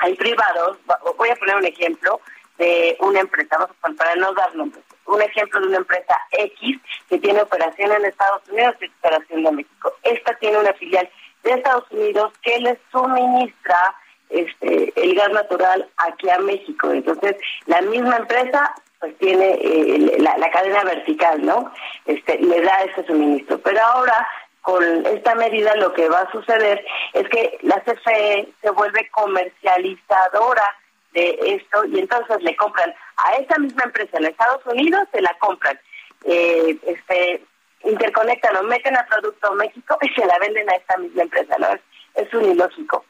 hay 0.00 0.14
privados, 0.14 0.78
voy 1.16 1.28
a 1.28 1.36
poner 1.36 1.56
un 1.56 1.66
ejemplo 1.66 2.20
de 2.58 2.96
una 3.00 3.20
empresa, 3.20 3.68
para 3.96 4.16
no 4.16 4.32
dar 4.34 4.54
nombres, 4.54 4.84
un 5.06 5.22
ejemplo 5.22 5.60
de 5.60 5.68
una 5.68 5.78
empresa 5.78 6.14
X 6.32 6.78
que 7.08 7.18
tiene 7.18 7.40
operación 7.42 7.92
en 7.92 8.04
Estados 8.04 8.42
Unidos 8.48 8.76
y 8.80 8.86
operación 8.86 9.46
en 9.46 9.56
México. 9.56 9.92
Esta 10.02 10.34
tiene 10.34 10.58
una 10.58 10.72
filial 10.74 11.08
de 11.42 11.52
Estados 11.52 11.90
Unidos 11.90 12.32
que 12.42 12.58
le 12.58 12.78
suministra 12.90 13.94
este, 14.28 14.92
el 14.96 15.14
gas 15.14 15.30
natural 15.30 15.88
aquí 15.96 16.28
a 16.28 16.38
México. 16.38 16.90
Entonces, 16.90 17.36
la 17.66 17.80
misma 17.82 18.18
empresa 18.18 18.74
pues 19.00 19.16
tiene 19.16 19.58
eh, 19.62 20.16
la, 20.18 20.36
la, 20.36 20.50
cadena 20.50 20.84
vertical, 20.84 21.44
¿no? 21.44 21.72
Este, 22.04 22.38
le 22.38 22.60
da 22.60 22.82
ese 22.82 23.06
suministro. 23.06 23.58
Pero 23.58 23.80
ahora 23.80 24.28
con 24.62 25.06
esta 25.06 25.34
medida 25.34 25.74
lo 25.76 25.92
que 25.92 26.08
va 26.08 26.20
a 26.20 26.32
suceder 26.32 26.84
es 27.14 27.28
que 27.28 27.58
la 27.62 27.80
CFE 27.82 28.48
se 28.60 28.70
vuelve 28.70 29.08
comercializadora 29.10 30.76
de 31.12 31.38
esto 31.42 31.84
y 31.86 31.98
entonces 31.98 32.42
le 32.42 32.54
compran 32.56 32.94
a 33.16 33.36
esa 33.36 33.58
misma 33.58 33.84
empresa 33.84 34.18
en 34.18 34.26
Estados 34.26 34.64
Unidos, 34.66 35.08
se 35.12 35.20
la 35.20 35.34
compran, 35.38 35.78
eh, 36.24 36.76
este, 36.86 37.42
interconectan 37.84 38.56
o 38.56 38.62
meten 38.64 38.96
al 38.96 39.06
producto 39.06 39.52
México 39.54 39.98
y 40.02 40.08
se 40.10 40.26
la 40.26 40.38
venden 40.38 40.68
a 40.70 40.76
esta 40.76 40.96
misma 40.98 41.22
empresa, 41.22 41.56
¿no? 41.58 41.68
Es, 42.14 42.32
un 42.34 42.44
ilógico. 42.44 43.04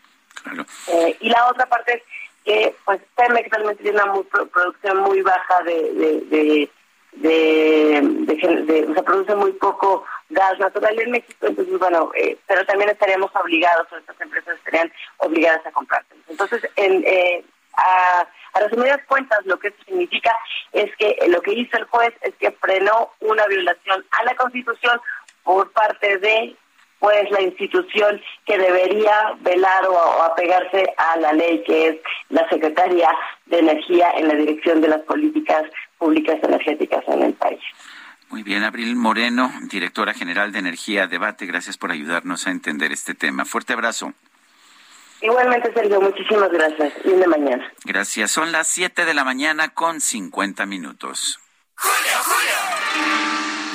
Eh, 0.89 1.17
y 1.21 1.29
la 1.29 1.49
otra 1.49 1.67
parte 1.67 1.95
es 1.95 2.03
que 2.45 2.75
pues 2.85 3.01
Pemex 3.17 3.51
realmente 3.51 3.83
tiene 3.83 4.03
una 4.03 4.23
producción 4.23 4.99
muy 4.99 5.21
baja 5.23 5.63
de, 5.65 5.93
de 5.93 6.21
de, 6.31 6.71
o 7.13 8.95
sea, 8.95 9.03
produce 9.03 9.35
muy 9.35 9.53
poco 9.53 10.05
gas 10.29 10.59
natural 10.59 10.99
en 11.01 11.11
México, 11.11 11.47
entonces, 11.47 11.79
bueno, 11.79 12.11
eh, 12.15 12.39
pero 12.47 12.65
también 12.67 12.91
estaríamos 12.91 13.31
obligados, 13.35 13.87
o 13.93 13.97
estas 13.97 14.21
empresas 14.21 14.57
estarían 14.57 14.93
obligadas 15.19 15.67
a 15.67 15.73
comprarse. 15.73 16.15
Entonces, 16.29 16.69
en, 16.77 17.05
eh, 17.05 17.45
a, 17.77 18.27
a 18.53 18.61
resumidas 18.61 19.01
cuentas, 19.07 19.45
lo 19.45 19.59
que 19.59 19.69
esto 19.69 19.85
significa 19.85 20.31
es 20.73 20.95
que 20.97 21.17
lo 21.29 21.41
que 21.43 21.53
hizo 21.53 21.77
el 21.77 21.85
juez 21.85 22.15
es 22.23 22.35
que 22.37 22.53
frenó 22.53 23.11
una 23.21 23.47
violación 23.47 24.05
a 24.11 24.25
la 24.25 24.35
Constitución 24.37 25.01
por 25.43 25.71
parte 25.73 26.19
de 26.19 26.57
pues 27.01 27.31
la 27.31 27.41
institución 27.41 28.21
que 28.45 28.59
debería 28.59 29.33
velar 29.41 29.87
o, 29.87 30.23
apegarse 30.23 30.93
a 30.99 31.17
la 31.17 31.33
ley 31.33 31.63
que 31.65 31.89
es 31.89 31.97
la 32.29 32.49
Secretaría 32.51 33.09
de 33.47 33.59
Energía 33.59 34.13
en 34.17 34.29
la 34.29 34.35
dirección 34.35 34.81
de 34.83 34.89
las 34.89 35.01
políticas 35.03 35.65
públicas 36.01 36.39
energéticas 36.43 37.05
en 37.07 37.23
el 37.23 37.35
país. 37.35 37.61
Muy 38.31 38.43
bien, 38.43 38.65
Abril 38.65 38.97
Moreno, 38.97 39.53
directora 39.71 40.15
general 40.15 40.51
de 40.51 40.61
Energía 40.61 41.07
Debate, 41.07 41.47
gracias 41.47 41.77
por 41.77 41.93
ayudarnos 41.93 42.47
a 42.47 42.51
entender 42.51 42.91
este 42.91 43.15
tema. 43.15 43.45
Fuerte 43.45 43.75
abrazo. 43.75 44.15
Igualmente, 45.21 45.73
Sergio, 45.75 46.01
muchísimas 46.01 46.51
gracias. 46.51 46.95
Y 47.05 47.11
de 47.11 47.27
mañana. 47.27 47.71
Gracias. 47.85 48.31
Son 48.31 48.53
las 48.53 48.69
7 48.69 49.05
de 49.05 49.15
la 49.15 49.25
mañana 49.25 49.69
con 49.69 50.01
50 50.01 50.65
minutos. 50.65 51.39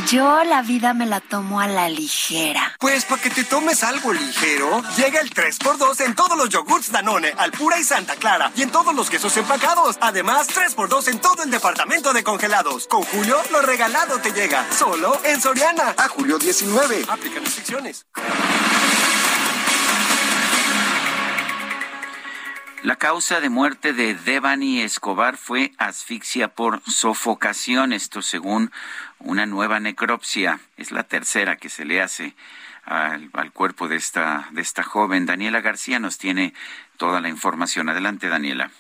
Yo 0.08 0.44
la 0.44 0.62
vida 0.62 0.94
me 0.94 1.08
la 1.08 1.20
tomo 1.20 1.60
a 1.60 1.68
la 1.68 1.90
ligera. 1.90 2.76
Pues 2.80 3.06
para 3.06 3.22
que 3.22 3.32
te 3.32 3.44
tomes 3.44 3.84
algo 3.84 4.14
ligero, 4.14 4.84
llega 4.98 5.20
el 5.20 5.32
3x2 5.34 6.06
en 6.06 6.14
todos 6.14 6.38
los 6.38 6.50
yogurts 6.50 6.92
Danone, 6.92 7.34
Alpura 7.38 7.80
y 7.80 7.84
Santa 7.84 8.16
Clara, 8.16 8.52
y 8.56 8.62
en 8.62 8.70
todos 8.70 8.94
los 8.94 9.10
quesos 9.10 9.36
empacados. 9.38 9.98
Además, 10.02 10.48
3x2 10.50 11.08
en 11.08 11.20
todo 11.20 11.42
el 11.42 11.50
departamento 11.50 12.14
de 12.14 12.24
congelados. 12.24 12.86
Con 12.88 13.02
Julio, 13.02 13.38
lo 13.52 13.62
regalado 13.62 14.20
te 14.20 14.32
llega. 14.32 14.66
Solo 14.72 15.20
en 15.24 15.42
Soriana. 15.42 15.96
A 15.98 16.08
julio 16.08 16.38
19. 16.38 17.06
Aplican 17.10 17.44
restricciones. 17.44 18.06
La 22.86 22.98
causa 22.98 23.40
de 23.42 23.50
muerte 23.50 23.94
de 23.94 24.14
Devani 24.14 24.82
Escobar 24.82 25.38
fue 25.38 25.72
asfixia 25.80 26.50
por 26.50 26.84
sofocación, 26.84 27.94
esto 27.94 28.22
según 28.22 28.72
una 29.20 29.46
nueva 29.46 29.80
necropsia. 29.80 30.60
Es 30.78 30.92
la 30.92 31.04
tercera 31.04 31.56
que 31.56 31.70
se 31.70 31.86
le 31.86 32.02
hace 32.02 32.36
al, 32.86 33.52
cuerpo 33.54 33.88
de 33.88 33.96
esta, 33.96 34.48
de 34.52 34.62
esta 34.62 34.84
joven. 34.84 35.26
Daniela 35.26 35.62
García 35.62 36.00
nos 36.00 36.18
tiene 36.18 36.54
toda 36.98 37.22
la 37.22 37.30
información. 37.30 37.90
Adelante, 37.90 38.30
Daniela. 38.30 38.72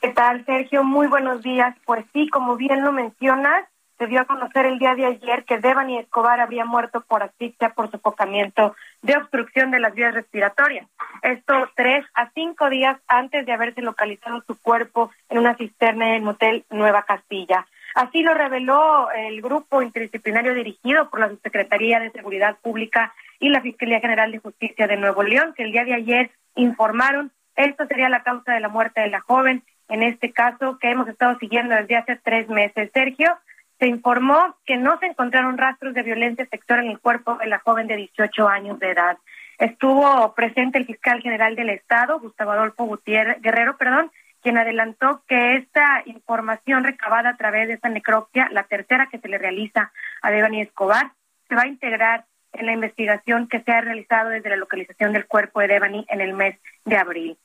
¿Qué 0.00 0.08
tal, 0.08 0.44
Sergio? 0.46 0.82
Muy 0.82 1.06
buenos 1.06 1.42
días. 1.42 1.76
Pues 1.84 2.04
sí, 2.12 2.28
como 2.28 2.56
bien 2.56 2.82
lo 2.82 2.92
mencionas, 2.92 3.64
se 4.00 4.06
dio 4.06 4.22
a 4.22 4.24
conocer 4.24 4.64
el 4.64 4.78
día 4.78 4.94
de 4.94 5.04
ayer 5.04 5.44
que 5.44 5.58
Devani 5.58 5.98
Escobar 5.98 6.40
había 6.40 6.64
muerto 6.64 7.02
por 7.02 7.22
asfixia 7.22 7.74
por 7.74 7.90
sofocamiento 7.90 8.74
de 9.02 9.18
obstrucción 9.18 9.70
de 9.70 9.78
las 9.78 9.94
vías 9.94 10.14
respiratorias. 10.14 10.88
Esto 11.20 11.68
tres 11.76 12.06
a 12.14 12.30
cinco 12.30 12.70
días 12.70 12.98
antes 13.08 13.44
de 13.44 13.52
haberse 13.52 13.82
localizado 13.82 14.42
su 14.46 14.58
cuerpo 14.58 15.10
en 15.28 15.36
una 15.36 15.54
cisterna 15.54 16.08
en 16.08 16.14
el 16.14 16.22
motel 16.22 16.64
Nueva 16.70 17.02
Castilla. 17.02 17.66
Así 17.94 18.22
lo 18.22 18.34
reveló 18.34 19.10
el 19.10 19.42
grupo 19.42 19.82
interdisciplinario 19.82 20.54
dirigido 20.54 21.10
por 21.10 21.20
la 21.20 21.28
Subsecretaría 21.28 22.00
de 22.00 22.10
Seguridad 22.10 22.56
Pública 22.62 23.14
y 23.38 23.48
la 23.48 23.60
Fiscalía 23.60 24.00
General 24.00 24.30
de 24.30 24.38
Justicia 24.38 24.86
de 24.86 24.96
Nuevo 24.96 25.22
León, 25.22 25.54
que 25.56 25.64
el 25.64 25.72
día 25.72 25.84
de 25.84 25.94
ayer 25.94 26.30
informaron 26.54 27.32
esto 27.56 27.86
sería 27.86 28.08
la 28.08 28.22
causa 28.22 28.54
de 28.54 28.60
la 28.60 28.68
muerte 28.68 29.02
de 29.02 29.10
la 29.10 29.20
joven, 29.20 29.62
en 29.88 30.02
este 30.02 30.32
caso 30.32 30.78
que 30.78 30.90
hemos 30.90 31.08
estado 31.08 31.38
siguiendo 31.38 31.74
desde 31.74 31.96
hace 31.96 32.16
tres 32.16 32.48
meses. 32.48 32.90
Sergio, 32.94 33.36
se 33.78 33.86
informó 33.86 34.56
que 34.64 34.76
no 34.76 34.98
se 34.98 35.06
encontraron 35.06 35.58
rastros 35.58 35.94
de 35.94 36.02
violencia 36.02 36.46
sexual 36.46 36.80
en 36.80 36.90
el 36.92 37.00
cuerpo 37.00 37.36
de 37.36 37.46
la 37.46 37.58
joven 37.58 37.86
de 37.86 37.96
18 37.96 38.48
años 38.48 38.78
de 38.78 38.90
edad. 38.90 39.18
Estuvo 39.58 40.34
presente 40.34 40.78
el 40.78 40.86
fiscal 40.86 41.20
general 41.20 41.54
del 41.54 41.68
Estado, 41.68 42.18
Gustavo 42.18 42.52
Adolfo 42.52 42.84
Gutiérrez 42.84 43.42
Guerrero, 43.42 43.76
perdón, 43.76 44.10
quien 44.42 44.58
adelantó 44.58 45.22
que 45.26 45.56
esta 45.56 46.02
información 46.06 46.84
recabada 46.84 47.30
a 47.30 47.36
través 47.36 47.68
de 47.68 47.74
esta 47.74 47.88
necropsia, 47.88 48.48
la 48.50 48.64
tercera 48.64 49.06
que 49.06 49.18
se 49.18 49.28
le 49.28 49.38
realiza 49.38 49.92
a 50.22 50.30
Devani 50.30 50.62
Escobar, 50.62 51.12
se 51.48 51.54
va 51.54 51.62
a 51.62 51.68
integrar 51.68 52.24
en 52.52 52.66
la 52.66 52.72
investigación 52.72 53.48
que 53.48 53.60
se 53.60 53.70
ha 53.72 53.80
realizado 53.80 54.30
desde 54.30 54.50
la 54.50 54.56
localización 54.56 55.12
del 55.12 55.26
cuerpo 55.26 55.60
de 55.60 55.68
Devani 55.68 56.06
en 56.08 56.20
el 56.20 56.32
mes 56.32 56.58
de 56.84 56.96
abril. 56.96 57.36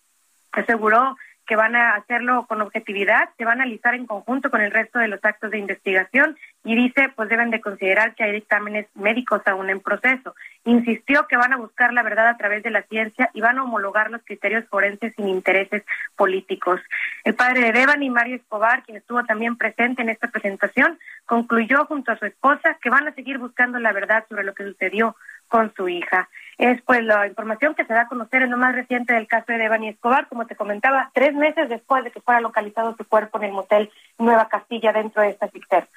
Aseguró 0.51 1.17
que 1.45 1.55
van 1.55 1.75
a 1.75 1.95
hacerlo 1.95 2.45
con 2.47 2.61
objetividad, 2.61 3.29
se 3.37 3.45
va 3.45 3.51
a 3.51 3.53
analizar 3.53 3.93
en 3.93 4.07
conjunto 4.07 4.49
con 4.49 4.61
el 4.61 4.71
resto 4.71 4.99
de 4.99 5.07
los 5.07 5.23
actos 5.23 5.51
de 5.51 5.59
investigación 5.59 6.37
y 6.63 6.75
dice, 6.75 7.09
pues 7.15 7.29
deben 7.29 7.51
de 7.51 7.61
considerar 7.61 8.15
que 8.15 8.23
hay 8.23 8.31
dictámenes 8.31 8.87
médicos 8.95 9.41
aún 9.45 9.69
en 9.69 9.79
proceso. 9.79 10.35
Insistió 10.65 11.27
que 11.27 11.37
van 11.37 11.53
a 11.53 11.57
buscar 11.57 11.93
la 11.93 12.01
verdad 12.01 12.27
a 12.27 12.37
través 12.37 12.63
de 12.63 12.71
la 12.71 12.81
ciencia 12.83 13.29
y 13.33 13.41
van 13.41 13.59
a 13.59 13.63
homologar 13.63 14.09
los 14.09 14.23
criterios 14.23 14.65
forenses 14.67 15.13
sin 15.15 15.29
intereses 15.29 15.83
políticos. 16.15 16.81
El 17.23 17.35
padre 17.35 17.61
de 17.61 17.71
Devani, 17.71 18.09
Mario 18.09 18.37
Escobar, 18.37 18.83
quien 18.83 18.97
estuvo 18.97 19.23
también 19.25 19.57
presente 19.57 20.01
en 20.01 20.09
esta 20.09 20.27
presentación, 20.29 20.97
concluyó 21.27 21.85
junto 21.85 22.11
a 22.11 22.17
su 22.17 22.25
esposa 22.25 22.77
que 22.81 22.89
van 22.89 23.07
a 23.07 23.13
seguir 23.13 23.37
buscando 23.37 23.77
la 23.77 23.93
verdad 23.93 24.25
sobre 24.27 24.43
lo 24.43 24.55
que 24.55 24.63
sucedió 24.63 25.15
con 25.47 25.71
su 25.75 25.87
hija. 25.87 26.29
Es 26.57 26.81
pues 26.81 27.03
la 27.03 27.27
información 27.27 27.75
que 27.75 27.85
se 27.85 27.93
da 27.93 28.01
a 28.01 28.07
conocer 28.07 28.41
en 28.41 28.49
lo 28.49 28.57
más 28.57 28.73
reciente 28.73 29.13
del 29.13 29.27
caso 29.27 29.51
de 29.51 29.59
Devani 29.59 29.89
Escobar, 29.89 30.27
como 30.27 30.47
te 30.47 30.55
comentaba, 30.55 31.11
tres 31.13 31.35
meses 31.35 31.69
después 31.69 32.03
de 32.03 32.11
que 32.11 32.21
fuera 32.21 32.41
localizado 32.41 32.95
su 32.97 33.05
cuerpo 33.05 33.37
en 33.37 33.45
el 33.45 33.51
motel 33.51 33.91
Nueva 34.17 34.49
Castilla 34.49 34.91
dentro 34.93 35.21
de 35.21 35.29
esta 35.29 35.47
cisterna. 35.49 35.89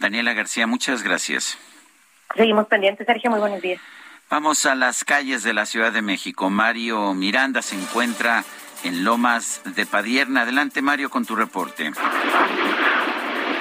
Daniela 0.00 0.32
García, 0.32 0.66
muchas 0.66 1.02
gracias. 1.02 1.56
Seguimos 2.36 2.66
pendientes, 2.66 3.06
Sergio, 3.06 3.30
muy 3.30 3.40
buenos 3.40 3.60
días. 3.60 3.80
Vamos 4.30 4.64
a 4.64 4.74
las 4.74 5.04
calles 5.04 5.42
de 5.42 5.52
la 5.52 5.66
Ciudad 5.66 5.92
de 5.92 6.00
México. 6.00 6.48
Mario 6.48 7.12
Miranda 7.12 7.60
se 7.60 7.76
encuentra 7.76 8.44
en 8.82 9.04
Lomas 9.04 9.60
de 9.64 9.84
Padierna. 9.84 10.42
Adelante, 10.42 10.80
Mario, 10.80 11.10
con 11.10 11.26
tu 11.26 11.36
reporte. 11.36 11.92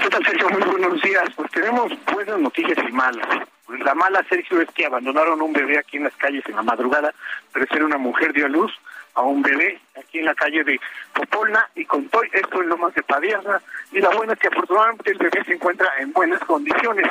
¿Qué 0.02 0.10
tal, 0.10 0.26
Sergio? 0.26 0.50
Muy 0.50 0.64
buenos 0.64 1.02
días. 1.02 1.24
Pues 1.36 1.52
tenemos 1.52 1.92
buenas 2.14 2.40
noticias 2.40 2.78
y 2.88 2.92
malas. 2.94 3.28
La 3.68 3.94
mala, 3.94 4.24
Sergio, 4.30 4.62
es 4.62 4.70
que 4.72 4.86
abandonaron 4.86 5.42
un 5.42 5.52
bebé 5.52 5.78
aquí 5.78 5.98
en 5.98 6.04
las 6.06 6.16
calles 6.16 6.44
en 6.48 6.56
la 6.56 6.62
madrugada, 6.62 7.14
pero 7.52 7.66
ser 7.68 7.84
una 7.84 7.98
mujer 7.98 8.32
dio 8.34 8.46
a 8.46 8.50
luz 8.50 8.72
a 9.16 9.22
un 9.22 9.42
bebé 9.42 9.80
aquí 9.98 10.20
en 10.20 10.26
la 10.26 10.36
calle 10.36 10.64
de 10.64 10.80
Popolna 11.14 11.68
y 11.76 11.84
con 11.86 12.08
todo 12.08 12.24
esto 12.32 12.62
en 12.62 12.70
Lomas 12.70 12.94
de 12.96 13.04
Padierna. 13.04 13.62
Y 13.92 14.00
la 14.00 14.10
buena 14.10 14.34
es 14.34 14.40
que 14.40 14.48
afortunadamente 14.48 15.12
el 15.12 15.18
bebé 15.18 15.44
se 15.46 15.54
encuentra 15.54 15.88
en 16.00 16.14
buenas 16.14 16.40
condiciones. 16.42 17.08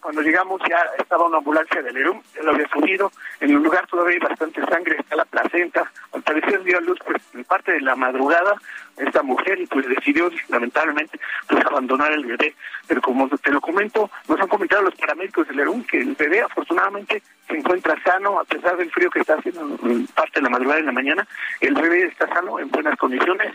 Cuando 0.00 0.22
llegamos 0.22 0.60
ya 0.68 0.78
estaba 0.98 1.26
una 1.26 1.38
ambulancia 1.38 1.82
del 1.82 1.96
ERUM, 1.96 2.22
ya 2.34 2.42
lo 2.42 2.52
había 2.52 2.68
subido. 2.68 3.12
En 3.40 3.50
el 3.50 3.56
lugar 3.56 3.86
todavía 3.86 4.14
hay 4.14 4.28
bastante 4.28 4.64
sangre, 4.66 4.96
está 4.98 5.16
la 5.16 5.24
placenta. 5.26 5.90
Al 6.12 6.22
parecer 6.22 6.62
dio 6.62 6.78
a 6.78 6.80
luz 6.80 6.98
pues, 7.04 7.22
en 7.34 7.44
parte 7.44 7.72
de 7.72 7.80
la 7.80 7.94
madrugada 7.96 8.54
esta 8.96 9.22
mujer 9.22 9.60
y 9.60 9.66
pues 9.66 9.86
decidió 9.88 10.30
lamentablemente 10.48 11.20
pues 11.48 11.64
abandonar 11.66 12.12
el 12.12 12.24
bebé. 12.24 12.54
Pero 12.86 13.02
como 13.02 13.28
te 13.28 13.50
lo 13.50 13.60
comento, 13.60 14.10
nos 14.26 14.40
han 14.40 14.48
comentado 14.48 14.82
los 14.82 14.94
paramédicos 14.94 15.46
del 15.48 15.60
ERUM 15.60 15.84
que 15.84 16.00
el 16.00 16.14
bebé 16.14 16.42
afortunadamente 16.42 17.22
se 17.46 17.56
encuentra 17.56 18.02
sano 18.02 18.40
a 18.40 18.44
pesar 18.44 18.76
del 18.76 18.90
frío 18.90 19.10
que 19.10 19.20
está 19.20 19.34
haciendo 19.34 19.78
en 19.84 20.06
parte 20.08 20.40
de 20.40 20.42
la 20.42 20.50
madrugada 20.50 20.78
y 20.78 20.80
en 20.80 20.86
la 20.86 20.92
mañana. 20.92 21.28
El 21.60 21.74
bebé 21.74 22.04
está 22.04 22.26
sano, 22.28 22.58
en 22.58 22.70
buenas 22.70 22.96
condiciones. 22.96 23.54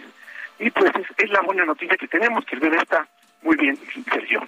Y 0.60 0.70
pues 0.70 0.92
es, 0.96 1.08
es 1.18 1.30
la 1.32 1.42
buena 1.42 1.66
noticia 1.66 1.98
que 1.98 2.08
tenemos, 2.08 2.46
que 2.46 2.56
el 2.56 2.62
bebé 2.62 2.78
está 2.78 3.08
muy 3.46 3.56
bien, 3.56 3.78
Sergio. 4.12 4.48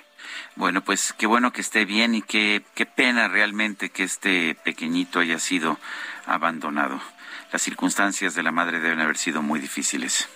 Bueno, 0.56 0.82
pues 0.82 1.14
qué 1.14 1.28
bueno 1.28 1.54
que 1.54 1.62
esté 1.62 1.86
bien 1.86 2.16
y 2.16 2.24
qué, 2.24 2.64
qué 2.74 2.86
pena 2.86 3.28
realmente 3.28 3.89
que 3.89 4.04
este 4.04 4.56
pequeñito 4.56 5.20
haya 5.20 5.39
sido 5.39 5.78
abandonado. 6.26 7.00
Las 7.52 7.62
circunstancias 7.62 8.36
de 8.36 8.43
la 8.43 8.52
madre 8.52 8.80
deben 8.80 9.00
haber 9.00 9.18
sido 9.18 9.41
muy 9.41 9.60
difíciles. 9.60 10.28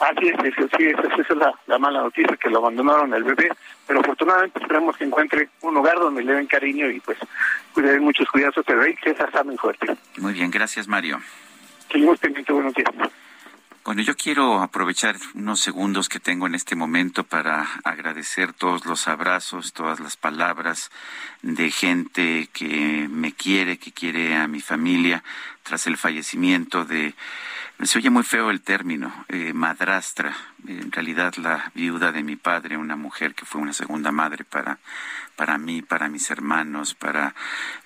Así 0.00 0.28
es, 0.28 0.36
Sergio, 0.40 0.68
sí, 0.76 0.86
esa, 0.86 1.02
esa 1.02 1.22
es 1.22 1.36
la, 1.36 1.52
la, 1.66 1.78
mala 1.78 2.00
noticia, 2.00 2.36
que 2.36 2.48
lo 2.48 2.58
abandonaron 2.58 3.12
el 3.14 3.24
bebé, 3.24 3.50
pero 3.86 4.00
afortunadamente 4.00 4.60
esperamos 4.60 4.96
que 4.96 5.04
encuentre 5.04 5.48
un 5.62 5.76
hogar 5.76 5.98
donde 5.98 6.22
le 6.22 6.34
den 6.34 6.46
cariño 6.46 6.88
y 6.88 7.00
pues 7.00 7.18
cuiden 7.74 8.02
muchos 8.04 8.28
cuidados, 8.30 8.64
pero 8.64 8.82
ahí 8.82 8.94
que 8.94 9.10
esa 9.10 9.44
muy 9.44 9.56
fuerte. 9.56 9.96
Muy 10.18 10.32
bien, 10.32 10.50
gracias 10.50 10.86
Mario. 10.86 11.20
Seguimos 11.90 12.18
pendientes, 12.18 12.54
buenos 12.54 12.74
días. 12.74 12.88
Bueno, 13.84 14.02
yo 14.02 14.16
quiero 14.16 14.60
aprovechar 14.60 15.16
unos 15.34 15.60
segundos 15.60 16.08
que 16.08 16.20
tengo 16.20 16.46
en 16.46 16.54
este 16.54 16.76
momento 16.76 17.24
para 17.24 17.62
agradecer 17.84 18.52
todos 18.52 18.84
los 18.84 19.08
abrazos, 19.08 19.72
todas 19.72 19.98
las 20.00 20.16
palabras 20.16 20.90
de 21.42 21.70
gente 21.70 22.48
que 22.52 23.08
me 23.10 23.32
quiere, 23.32 23.78
que 23.78 23.92
quiere 23.92 24.36
a 24.36 24.46
mi 24.46 24.60
familia 24.60 25.24
tras 25.62 25.86
el 25.86 25.96
fallecimiento 25.96 26.84
de 26.84 27.14
se 27.86 27.98
oye 27.98 28.10
muy 28.10 28.24
feo 28.24 28.50
el 28.50 28.60
término, 28.60 29.24
eh, 29.28 29.52
madrastra, 29.52 30.36
en 30.66 30.90
realidad 30.90 31.34
la 31.36 31.70
viuda 31.74 32.10
de 32.10 32.24
mi 32.24 32.34
padre, 32.34 32.76
una 32.76 32.96
mujer 32.96 33.36
que 33.36 33.46
fue 33.46 33.60
una 33.60 33.72
segunda 33.72 34.10
madre 34.10 34.44
para, 34.44 34.80
para 35.36 35.58
mí, 35.58 35.82
para 35.82 36.08
mis 36.08 36.28
hermanos, 36.32 36.94
para 36.94 37.36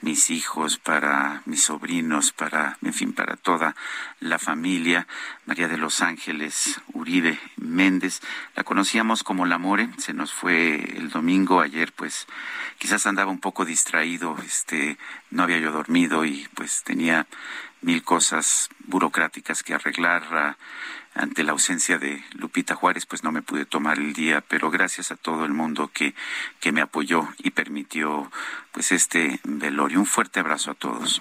mis 0.00 0.30
hijos, 0.30 0.78
para 0.78 1.42
mis 1.44 1.64
sobrinos, 1.64 2.32
para, 2.32 2.78
en 2.80 2.94
fin, 2.94 3.12
para 3.12 3.36
toda 3.36 3.76
la 4.20 4.38
familia, 4.38 5.06
María 5.44 5.68
de 5.68 5.76
los 5.76 6.00
Ángeles 6.00 6.80
Uribe 6.94 7.38
Méndez. 7.56 8.22
La 8.56 8.64
conocíamos 8.64 9.22
como 9.22 9.44
La 9.44 9.58
More, 9.58 9.90
se 9.98 10.14
nos 10.14 10.32
fue 10.32 10.76
el 10.96 11.10
domingo, 11.10 11.60
ayer 11.60 11.92
pues 11.92 12.26
quizás 12.78 13.06
andaba 13.06 13.30
un 13.30 13.40
poco 13.40 13.66
distraído, 13.66 14.38
este, 14.46 14.96
no 15.30 15.42
había 15.42 15.58
yo 15.58 15.70
dormido 15.70 16.24
y 16.24 16.48
pues 16.54 16.82
tenía 16.82 17.26
mil 17.82 18.02
cosas 18.02 18.68
burocráticas 18.86 19.62
que 19.62 19.74
arreglar. 19.74 20.22
Ah, 20.30 20.56
ante 21.14 21.44
la 21.44 21.52
ausencia 21.52 21.98
de 21.98 22.24
Lupita 22.32 22.74
Juárez, 22.74 23.04
pues 23.04 23.22
no 23.22 23.32
me 23.32 23.42
pude 23.42 23.66
tomar 23.66 23.98
el 23.98 24.14
día, 24.14 24.40
pero 24.40 24.70
gracias 24.70 25.12
a 25.12 25.16
todo 25.16 25.44
el 25.44 25.52
mundo 25.52 25.90
que, 25.92 26.14
que 26.58 26.72
me 26.72 26.80
apoyó 26.80 27.28
y 27.38 27.50
permitió 27.50 28.32
pues 28.72 28.92
este 28.92 29.38
velorio. 29.44 29.98
Un 29.98 30.06
fuerte 30.06 30.40
abrazo 30.40 30.70
a 30.70 30.74
todos. 30.74 31.20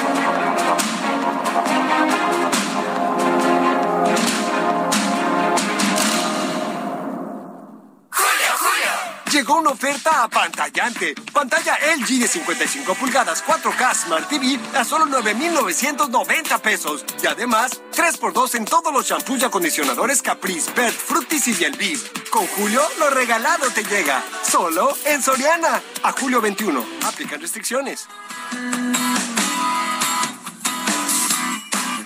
Llegó 9.41 9.55
una 9.55 9.71
oferta 9.71 10.21
apantallante. 10.21 11.15
Pantalla 11.33 11.75
LG 11.97 12.19
de 12.19 12.27
55 12.27 12.93
pulgadas 12.93 13.43
4K 13.43 13.95
Smart 13.95 14.29
TV 14.29 14.59
a 14.75 14.85
solo 14.85 15.07
9,990 15.07 16.59
pesos. 16.59 17.03
Y 17.23 17.25
además, 17.25 17.81
3x2 17.91 18.53
en 18.53 18.65
todos 18.65 18.93
los 18.93 19.03
shampoos 19.03 19.41
y 19.41 19.45
acondicionadores 19.45 20.21
Caprice, 20.21 20.71
Bert, 20.73 20.95
Fructis 20.95 21.47
y 21.47 21.53
Bielviv. 21.53 22.29
Con 22.29 22.45
Julio, 22.49 22.83
lo 22.99 23.09
regalado 23.09 23.67
te 23.71 23.83
llega. 23.83 24.23
Solo 24.47 24.95
en 25.05 25.23
Soriana. 25.23 25.81
A 26.03 26.11
julio 26.11 26.39
21. 26.39 26.85
Aplican 27.07 27.41
restricciones. 27.41 28.07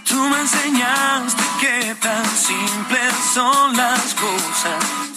Tú 0.08 0.16
me 0.16 0.40
enseñaste 0.40 1.44
que 1.60 1.96
tan 1.96 2.26
simples 2.38 3.14
son 3.34 3.76
las 3.76 4.14
cosas. 4.14 5.15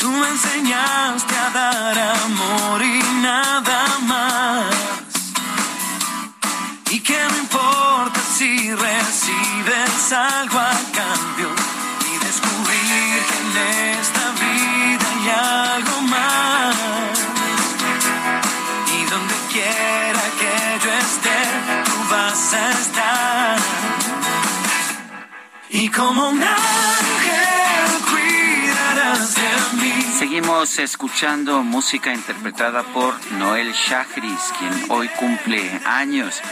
Tú 0.00 0.10
me 0.10 0.28
enseñaste 0.28 1.34
a 1.36 1.50
dar 1.50 1.98
amor 1.98 2.82
y 2.82 3.02
nada 3.20 3.98
más. 4.06 4.74
Y 6.90 7.00
que 7.00 7.18
no 7.30 7.36
importa 7.36 8.18
si 8.34 8.72
recibes 8.72 10.12
algo 10.12 10.58
a 10.58 10.72
cambio. 11.00 11.50
Y 12.10 12.24
descubrir 12.24 13.12
que 13.28 13.36
en 13.44 13.56
esta 14.00 14.24
vida 14.40 15.06
hay 15.12 15.26
algo 15.74 16.00
más. 16.16 16.76
Y 18.96 19.04
donde 19.04 19.34
quiera 19.52 20.24
que 20.40 20.54
yo 20.82 20.92
esté, 20.94 21.38
tú 21.84 21.96
vas 22.10 22.54
a 22.54 22.70
estar. 22.70 23.58
Y 25.68 25.88
como 25.90 26.30
un 26.30 26.42
Seguimos 30.20 30.78
escuchando 30.78 31.62
música 31.62 32.12
interpretada 32.12 32.82
por 32.82 33.14
Noel 33.38 33.72
Shahris, 33.72 34.52
quien 34.58 34.90
hoy 34.90 35.08
cumple 35.18 35.80
años. 35.86 36.42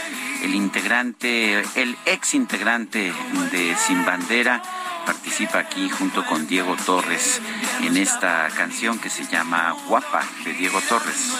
El 0.41 0.55
integrante, 0.55 1.61
el 1.75 1.95
ex 2.07 2.33
integrante 2.33 3.13
de 3.51 3.75
Sin 3.75 4.03
Bandera, 4.03 4.63
participa 5.05 5.59
aquí 5.59 5.87
junto 5.87 6.25
con 6.25 6.47
Diego 6.47 6.75
Torres 6.83 7.43
en 7.83 7.95
esta 7.95 8.47
canción 8.57 8.97
que 8.97 9.11
se 9.11 9.27
llama 9.27 9.75
Guapa 9.87 10.23
de 10.43 10.53
Diego 10.53 10.81
Torres. 10.89 11.31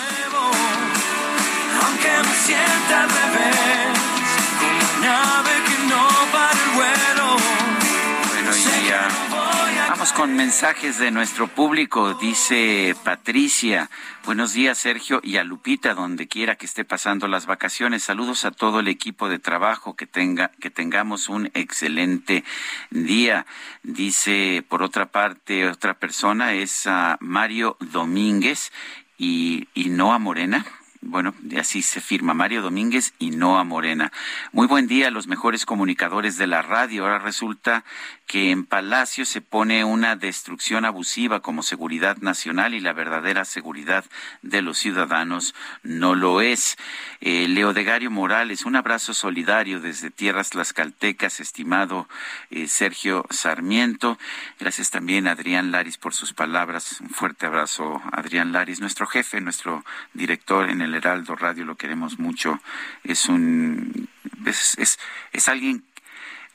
Vamos 9.90 10.14
con 10.14 10.36
mensajes 10.36 10.98
de 10.98 11.12
nuestro 11.12 11.48
público. 11.48 12.14
Dice 12.14 12.96
Patricia, 13.04 13.90
buenos 14.26 14.54
días 14.54 14.78
Sergio 14.78 15.20
y 15.22 15.38
a 15.38 15.44
Lupita, 15.44 15.94
donde 15.94 16.28
quiera 16.28 16.56
que 16.56 16.66
esté 16.66 16.86
pasando 16.86 17.28
las 17.28 17.46
vacaciones. 17.46 18.04
Saludos 18.04 18.46
a 18.46 18.52
todo 18.52 18.80
el 18.80 18.88
equipo 18.88 19.30
de 19.30 19.40
trabajo, 19.40 19.96
que, 19.96 20.08
tenga, 20.08 20.52
que 20.60 20.70
tengamos 20.70 21.30
un 21.30 21.52
excelente 21.54 22.44
día. 22.90 23.46
Dice, 23.84 24.64
por 24.68 24.84
otra 24.84 25.08
parte, 25.08 25.68
otra 25.68 25.96
persona 25.96 26.54
es 26.54 26.88
a 26.88 27.18
Mario 27.20 27.78
Domínguez 27.80 28.72
y, 29.18 29.68
y 29.74 29.90
Noa 29.90 30.18
Morena 30.18 30.66
bueno, 31.02 31.34
así 31.58 31.82
se 31.82 32.02
firma 32.02 32.34
Mario 32.34 32.62
Domínguez 32.62 33.14
y 33.20 33.32
no 33.32 33.58
a 33.58 33.64
Morena. 33.64 34.12
Muy 34.52 34.68
buen 34.68 34.88
día 34.88 35.10
los 35.12 35.28
mejores 35.28 35.66
comunicadores 35.66 36.38
de 36.38 36.46
la 36.46 36.62
radio. 36.62 37.04
Ahora 37.04 37.20
resulta 37.20 37.86
que 38.28 38.52
en 38.52 38.66
Palacio 38.66 39.26
se 39.26 39.40
pone 39.42 39.86
una 39.86 40.18
destrucción 40.18 40.84
abusiva 40.84 41.40
como 41.40 41.64
seguridad 41.64 42.18
nacional 42.18 42.74
y 42.74 42.82
la 42.82 42.94
verdadera 42.94 43.46
seguridad 43.46 44.04
de 44.42 44.62
los 44.62 44.78
ciudadanos 44.78 45.56
no 45.84 46.16
lo 46.16 46.42
es. 46.42 46.78
Eh, 47.22 47.48
Leo 47.48 47.74
Degario 47.74 48.12
Morales, 48.12 48.66
un 48.66 48.76
abrazo 48.76 49.14
solidario 49.14 49.80
desde 49.80 50.12
Tierras 50.12 50.50
Tlaxcaltecas, 50.50 51.40
estimado 51.40 52.10
eh, 52.52 52.68
Sergio 52.68 53.26
Sarmiento. 53.30 54.20
Gracias 54.60 54.92
también 54.92 55.28
a 55.28 55.32
Adrián 55.32 55.72
Laris 55.72 55.98
por 55.98 56.14
sus 56.14 56.34
palabras. 56.34 57.00
Un 57.00 57.10
fuerte 57.10 57.46
abrazo, 57.46 58.02
Adrián 58.12 58.52
Laris, 58.52 58.82
nuestro 58.82 59.08
jefe, 59.08 59.40
nuestro 59.40 59.86
director 60.14 60.70
en 60.70 60.82
el 60.82 60.89
Heraldo 60.96 61.36
Radio, 61.36 61.66
lo 61.66 61.76
queremos 61.76 62.20
mucho. 62.20 62.60
Es 63.04 63.28
un 63.28 64.10
es, 64.46 64.78
es, 64.78 65.00
es 65.32 65.50
alguien 65.50 65.84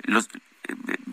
los, 0.02 0.28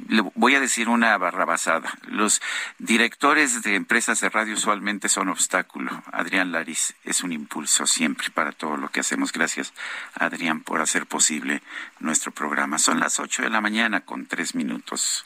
le 0.07 0.21
voy 0.35 0.55
a 0.55 0.59
decir 0.59 0.89
una 0.89 1.17
barrabasada. 1.17 1.91
Los 2.07 2.41
directores 2.79 3.63
de 3.63 3.75
empresas 3.75 4.21
de 4.21 4.29
radio 4.29 4.53
usualmente 4.53 5.09
son 5.09 5.29
obstáculo. 5.29 6.03
Adrián 6.11 6.51
Laris 6.51 6.95
es 7.03 7.23
un 7.23 7.31
impulso 7.31 7.85
siempre 7.85 8.29
para 8.29 8.51
todo 8.51 8.77
lo 8.77 8.89
que 8.89 9.01
hacemos. 9.01 9.31
Gracias, 9.31 9.73
Adrián, 10.15 10.61
por 10.61 10.81
hacer 10.81 11.05
posible 11.05 11.61
nuestro 11.99 12.31
programa. 12.31 12.77
Son 12.77 12.99
las 12.99 13.19
ocho 13.19 13.43
de 13.43 13.49
la 13.49 13.61
mañana 13.61 14.01
con 14.01 14.25
tres 14.25 14.55
minutos. 14.55 15.25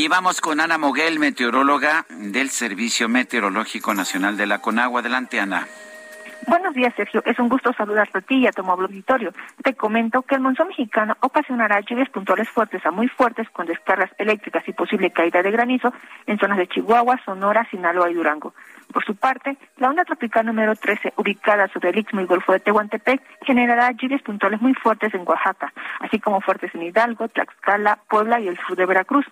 Y 0.00 0.08
vamos 0.08 0.40
con 0.40 0.60
Ana 0.60 0.78
Moguel, 0.78 1.18
meteoróloga 1.18 2.06
del 2.08 2.48
Servicio 2.48 3.06
Meteorológico 3.06 3.92
Nacional 3.92 4.38
de 4.38 4.46
la 4.46 4.62
Conagua. 4.62 5.00
Adelante, 5.00 5.38
Ana. 5.38 5.68
Buenos 6.46 6.72
días, 6.72 6.94
Sergio. 6.96 7.22
Es 7.26 7.38
un 7.38 7.50
gusto 7.50 7.70
saludarte 7.74 8.16
a 8.16 8.20
ti 8.22 8.36
y 8.36 8.46
a 8.46 8.50
tu 8.52 8.62
auditorio. 8.62 9.34
Te 9.62 9.74
comento 9.74 10.22
que 10.22 10.36
el 10.36 10.40
monzón 10.40 10.68
mexicano 10.68 11.18
ocasionará 11.20 11.80
lluvias 11.80 12.08
puntuales 12.08 12.48
fuertes 12.48 12.86
a 12.86 12.90
muy 12.90 13.08
fuertes 13.08 13.50
con 13.50 13.66
descargas 13.66 14.10
eléctricas 14.16 14.66
y 14.66 14.72
posible 14.72 15.10
caída 15.10 15.42
de 15.42 15.50
granizo 15.50 15.92
en 16.26 16.38
zonas 16.38 16.56
de 16.56 16.66
Chihuahua, 16.66 17.20
Sonora, 17.26 17.68
Sinaloa 17.70 18.10
y 18.10 18.14
Durango. 18.14 18.54
Por 18.92 19.04
su 19.04 19.14
parte, 19.14 19.56
la 19.76 19.88
onda 19.88 20.04
tropical 20.04 20.46
número 20.46 20.74
13, 20.74 21.14
ubicada 21.16 21.68
sobre 21.68 21.90
el 21.90 21.98
Istmo 21.98 22.20
y 22.20 22.26
Golfo 22.26 22.52
de 22.52 22.60
Tehuantepec, 22.60 23.22
generará 23.42 23.92
lluvias 23.92 24.22
puntuales 24.22 24.60
muy 24.60 24.74
fuertes 24.74 25.14
en 25.14 25.26
Oaxaca, 25.26 25.72
así 26.00 26.18
como 26.18 26.40
fuertes 26.40 26.74
en 26.74 26.82
Hidalgo, 26.82 27.28
Tlaxcala, 27.28 28.00
Puebla 28.08 28.40
y 28.40 28.48
el 28.48 28.58
sur 28.58 28.76
de 28.76 28.86
Veracruz. 28.86 29.26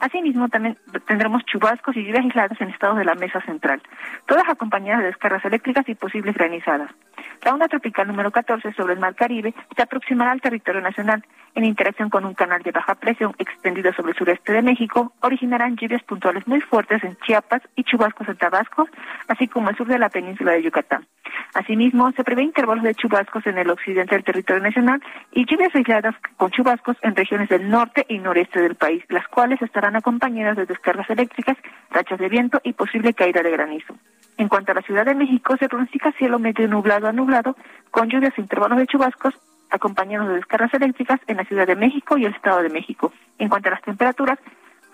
Asimismo, 0.00 0.48
también 0.48 0.76
tendremos 1.06 1.44
chubascos 1.44 1.96
y 1.96 2.04
lluvias 2.04 2.24
aisladas 2.24 2.60
en 2.60 2.70
estados 2.70 2.98
de 2.98 3.04
la 3.04 3.14
mesa 3.14 3.40
central, 3.42 3.82
todas 4.26 4.48
acompañadas 4.48 5.02
de 5.02 5.06
descargas 5.06 5.44
eléctricas 5.44 5.88
y 5.88 5.94
posibles 5.94 6.34
granizadas. 6.34 6.90
La 7.44 7.52
onda 7.52 7.68
tropical 7.68 8.06
número 8.06 8.30
14 8.30 8.72
sobre 8.72 8.94
el 8.94 9.00
Mar 9.00 9.14
Caribe 9.14 9.54
se 9.76 9.82
aproximará 9.82 10.32
al 10.32 10.40
territorio 10.40 10.80
nacional. 10.80 11.24
En 11.54 11.64
interacción 11.64 12.10
con 12.10 12.24
un 12.24 12.34
canal 12.34 12.62
de 12.62 12.72
baja 12.72 12.94
presión 12.96 13.34
extendido 13.38 13.92
sobre 13.92 14.12
el 14.12 14.18
sureste 14.18 14.52
de 14.52 14.62
México, 14.62 15.12
originarán 15.20 15.76
lluvias 15.76 16.02
puntuales 16.02 16.46
muy 16.48 16.60
fuertes 16.60 17.04
en 17.04 17.16
Chiapas 17.18 17.62
y 17.76 17.84
chubascos 17.84 18.28
en 18.28 18.36
Tabasco, 18.36 18.88
así 19.28 19.48
como 19.48 19.70
el 19.70 19.76
sur 19.76 19.86
de 19.86 19.98
la 19.98 20.08
península 20.08 20.52
de 20.52 20.62
Yucatán. 20.62 21.06
Asimismo, 21.54 22.10
se 22.12 22.24
prevé 22.24 22.42
intervalos 22.42 22.84
de 22.84 22.94
chubascos 22.94 23.46
en 23.46 23.58
el 23.58 23.70
occidente 23.70 24.14
del 24.14 24.24
territorio 24.24 24.62
nacional 24.62 25.02
y 25.32 25.46
lluvias 25.46 25.74
aisladas 25.74 26.14
con 26.36 26.50
chubascos 26.50 26.96
en 27.02 27.14
regiones 27.14 27.48
del 27.48 27.68
norte 27.68 28.04
y 28.08 28.18
noreste 28.18 28.60
del 28.60 28.74
país, 28.74 29.04
las 29.08 29.26
cuales 29.28 29.60
estarán 29.62 29.96
acompañadas 29.96 30.56
de 30.56 30.66
descargas 30.66 31.08
eléctricas, 31.10 31.56
rachas 31.90 32.18
de 32.18 32.28
viento 32.28 32.60
y 32.64 32.72
posible 32.72 33.14
caída 33.14 33.42
de 33.42 33.50
granizo. 33.50 33.94
En 34.36 34.48
cuanto 34.48 34.72
a 34.72 34.74
la 34.74 34.82
Ciudad 34.82 35.04
de 35.04 35.14
México, 35.14 35.56
se 35.56 35.68
pronostica 35.68 36.12
cielo 36.12 36.38
medio 36.38 36.66
nublado 36.66 37.06
a 37.06 37.12
nublado, 37.12 37.56
con 37.90 38.08
lluvias 38.08 38.36
e 38.36 38.40
intervalos 38.40 38.78
de 38.78 38.86
chubascos, 38.86 39.34
acompañados 39.70 40.28
de 40.28 40.34
descargas 40.34 40.74
eléctricas 40.74 41.20
en 41.26 41.36
la 41.36 41.44
Ciudad 41.44 41.66
de 41.66 41.76
México 41.76 42.16
y 42.16 42.24
el 42.24 42.34
Estado 42.34 42.62
de 42.62 42.68
México. 42.70 43.12
En 43.38 43.48
cuanto 43.48 43.68
a 43.68 43.72
las 43.72 43.82
temperaturas, 43.82 44.38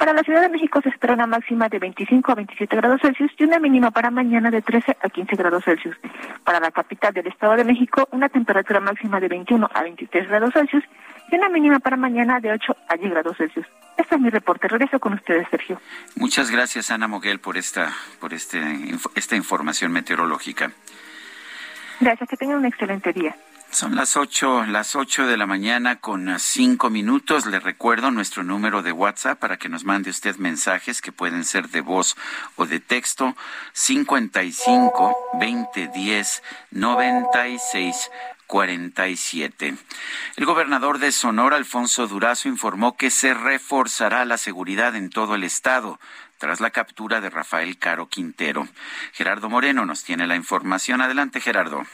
para 0.01 0.15
la 0.15 0.23
Ciudad 0.23 0.41
de 0.41 0.49
México 0.49 0.81
se 0.81 0.89
espera 0.89 1.13
una 1.13 1.27
máxima 1.27 1.69
de 1.69 1.79
25 1.79 2.33
a 2.33 2.35
27 2.35 2.75
grados 2.75 3.03
Celsius 3.03 3.31
y 3.37 3.45
una 3.45 3.59
mínima 3.59 3.91
para 3.91 4.11
mañana 4.11 4.51
de 4.51 4.63
13 4.63 4.97
a 4.99 5.11
15 5.11 5.37
grados 5.37 5.63
Celsius. 5.63 5.95
Para 6.43 6.59
la 6.59 6.71
capital 6.71 7.13
del 7.13 7.27
Estado 7.27 7.55
de 7.57 7.65
México, 7.65 8.09
una 8.11 8.31
temperatura 8.31 8.81
máxima 8.81 9.21
de 9.21 9.29
21 9.29 9.69
a 9.75 9.83
23 9.83 10.27
grados 10.27 10.55
Celsius 10.55 10.85
y 11.31 11.37
una 11.37 11.51
mínima 11.51 11.81
para 11.81 11.99
mañana 11.99 12.41
de 12.41 12.51
8 12.51 12.77
a 12.89 12.97
10 12.97 13.11
grados 13.11 13.37
Celsius. 13.37 13.67
Este 13.99 14.15
es 14.15 14.21
mi 14.23 14.31
reporte. 14.31 14.69
Regreso 14.69 14.99
con 14.99 15.13
ustedes, 15.13 15.47
Sergio. 15.51 15.79
Muchas 16.17 16.51
gracias, 16.51 16.91
Ana 16.91 17.07
Moguel, 17.07 17.39
por 17.39 17.59
esta, 17.59 17.93
por 18.21 18.33
este, 18.33 18.59
esta 19.17 19.37
información 19.37 19.93
meteorológica. 19.93 20.73
Gracias, 22.01 22.27
que 22.27 22.39
tengan 22.39 22.57
un 22.57 22.65
excelente 22.65 23.13
día. 23.13 23.37
Son 23.73 23.95
las 23.95 24.17
ocho, 24.17 24.65
las 24.67 24.97
ocho 24.97 25.29
de 25.29 25.37
la 25.37 25.47
mañana 25.47 26.01
con 26.01 26.41
cinco 26.41 26.91
minutos. 26.91 27.47
Le 27.47 27.61
recuerdo 27.61 28.11
nuestro 28.11 28.43
número 28.43 28.83
de 28.83 28.91
WhatsApp 28.91 29.39
para 29.39 29.59
que 29.59 29.69
nos 29.69 29.85
mande 29.85 30.11
usted 30.11 30.37
mensajes 30.37 31.01
que 31.01 31.13
pueden 31.13 31.45
ser 31.45 31.69
de 31.69 31.81
voz 31.81 32.17
o 32.57 32.67
de 32.67 32.81
texto. 32.81 33.37
55 33.73 35.17
20 35.39 35.89
10 35.95 36.43
96 36.73 38.11
47. 38.49 39.77
El 40.35 40.45
gobernador 40.45 40.99
de 40.99 41.13
Sonora, 41.13 41.57
Alfonso 41.57 42.09
Durazo, 42.09 42.49
informó 42.49 42.97
que 42.97 43.11
se 43.11 43.35
reforzará 43.35 44.25
la 44.25 44.37
seguridad 44.37 44.97
en 44.97 45.11
todo 45.11 45.37
el 45.37 45.45
estado 45.45 46.01
tras 46.39 46.61
la 46.61 46.71
captura 46.71 47.21
de 47.21 47.31
Rafael 47.31 47.79
Caro 47.79 48.09
Quintero. 48.09 48.67
Gerardo 49.13 49.49
Moreno 49.49 49.87
nos 49.87 50.03
tiene 50.03 50.27
la 50.27 50.35
información. 50.35 51.01
Adelante, 51.01 51.41
Gerardo. 51.41 51.87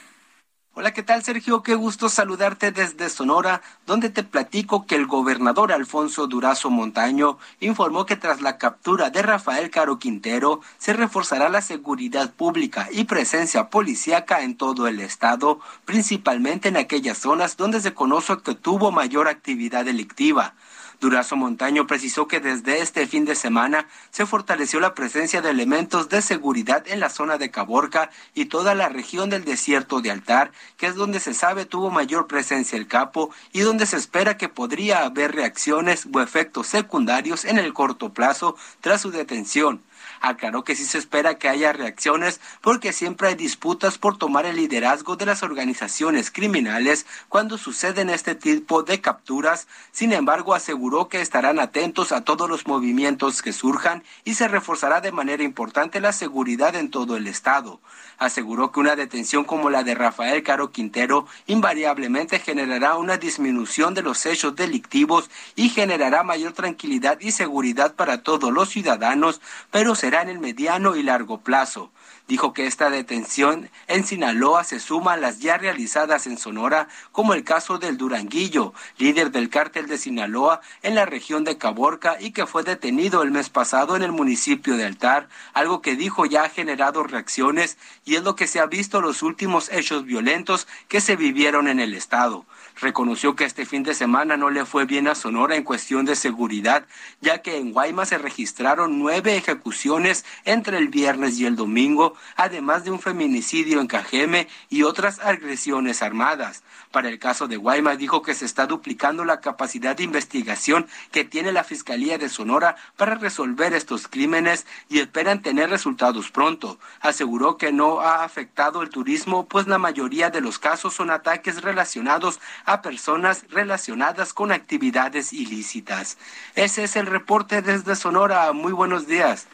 Hola, 0.79 0.93
¿qué 0.93 1.03
tal 1.03 1.23
Sergio? 1.23 1.63
Qué 1.63 1.75
gusto 1.75 2.11
saludarte 2.11 2.71
desde 2.71 3.09
Sonora, 3.09 3.63
donde 3.87 4.11
te 4.11 4.23
platico 4.23 4.85
que 4.85 4.95
el 4.95 5.07
gobernador 5.07 5.73
Alfonso 5.73 6.27
Durazo 6.27 6.69
Montaño 6.69 7.39
informó 7.61 8.05
que 8.05 8.17
tras 8.17 8.43
la 8.43 8.59
captura 8.59 9.09
de 9.09 9.23
Rafael 9.23 9.71
Caro 9.71 9.99
Quintero 9.99 10.61
se 10.77 10.93
reforzará 10.93 11.49
la 11.49 11.63
seguridad 11.63 12.35
pública 12.35 12.91
y 12.93 13.05
presencia 13.05 13.71
policíaca 13.71 14.43
en 14.43 14.55
todo 14.55 14.87
el 14.87 15.01
estado, 15.01 15.61
principalmente 15.87 16.69
en 16.69 16.77
aquellas 16.77 17.17
zonas 17.17 17.57
donde 17.57 17.81
se 17.81 17.95
conoce 17.95 18.37
que 18.45 18.55
tuvo 18.55 18.93
mayor 18.93 19.29
actividad 19.29 19.87
delictiva. 19.87 20.53
Durazo 21.01 21.37
Montaño 21.37 21.87
precisó 21.87 22.27
que 22.27 22.41
desde 22.41 22.81
este 22.81 23.07
fin 23.07 23.25
de 23.25 23.35
semana 23.35 23.87
se 24.11 24.25
fortaleció 24.25 24.81
la 24.81 24.95
presencia 24.95 25.43
de 25.43 25.51
elementos 25.51 26.09
de 26.09 26.23
seguridad 26.23 26.85
en 26.89 27.01
la 27.01 27.11
zona 27.11 27.37
de 27.37 27.51
Caborca 27.51 28.11
y 28.35 28.47
toda 28.47 28.75
la 28.75 28.89
región 28.89 29.29
del 29.29 29.45
desierto 29.45 30.01
de 30.01 30.11
Altar, 30.11 30.53
que 30.77 30.87
es 30.87 30.95
donde 30.95 31.21
se 31.21 31.35
sabe 31.35 31.67
tuvo 31.67 31.91
mayor 31.91 32.27
presencia 32.27 32.79
el 32.79 32.87
capo 32.87 33.31
y 33.53 33.61
donde 33.61 33.87
se 33.87 33.97
espera 33.97 34.37
que 34.37 34.49
podría 34.49 35.05
haber 35.05 35.35
reacciones 35.35 36.09
o 36.13 36.21
efectos 36.21 36.67
secundarios 36.67 37.45
en 37.45 37.59
el 37.59 37.75
corto 37.75 38.13
plazo 38.13 38.57
tras 38.81 39.03
su 39.03 39.11
detención 39.11 39.83
aclaró 40.21 40.65
que 40.65 40.77
sí 40.77 40.85
se 40.85 40.99
espera 40.99 41.39
que 41.39 41.49
haya 41.49 41.73
reacciones 41.73 42.41
porque 42.61 42.93
siempre 42.93 43.29
hay 43.29 43.35
disputas 43.35 43.99
por 43.99 44.19
tomar 44.19 44.47
el 44.47 44.57
liderazgo 44.57 45.17
de 45.17 45.27
las 45.27 45.43
organizaciones 45.43 46.31
criminales 46.31 47.07
cuando 47.29 47.59
suceden 47.59 48.11
este 48.11 48.35
tipo 48.35 48.83
de 48.83 49.01
capturas. 49.01 49.67
Sin 49.93 50.13
embargo, 50.13 50.55
aseguró 50.55 51.09
que 51.09 51.21
estarán 51.21 51.59
atentos 51.59 52.13
a 52.13 52.23
todos 52.23 52.49
los 52.49 52.67
movimientos 52.67 53.43
que 53.43 53.53
surjan 53.53 54.03
y 54.25 54.35
se 54.35 54.49
reforzará 54.49 55.01
de 55.01 55.13
manera 55.13 55.43
importante 55.43 56.01
la 56.01 56.13
seguridad 56.13 56.75
en 56.75 56.91
todo 56.91 57.17
el 57.17 57.27
estado. 57.27 57.81
Aseguró 58.19 58.73
que 58.73 58.81
una 58.81 58.97
detención 58.97 59.45
como 59.45 59.71
la 59.71 59.83
de 59.83 59.95
Rafael 59.95 60.43
Caro 60.43 60.71
Quintero 60.71 61.27
invariablemente 61.47 62.39
generará 62.39 62.97
una 62.97 63.19
disminución 63.19 63.95
de 63.95 64.03
los 64.03 64.25
hechos 64.25 64.57
delictivos 64.57 65.31
y 65.55 65.69
generará 65.69 66.23
mayor 66.23 66.53
tranquilidad 66.53 67.19
y 67.21 67.33
seguridad 67.33 67.95
para 67.95 68.23
todos 68.23 68.53
los 68.53 68.71
ciudadanos, 68.71 69.41
pero 69.71 69.86
se 69.95 70.07
será 70.07 70.23
en 70.23 70.29
el 70.29 70.39
mediano 70.39 70.97
y 70.97 71.03
largo 71.03 71.41
plazo. 71.41 71.91
Dijo 72.29 72.53
que 72.53 72.67
esta 72.67 72.91
detención 72.91 73.71
en 73.87 74.05
Sinaloa 74.05 74.65
se 74.65 74.81
suma 74.81 75.13
a 75.13 75.17
las 75.17 75.39
ya 75.39 75.59
realizadas 75.59 76.27
en 76.27 76.39
Sonora, 76.39 76.89
como 77.13 77.35
el 77.35 77.45
caso 77.45 77.79
del 77.79 77.97
Duranguillo, 77.97 78.73
líder 78.99 79.31
del 79.31 79.49
cártel 79.49 79.87
de 79.87 79.99
Sinaloa 79.99 80.61
en 80.83 80.95
la 80.95 81.07
región 81.07 81.45
de 81.45 81.59
Caborca 81.59 82.17
y 82.19 82.33
que 82.33 82.47
fue 82.47 82.65
detenido 82.65 83.23
el 83.23 83.31
mes 83.31 83.49
pasado 83.49 83.97
en 83.97 84.03
el 84.03 84.13
municipio 84.13 84.77
de 84.77 84.85
Altar, 84.87 85.29
algo 85.55 85.83
que 85.83 85.95
dijo 85.95 86.27
ya 86.27 86.45
ha 86.45 86.49
generado 86.49 87.05
reacciones 87.05 87.77
y 88.05 88.17
es 88.17 88.25
lo 88.25 88.35
que 88.35 88.47
se 88.47 88.61
ha 88.61 88.67
visto 88.67 89.01
los 89.01 89.23
últimos 89.23 89.71
hechos 89.71 90.05
violentos 90.05 90.67
que 90.89 91.01
se 91.01 91.17
vivieron 91.17 91.69
en 91.69 91.81
el 91.81 91.95
estado 91.95 92.45
reconoció 92.81 93.35
que 93.37 93.45
este 93.45 93.67
fin 93.67 93.83
de 93.83 93.95
semana 93.95 94.37
no 94.37 94.51
le 94.51 94.65
fue 94.65 94.85
bien 94.85 95.09
a 95.09 95.15
Sonora 95.15 95.57
en 95.57 95.65
cuestión 95.65 96.05
de 96.05 96.17
seguridad, 96.17 96.87
ya 97.21 97.43
que 97.43 97.57
en 97.57 97.73
Guaymas 97.73 98.11
se 98.11 98.19
registraron 98.19 98.99
nueve 98.99 99.37
ejecuciones 99.37 100.25
entre 100.45 100.79
el 100.79 100.89
viernes 100.89 101.39
y 101.39 101.47
el 101.47 101.57
domingo, 101.57 102.15
además 102.37 102.85
de 102.85 102.91
un 102.91 103.01
feminicidio 103.01 103.81
en 103.81 103.87
Cajeme 103.87 104.49
y 104.69 104.83
otras 104.83 105.19
agresiones 105.21 106.03
armadas. 106.03 106.63
Para 106.97 107.11
el 107.11 107.19
caso 107.19 107.47
de 107.47 107.59
Guaymas 107.59 107.99
dijo 107.99 108.23
que 108.23 108.33
se 108.33 108.47
está 108.47 108.65
duplicando 108.65 109.27
la 109.27 109.43
capacidad 109.43 109.95
de 109.95 110.03
investigación 110.03 110.87
que 111.13 111.27
tiene 111.27 111.53
la 111.53 111.63
Fiscalía 111.63 112.17
de 112.17 112.31
Sonora 112.31 112.77
para 112.97 113.17
resolver 113.17 113.75
estos 113.75 114.09
crímenes 114.09 114.65
y 114.89 115.01
esperan 115.01 115.43
tener 115.43 115.69
resultados 115.69 116.31
pronto. 116.31 116.79
Aseguró 117.03 117.59
que 117.59 117.71
no 117.71 118.01
ha 118.01 118.25
afectado 118.25 118.81
el 118.81 118.89
turismo, 118.89 119.45
pues 119.45 119.67
la 119.67 119.77
mayoría 119.77 120.31
de 120.31 120.41
los 120.41 120.59
casos 120.59 120.95
son 120.95 121.11
ataques 121.11 121.61
relacionados 121.61 122.41
a 122.65 122.81
personas 122.81 123.45
relacionadas 123.51 124.33
con 124.33 124.51
actividades 124.51 125.35
ilícitas. 125.35 126.17
Ese 126.55 126.85
es 126.85 126.97
el 126.97 127.05
reporte 127.05 127.61
desde 127.61 127.95
Sonora. 127.95 128.51
Muy 128.55 128.73
buenos 128.73 129.07
días. 129.07 129.49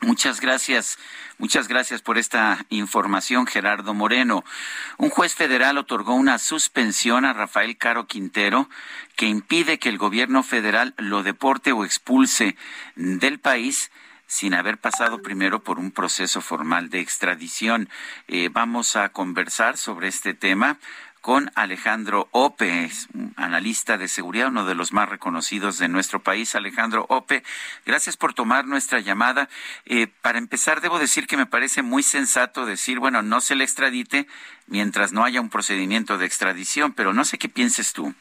Muchas 0.00 0.40
gracias. 0.40 0.98
Muchas 1.38 1.68
gracias 1.68 2.02
por 2.02 2.18
esta 2.18 2.64
información, 2.68 3.46
Gerardo 3.46 3.94
Moreno. 3.94 4.44
Un 4.96 5.10
juez 5.10 5.34
federal 5.34 5.78
otorgó 5.78 6.14
una 6.14 6.38
suspensión 6.38 7.24
a 7.24 7.32
Rafael 7.32 7.76
Caro 7.76 8.06
Quintero 8.06 8.68
que 9.16 9.26
impide 9.26 9.78
que 9.78 9.88
el 9.88 9.98
gobierno 9.98 10.42
federal 10.42 10.94
lo 10.98 11.22
deporte 11.22 11.72
o 11.72 11.84
expulse 11.84 12.56
del 12.96 13.38
país 13.38 13.90
sin 14.28 14.52
haber 14.54 14.78
pasado 14.78 15.22
primero 15.22 15.62
por 15.62 15.78
un 15.78 15.90
proceso 15.90 16.40
formal 16.40 16.90
de 16.90 17.00
extradición. 17.00 17.88
Eh, 18.28 18.50
vamos 18.52 18.94
a 18.94 19.08
conversar 19.08 19.78
sobre 19.78 20.08
este 20.08 20.34
tema 20.34 20.78
con 21.20 21.50
Alejandro 21.54 22.28
Ope, 22.30 22.90
analista 23.36 23.98
de 23.98 24.08
seguridad, 24.08 24.48
uno 24.48 24.64
de 24.64 24.74
los 24.74 24.92
más 24.92 25.08
reconocidos 25.08 25.78
de 25.78 25.88
nuestro 25.88 26.20
país. 26.20 26.54
Alejandro 26.54 27.06
Ope, 27.08 27.42
gracias 27.84 28.16
por 28.16 28.34
tomar 28.34 28.66
nuestra 28.66 29.00
llamada. 29.00 29.48
Eh, 29.84 30.08
para 30.22 30.38
empezar, 30.38 30.80
debo 30.80 30.98
decir 30.98 31.26
que 31.26 31.36
me 31.36 31.46
parece 31.46 31.82
muy 31.82 32.02
sensato 32.02 32.66
decir, 32.66 32.98
bueno, 32.98 33.22
no 33.22 33.40
se 33.40 33.54
le 33.54 33.64
extradite 33.64 34.26
mientras 34.66 35.12
no 35.12 35.24
haya 35.24 35.40
un 35.40 35.50
procedimiento 35.50 36.18
de 36.18 36.26
extradición, 36.26 36.92
pero 36.92 37.12
no 37.12 37.24
sé 37.24 37.38
qué 37.38 37.48
pienses 37.48 37.92
tú. 37.92 38.14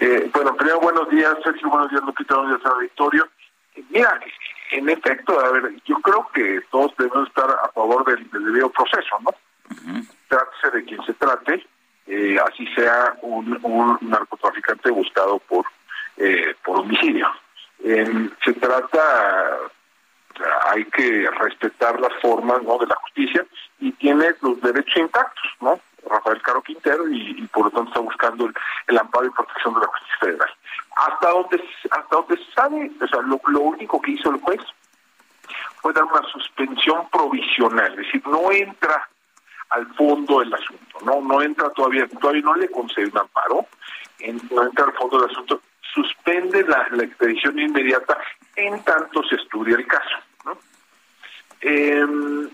Eh, 0.00 0.30
bueno, 0.34 0.56
primero 0.56 0.80
buenos 0.80 1.08
días, 1.10 1.36
Sergio, 1.44 1.68
buenos 1.68 1.90
días, 1.90 2.02
Lupita, 2.02 2.36
buenos 2.36 2.58
días 2.58 2.72
a 2.72 2.78
Victorio. 2.78 3.28
Mira, 3.90 4.20
en 4.72 4.88
efecto, 4.88 5.38
a 5.38 5.52
ver, 5.52 5.74
yo 5.84 5.96
creo 5.96 6.28
que 6.34 6.60
todos 6.70 6.92
debemos 6.96 7.28
estar 7.28 7.48
a 7.50 7.68
favor 7.72 8.04
del, 8.04 8.28
debido 8.30 8.70
proceso, 8.70 9.18
¿no? 9.20 9.30
Trátese 10.32 10.70
de 10.70 10.84
quien 10.84 11.04
se 11.04 11.12
trate, 11.14 11.66
eh, 12.06 12.38
así 12.46 12.66
sea 12.74 13.14
un, 13.20 13.98
narcotraficante 14.00 14.90
buscado 14.90 15.38
por, 15.40 15.66
eh, 16.16 16.54
por 16.64 16.80
homicidio. 16.80 17.28
se 17.78 18.52
trata, 18.54 19.58
hay 20.70 20.84
que 20.86 21.28
respetar 21.38 22.00
las 22.00 22.12
formas 22.22 22.62
¿no? 22.62 22.78
de 22.78 22.86
la 22.86 22.96
justicia 22.96 23.44
y 23.78 23.92
tiene 23.92 24.34
los 24.40 24.60
derechos 24.62 24.96
intactos, 24.96 25.50
¿no? 25.60 25.78
Rafael 26.08 26.42
Caro 26.42 26.62
Quintero 26.62 27.08
y, 27.08 27.46
por 27.52 27.66
lo 27.66 27.70
tanto 27.70 27.90
está 27.90 28.00
buscando 28.00 28.50
el, 28.88 28.98
amparo 28.98 29.26
y 29.26 29.30
protección 29.30 29.74
de 29.74 29.80
la 29.80 29.86
justicia 29.86 30.16
federal. 30.20 30.50
Hasta 30.96 31.30
donde, 31.30 31.64
hasta 31.90 32.16
donde 32.16 32.38
sabe, 32.54 32.90
o 33.00 33.06
sea, 33.06 33.20
lo, 33.22 33.40
lo 33.46 33.60
único 33.60 34.00
que 34.00 34.12
hizo 34.12 34.30
el 34.30 34.40
juez 34.40 34.60
fue 35.80 35.92
dar 35.92 36.04
una 36.04 36.22
suspensión 36.32 37.08
provisional, 37.10 37.92
es 37.92 37.98
decir, 37.98 38.22
no 38.26 38.50
entra 38.50 39.08
al 39.72 39.86
fondo 39.94 40.40
del 40.40 40.52
asunto, 40.52 40.98
no 41.04 41.20
no 41.20 41.42
entra 41.42 41.70
todavía, 41.70 42.06
todavía 42.08 42.42
no 42.42 42.54
le 42.54 42.68
concede 42.70 43.06
un 43.06 43.18
amparo, 43.18 43.66
no 44.50 44.62
entra 44.64 44.84
al 44.84 44.92
fondo 44.92 45.20
del 45.20 45.30
asunto, 45.30 45.60
suspende 45.94 46.64
la, 46.64 46.86
expedición 47.02 47.58
inmediata 47.58 48.18
en 48.56 48.82
tanto 48.84 49.22
se 49.24 49.36
estudia 49.36 49.76
el 49.76 49.86
caso. 49.86 50.16
¿no? 50.44 50.58
Em, 51.60 52.50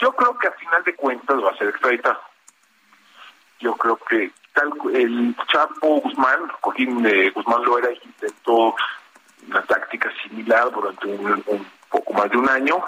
yo 0.00 0.12
creo 0.12 0.38
que 0.38 0.48
a 0.48 0.52
final 0.52 0.84
de 0.84 0.94
cuentas 0.94 1.36
va 1.42 1.50
a 1.50 1.56
ser 1.56 1.68
extraditado. 1.68 2.20
Yo 3.60 3.74
creo 3.74 3.96
que 3.96 4.30
tal 4.52 4.72
el 4.94 5.34
Chapo 5.48 6.00
Guzmán, 6.00 6.48
Joaquín 6.60 7.02
de 7.02 7.30
Guzmán 7.30 7.64
Loera, 7.64 7.90
intentó 7.92 8.74
una 9.48 9.62
táctica 9.62 10.10
similar 10.22 10.70
durante 10.70 11.06
un 11.06 11.66
poco 11.90 12.12
más 12.12 12.30
de 12.30 12.36
un 12.36 12.48
año, 12.48 12.84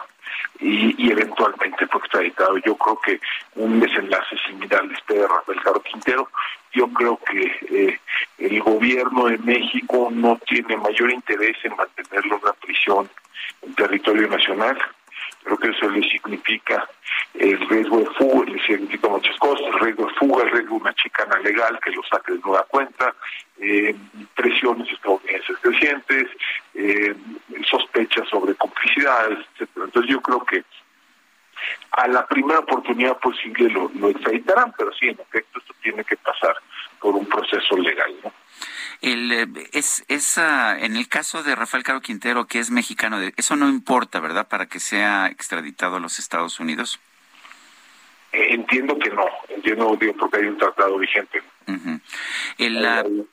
y, 0.61 1.11
eventualmente 1.11 1.87
fue 1.87 2.01
extraditado. 2.01 2.59
Yo 2.59 2.77
creo 2.77 3.01
que 3.01 3.21
un 3.57 3.81
desenlace 3.81 4.37
similar 4.47 4.85
le 4.85 4.95
espera 4.95 5.25
a 5.25 5.29
Rafael 5.29 5.63
Caro 5.63 5.81
Quintero. 5.81 6.29
Yo 6.73 6.89
creo 6.89 7.19
que 7.19 7.53
eh, 7.71 8.01
el 8.39 8.61
gobierno 8.61 9.27
de 9.27 9.39
México 9.39 10.09
no 10.13 10.39
tiene 10.47 10.77
mayor 10.77 11.11
interés 11.11 11.57
en 11.65 11.75
mantenerlo 11.77 12.37
en 12.37 12.45
la 12.45 12.53
prisión 12.53 13.09
en 13.63 13.75
territorio 13.75 14.29
nacional. 14.29 14.79
Creo 15.43 15.57
que 15.57 15.69
eso 15.69 15.89
le 15.89 16.03
significa 16.09 16.89
el 17.35 17.69
riesgo 17.69 17.99
de 17.99 18.07
fuga, 18.07 18.51
le 18.51 18.63
significa 18.65 19.09
muchas 19.09 19.37
cosas, 19.39 19.67
el 19.67 19.81
riesgo 19.81 20.07
de 20.07 20.15
fuga, 20.15 20.45
el 20.45 20.51
riesgo 20.51 20.77
de 20.77 20.81
una 20.83 20.95
chicana 20.95 21.39
legal 21.39 21.79
que 21.83 21.91
lo 21.91 22.03
saque 22.05 22.33
de 22.33 22.39
nueva 22.41 22.65
cuenta, 22.69 23.15
eh, 23.61 23.95
presiones 24.35 24.91
estadounidenses 24.91 25.57
crecientes, 25.59 26.27
eh, 26.75 27.15
sospechas 27.69 28.29
sobre 28.29 28.55
complicidades, 28.55 29.39
etcétera. 29.55 29.87
Entonces 29.87 30.11
yo 30.11 30.21
creo 30.21 30.45
que 30.45 30.65
a 31.93 32.09
la 32.09 32.27
primera 32.27 32.61
oportunidad 32.61 33.19
posible 33.19 33.69
lo, 33.71 33.91
lo 33.95 34.11
extraditarán, 34.11 34.73
pero 34.77 34.93
sí, 34.93 35.09
en 35.09 35.21
efecto, 35.21 35.59
esto 35.59 35.75
tiene 35.83 36.05
que 36.05 36.17
pasar 36.17 36.57
por 37.01 37.15
un 37.15 37.27
proceso 37.27 37.77
legal, 37.77 38.15
¿no? 38.23 38.33
El, 39.01 39.33
eh, 39.33 39.47
es, 39.73 40.05
es 40.09 40.37
en 40.37 40.97
el 40.97 41.09
caso 41.09 41.43
de 41.43 41.55
Rafael 41.55 41.83
Caro 41.83 42.01
Quintero, 42.01 42.47
que 42.47 42.59
es 42.59 42.71
mexicano, 42.71 43.19
eso 43.37 43.57
no 43.57 43.69
importa, 43.69 44.21
¿verdad?, 44.21 44.49
para 44.49 44.67
que 44.67 44.79
sea 44.79 45.29
extraditado 45.29 45.97
a 45.97 46.01
los 46.01 46.19
Estados 46.19 46.61
Unidos. 46.61 47.01
entiendo 48.33 48.99
que 48.99 49.11
no, 49.11 49.27
entiendo, 49.49 49.97
digo, 49.99 50.15
porque 50.19 50.39
hay 50.39 50.45
un 50.45 50.59
tratado 50.59 50.99
vigente. 50.99 51.43
el, 52.59 53.27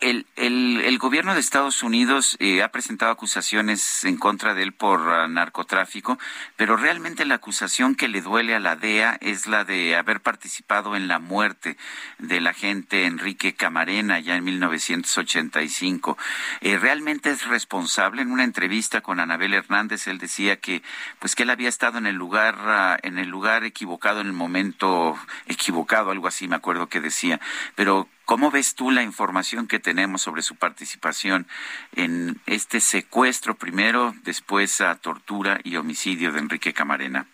el, 0.00 0.26
el, 0.36 0.98
gobierno 0.98 1.34
de 1.34 1.40
Estados 1.40 1.82
Unidos 1.82 2.36
eh, 2.38 2.62
ha 2.62 2.70
presentado 2.70 3.10
acusaciones 3.12 4.04
en 4.04 4.16
contra 4.16 4.54
de 4.54 4.62
él 4.62 4.72
por 4.72 5.00
ah, 5.00 5.28
narcotráfico, 5.28 6.18
pero 6.56 6.76
realmente 6.76 7.24
la 7.24 7.36
acusación 7.36 7.94
que 7.94 8.08
le 8.08 8.20
duele 8.20 8.54
a 8.54 8.60
la 8.60 8.76
DEA 8.76 9.18
es 9.20 9.46
la 9.46 9.64
de 9.64 9.96
haber 9.96 10.20
participado 10.20 10.96
en 10.96 11.08
la 11.08 11.18
muerte 11.18 11.76
del 12.18 12.46
agente 12.46 13.06
Enrique 13.06 13.54
Camarena 13.54 14.20
ya 14.20 14.36
en 14.36 14.44
1985. 14.44 16.18
Eh, 16.60 16.78
realmente 16.78 17.30
es 17.30 17.46
responsable. 17.46 18.22
En 18.22 18.30
una 18.30 18.44
entrevista 18.44 19.00
con 19.00 19.20
Anabel 19.20 19.54
Hernández, 19.54 20.06
él 20.06 20.18
decía 20.18 20.56
que, 20.56 20.82
pues, 21.18 21.34
que 21.34 21.44
él 21.44 21.50
había 21.50 21.68
estado 21.68 21.98
en 21.98 22.06
el 22.06 22.16
lugar, 22.16 22.56
ah, 22.60 22.98
en 23.02 23.18
el 23.18 23.28
lugar 23.28 23.64
equivocado, 23.64 24.20
en 24.20 24.28
el 24.28 24.32
momento 24.32 25.18
equivocado, 25.46 26.10
algo 26.10 26.28
así, 26.28 26.48
me 26.48 26.56
acuerdo 26.56 26.88
que 26.88 27.00
decía. 27.00 27.40
Pero 27.74 28.08
¿Cómo 28.24 28.50
ves 28.50 28.74
tú 28.74 28.90
la 28.90 29.02
información 29.02 29.68
que 29.68 29.78
tenemos 29.78 30.22
sobre 30.22 30.42
su 30.42 30.56
participación 30.56 31.46
en 31.94 32.40
este 32.46 32.80
secuestro 32.80 33.54
primero, 33.54 34.14
después 34.22 34.80
a 34.80 34.94
tortura 34.94 35.60
y 35.62 35.76
homicidio 35.76 36.32
de 36.32 36.38
Enrique 36.38 36.72
Camarena? 36.72 37.26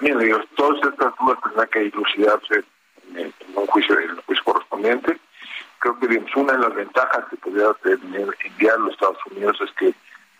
Mira, 0.00 0.18
digo, 0.18 0.40
todas 0.56 0.76
estas 0.92 1.14
dudas 1.18 1.38
tendrán 1.42 1.68
que 1.68 1.80
dilucidarse 1.80 2.64
en, 3.14 3.32
un 3.54 3.66
juicio, 3.66 3.98
en 3.98 4.16
juicio 4.26 4.44
correspondiente. 4.44 5.18
Creo 5.78 5.98
que 5.98 6.24
una 6.36 6.52
de 6.52 6.58
las 6.58 6.74
ventajas 6.74 7.24
que 7.30 7.36
pudiera 7.36 7.72
tener 7.74 8.28
enviar 8.44 8.78
los 8.80 8.92
Estados 8.92 9.18
Unidos 9.30 9.58
es 9.62 9.70
que 9.72 9.94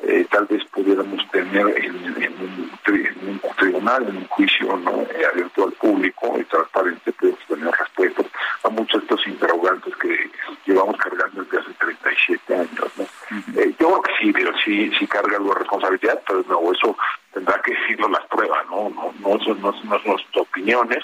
eh, 0.06 0.26
tal 0.30 0.44
vez 0.46 0.62
pudiéramos 0.66 1.26
tener 1.30 1.66
en, 1.82 1.94
un, 1.94 3.40
tribunal, 3.56 4.06
en 4.06 4.18
un 4.18 4.26
juicio 4.28 4.76
¿no? 4.76 5.02
Eh, 5.02 5.24
abierto 5.32 5.64
al 5.64 5.72
público 5.72 6.36
y 6.38 6.44
transparente, 6.44 7.12
podemos 7.12 7.40
tener 7.48 7.74
respuestas 7.74 8.26
a 8.64 8.68
muchos 8.68 9.00
de 9.00 9.14
estos 9.14 9.26
interrogantes 9.26 9.96
que 9.96 10.30
llevamos 10.66 10.96
cargando 10.98 11.42
desde 11.44 11.58
hace 11.58 11.72
37 11.78 12.54
años. 12.54 12.92
¿no? 12.98 13.04
Eh, 13.60 13.74
yo 13.80 13.88
creo 13.88 14.02
que 14.02 14.12
sí, 14.20 14.32
pero 14.32 14.52
sí, 14.62 14.92
sí 14.98 15.06
carga 15.06 15.36
algo 15.36 15.54
de 15.54 15.60
responsabilidad, 15.60 16.22
pero 16.26 16.44
no, 16.48 16.72
eso 16.72 16.96
tendrá 17.32 17.62
que 17.62 17.74
decirlo 17.74 18.08
las 18.08 18.26
pruebas, 18.26 18.66
no, 18.68 18.90
no, 18.90 19.14
no, 19.20 19.42
son, 19.42 19.60
no, 19.62 19.72
no 19.72 19.98
son 20.00 20.06
nuestras 20.06 20.36
opiniones, 20.36 21.02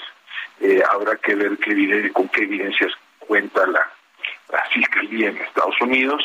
habrá 0.93 1.15
que 1.15 1.33
ver 1.33 1.57
qué 1.57 2.11
con 2.13 2.27
qué 2.29 2.43
evidencias 2.43 2.91
cuenta 3.19 3.65
la, 3.65 3.89
la 4.51 4.63
Fiscalía 4.71 5.29
en 5.29 5.37
Estados 5.37 5.79
Unidos 5.81 6.23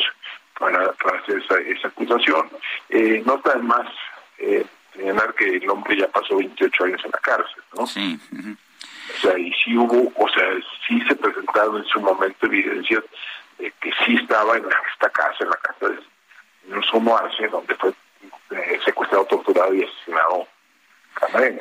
para, 0.59 0.95
hacer 1.19 1.43
esa, 1.71 1.89
acusación. 1.89 2.49
Eh, 2.89 3.23
no 3.25 3.37
está 3.37 3.57
más 3.59 3.87
eh, 4.39 4.65
señalar 4.95 5.35
que 5.35 5.57
el 5.57 5.71
hombre 5.71 5.99
ya 5.99 6.09
pasó 6.09 6.37
28 6.37 6.85
años 6.85 7.05
en 7.05 7.11
la 7.11 7.19
cárcel, 7.19 7.63
¿no? 7.77 7.87
Sí. 7.87 8.19
O 9.17 9.21
sea, 9.21 9.39
y 9.39 9.53
sí 9.53 9.77
hubo, 9.77 10.13
o 10.17 10.29
sea, 10.29 10.45
sí 10.87 11.01
se 11.09 11.15
presentaron 11.15 11.79
en 11.79 11.85
su 11.85 12.01
momento 12.01 12.47
evidencias 12.47 13.05
de 13.59 13.73
que 13.81 13.91
sí 14.05 14.17
estaba 14.17 14.57
en 14.57 14.65
esta 14.93 15.11
casa, 15.11 15.37
en 15.41 15.51
la 15.51 15.57
casa 15.57 15.89
de 15.89 16.83
Sumo 16.91 17.17
Arce, 17.17 17.49
donde 17.49 17.75
fue 17.77 17.93
eh, 18.51 18.81
secuestrado, 18.85 19.25
torturado 19.27 19.75
y 19.75 19.85
asesinado 19.85 20.49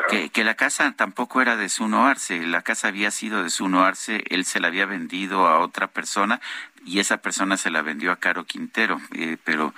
que, 0.09 0.29
que, 0.29 0.43
la 0.43 0.55
casa 0.55 0.93
tampoco 0.97 1.41
era 1.41 1.55
de 1.55 1.69
Zuno 1.69 2.05
Arce, 2.05 2.45
la 2.45 2.61
casa 2.61 2.89
había 2.89 3.09
sido 3.09 3.43
de 3.43 3.49
Zuno 3.49 3.83
Arce, 3.83 4.23
él 4.29 4.43
se 4.43 4.59
la 4.59 4.67
había 4.67 4.85
vendido 4.85 5.47
a 5.47 5.59
otra 5.59 5.87
persona 5.87 6.41
y 6.85 6.99
esa 6.99 7.17
persona 7.17 7.57
se 7.57 7.71
la 7.71 7.81
vendió 7.81 8.11
a 8.11 8.17
Caro 8.17 8.45
Quintero, 8.45 9.01
eh, 9.13 9.37
pero 9.43 9.73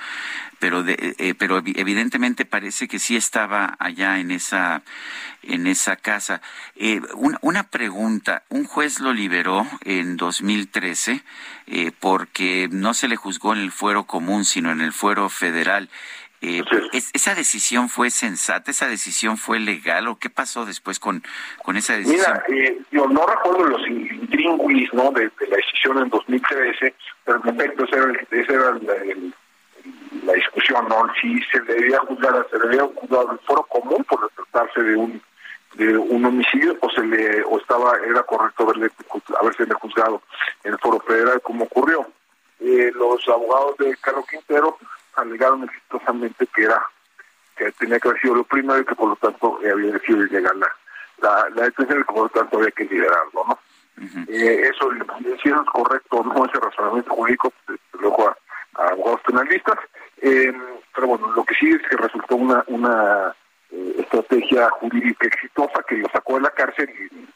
pero 0.59 0.83
de, 0.83 1.15
eh, 1.19 1.35
pero 1.35 1.57
evidentemente 1.57 2.45
parece 2.45 2.87
que 2.87 2.99
sí 2.99 3.15
estaba 3.15 3.75
allá 3.79 4.19
en 4.19 4.31
esa 4.31 4.81
en 5.43 5.67
esa 5.67 5.95
casa. 5.95 6.41
Eh, 6.75 7.01
una, 7.15 7.37
una, 7.41 7.63
pregunta, 7.63 8.43
un 8.49 8.65
juez 8.65 8.99
lo 8.99 9.13
liberó 9.13 9.67
en 9.85 10.17
2013 10.17 11.23
eh, 11.67 11.91
porque 11.99 12.67
no 12.71 12.93
se 12.93 13.07
le 13.07 13.15
juzgó 13.15 13.53
en 13.53 13.59
el 13.59 13.71
fuero 13.71 14.05
común, 14.05 14.45
sino 14.45 14.71
en 14.71 14.81
el 14.81 14.93
fuero 14.93 15.29
federal. 15.29 15.89
Eh, 16.41 16.63
¿Esa 16.91 17.33
decisión 17.33 17.89
fue 17.89 18.11
sensata? 18.11 18.69
¿Esa 18.69 18.87
decisión 18.87 19.37
fue 19.37 19.59
legal? 19.59 20.07
¿O 20.07 20.19
qué 20.19 20.29
pasó 20.29 20.65
después 20.65 20.99
con, 20.99 21.23
con 21.63 21.77
esa 21.77 21.93
decisión? 21.93 22.19
Mira, 22.19 22.43
eh, 22.49 22.79
yo 22.91 23.07
no 23.07 23.25
recuerdo 23.25 23.63
los 23.63 23.87
intríngulis 23.87 24.93
¿no? 24.93 25.11
De, 25.11 25.31
la 25.49 25.57
decisión 25.57 25.97
en 25.97 26.09
2013, 26.09 26.93
pero 27.25 27.41
en 27.43 27.49
efecto 27.49 27.85
esa 27.85 28.53
era, 28.53 28.77
la, 30.23 30.33
discusión, 30.33 30.87
¿no? 30.89 31.07
Si 31.19 31.41
se 31.51 31.59
debía 31.61 31.99
juzgar, 31.99 32.45
se 32.51 32.59
debía 32.59 32.83
juzgar 32.95 33.25
el 33.31 33.39
foro 33.39 33.63
común 33.63 34.03
por 34.03 34.29
tratarse 34.29 34.83
de 34.83 34.95
un 34.95 35.21
de 35.73 35.95
un 35.95 36.25
homicidio 36.25 36.75
o 36.81 36.89
se 36.89 37.03
le 37.03 37.43
o 37.43 37.59
estaba 37.59 37.97
era 37.97 38.23
correcto 38.23 38.63
haberle 38.63 38.89
haberse 39.39 39.65
juzgado 39.73 40.21
en 40.63 40.73
el 40.73 40.79
foro 40.79 40.99
federal 41.01 41.39
como 41.41 41.65
ocurrió 41.65 42.07
eh, 42.59 42.91
los 42.95 43.27
abogados 43.27 43.77
de 43.77 43.95
Carlos 43.97 44.25
Quintero 44.27 44.77
alegaron 45.17 45.63
exitosamente 45.63 46.47
que 46.47 46.63
era 46.63 46.81
que 47.55 47.71
tenía 47.73 47.99
que 47.99 48.09
haber 48.09 48.21
sido 48.21 48.35
lo 48.35 48.43
primero 48.43 48.79
y 48.79 48.85
que 48.85 48.95
por 48.95 49.09
lo 49.09 49.15
tanto 49.15 49.59
eh, 49.63 49.71
había 49.71 49.91
decidido 49.93 50.25
llegar 50.25 50.55
la, 50.55 50.67
la, 51.21 51.49
la 51.55 51.63
detención 51.63 51.99
y 51.99 52.03
que 52.03 52.13
por 52.13 52.23
lo 52.23 52.29
tanto 52.29 52.57
había 52.57 52.71
que 52.71 52.85
liderarlo, 52.85 53.45
¿no? 53.47 53.59
eh, 54.27 54.69
eso, 54.69 54.91
si 55.41 55.49
eso 55.49 55.61
es 55.61 55.67
correcto 55.71 56.23
no, 56.23 56.45
ese 56.45 56.59
razonamiento 56.59 57.15
jurídico, 57.15 57.51
pues, 57.65 57.79
lo 57.99 58.09
dejo 58.09 58.29
a, 58.29 58.37
abogados 58.89 59.21
penalistas, 59.21 59.79
eh, 60.21 60.53
pero 60.93 61.07
bueno, 61.07 61.31
lo 61.31 61.43
que 61.43 61.55
sí 61.55 61.71
es 61.71 61.81
que 61.89 61.97
resultó 61.97 62.35
una, 62.35 62.63
una 62.67 63.35
eh, 63.71 63.95
estrategia 63.99 64.69
jurídica 64.69 65.27
exitosa 65.27 65.83
que 65.87 65.97
lo 65.97 66.07
sacó 66.09 66.35
de 66.35 66.41
la 66.41 66.51
cárcel 66.51 66.89
y 66.89 67.27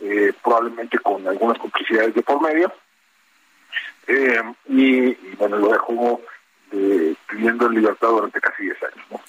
eh, 0.00 0.32
probablemente 0.42 0.98
con 0.98 1.26
algunas 1.28 1.58
complicidades 1.58 2.14
de 2.14 2.22
por 2.22 2.42
medio, 2.42 2.72
y, 4.66 5.10
y, 5.10 5.36
bueno, 5.38 5.58
lo 5.58 5.68
dejó 5.68 6.20
eh, 6.72 7.14
pidiendo 7.28 7.68
libertad 7.68 8.08
durante 8.08 8.40
casi 8.40 8.64
10 8.64 8.76
años. 8.82 9.06
¿no? 9.10 9.20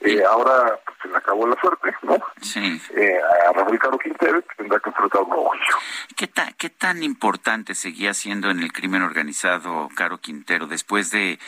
Eh, 0.00 0.22
ahora 0.24 0.78
pues, 0.84 0.98
se 1.02 1.08
le 1.08 1.16
acabó 1.16 1.46
la 1.46 1.60
suerte, 1.60 1.94
¿no? 2.02 2.16
Sí. 2.40 2.80
Eh, 2.94 3.18
a 3.48 3.52
Rafael 3.52 3.78
Caro 3.78 3.98
Quintero 3.98 4.42
tendrá 4.56 4.78
que 4.80 4.90
enfrentar 4.90 5.22
un 5.22 5.28
nuevo 5.30 5.48
juicio. 5.50 5.76
¿Qué, 6.16 6.30
¿Qué 6.56 6.70
tan 6.70 7.02
importante 7.02 7.74
seguía 7.74 8.14
siendo 8.14 8.50
en 8.50 8.60
el 8.60 8.72
crimen 8.72 9.02
organizado 9.02 9.88
Caro 9.94 10.18
Quintero 10.18 10.66
después 10.66 11.10
de 11.10 11.38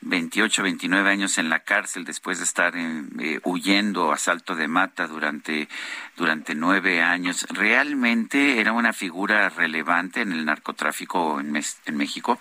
28, 0.00 0.62
29 0.62 1.10
años 1.10 1.38
en 1.38 1.50
la 1.50 1.60
cárcel, 1.60 2.04
después 2.04 2.38
de 2.38 2.44
estar 2.44 2.74
eh, 2.76 3.40
huyendo 3.44 4.12
a 4.12 4.16
salto 4.16 4.54
de 4.54 4.68
mata 4.68 5.06
durante, 5.06 5.68
durante 6.16 6.54
nueve 6.54 7.02
años? 7.02 7.46
¿Realmente 7.50 8.60
era 8.60 8.72
una 8.72 8.92
figura 8.92 9.48
relevante 9.48 10.20
en 10.20 10.32
el 10.32 10.44
narcotráfico 10.44 11.40
en, 11.40 11.54
en 11.56 11.96
México? 11.96 12.38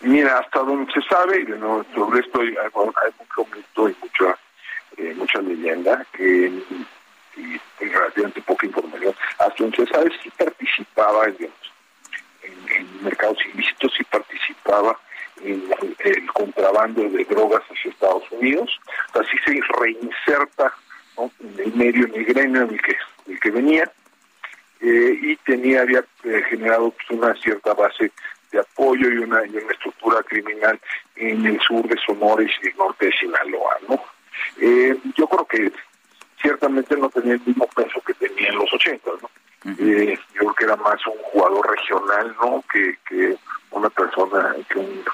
Mira, 0.00 0.38
hasta 0.38 0.60
donde 0.60 0.92
se 0.92 1.02
sabe, 1.02 1.40
y 1.40 1.44
nuevo, 1.44 1.84
sobre 1.94 2.20
esto 2.20 2.40
hay, 2.40 2.52
mucho 2.52 3.50
mito 3.54 3.88
y 3.88 3.96
mucha, 4.00 4.38
eh, 4.96 5.14
mucha 5.16 5.40
leyenda, 5.40 6.06
que, 6.12 6.52
y, 7.36 7.60
relativamente 7.80 8.42
poca 8.42 8.66
información, 8.66 9.14
hasta 9.38 9.54
donde 9.58 9.76
se 9.76 9.86
sabe 9.86 10.10
sí 10.22 10.30
participaba 10.36 11.26
en, 11.26 11.50
mercados 13.02 13.38
ilícitos, 13.52 13.92
sí 13.96 14.04
participaba 14.04 14.98
en 15.42 15.64
el 16.00 16.32
contrabando 16.32 17.02
de 17.02 17.24
drogas 17.24 17.62
hacia 17.70 17.90
Estados 17.90 18.24
Unidos, 18.30 18.78
así 19.14 19.36
se 19.44 19.60
reinserta 19.80 20.72
en 21.40 21.58
el 21.58 21.72
medio, 21.74 22.06
en 22.06 22.14
el 22.14 22.38
en 22.38 22.56
el 22.56 23.40
que 23.40 23.50
venía, 23.50 23.90
eh, 24.80 25.18
y 25.20 25.36
tenía, 25.38 25.82
había 25.82 26.04
eh, 26.22 26.42
generado 26.48 26.92
pues, 26.92 27.10
una 27.10 27.34
cierta 27.34 27.74
base 27.74 28.12
de 28.52 28.60
apoyo 28.60 29.10
y 29.10 29.18
una, 29.18 29.42
una 29.42 29.72
estructura 29.72 30.22
criminal 30.22 30.78
en 31.16 31.46
el 31.46 31.60
sur 31.60 31.86
de 31.86 31.96
Sonora 32.04 32.42
y 32.42 32.66
el 32.66 32.76
norte 32.76 33.06
de 33.06 33.12
Sinaloa, 33.12 33.78
¿no? 33.88 34.02
Eh, 34.60 34.96
yo 35.16 35.26
creo 35.26 35.44
que 35.46 35.72
ciertamente 36.40 36.96
no 36.96 37.08
tenía 37.10 37.34
el 37.34 37.42
mismo 37.44 37.66
peso 37.68 38.00
que 38.06 38.14
tenía 38.14 38.48
en 38.48 38.56
los 38.56 38.72
80, 38.72 39.10
¿no? 39.22 39.30
Eh, 39.78 40.18
yo 40.34 40.40
creo 40.40 40.54
que 40.54 40.64
era 40.64 40.76
más 40.76 41.04
un 41.06 41.18
jugador 41.32 41.70
regional, 41.70 42.36
¿no? 42.40 42.64
Que, 42.72 42.96
que 43.08 43.36
una 43.72 43.90
persona, 43.90 44.54
que 44.68 44.78
un 44.78 45.04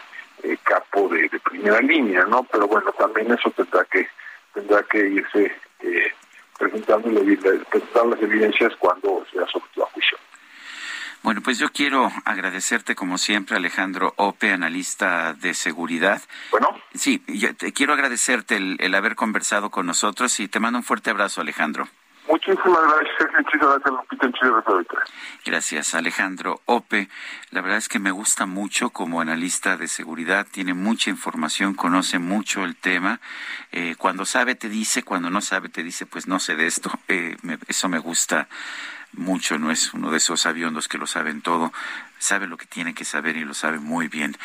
eh, 0.43 0.57
capo 0.63 1.09
de, 1.09 1.29
primera 1.41 1.81
línea, 1.81 2.25
¿no? 2.27 2.45
Pero 2.45 2.69
bueno, 2.69 2.93
también 2.93 3.33
eso 3.33 3.51
tendrá 3.51 3.85
que 3.85 4.07
tendrá 4.53 4.83
que 4.85 4.99
irse 4.99 5.53
presentando 6.59 7.11
las 7.11 8.23
evidencias 8.23 8.73
cuando 8.77 9.25
sea 9.33 9.47
sometido 9.47 9.85
a 9.85 9.91
juicio. 9.91 10.17
Bueno, 11.25 11.41
pues 11.41 11.59
yo 11.59 11.71
quiero 11.73 12.13
agradecerte 12.27 12.95
como 12.95 13.17
siempre, 13.17 13.57
Alejandro 13.57 14.13
Ope, 14.17 14.53
analista 14.53 15.33
de 15.33 15.55
seguridad. 15.55 16.21
Bueno. 16.51 16.69
Sí, 16.93 17.23
yo 17.27 17.57
te 17.57 17.73
quiero 17.73 17.95
agradecerte 17.95 18.57
el, 18.57 18.95
haber 18.95 19.17
conversado 19.17 19.71
con 19.71 19.87
nosotros 19.87 20.39
y 20.41 20.49
te 20.49 20.61
mando 20.61 20.81
un 20.81 20.85
fuerte 20.85 21.09
abrazo, 21.09 21.41
Alejandro. 21.41 21.89
Muchísimas 22.29 22.79
gracias, 22.83 23.31
gracias, 23.33 24.85
Gracias, 25.47 25.95
Alejandro 25.95 26.61
Ope. 26.67 27.09
La 27.53 27.63
verdad 27.63 27.79
es 27.79 27.89
que 27.89 27.99
me 27.99 28.11
gusta 28.11 28.45
mucho 28.45 28.91
como 28.91 29.23
analista 29.23 29.79
de 29.79 29.89
seguridad, 29.89 30.47
tiene 30.51 30.75
mucha 30.75 31.09
información, 31.09 31.73
conoce 31.73 32.19
mucho 32.19 32.65
el 32.65 32.77
tema. 32.77 33.19
Eh, 33.73 33.95
cuando 33.97 34.27
sabe 34.27 34.57
te 34.57 34.69
dice, 34.69 35.03
cuando 35.03 35.31
no 35.31 35.41
sabe 35.41 35.71
te 35.71 35.83
dice, 35.83 36.05
pues 36.05 36.29
no 36.29 36.39
sé 36.39 36.55
de 36.55 36.67
esto. 36.67 36.91
Eh, 37.09 37.35
eso 37.67 37.89
me 37.89 37.99
gusta 37.99 38.47
mucho, 39.17 39.59
no 39.59 39.71
es 39.71 39.95
uno 39.95 40.11
de 40.11 40.19
esos 40.19 40.47
aviondos 40.47 40.89
que 40.89 40.99
lo 40.99 41.07
saben 41.07 41.41
todo, 41.43 41.73
sabe 42.25 42.47
lo 42.47 42.57
que 42.57 42.67
tiene 42.67 42.95
que 42.95 43.05
saber 43.05 43.37
y 43.37 43.45
lo 43.45 43.55
sabe 43.55 43.79
muy 43.79 44.09
bien. 44.09 44.37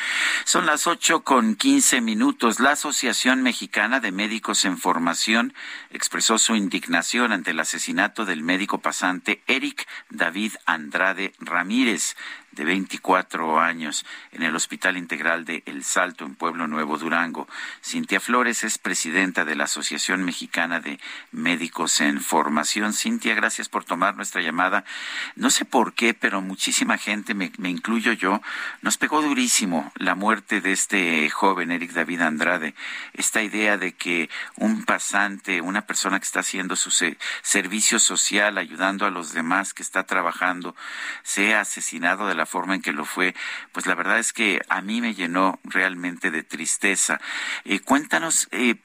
Son 0.45 0.65
las 0.65 0.87
ocho 0.87 1.23
con 1.23 1.55
quince 1.55 2.01
minutos. 2.01 2.59
La 2.59 2.71
Asociación 2.71 3.41
Mexicana 3.41 3.99
de 3.99 4.11
Médicos 4.11 4.65
en 4.65 4.77
Formación 4.77 5.53
expresó 5.89 6.37
su 6.37 6.55
indignación 6.55 7.31
ante 7.31 7.51
el 7.51 7.59
asesinato 7.59 8.25
del 8.25 8.43
médico 8.43 8.79
pasante 8.79 9.41
Eric 9.47 9.87
David 10.09 10.53
Andrade 10.65 11.33
Ramírez, 11.39 12.15
de 12.51 12.65
24 12.65 13.59
años 13.59 14.05
en 14.31 14.43
el 14.43 14.55
Hospital 14.55 14.97
Integral 14.97 15.45
de 15.45 15.63
El 15.65 15.83
Salto 15.83 16.25
en 16.25 16.35
Pueblo 16.35 16.67
Nuevo, 16.67 16.97
Durango. 16.97 17.47
Cintia 17.83 18.19
Flores 18.19 18.63
es 18.63 18.77
presidenta 18.77 19.45
de 19.45 19.55
la 19.55 19.65
Asociación 19.65 20.23
Mexicana 20.23 20.79
de 20.79 20.99
Médicos 21.31 22.01
en 22.01 22.19
Formación. 22.19 22.93
Cintia, 22.93 23.35
gracias 23.35 23.69
por 23.69 23.85
tomar 23.85 24.15
nuestra 24.15 24.41
llamada. 24.41 24.83
No 25.35 25.49
sé 25.51 25.65
por 25.65 25.93
qué, 25.93 26.13
pero 26.13 26.41
muchísima 26.41 26.97
gente, 26.97 27.33
me, 27.33 27.51
incluyo 27.69 28.13
yo, 28.13 28.41
nos 28.81 28.97
pegó 28.97 29.21
durísimo 29.21 29.91
la 29.95 30.15
muerte 30.15 30.61
de 30.61 30.71
este 30.71 31.29
joven 31.29 31.71
Eric 31.71 31.91
David 31.91 32.21
Andrade. 32.21 32.75
Esta 33.13 33.41
idea 33.41 33.77
de 33.77 33.93
que 33.93 34.29
un 34.55 34.83
pasante, 34.85 35.61
una 35.61 35.83
persona 35.85 36.19
que 36.19 36.25
está 36.25 36.41
haciendo 36.41 36.75
su 36.75 36.91
servicio 37.41 37.99
social, 37.99 38.57
ayudando 38.57 39.05
a 39.05 39.11
los 39.11 39.33
demás, 39.33 39.73
que 39.73 39.83
está 39.83 40.03
trabajando, 40.03 40.75
sea 41.23 41.61
asesinado 41.61 42.27
de 42.27 42.35
la 42.35 42.45
forma 42.45 42.75
en 42.75 42.81
que 42.81 42.91
lo 42.91 43.05
fue, 43.05 43.35
pues 43.71 43.85
la 43.85 43.95
verdad 43.95 44.19
es 44.19 44.33
que 44.33 44.61
a 44.69 44.81
mí 44.81 45.01
me 45.01 45.13
llenó 45.13 45.59
realmente 45.63 46.31
de 46.31 46.43
tristeza. 46.43 47.19
Eh, 47.65 47.79
cuéntanos, 47.79 48.47
eh, 48.51 48.75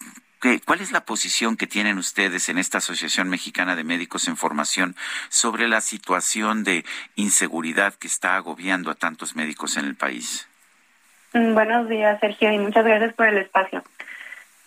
¿Cuál 0.64 0.80
es 0.80 0.92
la 0.92 1.04
posición 1.04 1.56
que 1.56 1.66
tienen 1.66 1.98
ustedes 1.98 2.48
en 2.48 2.58
esta 2.58 2.78
Asociación 2.78 3.28
Mexicana 3.28 3.76
de 3.76 3.84
Médicos 3.84 4.28
en 4.28 4.36
Formación 4.36 4.94
sobre 5.28 5.68
la 5.68 5.80
situación 5.80 6.64
de 6.64 6.84
inseguridad 7.16 7.94
que 7.94 8.06
está 8.06 8.36
agobiando 8.36 8.90
a 8.90 8.94
tantos 8.94 9.36
médicos 9.36 9.76
en 9.76 9.86
el 9.86 9.94
país? 9.94 10.48
Mm, 11.32 11.54
buenos 11.54 11.88
días, 11.88 12.20
Sergio, 12.20 12.52
y 12.52 12.58
muchas 12.58 12.84
gracias 12.84 13.14
por 13.14 13.28
el 13.28 13.38
espacio. 13.38 13.82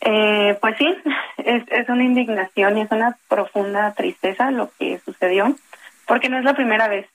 Eh, 0.01 0.57
pues 0.61 0.77
sí, 0.77 0.95
es, 1.37 1.63
es 1.69 1.89
una 1.89 2.03
indignación 2.03 2.77
y 2.77 2.81
es 2.81 2.91
una 2.91 3.17
profunda 3.27 3.93
tristeza 3.93 4.51
lo 4.51 4.71
que 4.77 4.99
sucedió, 5.05 5.55
porque 6.05 6.29
no 6.29 6.37
es 6.37 6.43
la 6.43 6.55
primera 6.55 6.87
vez 6.87 7.07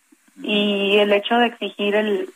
y 0.42 0.96
el 0.98 1.12
hecho 1.12 1.36
de 1.36 1.46
exigir 1.46 1.94
el 1.94 2.32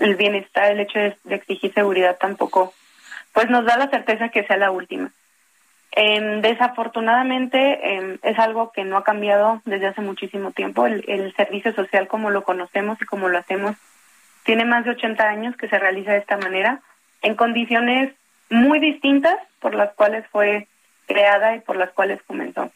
el 0.00 0.16
bienestar, 0.16 0.72
el 0.72 0.80
hecho 0.80 0.98
de, 0.98 1.16
exigir 1.34 1.72
seguridad 1.72 2.16
tampoco, 2.18 2.72
pues 3.32 3.48
nos 3.50 3.64
da 3.64 3.76
la 3.76 3.88
certeza 3.88 4.30
que 4.30 4.44
sea 4.44 4.56
la 4.56 4.70
última. 4.70 5.12
Em, 5.92 6.40
desafortunadamente 6.40 7.58
em, 7.82 8.18
es 8.22 8.38
algo 8.38 8.70
que 8.70 8.84
no 8.84 8.96
ha 8.96 9.04
cambiado 9.04 9.60
desde 9.64 9.88
hace 9.88 10.00
muchísimo 10.00 10.52
tiempo. 10.52 10.86
El, 10.86 11.04
el, 11.08 11.34
servicio 11.34 11.72
social 11.74 12.06
como 12.06 12.30
lo 12.30 12.44
conocemos 12.44 13.00
y 13.02 13.06
como 13.06 13.28
lo 13.28 13.38
hacemos 13.38 13.76
tiene 14.44 14.64
más 14.64 14.84
de 14.84 14.92
80 14.92 15.28
años 15.28 15.56
que 15.56 15.68
se 15.68 15.78
realiza 15.78 16.12
de 16.12 16.18
esta 16.18 16.36
manera, 16.36 16.80
en 17.22 17.34
condiciones 17.34 18.14
muy 18.48 18.78
distintas 18.78 19.36
por 19.58 19.74
las 19.74 19.92
cuales 19.94 20.24
fue 20.28 20.66
creada 21.06 21.56
y 21.56 21.60
por 21.60 21.76
las 21.76 21.90
cuales 21.90 22.22
comenzó. 22.22 22.70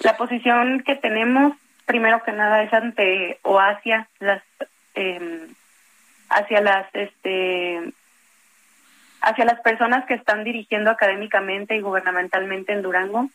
La 0.00 0.16
posición 0.16 0.80
que 0.80 0.96
tenemos, 0.96 1.54
primero 1.86 2.22
que 2.22 2.32
nada, 2.32 2.62
es 2.62 2.72
ante 2.72 3.38
o 3.42 3.58
hacia 3.58 4.08
las 4.18 4.42
eh, 4.94 5.46
hacia 6.28 6.60
las 6.60 6.86
este 6.94 7.92
hacia 9.20 9.44
las 9.44 9.60
personas 9.60 10.06
que 10.06 10.14
están 10.14 10.44
dirigiendo 10.44 10.90
académicamente 10.90 11.76
y 11.76 11.80
gubernamentalmente 11.80 12.72
en 12.72 12.82
Durango. 12.82 13.28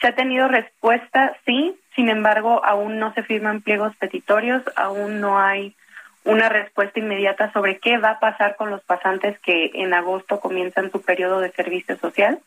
Se 0.00 0.08
ha 0.08 0.14
tenido 0.14 0.48
respuesta, 0.48 1.36
sí, 1.44 1.76
sin 1.94 2.08
embargo, 2.08 2.64
aún 2.64 2.98
no 2.98 3.12
se 3.14 3.22
firman 3.22 3.60
pliegos 3.60 3.94
petitorios, 3.96 4.62
aún 4.76 5.20
no 5.20 5.38
hay 5.38 5.74
una 6.24 6.48
respuesta 6.48 6.98
inmediata 6.98 7.52
sobre 7.52 7.78
qué 7.78 7.98
va 7.98 8.10
a 8.10 8.20
pasar 8.20 8.56
con 8.56 8.70
los 8.70 8.82
pasantes 8.82 9.38
que 9.40 9.70
en 9.74 9.94
agosto 9.94 10.40
comienzan 10.40 10.90
su 10.90 11.02
periodo 11.02 11.40
de 11.40 11.52
servicio 11.52 11.96
social. 11.98 12.38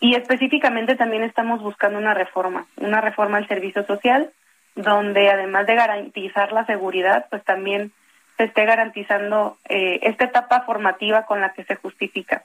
Y 0.00 0.14
específicamente 0.14 0.94
también 0.94 1.22
estamos 1.22 1.62
buscando 1.62 1.98
una 1.98 2.14
reforma, 2.14 2.66
una 2.76 3.00
reforma 3.00 3.38
al 3.38 3.48
servicio 3.48 3.84
social, 3.86 4.30
donde 4.74 5.30
además 5.30 5.66
de 5.66 5.74
garantizar 5.74 6.52
la 6.52 6.66
seguridad, 6.66 7.26
pues 7.30 7.42
también 7.44 7.92
se 8.36 8.44
esté 8.44 8.64
garantizando 8.64 9.58
eh, 9.68 10.00
esta 10.02 10.24
etapa 10.24 10.62
formativa 10.62 11.26
con 11.26 11.40
la 11.40 11.52
que 11.52 11.64
se 11.64 11.76
justifica. 11.76 12.44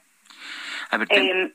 A 0.90 0.96
ver, 0.96 1.08
eh, 1.10 1.52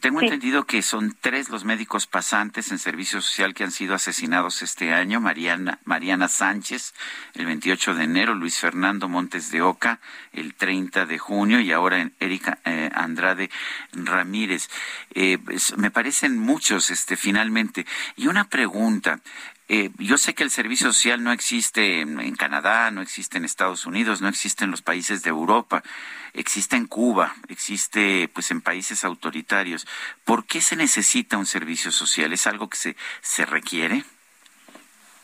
tengo 0.00 0.20
entendido 0.22 0.64
que 0.64 0.80
son 0.82 1.16
tres 1.20 1.50
los 1.50 1.64
médicos 1.64 2.06
pasantes 2.06 2.70
en 2.70 2.78
servicio 2.78 3.20
social 3.20 3.52
que 3.52 3.64
han 3.64 3.70
sido 3.70 3.94
asesinados 3.94 4.62
este 4.62 4.92
año. 4.92 5.20
Mariana, 5.20 5.80
Mariana 5.84 6.28
Sánchez, 6.28 6.94
el 7.34 7.46
28 7.46 7.94
de 7.94 8.04
enero, 8.04 8.34
Luis 8.34 8.58
Fernando 8.58 9.08
Montes 9.08 9.50
de 9.50 9.60
Oca, 9.60 10.00
el 10.32 10.54
30 10.54 11.06
de 11.06 11.18
junio, 11.18 11.60
y 11.60 11.72
ahora 11.72 12.10
Erika 12.20 12.58
eh, 12.64 12.90
Andrade 12.94 13.50
Ramírez. 13.92 14.68
Eh, 15.14 15.38
pues, 15.44 15.76
me 15.76 15.90
parecen 15.90 16.38
muchos, 16.38 16.90
este, 16.90 17.16
finalmente. 17.16 17.86
Y 18.16 18.28
una 18.28 18.44
pregunta. 18.44 19.20
Eh, 19.68 19.90
yo 19.98 20.18
sé 20.18 20.34
que 20.34 20.42
el 20.42 20.50
servicio 20.50 20.92
social 20.92 21.22
no 21.22 21.32
existe 21.32 22.00
en, 22.00 22.34
Canadá, 22.36 22.90
no 22.90 23.00
existe 23.00 23.38
en 23.38 23.44
Estados 23.44 23.86
Unidos, 23.86 24.20
no 24.20 24.28
existe 24.28 24.64
en 24.64 24.70
los 24.70 24.82
países 24.82 25.22
de 25.22 25.30
Europa, 25.30 25.82
existe 26.34 26.76
en 26.76 26.86
Cuba, 26.86 27.34
existe 27.48 28.28
pues 28.32 28.50
en 28.50 28.60
países 28.60 29.04
autoritarios. 29.04 29.86
¿Por 30.24 30.44
qué 30.46 30.60
se 30.60 30.76
necesita 30.76 31.38
un 31.38 31.46
servicio 31.46 31.90
social? 31.90 32.32
¿Es 32.32 32.46
algo 32.46 32.68
que 32.68 32.76
se, 32.76 32.96
se 33.20 33.46
requiere? 33.46 34.02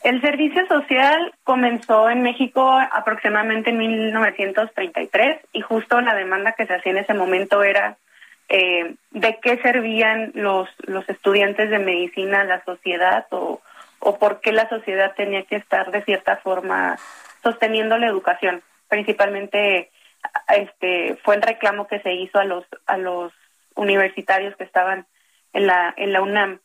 El 0.04 0.20
servicio 0.20 0.66
social 0.68 1.34
comenzó 1.42 2.08
en 2.08 2.22
México 2.22 2.70
aproximadamente 2.70 3.70
en 3.70 3.78
1933 3.78 5.40
y 5.52 5.60
justo 5.60 6.00
la 6.00 6.14
demanda 6.14 6.52
que 6.52 6.66
se 6.66 6.74
hacía 6.74 6.92
en 6.92 6.98
ese 6.98 7.14
momento 7.14 7.64
era 7.64 7.96
eh, 8.48 8.94
de 9.10 9.38
qué 9.42 9.58
servían 9.58 10.30
los, 10.34 10.68
los 10.86 11.06
estudiantes 11.08 11.68
de 11.68 11.80
medicina 11.80 12.40
a 12.42 12.44
la 12.44 12.64
sociedad 12.64 13.26
o 13.30 13.60
o 14.00 14.18
por 14.18 14.40
qué 14.40 14.52
la 14.52 14.68
sociedad 14.68 15.14
tenía 15.16 15.44
que 15.44 15.56
estar 15.56 15.90
de 15.90 16.02
cierta 16.04 16.36
forma 16.36 16.96
sosteniendo 17.42 17.98
la 17.98 18.06
educación. 18.06 18.62
Principalmente 18.88 19.90
este 20.48 21.18
fue 21.24 21.36
el 21.36 21.42
reclamo 21.42 21.86
que 21.86 22.00
se 22.00 22.12
hizo 22.14 22.38
a 22.38 22.44
los 22.44 22.64
a 22.86 22.96
los 22.96 23.32
universitarios 23.74 24.56
que 24.56 24.64
estaban 24.64 25.06
en 25.52 25.66
la 25.66 25.94
en 25.96 26.12
la 26.12 26.22
UNAM. 26.22 26.60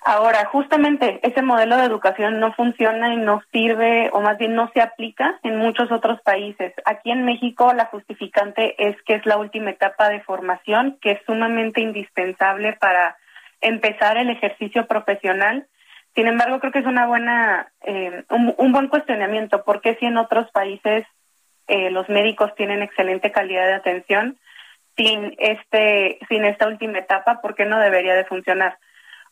Ahora, 0.00 0.44
justamente 0.44 1.18
ese 1.22 1.42
modelo 1.42 1.76
de 1.76 1.84
educación 1.84 2.38
no 2.38 2.52
funciona 2.52 3.12
y 3.12 3.16
no 3.16 3.42
sirve, 3.52 4.10
o 4.12 4.20
más 4.20 4.38
bien 4.38 4.54
no 4.54 4.70
se 4.72 4.80
aplica 4.80 5.40
en 5.42 5.56
muchos 5.56 5.90
otros 5.90 6.20
países. 6.22 6.72
Aquí 6.84 7.10
en 7.10 7.24
México 7.24 7.72
la 7.74 7.86
justificante 7.86 8.76
es 8.78 8.96
que 9.02 9.14
es 9.14 9.26
la 9.26 9.36
última 9.36 9.70
etapa 9.70 10.08
de 10.08 10.20
formación, 10.20 10.98
que 11.02 11.12
es 11.12 11.20
sumamente 11.26 11.80
indispensable 11.80 12.74
para 12.74 13.16
empezar 13.60 14.16
el 14.18 14.30
ejercicio 14.30 14.86
profesional 14.86 15.66
sin 16.18 16.26
embargo, 16.26 16.58
creo 16.58 16.72
que 16.72 16.80
es 16.80 16.84
una 16.84 17.06
buena, 17.06 17.70
eh, 17.80 18.24
un, 18.30 18.72
buen 18.72 18.88
cuestionamiento, 18.88 19.62
porque 19.62 19.94
si 20.00 20.06
en 20.06 20.16
otros 20.16 20.50
países 20.50 21.06
eh, 21.68 21.92
los 21.92 22.08
médicos 22.08 22.52
tienen 22.56 22.82
excelente 22.82 23.30
calidad 23.30 23.68
de 23.68 23.74
atención, 23.74 24.36
sin 24.96 25.36
este, 25.38 26.18
sin 26.28 26.44
esta 26.44 26.66
última 26.66 26.98
etapa, 26.98 27.40
¿por 27.40 27.54
qué 27.54 27.66
no 27.66 27.78
debería 27.78 28.16
de 28.16 28.24
funcionar? 28.24 28.78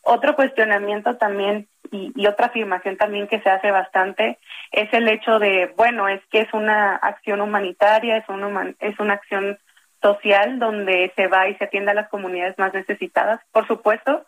Otro 0.01 0.37
cuestionamiento 0.37 1.17
también 1.17 1.67
y, 1.91 2.25
otra 2.25 2.45
afirmación 2.45 2.95
también 2.95 3.27
que 3.27 3.41
se 3.41 3.49
hace 3.49 3.69
bastante 3.69 4.39
es 4.71 4.87
el 4.93 5.09
hecho 5.09 5.39
de, 5.39 5.73
bueno, 5.75 6.07
es 6.07 6.21
que 6.31 6.39
es 6.39 6.53
una 6.53 6.95
acción 6.95 7.41
humanitaria, 7.41 8.15
es 8.15 8.29
una, 8.29 8.73
es 8.79 8.97
una 8.97 9.15
acción 9.15 9.59
social 10.01 10.57
donde 10.57 11.11
se 11.17 11.27
va 11.27 11.49
y 11.49 11.55
se 11.55 11.65
atiende 11.65 11.91
a 11.91 11.95
las 11.95 12.07
comunidades 12.07 12.57
más 12.57 12.73
necesitadas. 12.73 13.41
Por 13.51 13.67
supuesto, 13.67 14.25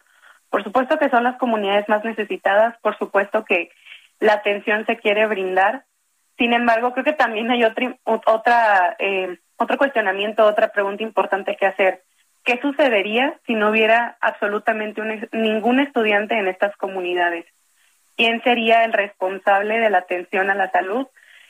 por 0.49 0.63
supuesto 0.63 0.97
que 0.97 1.09
son 1.09 1.23
las 1.23 1.37
comunidades 1.37 1.87
más 1.89 2.03
necesitadas, 2.03 2.77
por 2.81 2.97
supuesto 2.97 3.45
que 3.45 3.69
la 4.19 4.33
atención 4.33 4.85
se 4.85 4.97
quiere 4.97 5.25
brindar. 5.27 5.85
Sin 6.37 6.53
embargo, 6.53 6.93
creo 6.93 7.03
que 7.03 7.13
también 7.13 7.51
hay 7.51 7.63
otra, 7.63 7.95
otra 8.03 8.95
eh, 8.99 9.37
otro 9.59 9.77
cuestionamiento, 9.77 10.45
otra 10.45 10.69
pregunta 10.69 11.03
importante 11.03 11.57
que 11.57 11.65
hacer. 11.65 12.03
¿Qué 12.43 12.59
sucedería 12.61 13.37
si 13.45 13.53
no 13.53 13.69
hubiera 13.69 14.17
absolutamente 14.21 15.01
ningún 15.33 15.81
estudiante 15.81 16.35
en 16.39 16.47
estas 16.47 16.75
comunidades? 16.77 17.45
¿Quién 18.15 18.41
sería 18.41 18.85
el 18.85 18.93
responsable 18.93 19.79
de 19.79 19.89
la 19.89 19.99
atención 19.99 20.49
a 20.49 20.55
la 20.55 20.71
salud? 20.71 21.07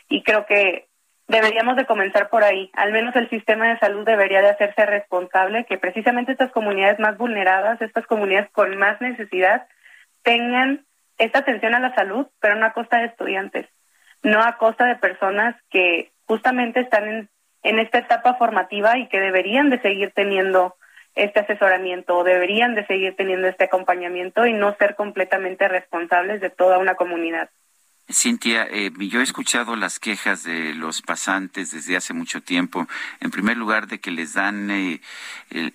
Y 0.09 0.23
creo 0.23 0.47
que 0.47 0.88
deberíamos 1.30 1.77
de 1.77 1.85
comenzar 1.85 2.30
por 2.30 2.43
ahí. 2.43 2.69
Al 2.73 2.91
menos 2.91 3.15
el 3.15 3.30
sistema 3.30 3.69
de 3.69 3.80
salud 3.80 4.03
debería 4.03 4.41
de 4.41 4.49
hacerse 4.49 4.85
responsable 4.85 5.65
que 5.65 5.77
precisamente 5.77 6.31
estas 6.34 6.51
comunidades 6.51 6.99
más 6.99 7.18
vulneradas, 7.18 7.81
estas 7.81 8.06
comunidades 8.07 8.49
con 8.51 8.76
más 8.77 8.99
necesidad, 8.99 9.68
tengan 10.23 10.85
esta 11.18 11.39
atención 11.39 11.76
a 11.76 11.80
la 11.80 11.93
salud, 11.95 12.27
pero 12.41 12.56
no 12.56 12.65
a 12.65 12.73
costa 12.73 12.97
de 12.97 13.06
estudiantes, 13.06 13.68
no 14.23 14.41
a 14.41 14.57
costa 14.57 14.85
de 14.85 14.95
personas 14.95 15.56
que 15.69 16.11
justamente 16.26 16.80
están 16.80 17.07
en, 17.07 17.30
en 17.64 17.80
esta 17.80 17.99
etapa 17.99 18.34
formativa 18.34 18.97
y 18.97 19.07
que 19.07 19.19
deberían 19.19 19.69
de 19.69 19.80
seguir 19.81 20.11
teniendo 20.15 20.76
este 21.14 21.41
asesoramiento 21.41 22.18
o 22.18 22.23
deberían 22.23 22.73
de 22.73 22.85
seguir 22.88 23.15
teniendo 23.15 23.47
este 23.47 23.65
acompañamiento 23.65 24.47
y 24.47 24.53
no 24.53 24.76
ser 24.77 24.95
completamente 24.95 25.68
responsables 25.68 26.41
de 26.41 26.49
toda 26.49 26.80
una 26.80 26.95
comunidad. 26.95 27.49
Cintia, 28.11 28.68
eh, 28.72 28.91
yo 28.98 29.19
he 29.19 29.23
escuchado 29.23 29.76
las 29.76 29.99
quejas 29.99 30.44
de 30.44 30.73
los 30.73 31.02
pasantes 31.03 31.72
desde 31.72 31.95
hace 31.95 32.14
mucho 32.14 32.41
tiempo. 32.41 32.88
En 33.19 33.30
primer 33.30 33.56
lugar, 33.56 33.88
de 33.88 33.99
que 33.99 34.10
les 34.10 34.34
dan 34.34 34.72
eh, 34.72 35.02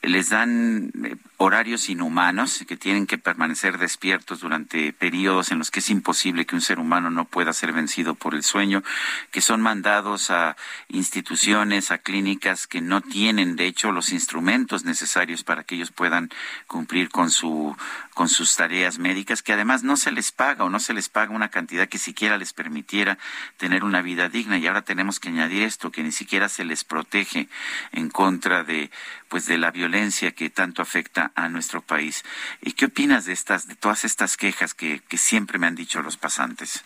les 0.03 0.31
dan 0.31 0.91
eh, 1.05 1.17
horarios 1.37 1.89
inhumanos, 1.89 2.65
que 2.67 2.77
tienen 2.77 3.07
que 3.07 3.19
permanecer 3.19 3.79
despiertos 3.79 4.41
durante 4.41 4.93
periodos 4.93 5.51
en 5.51 5.59
los 5.59 5.71
que 5.71 5.81
es 5.81 5.91
imposible 5.91 6.47
que 6.47 6.55
un 6.55 6.61
ser 6.61 6.79
humano 6.79 7.11
no 7.11 7.25
pueda 7.25 7.53
ser 7.53 7.73
vencido 7.73 8.15
por 8.15 8.35
el 8.35 8.43
sueño, 8.43 8.83
que 9.31 9.41
son 9.41 9.61
mandados 9.61 10.31
a 10.31 10.57
instituciones, 10.89 11.91
a 11.91 11.99
clínicas 11.99 12.67
que 12.67 12.81
no 12.81 13.01
tienen, 13.01 13.57
de 13.57 13.67
hecho, 13.67 13.93
los 13.93 14.11
instrumentos 14.11 14.85
necesarios 14.85 15.45
para 15.45 15.65
que 15.65 15.75
ellos 15.75 15.91
puedan 15.91 16.31
cumplir 16.67 17.11
con 17.11 17.31
su 17.31 17.77
con 18.15 18.29
sus 18.29 18.55
tareas 18.55 18.99
médicas, 19.01 19.43
que 19.43 19.53
además 19.53 19.83
no 19.83 19.97
se 19.97 20.13
les 20.13 20.31
paga 20.31 20.65
o 20.65 20.71
no 20.71 20.79
se 20.79 20.95
les 20.95 21.09
paga 21.09 21.35
una 21.35 21.49
cantidad 21.49 21.89
que 21.89 21.99
siquiera 21.99 22.39
les 22.39 22.53
permitiera 22.53 23.19
tener 23.57 23.83
una 23.83 24.03
vida 24.03 24.29
digna. 24.29 24.57
Y 24.57 24.69
ahora 24.69 24.83
tenemos 24.83 25.19
que 25.19 25.31
añadir 25.31 25.65
esto, 25.65 25.91
que 25.91 26.05
ni 26.05 26.13
siquiera 26.13 26.49
se 26.49 26.65
les 26.65 26.85
protege 26.85 27.49
en 27.91 28.09
contra 28.11 28.63
de 28.63 28.91
pues 29.29 29.47
de 29.47 29.59
la 29.59 29.73
violencia 29.73 30.31
que 30.31 30.49
tanto 30.49 30.81
afecta 30.81 31.24
a 31.35 31.49
nuestro 31.49 31.81
país. 31.81 32.25
¿Y 32.61 32.73
qué 32.73 32.87
opinas 32.87 33.27
de 33.27 33.33
estas, 33.33 33.69
de 33.69 33.75
todas 33.75 34.05
estas 34.05 34.37
quejas 34.37 34.75
que, 34.75 35.01
que 35.09 35.17
siempre 35.17 35.59
me 35.59 35.67
han 35.67 35.75
dicho 35.75 36.03
los 36.03 36.17
pasantes? 36.17 36.85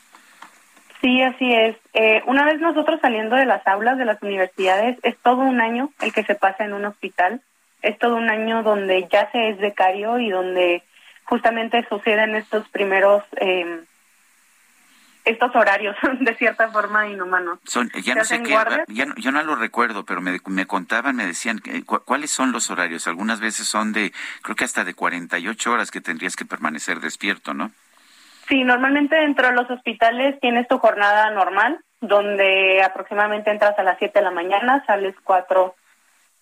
Sí, 1.01 1.23
así 1.23 1.53
es. 1.53 1.77
Eh, 1.95 2.23
una 2.27 2.45
vez 2.45 2.61
nosotros 2.61 3.01
saliendo 3.01 3.37
de 3.37 3.47
las 3.47 3.65
aulas 3.67 3.99
de 3.99 4.05
las 4.05 4.21
universidades, 4.23 4.99
es 5.03 5.17
todo 5.19 5.43
un 5.43 5.61
año 5.61 5.91
el 6.01 6.13
que 6.13 6.25
se 6.25 6.35
pasa 6.35 6.65
en 6.65 6.73
un 6.73 6.85
hospital. 6.85 7.41
Es 7.83 7.97
todo 7.99 8.17
un 8.17 8.29
año 8.29 8.65
donde 8.65 9.07
ya 9.11 9.31
se 9.31 9.51
es 9.51 9.59
becario 9.59 10.19
y 10.19 10.31
donde 10.31 10.83
justamente 11.25 11.87
suceden 11.89 12.35
estos 12.35 12.69
primeros 12.71 13.23
eh, 13.37 13.85
estos 15.29 15.55
horarios 15.55 15.95
de 16.21 16.35
cierta 16.35 16.69
forma 16.71 17.07
inhumanos. 17.07 17.59
Son, 17.65 17.91
ya 18.03 18.15
no 18.15 18.25
sé 18.25 18.43
qué, 18.43 18.57
ya 18.89 19.07
yo 19.17 19.33
no 19.33 19.43
lo 19.43 19.57
recuerdo, 19.57 20.05
pero 20.05 20.21
me, 20.21 20.39
me 20.47 20.67
contaban, 20.67 21.17
me 21.17 21.27
decían 21.27 21.61
cuáles 22.05 22.31
son 22.31 22.53
los 22.53 22.71
horarios. 22.71 23.07
Algunas 23.07 23.41
veces 23.41 23.67
son 23.67 23.93
de, 23.93 24.13
creo 24.43 24.57
que 24.57 24.65
hasta 24.65 24.85
de 24.85 24.95
48 24.95 25.71
horas 25.73 25.91
que 25.91 26.01
tendrías 26.01 26.37
que 26.37 26.45
permanecer 26.45 27.01
despierto, 27.01 27.55
¿no? 27.55 27.71
Sí, 28.49 28.65
normalmente 28.65 29.15
dentro 29.17 29.49
de 29.49 29.55
los 29.55 29.71
hospitales 29.71 30.41
tienes 30.41 30.67
tu 30.69 30.79
jornada 30.79 31.31
normal, 31.31 31.81
donde 32.01 32.83
aproximadamente 32.83 33.51
entras 33.51 33.79
a 33.79 33.83
las 33.83 33.99
7 33.99 34.19
de 34.19 34.25
la 34.25 34.31
mañana, 34.31 34.83
sales 34.87 35.15
4 35.25 35.75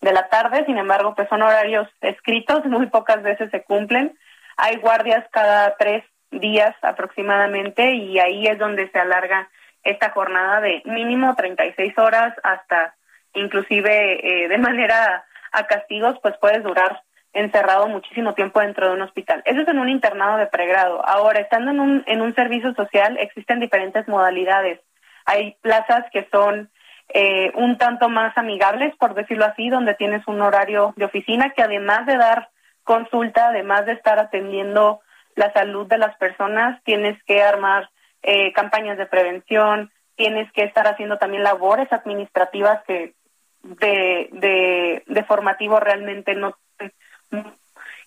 de 0.03 0.13
la 0.13 0.29
tarde, 0.29 0.65
sin 0.67 0.79
embargo, 0.79 1.15
pues 1.17 1.29
son 1.29 1.43
horarios 1.43 1.89
escritos, 2.01 2.65
muy 2.67 2.87
pocas 2.87 3.23
veces 3.23 3.51
se 3.51 3.65
cumplen. 3.65 4.17
Hay 4.57 4.77
guardias 4.77 5.25
cada 5.33 5.77
tres 5.77 6.05
días 6.41 6.75
aproximadamente 6.83 7.95
y 7.95 8.19
ahí 8.19 8.47
es 8.47 8.59
donde 8.59 8.89
se 8.91 8.99
alarga 8.99 9.49
esta 9.83 10.11
jornada 10.11 10.61
de 10.61 10.83
mínimo 10.85 11.35
36 11.35 11.97
horas 11.99 12.35
hasta 12.43 12.95
inclusive 13.35 14.45
eh, 14.45 14.49
de 14.49 14.59
manera 14.59 15.25
a 15.53 15.67
castigos, 15.67 16.19
pues 16.23 16.35
puedes 16.41 16.63
durar 16.63 17.03
encerrado 17.33 17.87
muchísimo 17.87 18.35
tiempo 18.35 18.61
dentro 18.61 18.89
de 18.89 18.95
un 18.95 19.03
hospital. 19.03 19.43
Eso 19.45 19.61
es 19.61 19.69
en 19.69 19.79
un 19.79 19.89
internado 19.89 20.39
de 20.39 20.47
pregrado. 20.47 21.07
Ahora, 21.07 21.41
estando 21.41 21.71
en 21.71 21.81
un, 21.81 22.05
en 22.07 22.21
un 22.23 22.35
servicio 22.35 22.75
social, 22.75 23.17
existen 23.19 23.61
diferentes 23.61 24.09
modalidades. 24.09 24.81
Hay 25.27 25.57
plazas 25.61 26.05
que 26.13 26.27
son 26.33 26.71
eh, 27.11 27.53
un 27.55 27.77
tanto 27.77 28.09
más 28.09 28.37
amigables, 28.39 28.95
por 28.97 29.15
decirlo 29.15 29.45
así, 29.45 29.69
donde 29.69 29.95
tienes 29.95 30.27
un 30.27 30.41
horario 30.41 30.95
de 30.97 31.05
oficina 31.05 31.51
que 31.51 31.63
además 31.63 32.07
de 32.07 32.17
dar 32.17 32.49
consulta, 32.85 33.49
además 33.49 33.85
de 33.87 33.93
estar 33.93 34.19
atendiendo 34.19 35.01
la 35.37 35.53
salud 35.53 35.87
de 35.87 35.99
las 35.99 36.17
personas, 36.17 36.83
tienes 36.83 37.23
que 37.25 37.43
armar 37.43 37.89
eh, 38.23 38.53
campañas 38.53 38.99
de 38.99 39.07
prevención, 39.07 39.93
tienes 40.17 40.51
que 40.53 40.65
estar 40.65 40.89
haciendo 40.89 41.19
también 41.19 41.45
labores 41.45 41.93
administrativas 41.93 42.83
que 42.85 43.15
de, 43.63 44.29
de, 44.33 45.03
de 45.07 45.25
formativo 45.25 45.79
realmente 45.79 46.35
no 46.35 46.57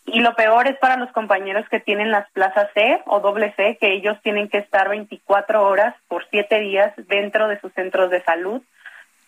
y 0.06 0.22
lo 0.22 0.36
peor 0.36 0.68
es 0.68 0.78
para 0.78 0.98
los 0.98 1.12
compañeros 1.12 1.68
que 1.70 1.80
tienen 1.80 2.12
las 2.12 2.30
plazas 2.32 2.70
C 2.74 3.02
o 3.06 3.20
doble 3.20 3.54
C, 3.56 3.78
que 3.80 3.94
ellos 3.94 4.18
tienen 4.24 4.50
que 4.50 4.58
estar 4.58 4.90
24 4.90 5.68
horas 5.68 5.96
por 6.08 6.26
7 6.30 6.60
días 6.60 6.94
dentro 7.08 7.48
de 7.48 7.60
sus 7.60 7.72
centros 7.74 8.10
de 8.10 8.24
salud. 8.24 8.62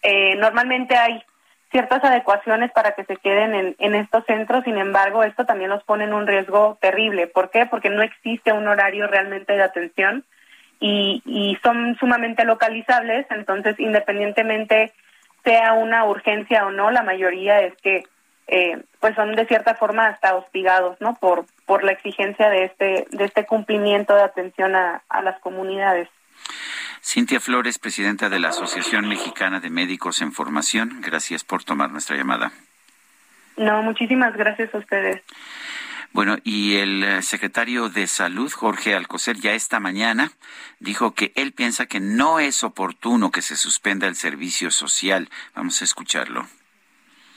Eh, 0.02 0.36
normalmente 0.38 0.96
hay 0.96 1.24
ciertas 1.72 2.04
adecuaciones 2.04 2.72
para 2.72 2.92
que 2.92 3.06
se 3.06 3.16
queden 3.18 3.56
en, 3.56 3.76
en 3.80 3.96
estos 3.96 4.26
centros, 4.26 4.64
sin 4.66 4.78
embargo, 4.78 5.24
esto 5.24 5.46
también 5.46 5.70
los 5.70 5.84
pone 5.84 6.04
en 6.04 6.14
un 6.14 6.28
riesgo 6.28 6.78
terrible. 6.82 7.28
¿Por 7.28 7.50
qué? 7.50 7.66
Porque 7.66 7.90
no 7.90 8.04
existe 8.04 8.52
un 8.52 8.68
horario 8.68 9.08
realmente 9.08 9.54
de 9.54 9.64
atención 9.64 10.26
y, 10.80 11.22
y 11.26 11.58
son 11.64 11.96
sumamente 11.98 12.44
localizables, 12.44 13.26
entonces 13.30 13.80
independientemente 13.80 14.92
sea 15.44 15.74
una 15.74 16.06
urgencia 16.06 16.66
o 16.66 16.72
no, 16.72 16.92
la 16.92 17.04
mayoría 17.04 17.62
es 17.62 17.74
que 17.82 18.04
eh, 18.48 18.84
pues 19.00 19.16
son 19.16 19.34
de 19.36 19.46
cierta 19.46 19.76
forma 19.76 20.08
hasta 20.08 20.36
hostigados, 20.36 21.00
¿no? 21.00 21.16
Por, 21.16 21.46
por 21.66 21.84
la 21.84 21.94
exigencia 21.94 22.50
de 22.50 22.66
este, 22.66 23.08
de 23.10 23.24
este 23.24 23.46
cumplimiento 23.46 24.14
de 24.14 24.24
atención 24.24 24.76
a, 24.76 25.04
a 25.08 25.22
las 25.22 25.40
comunidades. 25.40 26.10
Cintia 27.04 27.40
Flores, 27.40 27.80
presidenta 27.80 28.30
de 28.30 28.40
la 28.40 28.50
Asociación 28.50 29.08
Mexicana 29.08 29.60
de 29.60 29.70
Médicos 29.70 30.22
en 30.22 30.32
Formación, 30.32 31.02
gracias 31.02 31.44
por 31.44 31.64
tomar 31.64 31.92
nuestra 31.92 32.16
llamada. 32.16 32.52
No, 33.58 33.82
muchísimas 33.82 34.36
gracias 34.36 34.74
a 34.74 34.78
ustedes. 34.78 35.22
Bueno, 36.14 36.38
y 36.44 36.76
el 36.76 37.04
eh, 37.04 37.22
secretario 37.22 37.90
de 37.90 38.06
Salud, 38.08 38.52
Jorge 38.52 38.96
Alcocer, 38.96 39.38
ya 39.38 39.54
esta 39.54 39.80
mañana 39.80 40.32
dijo 40.80 41.14
que 41.14 41.32
él 41.36 41.54
piensa 41.54 41.86
que 41.86 42.00
no 42.00 42.40
es 42.40 42.64
oportuno 42.64 43.32
que 43.32 43.42
se 43.42 43.56
suspenda 43.56 44.08
el 44.08 44.16
servicio 44.16 44.72
social. 44.72 45.30
Vamos 45.56 45.82
a 45.82 45.86
escucharlo 45.86 46.48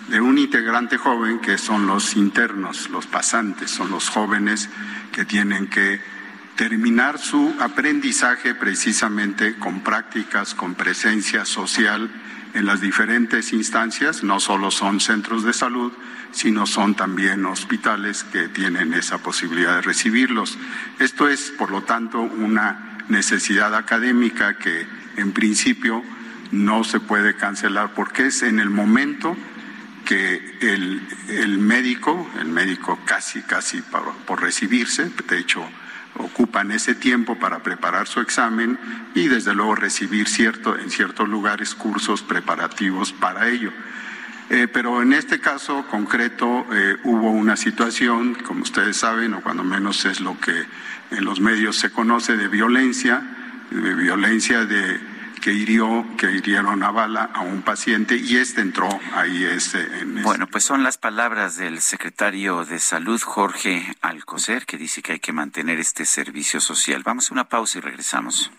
de 0.09 0.21
un 0.21 0.39
integrante 0.39 0.99
joven 0.99 1.41
que 1.41 1.57
son 1.57 1.87
los 1.87 2.17
internos, 2.17 2.91
los 2.91 3.07
pasantes, 3.07 3.71
son 3.71 3.91
los 3.91 4.11
jóvenes 4.11 4.69
que 5.13 5.25
tienen 5.25 5.69
que 5.69 6.01
terminar 6.57 7.19
su 7.19 7.55
aprendizaje 7.61 8.55
precisamente 8.55 9.57
con 9.57 9.81
prácticas, 9.81 10.55
con 10.55 10.75
presencia 10.75 11.45
social 11.45 12.11
en 12.55 12.67
las 12.67 12.81
diferentes 12.81 13.53
instancias, 13.53 14.23
no 14.23 14.39
solo 14.39 14.71
son 14.71 15.01
centros 15.01 15.43
de 15.45 15.53
salud, 15.53 15.93
sino 16.31 16.67
son 16.67 16.95
también 16.95 17.45
hospitales 17.47 18.23
que 18.25 18.49
tienen 18.49 18.95
esa 18.95 19.19
posibilidad 19.19 19.77
de 19.77 19.83
recibirlos. 19.83 20.57
Esto 21.01 21.29
es, 21.29 21.53
por 21.59 21.71
lo 21.71 21.83
tanto, 21.83 22.21
una 22.21 22.99
necesidad 23.09 23.75
académica 23.75 24.57
que 24.59 24.87
en 25.17 25.33
principio 25.33 26.03
no 26.53 26.85
se 26.85 27.01
puede 27.01 27.35
cancelar 27.35 27.93
porque 27.95 28.27
es 28.27 28.43
en 28.43 28.61
el 28.61 28.71
momento 28.71 29.37
que 30.05 30.59
el, 30.61 31.59
médico, 31.59 32.31
el 32.39 32.49
médico 32.49 33.01
casi, 33.05 33.43
casi 33.43 33.81
por 33.81 34.41
recibirse, 34.41 35.11
de 35.29 35.39
hecho, 35.39 35.67
ocupan 36.17 36.71
ese 36.71 36.95
tiempo 36.95 37.39
para 37.39 37.63
preparar 37.63 38.07
su 38.07 38.21
examen 38.21 38.79
y 39.15 39.29
desde 39.29 39.55
luego 39.55 39.75
recibir 39.75 40.29
cierto, 40.29 40.79
en 40.79 40.91
ciertos 40.91 41.29
lugares 41.29 41.75
cursos 41.75 42.23
preparativos 42.23 43.13
para 43.13 43.49
ello. 43.49 43.73
Eh, 44.51 44.69
pero 44.71 45.01
en 45.01 45.13
este 45.15 45.41
caso 45.41 45.87
concreto 45.89 46.67
eh, 46.73 46.97
hubo 47.05 47.31
una 47.31 47.57
situación, 47.57 48.35
como 48.35 48.63
ustedes 48.63 48.99
saben, 48.99 49.35
o 49.35 49.41
cuando 49.41 49.65
menos 49.65 50.05
es 50.05 50.21
lo 50.21 50.39
que 50.39 50.67
en 51.11 51.25
los 51.25 51.41
medios 51.41 51.77
se 51.77 51.91
conoce 51.91 52.37
de 52.37 52.49
violencia, 52.49 53.23
de 53.71 53.95
violencia 53.95 54.67
de 54.67 55.14
que 55.45 55.53
hirió, 55.53 56.07
que 56.17 56.31
hirieron 56.31 56.83
a 56.83 56.91
bala 56.91 57.25
a 57.35 57.43
un 57.43 57.61
paciente 57.61 58.17
y 58.17 58.39
este 58.39 58.63
entró 58.63 58.89
ahí 59.13 59.45
este. 59.45 59.79
En 60.01 60.23
bueno, 60.23 60.47
pues 60.47 60.65
son 60.65 60.83
las 60.83 60.97
palabras 60.97 61.59
del 61.59 61.83
secretario 61.83 62.65
de 62.65 62.79
Salud 62.79 63.21
Jorge 63.21 63.95
Alcocer 64.01 64.65
que 64.65 64.79
dice 64.79 65.03
que 65.03 65.13
hay 65.13 65.21
que 65.21 65.35
mantener 65.35 65.79
este 65.79 66.07
servicio 66.07 66.63
social. 66.63 67.03
Vamos 67.05 67.31
a 67.31 67.35
una 67.35 67.45
pausa 67.51 67.77
y 67.77 67.83
regresamos. 67.83 68.51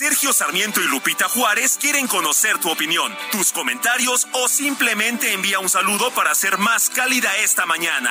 Sergio 0.00 0.32
Sarmiento 0.32 0.80
y 0.80 0.88
Lupita 0.88 1.28
Juárez 1.28 1.76
quieren 1.78 2.06
conocer 2.06 2.56
tu 2.56 2.70
opinión, 2.70 3.12
tus 3.30 3.52
comentarios 3.52 4.26
o 4.32 4.48
simplemente 4.48 5.34
envía 5.34 5.58
un 5.58 5.68
saludo 5.68 6.10
para 6.16 6.30
hacer 6.30 6.56
más 6.56 6.88
cálida 6.88 7.28
esta 7.44 7.66
mañana. 7.66 8.08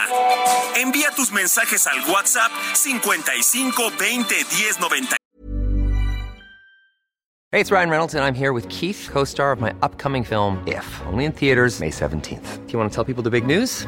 Envía 0.76 1.10
tus 1.16 1.32
mensajes 1.32 1.88
al 1.88 2.07
WhatsApp 2.07 2.52
55 2.76 3.91
20 3.98 4.36
10 4.36 4.80
90. 4.80 5.16
Hey, 7.52 7.60
it's 7.60 7.72
Ryan 7.72 7.90
Reynolds 7.90 8.14
and 8.14 8.24
I'm 8.24 8.36
here 8.36 8.53
with 8.53 8.70
Keith, 8.70 9.10
co-star 9.11 9.52
of 9.52 9.60
my 9.60 9.74
upcoming 9.82 10.24
film 10.24 10.61
If, 10.68 10.86
only 11.07 11.26
in 11.26 11.32
theaters 11.32 11.80
May 11.80 11.90
17th. 11.90 12.68
Do 12.68 12.72
you 12.72 12.78
want 12.78 12.91
to 12.91 12.95
tell 12.95 13.03
people 13.03 13.24
the 13.24 13.32
big 13.32 13.48
news? 13.48 13.88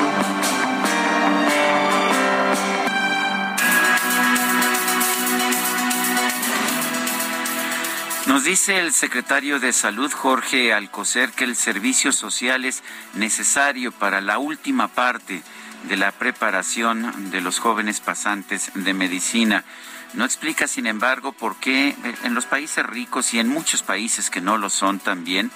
Nos 8.31 8.45
dice 8.45 8.79
el 8.79 8.93
secretario 8.93 9.59
de 9.59 9.73
Salud, 9.73 10.09
Jorge 10.09 10.71
Alcocer, 10.71 11.33
que 11.33 11.43
el 11.43 11.57
servicio 11.57 12.13
social 12.13 12.63
es 12.63 12.81
necesario 13.13 13.91
para 13.91 14.21
la 14.21 14.39
última 14.39 14.87
parte 14.87 15.43
de 15.89 15.97
la 15.97 16.13
preparación 16.13 17.29
de 17.29 17.41
los 17.41 17.59
jóvenes 17.59 17.99
pasantes 17.99 18.71
de 18.73 18.93
medicina. 18.93 19.65
No 20.13 20.23
explica, 20.23 20.67
sin 20.67 20.87
embargo, 20.87 21.33
por 21.33 21.57
qué 21.57 21.93
en 22.23 22.33
los 22.33 22.45
países 22.45 22.85
ricos 22.85 23.33
y 23.33 23.39
en 23.39 23.49
muchos 23.49 23.83
países 23.83 24.29
que 24.29 24.39
no 24.39 24.57
lo 24.57 24.69
son 24.69 24.99
también, 24.99 25.51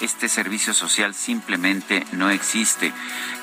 este 0.00 0.28
servicio 0.28 0.74
social 0.74 1.14
simplemente 1.14 2.06
no 2.12 2.30
existe 2.30 2.92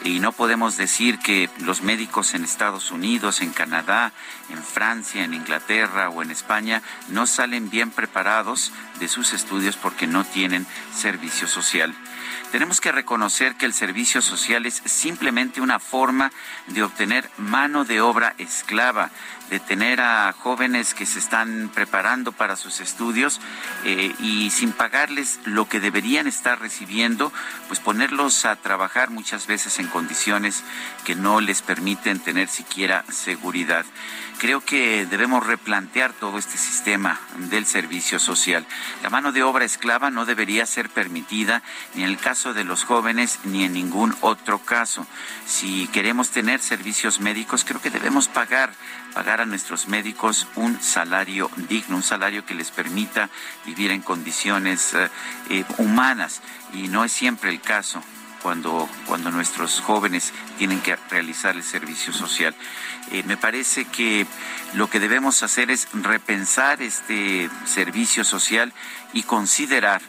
y 0.04 0.20
no 0.20 0.32
podemos 0.32 0.78
decir 0.78 1.20
que 1.20 1.50
los 1.60 1.82
médicos 1.82 2.34
en 2.34 2.44
Estados 2.44 2.92
Unidos, 2.92 3.42
en 3.42 3.52
Canadá, 3.52 4.14
en 4.50 4.62
Francia, 4.64 5.24
en 5.24 5.34
Inglaterra 5.34 6.10
o 6.10 6.22
en 6.22 6.32
España 6.32 6.82
no 7.10 7.28
salen 7.28 7.70
bien 7.70 7.92
preparados 7.92 8.72
de 9.00 9.08
sus 9.08 9.34
estudios 9.34 9.78
porque 9.78 10.08
no 10.08 10.24
tienen 10.24 10.66
servicio 10.94 11.48
social. 11.48 11.94
Tenemos 12.56 12.80
que 12.80 12.94
reconocer 12.94 13.56
que 13.56 13.66
el 13.66 13.74
servicio 13.74 14.22
social 14.22 14.66
es 14.66 14.82
simplemente 14.86 15.60
una 15.60 15.78
forma 15.78 16.32
de 16.68 16.84
obtener 16.84 17.30
mano 17.36 17.84
de 17.84 18.00
obra 18.00 18.34
esclava, 18.38 19.12
de 19.50 19.60
tener 19.60 20.00
a 20.00 20.32
jóvenes 20.32 20.94
que 20.94 21.06
se 21.06 21.20
están 21.20 21.70
preparando 21.76 22.32
para 22.32 22.56
sus 22.56 22.80
estudios 22.80 23.42
eh, 23.84 24.16
y 24.20 24.52
sin 24.52 24.72
pagarles 24.72 25.42
lo 25.44 25.68
que 25.68 25.82
deberían 25.82 26.28
estar 26.28 26.58
recibiendo, 26.58 27.34
pues 27.68 27.82
ponerlos 27.82 28.46
a 28.46 28.56
trabajar 28.56 29.10
muchas 29.10 29.48
veces 29.48 29.78
en 29.80 29.88
condiciones 29.88 30.64
que 31.04 31.14
no 31.14 31.42
les 31.42 31.62
permiten 31.62 32.22
tener 32.22 32.48
siquiera 32.48 33.04
seguridad 33.12 33.86
creo 34.38 34.62
que 34.62 35.06
debemos 35.06 35.46
replantear 35.46 36.14
todo 36.14 36.38
este 36.38 36.58
sistema 36.58 37.20
del 37.38 37.66
servicio 37.66 38.20
social. 38.20 38.66
La 39.04 39.10
mano 39.10 39.32
de 39.32 39.44
obra 39.44 39.66
esclava 39.66 40.10
no 40.10 40.26
debería 40.26 40.66
ser 40.66 40.90
permitida 40.90 41.62
ni 41.94 42.04
en 42.04 42.10
el 42.10 42.18
caso 42.18 42.54
de 42.54 42.64
los 42.64 42.84
jóvenes 42.84 43.40
ni 43.44 43.64
en 43.64 43.74
ningún 43.74 44.16
otro 44.22 44.60
caso. 44.60 45.06
Si 45.46 45.88
queremos 45.88 46.30
tener 46.30 46.60
servicios 46.60 47.20
médicos, 47.20 47.64
creo 47.66 47.82
que 47.82 47.90
debemos 47.90 48.28
pagar 48.28 48.72
pagar 49.14 49.40
a 49.40 49.46
nuestros 49.46 49.88
médicos 49.88 50.46
un 50.56 50.82
salario 50.82 51.50
digno, 51.70 51.96
un 51.96 52.04
salario 52.04 52.46
que 52.46 52.54
les 52.54 52.70
permita 52.72 53.30
vivir 53.66 53.92
en 53.92 54.02
condiciones 54.02 54.94
eh, 54.94 55.10
eh, 55.50 55.64
humanas 55.78 56.42
y 56.74 56.90
no 56.90 57.06
es 57.06 57.14
siempre 57.14 57.50
el 57.50 57.62
caso 57.62 58.04
cuando, 58.46 58.88
nuestros 59.32 59.82
jóvenes 59.82 60.32
tienen 60.60 60.80
que 60.82 60.96
realizar 61.10 61.56
el 61.56 61.64
servicio 61.64 62.14
social. 62.14 62.54
Eh, 63.10 63.24
me 63.26 63.38
parece 63.38 63.86
que 63.86 64.28
lo 64.76 64.88
que 64.88 65.00
debemos 65.00 65.42
hacer 65.42 65.72
es 65.72 65.88
repensar 65.94 66.80
este 66.84 67.50
servicio 67.66 68.24
social 68.24 68.72
y 69.14 69.24
considerar 69.24 70.04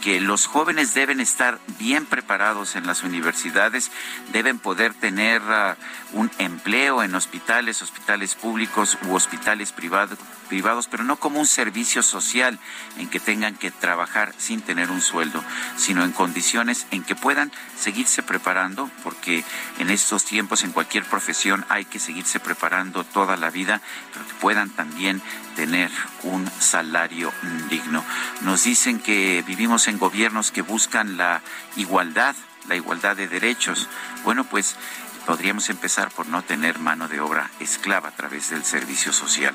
que 0.00 0.20
los 0.20 0.46
jóvenes 0.46 0.94
deben 0.94 1.18
estar 1.18 1.58
bien 1.80 2.06
preparados 2.06 2.76
en 2.76 2.86
las 2.86 3.02
universidades, 3.02 3.90
deben 4.30 4.60
poder 4.60 4.94
tener 4.94 5.42
ah, 5.48 5.76
un 6.12 6.30
empleo 6.38 7.02
en 7.02 7.16
hospitales, 7.16 7.82
hospitales 7.82 8.36
públicos 8.36 8.96
u 9.08 9.14
hospitales 9.16 9.72
privados, 9.72 10.20
privados, 10.52 10.86
pero 10.86 11.02
no 11.02 11.16
como 11.16 11.40
un 11.40 11.46
servicio 11.46 12.02
social 12.02 12.58
en 12.98 13.08
que 13.08 13.20
tengan 13.20 13.54
que 13.54 13.70
trabajar 13.70 14.34
sin 14.36 14.60
tener 14.60 14.90
un 14.90 15.00
sueldo, 15.00 15.42
sino 15.78 16.04
en 16.04 16.12
condiciones 16.12 16.86
en 16.90 17.04
que 17.04 17.16
puedan 17.16 17.50
seguirse 17.74 18.22
preparando, 18.22 18.90
porque 19.02 19.44
en 19.78 19.88
estos 19.88 20.26
tiempos 20.26 20.62
en 20.62 20.72
cualquier 20.72 21.04
profesión 21.04 21.64
hay 21.70 21.86
que 21.86 21.98
seguirse 21.98 22.38
preparando 22.38 23.02
toda 23.02 23.38
la 23.38 23.48
vida, 23.48 23.80
pero 24.12 24.26
que 24.26 24.34
puedan 24.42 24.68
también 24.68 25.22
tener 25.56 25.90
un 26.22 26.46
salario 26.60 27.32
digno. 27.70 28.04
Nos 28.42 28.64
dicen 28.64 29.00
que 29.00 29.42
vivimos 29.46 29.88
en 29.88 29.98
gobiernos 29.98 30.50
que 30.50 30.60
buscan 30.60 31.16
la 31.16 31.40
igualdad, 31.76 32.36
la 32.68 32.76
igualdad 32.76 33.16
de 33.16 33.26
derechos. 33.26 33.88
Bueno, 34.22 34.44
pues 34.44 34.76
podríamos 35.24 35.70
empezar 35.70 36.10
por 36.10 36.26
no 36.26 36.42
tener 36.42 36.78
mano 36.78 37.08
de 37.08 37.20
obra 37.20 37.50
esclava 37.60 38.08
a 38.08 38.16
través 38.16 38.50
del 38.50 38.64
servicio 38.64 39.14
social. 39.14 39.54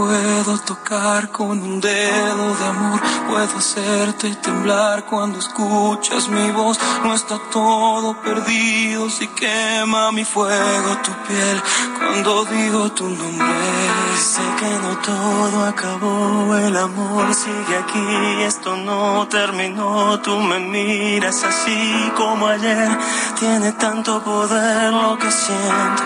Puedo 0.00 0.56
tocar 0.60 1.30
con 1.30 1.50
un 1.50 1.78
dedo 1.78 2.54
de 2.56 2.64
amor, 2.64 3.00
puedo 3.28 3.58
hacerte 3.58 4.34
temblar 4.36 5.04
cuando 5.04 5.38
escuchas 5.38 6.26
mi 6.30 6.50
voz. 6.52 6.80
No 7.04 7.12
está 7.12 7.38
todo 7.52 8.18
perdido 8.22 9.10
si 9.10 9.26
quema 9.26 10.10
mi 10.10 10.24
fuego 10.24 10.96
tu 11.04 11.12
piel 11.28 11.62
cuando 11.98 12.46
digo 12.46 12.90
tu 12.92 13.10
nombre. 13.10 13.68
Sé 14.16 14.40
que 14.58 14.70
no 14.84 14.96
todo 15.04 15.66
acabó, 15.66 16.56
el 16.56 16.74
amor 16.78 17.34
sigue 17.34 17.76
aquí, 17.76 18.42
esto 18.42 18.76
no 18.78 19.28
terminó. 19.28 20.18
Tú 20.20 20.40
me 20.40 20.60
miras 20.60 21.44
así 21.44 22.10
como 22.16 22.46
ayer, 22.46 22.88
tiene 23.38 23.72
tanto 23.72 24.22
poder 24.22 24.94
lo 24.94 25.18
que 25.18 25.30
siento 25.30 26.02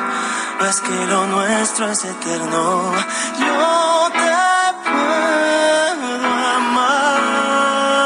es 0.61 0.81
que 0.81 1.07
lo 1.07 1.27
nuestro 1.27 1.91
es 1.91 2.05
eterno. 2.05 2.93
Yo 3.39 4.11
te 4.13 4.37
puedo 4.85 6.27
amar. 6.57 8.01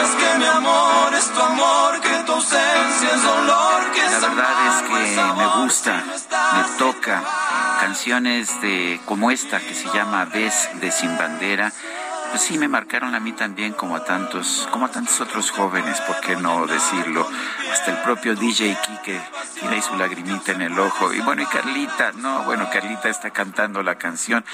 Es 0.02 0.10
que 0.14 0.28
mi 0.38 0.46
amor 0.46 1.14
es 1.14 1.26
tu 1.32 1.40
amor, 1.40 2.00
que 2.00 2.22
tu 2.24 2.32
ausencia 2.32 3.14
es 3.14 3.22
dolor. 3.22 3.90
Que 3.94 4.02
La 4.20 4.28
verdad 4.28 4.66
es 4.68 4.78
que 4.88 5.00
me 5.36 5.46
gusta, 5.62 5.92
me 6.04 6.62
toca 6.78 7.45
canciones 7.86 8.60
de 8.62 8.98
como 9.04 9.30
esta 9.30 9.60
que 9.60 9.72
se 9.72 9.86
llama 9.94 10.24
Ves 10.24 10.68
de 10.80 10.90
Sin 10.90 11.16
Bandera 11.16 11.72
pues 12.36 12.48
sí 12.48 12.58
me 12.58 12.68
marcaron 12.68 13.14
a 13.14 13.18
mí 13.18 13.32
también 13.32 13.72
como 13.72 13.96
a 13.96 14.04
tantos, 14.04 14.68
como 14.70 14.84
a 14.84 14.90
tantos 14.90 15.22
otros 15.22 15.50
jóvenes, 15.50 16.02
¿por 16.02 16.20
qué 16.20 16.36
no 16.36 16.66
decirlo? 16.66 17.26
Hasta 17.72 17.92
el 17.92 17.96
propio 18.02 18.34
DJ 18.34 18.76
Kike 18.84 19.22
tiene 19.58 19.76
ahí 19.76 19.80
su 19.80 19.96
lagrimita 19.96 20.52
en 20.52 20.60
el 20.60 20.78
ojo. 20.78 21.14
Y 21.14 21.20
bueno, 21.20 21.40
y 21.40 21.46
Carlita, 21.46 22.12
no, 22.12 22.42
bueno, 22.42 22.68
Carlita 22.70 23.08
está 23.08 23.30
cantando 23.30 23.82
la 23.82 23.94
canción. 23.94 24.44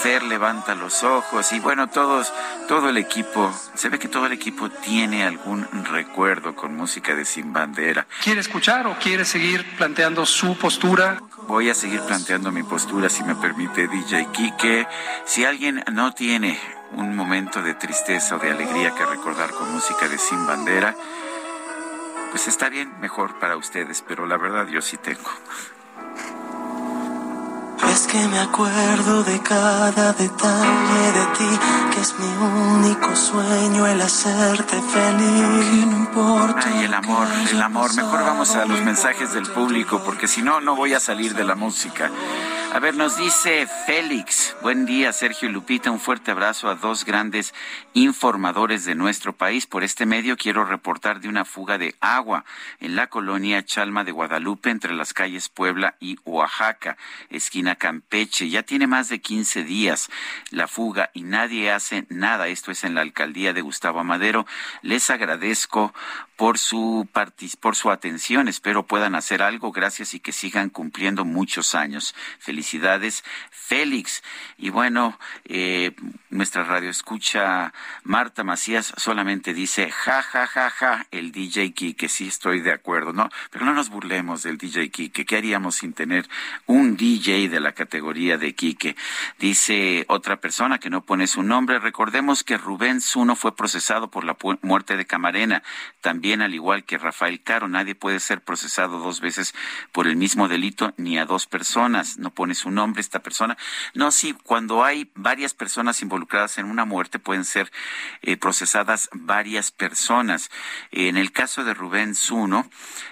Fer 0.00 0.22
levanta 0.22 0.76
los 0.76 1.02
ojos 1.02 1.50
y 1.50 1.58
bueno, 1.58 1.88
todos, 1.88 2.32
todo 2.68 2.88
el 2.88 2.98
equipo, 2.98 3.52
se 3.74 3.88
ve 3.88 3.98
que 3.98 4.06
todo 4.06 4.26
el 4.26 4.32
equipo 4.32 4.70
tiene 4.70 5.24
algún 5.24 5.66
recuerdo 5.86 6.54
con 6.54 6.76
música 6.76 7.16
de 7.16 7.24
Sin 7.24 7.52
Bandera. 7.52 8.06
¿Quiere 8.22 8.42
escuchar 8.42 8.86
o 8.86 8.96
quiere 9.00 9.24
seguir 9.24 9.76
planteando 9.76 10.24
su 10.24 10.56
postura? 10.56 11.20
Voy 11.48 11.68
a 11.68 11.74
seguir 11.74 12.00
planteando 12.02 12.52
mi 12.52 12.62
postura, 12.62 13.08
si 13.08 13.24
me 13.24 13.34
permite 13.34 13.88
DJ 13.88 14.28
Kike. 14.32 14.86
Si 15.24 15.44
alguien 15.44 15.82
no 15.90 16.12
tiene 16.12 16.60
un 16.96 17.16
momento 17.16 17.62
de 17.62 17.74
tristeza 17.74 18.36
o 18.36 18.38
de 18.38 18.50
alegría 18.50 18.94
que 18.94 19.04
recordar 19.04 19.50
con 19.50 19.72
música 19.72 20.08
de 20.08 20.18
Sin 20.18 20.46
Bandera, 20.46 20.94
pues 22.30 22.48
está 22.48 22.68
bien, 22.68 22.92
mejor 23.00 23.38
para 23.38 23.56
ustedes, 23.56 24.02
pero 24.06 24.26
la 24.26 24.36
verdad 24.36 24.66
yo 24.66 24.82
sí 24.82 24.96
tengo. 24.96 25.30
Es 27.90 28.08
que 28.08 28.26
me 28.26 28.40
acuerdo 28.40 29.22
de 29.22 29.38
cada 29.40 30.12
detalle 30.14 31.12
de 31.12 31.26
ti, 31.38 31.58
que 31.92 32.00
es 32.00 32.14
mi 32.18 32.26
único 32.26 33.14
sueño 33.14 33.86
el 33.86 34.00
hacerte 34.00 34.80
feliz. 34.82 35.86
no 35.86 35.96
importa. 35.98 36.62
Ay, 36.66 36.84
el 36.86 36.94
amor, 36.94 37.28
el 37.52 37.62
amor. 37.62 37.94
Mejor 37.94 38.24
vamos 38.24 38.56
a 38.56 38.64
los 38.64 38.80
mensajes 38.80 39.32
del 39.32 39.46
público, 39.46 40.02
porque 40.04 40.26
si 40.26 40.42
no, 40.42 40.60
no 40.60 40.74
voy 40.74 40.94
a 40.94 40.98
salir 40.98 41.34
de 41.34 41.44
la 41.44 41.54
música. 41.54 42.10
A 42.74 42.80
ver, 42.80 42.96
nos 42.96 43.16
dice 43.16 43.68
Félix, 43.86 44.56
buen 44.60 44.84
día 44.84 45.12
Sergio 45.12 45.48
Lupita, 45.48 45.92
un 45.92 46.00
fuerte 46.00 46.32
abrazo 46.32 46.68
a 46.68 46.74
dos 46.74 47.04
grandes 47.04 47.54
informadores 47.92 48.84
de 48.84 48.96
nuestro 48.96 49.32
país. 49.32 49.68
Por 49.68 49.84
este 49.84 50.06
medio 50.06 50.36
quiero 50.36 50.64
reportar 50.64 51.20
de 51.20 51.28
una 51.28 51.44
fuga 51.44 51.78
de 51.78 51.94
agua 52.00 52.44
en 52.80 52.96
la 52.96 53.06
colonia 53.06 53.64
Chalma 53.64 54.02
de 54.02 54.10
Guadalupe 54.10 54.70
entre 54.70 54.92
las 54.92 55.14
calles 55.14 55.48
Puebla 55.48 55.94
y 56.00 56.16
Oaxaca, 56.24 56.96
esquina 57.30 57.76
Campeche. 57.76 58.48
Ya 58.48 58.64
tiene 58.64 58.88
más 58.88 59.08
de 59.08 59.20
15 59.20 59.62
días 59.62 60.10
la 60.50 60.66
fuga 60.66 61.10
y 61.14 61.22
nadie 61.22 61.70
hace 61.70 62.06
nada. 62.08 62.48
Esto 62.48 62.72
es 62.72 62.82
en 62.82 62.96
la 62.96 63.02
alcaldía 63.02 63.52
de 63.52 63.60
Gustavo 63.60 64.00
Amadero. 64.00 64.46
Les 64.82 65.10
agradezco 65.10 65.94
por 66.36 66.58
su 66.58 67.08
por 67.60 67.76
su 67.76 67.92
atención. 67.92 68.48
Espero 68.48 68.84
puedan 68.84 69.14
hacer 69.14 69.42
algo. 69.42 69.70
Gracias 69.70 70.14
y 70.14 70.18
que 70.18 70.32
sigan 70.32 70.70
cumpliendo 70.70 71.24
muchos 71.24 71.76
años. 71.76 72.16
Felicidades, 72.64 73.24
Félix. 73.50 74.22
Y 74.56 74.70
bueno, 74.70 75.18
eh, 75.44 75.94
nuestra 76.30 76.64
radio 76.64 76.88
escucha 76.88 77.74
Marta 78.04 78.42
Macías 78.42 78.94
solamente 78.96 79.52
dice 79.52 79.90
ja 79.90 80.22
ja 80.22 80.46
ja 80.46 80.70
ja 80.70 81.06
el 81.10 81.30
DJ 81.30 81.74
Kike. 81.74 82.08
Sí 82.08 82.26
estoy 82.26 82.60
de 82.60 82.72
acuerdo, 82.72 83.12
no, 83.12 83.28
pero 83.50 83.66
no 83.66 83.74
nos 83.74 83.90
burlemos 83.90 84.42
del 84.42 84.56
DJ 84.56 84.90
Kike. 84.90 85.26
¿Qué 85.26 85.36
haríamos 85.36 85.76
sin 85.76 85.92
tener 85.92 86.26
un 86.64 86.96
DJ 86.96 87.50
de 87.50 87.60
la 87.60 87.72
categoría 87.72 88.38
de 88.38 88.54
Kike? 88.54 88.96
Dice 89.38 90.06
otra 90.08 90.40
persona 90.40 90.78
que 90.78 90.88
no 90.88 91.02
pone 91.02 91.26
su 91.26 91.42
nombre. 91.42 91.78
Recordemos 91.78 92.44
que 92.44 92.56
Rubén 92.56 93.02
Zuno 93.02 93.36
fue 93.36 93.54
procesado 93.54 94.10
por 94.10 94.24
la 94.24 94.38
muerte 94.62 94.96
de 94.96 95.04
Camarena. 95.04 95.62
También 96.00 96.40
al 96.40 96.54
igual 96.54 96.84
que 96.84 96.96
Rafael 96.96 97.42
Caro, 97.42 97.68
nadie 97.68 97.94
puede 97.94 98.20
ser 98.20 98.40
procesado 98.40 98.98
dos 98.98 99.20
veces 99.20 99.54
por 99.92 100.06
el 100.06 100.16
mismo 100.16 100.48
delito 100.48 100.94
ni 100.96 101.18
a 101.18 101.26
dos 101.26 101.46
personas. 101.46 102.16
No 102.18 102.30
pone 102.30 102.53
su 102.54 102.70
nombre 102.70 103.00
esta 103.00 103.22
persona. 103.22 103.56
No, 103.94 104.10
sí, 104.10 104.34
cuando 104.44 104.84
hay 104.84 105.10
varias 105.14 105.54
personas 105.54 106.02
involucradas 106.02 106.58
en 106.58 106.66
una 106.66 106.84
muerte 106.84 107.18
pueden 107.18 107.44
ser 107.44 107.70
eh, 108.22 108.36
procesadas 108.36 109.08
varias 109.12 109.70
personas. 109.70 110.50
En 110.90 111.16
el 111.16 111.32
caso 111.32 111.64
de 111.64 111.74
Rubén 111.74 112.14
Zuno, 112.14 112.68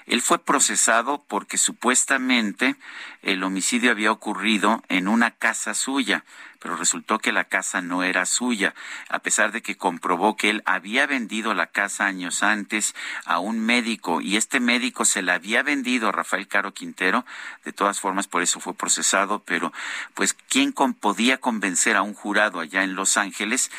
él 0.07 0.23
fue 0.23 0.39
procesado 0.39 1.25
porque 1.29 1.59
supuestamente 1.59 2.77
el 3.23 3.43
homicidio 3.43 3.91
había 3.91 4.13
ocurrido 4.13 4.83
en 4.89 5.09
una 5.09 5.31
casa 5.31 5.75
suya 5.75 6.25
pero 6.63 6.77
resultó 6.77 7.19
que 7.19 7.33
la 7.33 7.45
casa 7.45 7.81
no 7.81 8.05
era 8.05 8.25
suya, 8.25 8.75
a 9.09 9.19
pesar 9.19 9.51
de 9.53 9.63
que 9.63 9.77
comprobó 9.77 10.37
que 10.37 10.51
él 10.51 10.63
había 10.65 11.07
vendido 11.07 11.55
la 11.55 11.67
casa 11.67 12.07
años 12.07 12.43
antes 12.43 12.95
a 13.25 13.39
un 13.41 13.59
médico 13.59 14.21
y 14.21 14.37
este 14.37 14.61
médico 14.61 15.05
se 15.05 15.23
la 15.23 15.35
había 15.35 15.63
vendido 15.63 16.09
a 16.09 16.13
Rafael 16.13 16.47
Caro 16.47 16.73
Quintero, 16.73 17.25
de 17.65 17.73
todas 17.73 18.01
formas 18.01 18.29
por 18.29 18.43
eso 18.43 18.61
fue 18.61 18.75
procesado, 18.75 19.43
pero 19.45 19.73
pues 20.15 20.35
quién 20.49 20.73
podía 20.73 21.39
convencer 21.39 21.97
a 21.97 22.03
un 22.03 22.15
jurado 22.15 22.61
allá 22.61 22.85
en 22.85 22.95
Los 22.95 23.17
Ángeles 23.17 23.71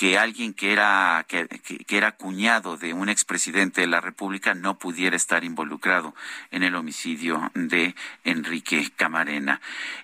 que 0.00 0.16
alguien 0.16 0.54
que 0.54 0.72
era 0.72 1.26
que, 1.28 1.46
que, 1.46 1.96
era 1.98 2.12
cuñado 2.12 2.78
de 2.78 2.94
un 2.94 3.10
expresidente 3.10 3.82
de 3.82 3.86
la 3.86 4.00
República 4.00 4.54
no 4.54 4.78
pudiera 4.78 5.14
estar 5.14 5.44
involucrado 5.44 6.14
en 6.50 6.62
el 6.62 6.74
homicidio 6.74 7.50
de 7.52 7.94
Enrique 8.24 8.90
Camarena. 8.96 9.60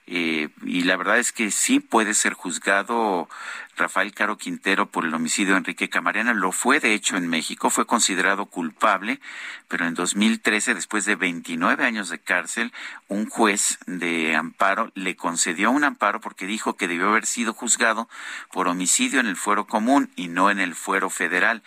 Eh, 0.06 0.51
y 0.66 0.82
la 0.82 0.98
verdad 0.98 1.18
es 1.18 1.32
que 1.32 1.51
sí 1.51 1.81
puede 1.81 2.12
ser 2.12 2.35
juzgado 2.35 3.31
Rafael 3.77 4.12
Caro 4.15 4.39
Quintero 4.39 4.86
por 4.86 5.05
el 5.05 5.15
homicidio 5.15 5.53
de 5.53 5.59
Enrique 5.59 5.89
Camarena. 5.89 6.35
Lo 6.35 6.53
fue, 6.53 6.81
de 6.81 6.94
hecho, 6.94 7.16
en 7.16 7.28
México, 7.28 7.70
fue 7.70 7.86
considerado 7.86 8.47
culpable, 8.47 9.20
pero 9.69 9.86
en 9.86 9.94
2013, 9.94 10.74
después 10.74 11.05
de 11.05 11.16
29 11.16 11.85
años 11.85 12.09
de 12.09 12.19
cárcel, 12.19 12.73
un 13.09 13.28
juez 13.28 13.78
de 13.86 14.35
amparo 14.35 14.90
le 14.94 15.16
concedió 15.16 15.70
un 15.70 15.85
amparo 15.85 16.20
porque 16.20 16.47
dijo 16.47 16.77
que 16.77 16.89
debió 16.89 17.09
haber 17.09 17.27
sido 17.27 17.53
juzgado 17.53 18.09
por 18.53 18.69
homicidio 18.69 19.20
en 19.20 19.27
el 19.27 19.36
fuero 19.36 19.66
común 19.66 20.11
y 20.16 20.28
no 20.28 20.51
en 20.51 20.59
el 20.59 20.74
fuero 20.74 21.11
federal. 21.11 21.62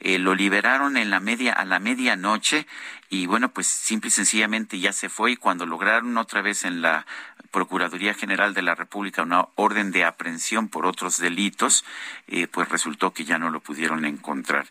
Eh, 0.00 0.18
lo 0.18 0.34
liberaron 0.34 0.96
en 0.96 1.10
la 1.10 1.20
media, 1.20 1.52
a 1.52 1.64
la 1.64 1.80
medianoche 1.80 2.66
y 3.10 3.26
bueno, 3.26 3.50
pues 3.50 3.66
simple 3.66 4.08
y 4.08 4.10
sencillamente 4.10 4.78
ya 4.78 4.92
se 4.92 5.08
fue 5.08 5.32
y 5.32 5.36
cuando 5.36 5.64
lograron 5.64 6.16
otra 6.18 6.42
vez 6.42 6.64
en 6.64 6.82
la 6.82 7.06
Procuraduría 7.50 8.12
General 8.12 8.52
de 8.52 8.60
la 8.60 8.74
República 8.74 9.22
una 9.22 9.48
orden 9.54 9.90
de 9.90 10.04
aprehensión 10.04 10.68
por 10.68 10.84
otros 10.84 11.16
delitos, 11.16 11.84
eh, 12.26 12.46
pues 12.46 12.68
resultó 12.68 13.14
que 13.14 13.24
ya 13.24 13.38
no 13.38 13.48
lo 13.50 13.60
pudieron 13.60 14.04
encontrar. 14.04 14.66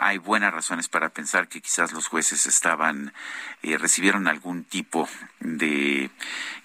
Hay 0.00 0.18
buenas 0.18 0.54
razones 0.54 0.88
para 0.88 1.10
pensar 1.10 1.48
que 1.48 1.60
quizás 1.60 1.92
los 1.92 2.06
jueces 2.06 2.46
estaban, 2.46 3.12
eh, 3.62 3.78
recibieron 3.78 4.28
algún 4.28 4.64
tipo 4.64 5.08
de 5.40 6.10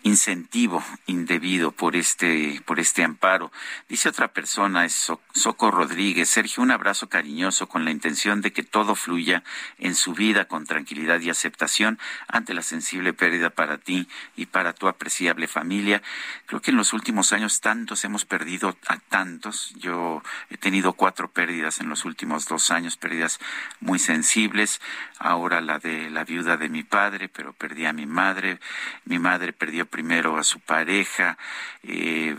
incentivo 0.03 0.83
indebido 1.05 1.71
por 1.71 1.95
este, 1.95 2.61
por 2.65 2.79
este 2.79 3.03
amparo. 3.03 3.51
Dice 3.87 4.09
otra 4.09 4.29
persona, 4.29 4.85
es 4.85 5.11
Soco 5.33 5.71
Rodríguez, 5.71 6.29
Sergio, 6.29 6.63
un 6.63 6.71
abrazo 6.71 7.09
cariñoso 7.09 7.67
con 7.67 7.85
la 7.85 7.91
intención 7.91 8.41
de 8.41 8.51
que 8.51 8.63
todo 8.63 8.95
fluya 8.95 9.43
en 9.77 9.95
su 9.95 10.13
vida 10.13 10.45
con 10.45 10.65
tranquilidad 10.65 11.19
y 11.21 11.29
aceptación 11.29 11.99
ante 12.27 12.53
la 12.53 12.61
sensible 12.61 13.13
pérdida 13.13 13.49
para 13.49 13.77
ti 13.77 14.07
y 14.35 14.47
para 14.47 14.73
tu 14.73 14.87
apreciable 14.87 15.47
familia. 15.47 16.01
Creo 16.45 16.61
que 16.61 16.71
en 16.71 16.77
los 16.77 16.93
últimos 16.93 17.33
años 17.33 17.61
tantos 17.61 18.03
hemos 18.03 18.25
perdido 18.25 18.75
a 18.87 18.97
tantos. 18.97 19.73
Yo 19.77 20.23
he 20.49 20.57
tenido 20.57 20.93
cuatro 20.93 21.31
pérdidas 21.31 21.79
en 21.79 21.89
los 21.89 22.05
últimos 22.05 22.47
dos 22.47 22.71
años, 22.71 22.90
pérdidas 22.97 23.39
muy 23.79 23.99
sensibles. 23.99 24.81
Ahora 25.19 25.61
la 25.61 25.79
de 25.79 26.09
la 26.09 26.23
viuda 26.23 26.57
de 26.57 26.69
mi 26.69 26.83
padre, 26.83 27.29
pero 27.29 27.53
perdí 27.53 27.85
a 27.85 27.93
mi 27.93 28.05
madre. 28.05 28.59
Mi 29.05 29.19
madre 29.19 29.53
perdió 29.53 29.85
primero 29.85 30.37
a 30.37 30.43
su 30.43 30.59
pareja. 30.59 31.37
Eh, 31.83 32.35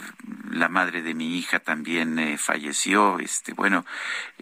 la 0.50 0.68
madre 0.68 1.02
de 1.02 1.14
mi 1.14 1.38
hija 1.38 1.60
también 1.60 2.18
eh, 2.18 2.38
falleció. 2.38 3.18
Este, 3.18 3.52
bueno, 3.52 3.84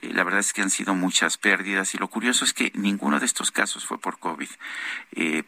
eh, 0.01 0.13
la 0.13 0.25
verdad 0.25 0.41
es 0.41 0.53
que 0.53 0.63
han 0.63 0.71
sido 0.71 0.95
muchas 0.95 1.37
pérdidas 1.39 1.95
y 1.95 1.99
lo 1.99 2.09
curioso 2.09 2.45
es 2.45 2.53
que 2.53 2.73
ninguno 2.75 3.21
de 3.21 3.27
estos 3.27 3.51
casos 3.51 3.85
fue 3.85 4.01
por 4.01 4.19
COVID. 4.19 4.49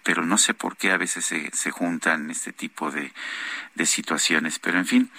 pero 0.02 0.24
no 0.24 0.38
sé 0.38 0.54
por 0.54 0.76
qué 0.76 0.90
a 0.90 0.96
veces 0.96 1.24
se, 1.24 1.50
se 1.52 1.70
juntan 1.70 2.30
este 2.30 2.52
tipo 2.52 2.90
de, 2.90 3.12
de 3.74 3.86
situaciones. 3.86 4.58
Pero 4.58 4.78
en 4.78 4.86
fin. 4.86 5.10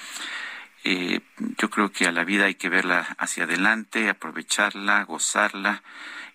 Eh, 0.83 1.21
yo 1.57 1.69
creo 1.69 1.91
que 1.91 2.07
a 2.07 2.11
la 2.11 2.23
vida 2.23 2.45
hay 2.45 2.55
que 2.55 2.69
verla 2.69 3.15
hacia 3.17 3.45
adelante, 3.45 4.09
aprovecharla, 4.09 5.03
gozarla 5.03 5.81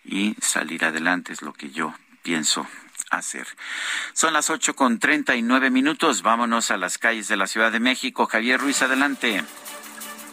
y 0.05 0.35
salir 0.41 0.85
adelante 0.85 1.33
es 1.33 1.43
lo 1.43 1.53
que 1.53 1.71
yo 1.71 1.93
pienso 2.23 2.67
hacer. 3.11 3.47
Son 4.13 4.33
las 4.33 4.51
ocho 4.51 4.75
con 4.75 4.99
treinta 4.99 5.37
y 5.37 5.43
nueve 5.43 5.71
minutos. 5.71 6.23
Vámonos 6.23 6.71
a 6.71 6.77
las 6.77 6.99
calles 6.99 7.29
de 7.29 7.37
la 7.37 7.47
Ciudad 7.47 7.71
de 7.73 7.81
México. 7.81 8.27
Javier 8.27 8.61
Ruiz, 8.61 8.83
adelante. 8.83 9.45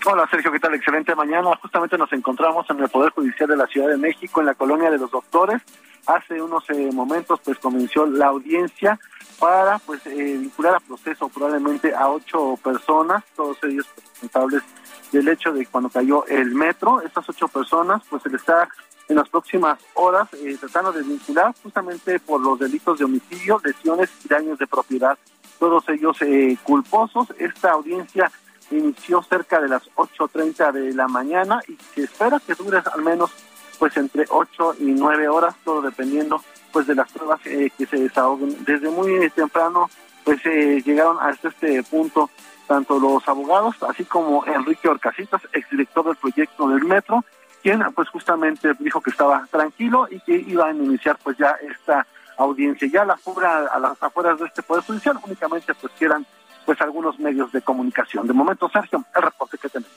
Hola 0.06 0.28
Sergio, 0.30 0.52
¿qué 0.52 0.60
tal? 0.60 0.76
Excelente 0.76 1.16
mañana. 1.16 1.56
Justamente 1.62 1.98
nos 1.98 2.12
encontramos 2.14 2.70
en 2.70 2.80
el 2.80 2.90
Poder 2.90 3.12
Judicial 3.12 3.50
de 3.50 3.58
la 3.58 3.68
Ciudad 3.68 3.90
de 3.90 3.98
México, 3.98 4.40
en 4.40 4.48
la 4.48 4.54
colonia 4.54 4.92
de 4.92 4.98
los 4.98 5.10
doctores. 5.10 5.62
Hace 6.06 6.42
unos 6.42 6.64
eh, 6.70 6.90
momentos 6.94 7.40
pues 7.44 7.58
comenzó 7.58 8.06
la 8.06 8.28
audiencia 8.28 9.00
para 9.40 9.80
pues 9.80 10.06
eh, 10.06 10.38
vincular 10.40 10.76
a 10.76 10.80
proceso 10.80 11.30
probablemente 11.30 11.94
a 11.94 12.10
ocho 12.10 12.58
personas, 12.64 13.24
todos 13.36 13.58
ellos 13.64 13.86
responsables 13.96 14.64
del 15.12 15.28
hecho 15.28 15.52
de 15.52 15.66
cuando 15.66 15.90
cayó 15.90 16.26
el 16.28 16.54
metro. 16.54 17.02
Estas 17.02 17.28
ocho 17.30 17.48
personas 17.48 18.02
pues 18.10 18.24
se 18.24 18.30
les 18.30 18.42
está 18.42 18.68
en 19.08 19.18
las 19.18 19.30
próximas 19.30 19.80
horas 19.94 20.28
eh, 20.34 20.58
tratando 20.60 20.92
de 20.92 21.04
vincular 21.04 21.54
justamente 21.62 22.20
por 22.20 22.42
los 22.42 22.60
delitos 22.60 22.98
de 22.98 23.06
homicidio, 23.06 23.62
lesiones 23.64 24.10
y 24.24 24.28
daños 24.28 24.58
de 24.58 24.68
propiedad, 24.68 25.18
todos 25.60 25.88
ellos 25.90 26.18
eh, 26.22 26.58
culposos. 26.64 27.28
Esta 27.38 27.72
audiencia 27.72 28.32
inició 28.72 29.22
cerca 29.22 29.62
de 29.62 29.70
las 29.70 29.84
8.30 29.96 30.72
de 30.72 30.94
la 30.94 31.08
mañana 31.08 31.62
y 31.68 31.78
se 31.94 32.04
espera 32.04 32.40
que 32.46 32.56
dure 32.56 32.82
al 32.92 33.02
menos 33.04 33.32
pues 33.78 33.96
entre 33.98 34.26
8 34.30 34.76
y 34.80 34.86
9 34.86 35.28
horas, 35.28 35.56
todo 35.64 35.82
dependiendo 35.82 36.42
pues 36.76 36.88
de 36.88 36.96
las 36.96 37.10
pruebas 37.10 37.40
eh, 37.46 37.72
que 37.78 37.86
se 37.86 37.96
desahoguen. 37.96 38.66
Desde 38.66 38.90
muy 38.90 39.30
temprano 39.30 39.90
pues 40.26 40.46
eh, 40.46 40.84
llegaron 40.86 41.18
hasta 41.22 41.48
este 41.48 41.82
punto 41.84 42.30
tanto 42.68 43.00
los 43.00 43.26
abogados, 43.30 43.78
así 43.88 44.04
como 44.04 44.46
Enrique 44.46 44.90
Orcasitas, 44.90 45.42
exdirector 45.54 46.04
del 46.04 46.18
proyecto 46.18 46.68
del 46.68 46.84
metro, 46.84 47.24
quien 47.64 47.82
pues 47.94 48.10
justamente 48.10 48.74
dijo 48.78 49.00
que 49.00 49.12
estaba 49.12 49.48
tranquilo 49.50 50.10
y 50.12 50.20
que 50.20 50.36
iba 50.36 50.68
a 50.68 50.74
iniciar 50.74 51.18
pues 51.24 51.38
ya 51.38 51.56
esta 51.62 52.06
audiencia. 52.36 52.90
Ya 52.92 53.06
la 53.06 53.16
fuera 53.16 53.68
a 53.68 53.80
las 53.80 54.04
afueras 54.04 54.38
de 54.38 54.48
este 54.48 54.62
Poder 54.62 54.84
Judicial 54.84 55.18
únicamente 55.24 55.74
pues 55.76 55.94
quieran 55.98 56.26
pues 56.66 56.82
algunos 56.82 57.18
medios 57.20 57.54
de 57.54 57.62
comunicación. 57.62 58.28
De 58.28 58.34
momento, 58.34 58.68
Sergio, 58.68 59.02
el 59.16 59.22
reporte 59.22 59.58
que 59.58 59.70
tenemos. 59.70 59.96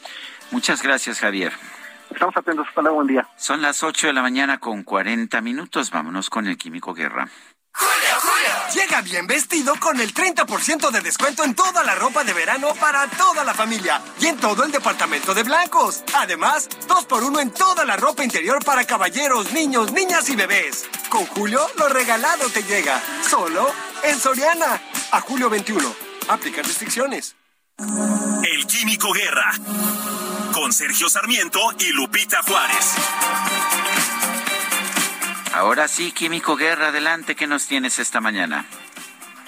Muchas 0.53 0.81
gracias, 0.81 1.19
Javier. 1.19 1.53
Estamos 2.11 2.37
atentos. 2.37 2.67
Hasta 2.69 2.83
luego. 2.83 2.97
Buen 2.97 3.09
día. 3.09 3.29
Son 3.37 3.63
las 3.63 3.83
8 3.83 4.09
de 4.09 4.13
la 4.13 4.23
mañana 4.23 4.59
con 4.59 4.83
40 4.83 5.41
minutos. 5.41 5.91
Vámonos 5.91 6.31
con 6.31 6.47
el 6.47 6.57
Químico 6.57 6.95
Guerra. 6.95 7.29
Julio, 7.73 8.21
Julio. 8.21 8.83
Llega 8.83 9.01
bien 9.03 9.27
vestido 9.27 9.75
con 9.79 10.01
el 10.01 10.13
30% 10.13 10.91
de 10.91 11.01
descuento 11.01 11.45
en 11.45 11.55
toda 11.55 11.85
la 11.85 11.95
ropa 11.95 12.25
de 12.25 12.33
verano 12.33 12.75
para 12.81 13.07
toda 13.07 13.45
la 13.45 13.55
familia 13.55 14.01
y 14.21 14.27
en 14.27 14.37
todo 14.37 14.65
el 14.65 14.73
departamento 14.73 15.33
de 15.33 15.45
blancos. 15.45 16.03
Además, 16.15 16.69
2 16.89 17.07
por 17.07 17.23
1 17.23 17.41
en 17.41 17.51
toda 17.53 17.85
la 17.85 17.97
ropa 17.97 18.25
interior 18.25 18.65
para 18.65 18.85
caballeros, 18.85 19.53
niños, 19.53 19.93
niñas 19.93 20.29
y 20.29 20.35
bebés. 20.35 20.89
Con 21.09 21.25
Julio, 21.27 21.61
lo 21.79 21.89
regalado 21.89 22.49
te 22.51 22.65
llega. 22.65 23.01
Solo 23.23 23.71
en 24.03 24.19
Soriana. 24.19 24.81
A 25.13 25.21
julio 25.21 25.49
21. 25.49 25.95
Aplica 26.29 26.63
restricciones. 26.63 27.37
El 27.79 28.67
Químico 28.67 29.13
Guerra. 29.13 29.53
Con 30.59 30.73
Sergio 30.73 31.09
Sarmiento 31.09 31.61
y 31.79 31.93
Lupita 31.93 32.43
Juárez. 32.43 32.97
Ahora 35.55 35.87
sí, 35.87 36.11
Químico 36.11 36.57
Guerra, 36.57 36.89
adelante, 36.89 37.37
¿qué 37.37 37.47
nos 37.47 37.69
tienes 37.69 38.01
esta 38.01 38.21
mañana? 38.21 38.65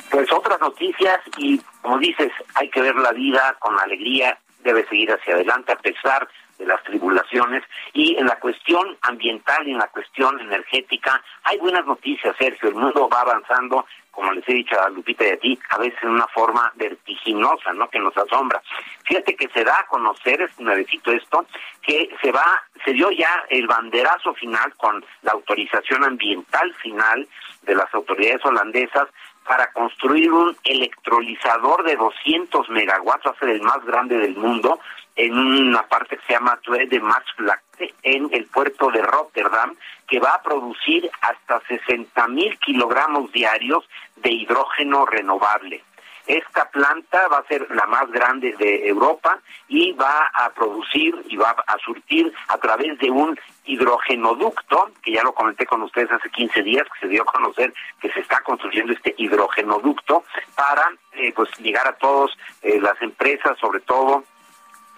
Pues 0.09 0.33
otras 0.33 0.61
noticias 0.61 1.19
y 1.37 1.61
como 1.83 1.99
dices, 1.99 2.31
hay 2.55 2.71
que 2.71 2.81
ver 2.81 2.95
la 2.95 3.11
vida 3.11 3.57
con 3.59 3.77
alegría, 3.81 4.39
debe 4.63 4.87
seguir 4.89 5.11
hacia 5.11 5.35
adelante 5.35 5.73
a 5.73 5.79
pesar 5.79 6.29
de 6.61 6.67
las 6.67 6.81
tribulaciones 6.85 7.65
y 7.93 8.17
en 8.17 8.27
la 8.27 8.39
cuestión 8.39 8.97
ambiental 9.03 9.67
y 9.67 9.73
en 9.73 9.79
la 9.79 9.89
cuestión 9.89 10.39
energética 10.39 11.21
hay 11.43 11.59
buenas 11.59 11.87
noticias, 11.87 12.37
Sergio, 12.39 12.69
el 12.69 12.77
mundo 12.77 13.09
va 13.09 13.23
avanzando, 13.23 13.85
como 14.11 14.33
les 14.33 14.49
he 14.49 14.55
dicho 14.55 14.81
a 14.81 14.89
Lupita 14.89 15.25
y 15.27 15.31
a 15.31 15.37
ti, 15.39 15.59
a 15.71 15.79
veces 15.79 15.99
en 16.03 16.11
una 16.11 16.27
forma 16.29 16.73
vertiginosa, 16.77 17.73
¿no? 17.73 17.89
Que 17.89 17.99
nos 17.99 18.17
asombra. 18.17 18.63
Fíjate 19.05 19.35
que 19.37 19.49
se 19.49 19.65
da 19.65 19.81
a 19.81 19.87
conocer, 19.87 20.43
es 20.43 20.59
nuevecito 20.59 21.13
esto, 21.13 21.47
que 21.83 22.11
se 22.21 22.33
va, 22.33 22.63
se 22.85 22.93
dio 22.93 23.11
ya 23.11 23.45
el 23.49 23.67
banderazo 23.67 24.35
final 24.35 24.75
con 24.77 25.05
la 25.23 25.33
autorización 25.33 26.05
ambiental 26.05 26.75
final 26.75 27.29
de 27.63 27.75
las 27.75 27.93
autoridades 27.95 28.45
holandesas 28.45 29.09
para 29.47 29.73
construir 29.73 30.31
un 30.31 30.57
electrolizador 30.65 31.83
de 31.85 31.97
200 31.97 32.69
megawatts, 32.71 33.27
va 33.27 33.31
a 33.31 33.39
ser 33.39 33.49
el 33.49 33.63
más 33.63 33.85
grande 33.85 34.19
del 34.19 34.37
mundo, 34.37 34.79
en 35.21 35.37
una 35.37 35.83
parte 35.83 36.17
que 36.17 36.27
se 36.27 36.33
llama 36.33 36.59
Tue 36.63 36.87
de 36.87 36.99
Maasvlakte, 36.99 37.95
en 38.03 38.31
el 38.33 38.47
puerto 38.47 38.91
de 38.91 39.03
Rotterdam, 39.03 39.77
que 40.09 40.19
va 40.19 40.35
a 40.35 40.43
producir 40.43 41.11
hasta 41.21 41.61
60 41.69 42.27
mil 42.29 42.59
kilogramos 42.59 43.31
diarios 43.31 43.87
de 44.17 44.31
hidrógeno 44.31 45.05
renovable. 45.05 45.83
Esta 46.27 46.71
planta 46.71 47.29
va 47.29 47.39
a 47.39 47.47
ser 47.49 47.67
la 47.71 47.87
más 47.87 48.11
grande 48.11 48.55
de 48.59 48.89
Europa 48.89 49.39
y 49.69 49.93
va 49.93 50.31
a 50.33 50.49
producir 50.51 51.15
y 51.29 51.37
va 51.37 51.51
a 51.67 51.77
surtir 51.85 52.33
a 52.49 52.57
través 52.57 52.99
de 52.99 53.11
un 53.11 53.39
hidrogenoducto, 53.65 54.91
que 55.03 55.13
ya 55.13 55.23
lo 55.23 55.35
comenté 55.35 55.67
con 55.67 55.83
ustedes 55.83 56.13
hace 56.13 56.31
15 56.31 56.63
días, 56.63 56.87
que 56.95 57.01
se 57.01 57.09
dio 57.09 57.23
a 57.23 57.33
conocer 57.33 57.75
que 58.01 58.11
se 58.13 58.21
está 58.21 58.41
construyendo 58.41 58.93
este 58.93 59.15
hidrogenoducto 59.19 60.25
para 60.55 60.91
eh, 61.13 61.33
pues 61.35 61.51
llegar 61.59 61.87
a 61.89 61.97
todas 61.97 62.31
eh, 62.63 62.81
las 62.81 63.01
empresas, 63.03 63.59
sobre 63.59 63.81
todo 63.81 64.25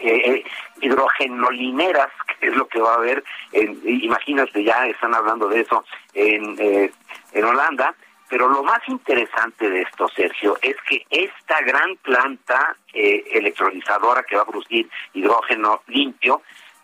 eh, 0.02 0.44
hidrogenolineras, 0.80 2.10
que 2.40 2.48
es 2.48 2.56
lo 2.56 2.66
que 2.66 2.80
va 2.80 2.92
a 2.92 2.96
haber, 2.96 3.22
en, 3.52 3.80
imagínate, 3.84 4.64
ya 4.64 4.86
están 4.86 5.14
hablando 5.14 5.48
de 5.48 5.60
eso 5.60 5.84
en, 6.14 6.56
en 7.32 7.44
Holanda, 7.44 7.94
pero 8.32 8.48
lo 8.48 8.62
más 8.62 8.80
interesante 8.88 9.68
de 9.68 9.82
esto, 9.82 10.08
Sergio, 10.08 10.56
es 10.62 10.74
que 10.88 11.04
esta 11.10 11.60
gran 11.66 11.96
planta 11.96 12.74
eh, 12.94 13.24
electrolizadora 13.30 14.22
que 14.22 14.36
va 14.36 14.40
a 14.40 14.46
producir 14.46 14.88
hidrógeno 15.12 15.82
limpio, 15.88 16.40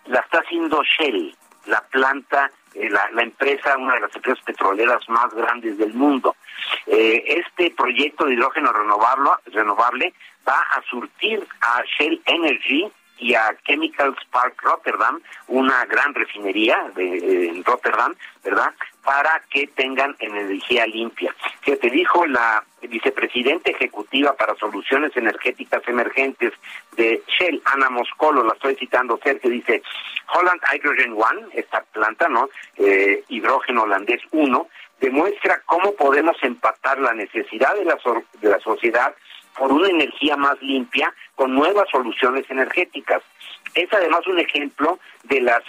la 0.09 0.20
está 0.20 0.40
haciendo 0.40 0.82
Shell, 0.82 1.35
la 1.65 1.81
planta, 1.86 2.51
eh, 2.74 2.90
la, 2.90 3.23
empresa, 3.23 3.78
una 3.78 3.95
de 3.95 4.01
las 4.01 4.15
empresas 4.15 4.45
petroleras 4.45 5.09
más 5.09 5.32
grandes 5.32 5.78
del 5.78 5.95
mundo. 5.95 6.36
Eh, 6.86 7.24
este 7.27 7.70
proyecto 7.70 8.27
de 8.27 8.35
hidrógeno 8.35 8.70
renovable 8.70 10.12
va 10.47 10.59
a 10.59 10.82
surtir 10.90 11.49
a 11.62 11.82
Shell 11.97 12.20
Energy 12.27 12.93
y 13.19 13.35
a 13.35 13.57
Chemical 13.66 14.15
Spark 14.23 14.61
Rotterdam, 14.62 15.20
una 15.49 15.85
gran 15.86 16.15
refinería 16.15 16.90
de, 16.95 17.49
en 17.49 17.65
Rotterdam, 17.65 18.15
¿verdad? 18.45 18.73
Para 19.03 19.43
que 19.51 19.66
tengan 19.69 20.15
energía 20.19 20.86
limpia. 20.86 21.35
Que 21.62 21.77
te 21.77 21.90
dijo 21.90 22.27
la 22.27 22.65
vicepresidenta 22.82 23.70
ejecutiva 23.70 24.35
para 24.35 24.55
soluciones 24.57 25.16
energéticas 25.16 25.82
emergentes 25.89 26.53
de 26.97 27.23
Shell, 27.27 27.61
Ana 27.65 27.90
Moscolo, 27.90 28.45
la 28.45 28.55
estoy 28.55 28.77
citando, 28.77 29.19
Sergio, 29.23 29.51
dice, 29.51 29.82
Holland 30.35 30.61
Hydrogen 30.73 31.12
One, 31.12 31.49
esta 31.55 31.82
planta, 31.93 32.28
¿no? 32.28 32.49
Eh, 32.77 33.24
hidrógeno 33.28 33.82
holandés 33.82 34.20
1, 34.31 34.69
demuestra 35.01 35.62
cómo 35.66 35.95
podemos 35.95 36.36
empatar 36.43 36.99
la 36.99 37.15
necesidad 37.15 37.74
de 37.74 37.85
la, 37.85 37.99
de 38.40 38.49
la 38.49 38.61
sociedad 38.61 39.15
por 39.57 39.73
una 39.73 39.89
energía 39.89 40.36
más 40.36 40.61
limpia 40.62 41.12
con 41.39 41.55
nuevas 41.55 41.89
soluciones 41.89 42.51
energéticas. 42.51 43.23
Es 43.73 43.90
además 43.93 44.27
un 44.27 44.40
ejemplo 44.40 44.98
de 45.23 45.40
las 45.40 45.62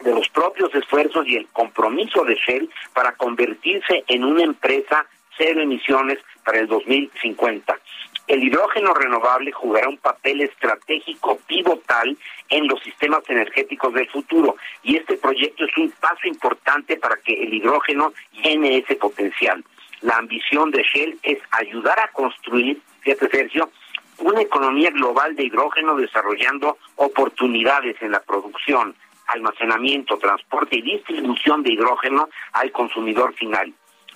de 0.00 0.12
los 0.12 0.28
propios 0.28 0.74
esfuerzos 0.74 1.26
y 1.26 1.36
el 1.36 1.46
compromiso 1.46 2.22
de 2.24 2.34
Shell 2.34 2.68
para 2.92 3.12
convertirse 3.12 4.04
en 4.08 4.24
una 4.24 4.42
empresa 4.42 5.06
cero 5.38 5.62
emisiones 5.62 6.18
para 6.44 6.58
el 6.58 6.66
2050. 6.66 7.78
El 8.26 8.42
hidrógeno 8.44 8.92
renovable 8.92 9.52
jugará 9.52 9.88
un 9.88 9.96
papel 9.96 10.42
estratégico 10.42 11.38
pivotal 11.46 12.18
en 12.50 12.68
los 12.68 12.82
sistemas 12.82 13.22
energéticos 13.28 13.94
del 13.94 14.10
futuro 14.10 14.56
y 14.82 14.96
este 14.96 15.16
proyecto 15.16 15.64
es 15.64 15.74
un 15.78 15.92
paso 15.92 16.26
importante 16.26 16.98
para 16.98 17.16
que 17.16 17.42
el 17.42 17.54
hidrógeno 17.54 18.12
llene 18.32 18.78
ese 18.78 18.96
potencial. 18.96 19.64
La 20.02 20.16
ambición 20.16 20.70
de 20.70 20.82
Shell 20.82 21.18
es 21.22 21.38
ayudar 21.52 21.98
a 22.00 22.08
construir, 22.08 22.82
fíjate 23.00 23.30
Sergio, 23.30 23.70
una 24.18 24.40
economía 24.40 24.90
global 24.90 25.34
de 25.36 25.44
hidrógeno 25.44 25.96
desarrollando 25.96 26.78
oportunidades 26.96 27.96
en 28.00 28.12
la 28.12 28.20
producción, 28.20 28.94
almacenamiento, 29.26 30.18
transporte 30.18 30.76
y 30.78 30.82
distribución 30.82 31.62
de 31.62 31.72
hidrógeno 31.72 32.28
al 32.52 32.70
consumidor 32.72 33.34
final. 33.34 33.72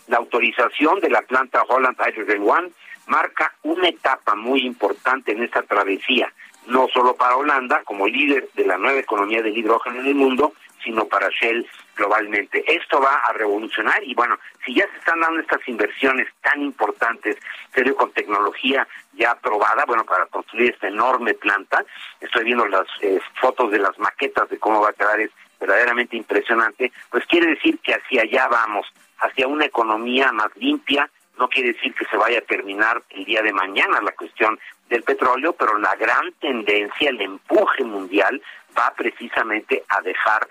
La 0.07 0.19
autorización 0.19 1.01
de 1.01 1.11
la 1.11 1.23
planta 1.23 1.63
Holland 1.63 1.97
Hydrogen 1.99 2.43
One 2.49 2.71
marca 3.07 3.55
una 3.63 3.89
etapa 3.89 4.35
muy 4.35 4.61
importante 4.61 5.33
en 5.33 5.43
esta 5.43 5.63
travesía, 5.63 6.33
no 6.67 6.89
solo 6.89 7.15
para 7.17 7.37
Holanda 7.37 7.83
como 7.85 8.07
líder 8.07 8.49
de 8.55 8.67
la 8.67 8.79
nueva 8.79 9.01
economía 9.01 9.43
del 9.43 9.57
hidrógeno 9.57 10.01
en 10.01 10.07
el 10.07 10.15
mundo, 10.15 10.53
sino 10.83 11.07
para 11.07 11.29
Shell 11.31 11.67
globalmente. 11.99 12.65
Esto 12.67 13.01
va 13.01 13.17
a 13.17 13.33
revolucionar 13.33 14.03
y 14.05 14.15
bueno, 14.15 14.39
si 14.65 14.75
ya 14.75 14.89
se 14.91 14.99
están 14.99 15.21
dando 15.21 15.41
estas 15.41 15.67
inversiones 15.69 16.29
tan 16.41 16.63
importantes, 16.63 17.37
serio 17.75 17.97
con 17.97 18.13
tecnología 18.13 18.87
ya 19.15 19.33
aprobada, 19.33 19.85
bueno, 19.85 20.05
para 20.05 20.27
construir 20.27 20.73
esta 20.73 20.89
enorme 20.89 21.35
planta, 21.35 21.85
estoy 22.21 22.45
viendo 22.45 22.67
las 22.67 22.87
eh, 23.03 23.21
fotos 23.41 23.71
de 23.73 23.81
las 23.81 23.99
maquetas 23.99 24.49
de 24.49 24.59
cómo 24.59 24.81
va 24.81 24.91
a 24.91 24.93
quedar, 24.93 25.21
es 25.21 25.31
verdaderamente 25.61 26.17
impresionante, 26.17 26.93
pues 27.11 27.27
quiere 27.27 27.49
decir 27.51 27.79
que 27.81 27.95
hacia 27.95 28.23
allá 28.23 28.47
vamos, 28.49 28.87
hacia 29.19 29.49
una 29.49 29.65
economía 29.65 30.31
más 30.33 30.57
limpia, 30.57 31.11
no 31.37 31.49
quiere 31.49 31.73
decir 31.73 31.95
que 31.95 32.05
se 32.07 32.17
vaya 32.17 32.39
a 32.39 32.43
terminar 32.43 33.03
el 33.11 33.25
día 33.25 33.43
de 33.43 33.53
mañana 33.53 34.01
la 34.01 34.13
cuestión 34.13 34.59
del 34.89 35.03
petróleo, 35.03 35.53
pero 35.53 35.79
la 35.79 35.95
gran 35.97 36.33
tendencia, 36.41 37.11
el 37.11 37.21
empuje 37.21 37.85
mundial 37.85 38.41
va 38.77 38.93
precisamente 38.97 39.85
a 39.89 40.01
dejar 40.03 40.49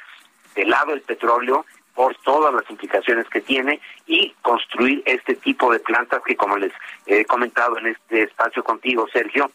de 0.58 0.66
lado 0.66 0.94
el 0.94 1.02
petróleo 1.02 1.66
por 1.94 2.16
todas 2.18 2.54
las 2.54 2.70
implicaciones 2.70 3.30
que 3.30 3.42
tiene 3.42 3.80
y 4.08 4.34
construir 4.42 5.02
este 5.06 5.36
tipo 5.36 5.72
de 5.72 5.80
plantas 5.80 6.22
que, 6.26 6.36
como 6.36 6.58
les 6.58 6.74
he 7.06 7.26
comentado 7.26 7.78
en 7.78 7.88
este 7.88 8.24
espacio 8.24 8.64
contigo, 8.64 9.08
Sergio, 9.14 9.50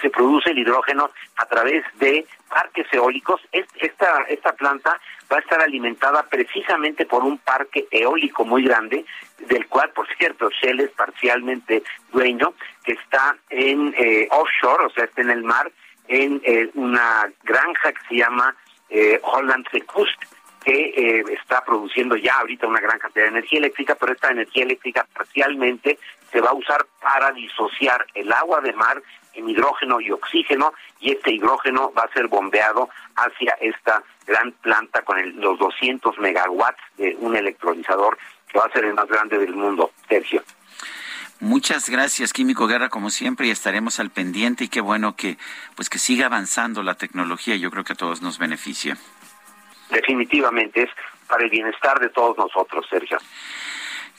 se 0.00 0.10
produce 0.10 0.50
el 0.50 0.58
hidrógeno 0.58 1.10
a 1.36 1.46
través 1.46 1.84
de 1.98 2.26
parques 2.48 2.86
eólicos. 2.92 3.40
Esta, 3.52 4.22
esta 4.28 4.52
planta 4.52 5.00
va 5.30 5.36
a 5.36 5.40
estar 5.40 5.60
alimentada 5.60 6.24
precisamente 6.24 7.06
por 7.06 7.22
un 7.22 7.38
parque 7.38 7.86
eólico 7.90 8.44
muy 8.44 8.64
grande, 8.64 9.04
del 9.38 9.66
cual, 9.68 9.90
por 9.90 10.06
cierto, 10.16 10.50
Shell 10.50 10.80
es 10.80 10.90
parcialmente 10.90 11.84
dueño, 12.12 12.54
que 12.84 12.92
está 12.92 13.36
en 13.50 13.94
eh, 13.96 14.28
offshore, 14.30 14.86
o 14.86 14.90
sea, 14.90 15.04
está 15.04 15.22
en 15.22 15.30
el 15.30 15.44
mar, 15.44 15.70
en 16.08 16.40
eh, 16.44 16.70
una 16.74 17.30
granja 17.44 17.92
que 17.92 18.08
se 18.08 18.16
llama 18.16 18.54
eh, 18.94 19.20
Holland 19.24 19.66
Secust, 19.72 20.22
que 20.64 20.72
eh, 20.72 21.24
está 21.32 21.64
produciendo 21.64 22.16
ya 22.16 22.36
ahorita 22.36 22.68
una 22.68 22.80
gran 22.80 22.98
cantidad 22.98 23.24
de 23.24 23.30
energía 23.30 23.58
eléctrica, 23.58 23.96
pero 23.96 24.12
esta 24.12 24.30
energía 24.30 24.62
eléctrica 24.62 25.06
parcialmente 25.12 25.98
se 26.30 26.40
va 26.40 26.50
a 26.50 26.54
usar 26.54 26.86
para 27.02 27.32
disociar 27.32 28.06
el 28.14 28.32
agua 28.32 28.60
de 28.60 28.72
mar 28.72 29.02
en 29.34 29.48
hidrógeno 29.48 30.00
y 30.00 30.12
oxígeno 30.12 30.72
y 31.00 31.10
este 31.10 31.32
hidrógeno 31.32 31.92
va 31.92 32.02
a 32.02 32.12
ser 32.12 32.28
bombeado 32.28 32.88
hacia 33.16 33.56
esta 33.60 34.02
gran 34.26 34.52
planta 34.52 35.02
con 35.02 35.18
los 35.40 35.58
200 35.58 36.16
megawatts 36.18 36.80
de 36.96 37.16
un 37.18 37.36
electrolizador 37.36 38.16
que 38.48 38.58
va 38.58 38.66
a 38.66 38.72
ser 38.72 38.84
el 38.84 38.94
más 38.94 39.08
grande 39.08 39.38
del 39.38 39.54
mundo, 39.54 39.90
Sergio. 40.08 40.42
Muchas 41.44 41.90
gracias, 41.90 42.32
Químico 42.32 42.66
Guerra, 42.66 42.88
como 42.88 43.10
siempre, 43.10 43.46
y 43.46 43.50
estaremos 43.50 44.00
al 44.00 44.08
pendiente 44.08 44.64
y 44.64 44.68
qué 44.68 44.80
bueno 44.80 45.14
que 45.14 45.36
pues 45.76 45.90
que 45.90 45.98
siga 45.98 46.24
avanzando 46.24 46.82
la 46.82 46.94
tecnología, 46.94 47.54
yo 47.56 47.70
creo 47.70 47.84
que 47.84 47.92
a 47.92 47.96
todos 47.96 48.22
nos 48.22 48.38
beneficia. 48.38 48.96
Definitivamente 49.90 50.84
es 50.84 50.90
para 51.28 51.44
el 51.44 51.50
bienestar 51.50 52.00
de 52.00 52.08
todos 52.08 52.38
nosotros, 52.38 52.86
Sergio. 52.88 53.18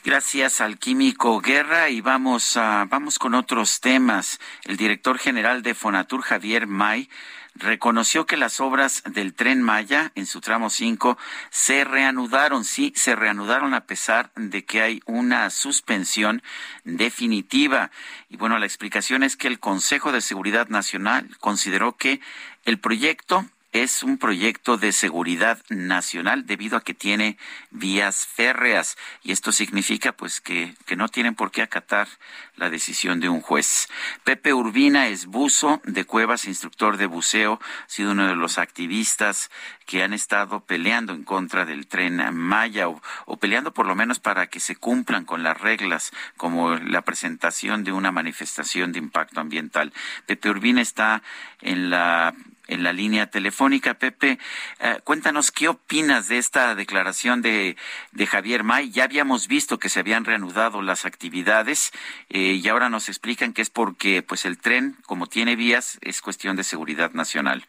Gracias 0.06 0.60
al 0.60 0.78
químico 0.78 1.40
Guerra 1.40 1.90
y 1.90 2.00
vamos 2.00 2.56
a, 2.56 2.84
vamos 2.88 3.18
con 3.18 3.34
otros 3.34 3.80
temas. 3.80 4.38
El 4.62 4.76
director 4.76 5.18
general 5.18 5.64
de 5.64 5.74
Fonatur, 5.74 6.22
Javier 6.22 6.68
May, 6.68 7.10
reconoció 7.56 8.24
que 8.24 8.36
las 8.36 8.60
obras 8.60 9.02
del 9.04 9.34
tren 9.34 9.64
Maya 9.64 10.12
en 10.14 10.26
su 10.26 10.40
tramo 10.40 10.70
5 10.70 11.18
se 11.50 11.82
reanudaron, 11.82 12.64
sí, 12.64 12.92
se 12.94 13.16
reanudaron 13.16 13.74
a 13.74 13.86
pesar 13.86 14.30
de 14.36 14.64
que 14.64 14.80
hay 14.80 15.02
una 15.06 15.50
suspensión 15.50 16.40
definitiva. 16.84 17.90
Y 18.28 18.36
bueno, 18.36 18.60
la 18.60 18.66
explicación 18.66 19.24
es 19.24 19.36
que 19.36 19.48
el 19.48 19.58
Consejo 19.58 20.12
de 20.12 20.20
Seguridad 20.20 20.68
Nacional 20.68 21.36
consideró 21.40 21.96
que 21.96 22.20
el 22.64 22.78
proyecto 22.78 23.44
es 23.82 24.02
un 24.02 24.18
proyecto 24.18 24.76
de 24.76 24.92
seguridad 24.92 25.62
nacional 25.68 26.46
debido 26.46 26.76
a 26.76 26.82
que 26.82 26.94
tiene 26.94 27.36
vías 27.70 28.26
férreas 28.26 28.96
y 29.22 29.32
esto 29.32 29.52
significa 29.52 30.12
pues 30.12 30.40
que, 30.40 30.74
que 30.86 30.96
no 30.96 31.08
tienen 31.08 31.34
por 31.34 31.50
qué 31.50 31.62
acatar 31.62 32.08
la 32.56 32.70
decisión 32.70 33.20
de 33.20 33.28
un 33.28 33.40
juez. 33.40 33.88
Pepe 34.24 34.54
Urbina 34.54 35.08
es 35.08 35.26
buzo 35.26 35.80
de 35.84 36.04
Cuevas, 36.04 36.46
instructor 36.46 36.96
de 36.96 37.06
buceo, 37.06 37.60
ha 37.62 37.88
sido 37.88 38.12
uno 38.12 38.28
de 38.28 38.36
los 38.36 38.58
activistas 38.58 39.50
que 39.84 40.02
han 40.02 40.12
estado 40.12 40.60
peleando 40.60 41.12
en 41.12 41.24
contra 41.24 41.64
del 41.64 41.86
tren 41.86 42.22
Maya 42.34 42.88
o, 42.88 43.00
o 43.26 43.36
peleando 43.36 43.72
por 43.72 43.86
lo 43.86 43.94
menos 43.94 44.20
para 44.20 44.48
que 44.48 44.60
se 44.60 44.76
cumplan 44.76 45.24
con 45.24 45.42
las 45.42 45.60
reglas 45.60 46.12
como 46.36 46.76
la 46.76 47.02
presentación 47.02 47.84
de 47.84 47.92
una 47.92 48.12
manifestación 48.12 48.92
de 48.92 48.98
impacto 48.98 49.40
ambiental. 49.40 49.92
Pepe 50.26 50.50
Urbina 50.50 50.80
está 50.80 51.22
en 51.60 51.90
la 51.90 52.34
en 52.66 52.82
la 52.82 52.92
línea 52.92 53.26
telefónica. 53.26 53.94
Pepe, 53.94 54.38
eh, 54.80 54.96
cuéntanos 55.04 55.50
qué 55.50 55.68
opinas 55.68 56.28
de 56.28 56.38
esta 56.38 56.74
declaración 56.74 57.42
de, 57.42 57.76
de, 58.12 58.26
Javier 58.26 58.64
May. 58.64 58.90
Ya 58.90 59.04
habíamos 59.04 59.48
visto 59.48 59.78
que 59.78 59.88
se 59.88 60.00
habían 60.00 60.24
reanudado 60.24 60.82
las 60.82 61.06
actividades 61.06 61.92
eh, 62.28 62.60
y 62.62 62.68
ahora 62.68 62.88
nos 62.88 63.08
explican 63.08 63.52
que 63.52 63.62
es 63.62 63.70
porque 63.70 64.22
pues 64.22 64.44
el 64.44 64.58
tren, 64.58 64.96
como 65.06 65.26
tiene 65.26 65.56
vías, 65.56 65.98
es 66.02 66.20
cuestión 66.20 66.56
de 66.56 66.64
seguridad 66.64 67.12
nacional. 67.12 67.64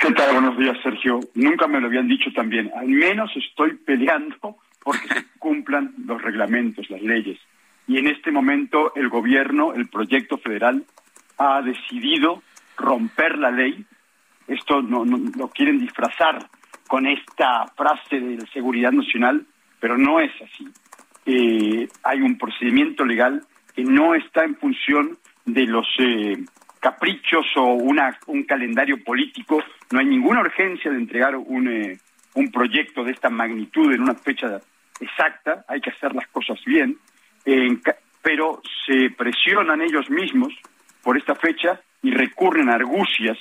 ¿Qué 0.00 0.12
tal? 0.12 0.32
Buenos 0.32 0.56
días, 0.56 0.76
Sergio. 0.82 1.20
Nunca 1.34 1.66
me 1.66 1.80
lo 1.80 1.88
habían 1.88 2.06
dicho 2.06 2.30
también. 2.32 2.70
Al 2.76 2.86
menos 2.88 3.30
estoy 3.36 3.74
peleando 3.86 4.56
porque 4.82 5.08
se 5.08 5.24
cumplan 5.38 5.94
los 6.06 6.22
reglamentos, 6.22 6.88
las 6.90 7.02
leyes. 7.02 7.38
Y 7.86 7.98
en 7.98 8.06
este 8.06 8.30
momento 8.30 8.92
el 8.94 9.08
gobierno, 9.08 9.72
el 9.72 9.88
proyecto 9.88 10.38
federal, 10.38 10.84
ha 11.38 11.62
decidido 11.62 12.42
romper 12.78 13.38
la 13.38 13.50
ley. 13.50 13.84
Esto 14.46 14.80
no, 14.80 15.04
no, 15.04 15.18
lo 15.36 15.48
quieren 15.48 15.78
disfrazar 15.78 16.48
con 16.86 17.06
esta 17.06 17.66
frase 17.76 18.18
de 18.18 18.46
seguridad 18.52 18.92
nacional, 18.92 19.46
pero 19.78 19.98
no 19.98 20.20
es 20.20 20.32
así. 20.40 20.66
Eh, 21.26 21.88
hay 22.02 22.22
un 22.22 22.38
procedimiento 22.38 23.04
legal 23.04 23.42
que 23.74 23.84
no 23.84 24.14
está 24.14 24.44
en 24.44 24.56
función 24.56 25.18
de 25.44 25.66
los 25.66 25.86
eh, 25.98 26.44
caprichos 26.80 27.44
o 27.56 27.74
una, 27.74 28.18
un 28.26 28.44
calendario 28.44 29.02
político. 29.04 29.62
No 29.92 29.98
hay 29.98 30.06
ninguna 30.06 30.40
urgencia 30.40 30.90
de 30.90 30.96
entregar 30.96 31.36
un, 31.36 31.68
eh, 31.68 31.98
un 32.34 32.50
proyecto 32.50 33.04
de 33.04 33.12
esta 33.12 33.28
magnitud 33.28 33.92
en 33.92 34.02
una 34.02 34.14
fecha 34.14 34.58
exacta. 35.00 35.64
Hay 35.68 35.82
que 35.82 35.90
hacer 35.90 36.14
las 36.14 36.26
cosas 36.28 36.58
bien, 36.64 36.96
pero 38.22 38.62
se 38.86 39.10
presionan 39.10 39.82
ellos 39.82 40.08
mismos 40.10 40.54
por 41.02 41.16
esta 41.16 41.34
fecha 41.34 41.80
y 42.02 42.10
recurren 42.10 42.68
a 42.68 42.74
argucias 42.74 43.38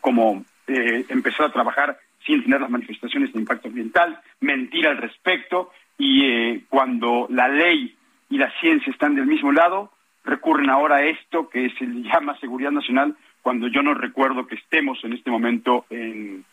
como 0.00 0.44
eh, 0.66 1.04
empezar 1.08 1.46
a 1.46 1.52
trabajar 1.52 1.98
sin 2.24 2.42
tener 2.42 2.60
las 2.60 2.70
manifestaciones 2.70 3.32
de 3.32 3.38
impacto 3.38 3.68
ambiental, 3.68 4.20
mentir 4.40 4.86
al 4.86 4.98
respecto 4.98 5.70
y 5.98 6.24
eh, 6.24 6.64
cuando 6.68 7.26
la 7.30 7.48
ley 7.48 7.96
y 8.28 8.38
la 8.38 8.50
ciencia 8.60 8.92
están 8.92 9.14
del 9.14 9.26
mismo 9.26 9.52
lado, 9.52 9.92
recurren 10.24 10.70
ahora 10.70 10.96
a 10.96 11.04
esto 11.04 11.48
que 11.48 11.70
se 11.78 11.86
llama 11.86 12.38
seguridad 12.40 12.72
nacional 12.72 13.16
cuando 13.42 13.68
yo 13.68 13.82
no 13.82 13.94
recuerdo 13.94 14.46
que 14.46 14.56
estemos 14.56 14.98
en 15.04 15.12
este 15.12 15.30
momento 15.30 15.86
en, 15.88 16.44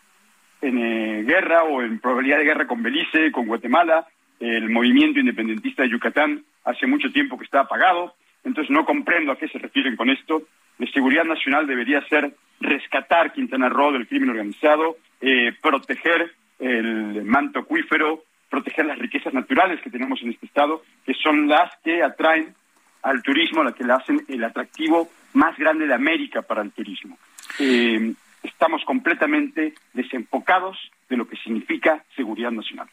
en 0.62 0.78
eh, 0.78 1.24
guerra 1.24 1.64
o 1.64 1.82
en 1.82 1.98
probabilidad 1.98 2.38
de 2.38 2.44
guerra 2.44 2.66
con 2.68 2.82
Belice, 2.82 3.32
con 3.32 3.46
Guatemala, 3.46 4.06
el 4.38 4.68
movimiento 4.68 5.20
independentista 5.20 5.82
de 5.82 5.90
Yucatán 5.90 6.44
hace 6.64 6.86
mucho 6.86 7.10
tiempo 7.12 7.38
que 7.38 7.44
está 7.44 7.60
apagado, 7.60 8.14
entonces 8.44 8.70
no 8.70 8.84
comprendo 8.84 9.32
a 9.32 9.38
qué 9.38 9.48
se 9.48 9.58
refieren 9.58 9.96
con 9.96 10.10
esto 10.10 10.42
de 10.78 10.90
seguridad 10.90 11.24
nacional 11.24 11.66
debería 11.66 12.06
ser 12.08 12.34
rescatar 12.60 13.32
Quintana 13.32 13.68
Roo 13.68 13.92
del 13.92 14.08
crimen 14.08 14.30
organizado, 14.30 14.96
eh, 15.20 15.52
proteger 15.62 16.32
el 16.58 17.24
manto 17.24 17.60
acuífero, 17.60 18.24
proteger 18.48 18.86
las 18.86 18.98
riquezas 18.98 19.34
naturales 19.34 19.80
que 19.82 19.90
tenemos 19.90 20.22
en 20.22 20.30
este 20.30 20.46
estado, 20.46 20.82
que 21.04 21.14
son 21.14 21.48
las 21.48 21.70
que 21.82 22.02
atraen 22.02 22.54
al 23.02 23.22
turismo, 23.22 23.62
las 23.62 23.74
que 23.74 23.84
le 23.84 23.92
hacen 23.92 24.24
el 24.28 24.42
atractivo 24.42 25.10
más 25.34 25.56
grande 25.58 25.86
de 25.86 25.94
América 25.94 26.42
para 26.42 26.62
el 26.62 26.72
turismo. 26.72 27.18
Eh, 27.58 28.14
estamos 28.42 28.84
completamente 28.84 29.74
desenfocados 29.92 30.78
de 31.08 31.16
lo 31.16 31.28
que 31.28 31.36
significa 31.36 32.02
seguridad 32.16 32.50
nacional. 32.50 32.88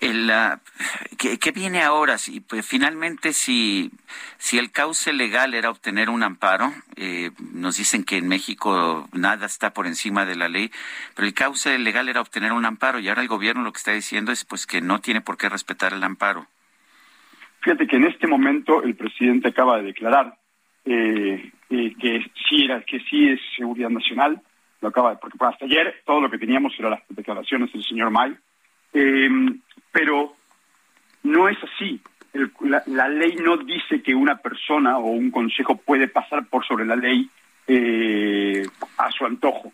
El, 0.00 0.30
¿qué, 1.18 1.50
viene 1.52 1.82
ahora? 1.82 2.18
Si, 2.18 2.40
pues, 2.40 2.66
finalmente, 2.66 3.32
si, 3.32 3.90
si 4.36 4.58
el 4.58 4.70
cauce 4.70 5.12
legal 5.12 5.54
era 5.54 5.70
obtener 5.70 6.08
un 6.08 6.22
amparo, 6.22 6.72
eh, 6.96 7.30
nos 7.52 7.76
dicen 7.76 8.04
que 8.04 8.16
en 8.18 8.28
México 8.28 9.08
nada 9.12 9.46
está 9.46 9.72
por 9.72 9.86
encima 9.86 10.24
de 10.24 10.36
la 10.36 10.48
ley, 10.48 10.70
pero 11.14 11.26
el 11.26 11.34
cauce 11.34 11.78
legal 11.78 12.08
era 12.08 12.20
obtener 12.20 12.52
un 12.52 12.64
amparo 12.64 12.98
y 13.00 13.08
ahora 13.08 13.22
el 13.22 13.28
gobierno 13.28 13.62
lo 13.62 13.72
que 13.72 13.78
está 13.78 13.92
diciendo 13.92 14.32
es 14.32 14.44
pues 14.44 14.66
que 14.66 14.80
no 14.80 15.00
tiene 15.00 15.20
por 15.20 15.36
qué 15.36 15.48
respetar 15.48 15.92
el 15.92 16.04
amparo. 16.04 16.46
Fíjate 17.60 17.86
que 17.86 17.96
en 17.96 18.04
este 18.04 18.26
momento 18.26 18.82
el 18.82 18.94
presidente 18.94 19.48
acaba 19.48 19.78
de 19.78 19.84
declarar 19.84 20.36
eh, 20.84 21.52
eh, 21.70 21.94
que 22.00 22.30
sí 22.48 22.64
era 22.64 22.82
que 22.82 23.00
sí 23.00 23.28
es 23.28 23.40
seguridad 23.56 23.90
nacional, 23.90 24.40
lo 24.80 24.88
acaba 24.88 25.10
de, 25.10 25.16
porque 25.16 25.36
hasta 25.40 25.64
ayer 25.64 26.02
todo 26.06 26.20
lo 26.20 26.30
que 26.30 26.38
teníamos 26.38 26.72
eran 26.78 26.92
las 26.92 27.02
declaraciones 27.08 27.72
del 27.72 27.84
señor 27.84 28.10
May. 28.10 28.36
Eh, 28.92 29.28
pero 29.92 30.34
no 31.22 31.48
es 31.48 31.58
así. 31.62 32.00
la, 32.60 33.08
ley 33.08 33.36
no 33.36 33.56
dice 33.56 34.02
que 34.02 34.14
una 34.14 34.36
persona 34.36 34.98
o 34.98 35.06
un 35.10 35.30
consejo 35.30 35.76
puede 35.76 36.08
pasar 36.08 36.46
por 36.46 36.64
sobre 36.66 36.86
la 36.86 36.96
ley 36.96 37.28
eh, 37.66 38.66
a 38.96 39.10
su 39.10 39.26
antojo. 39.26 39.72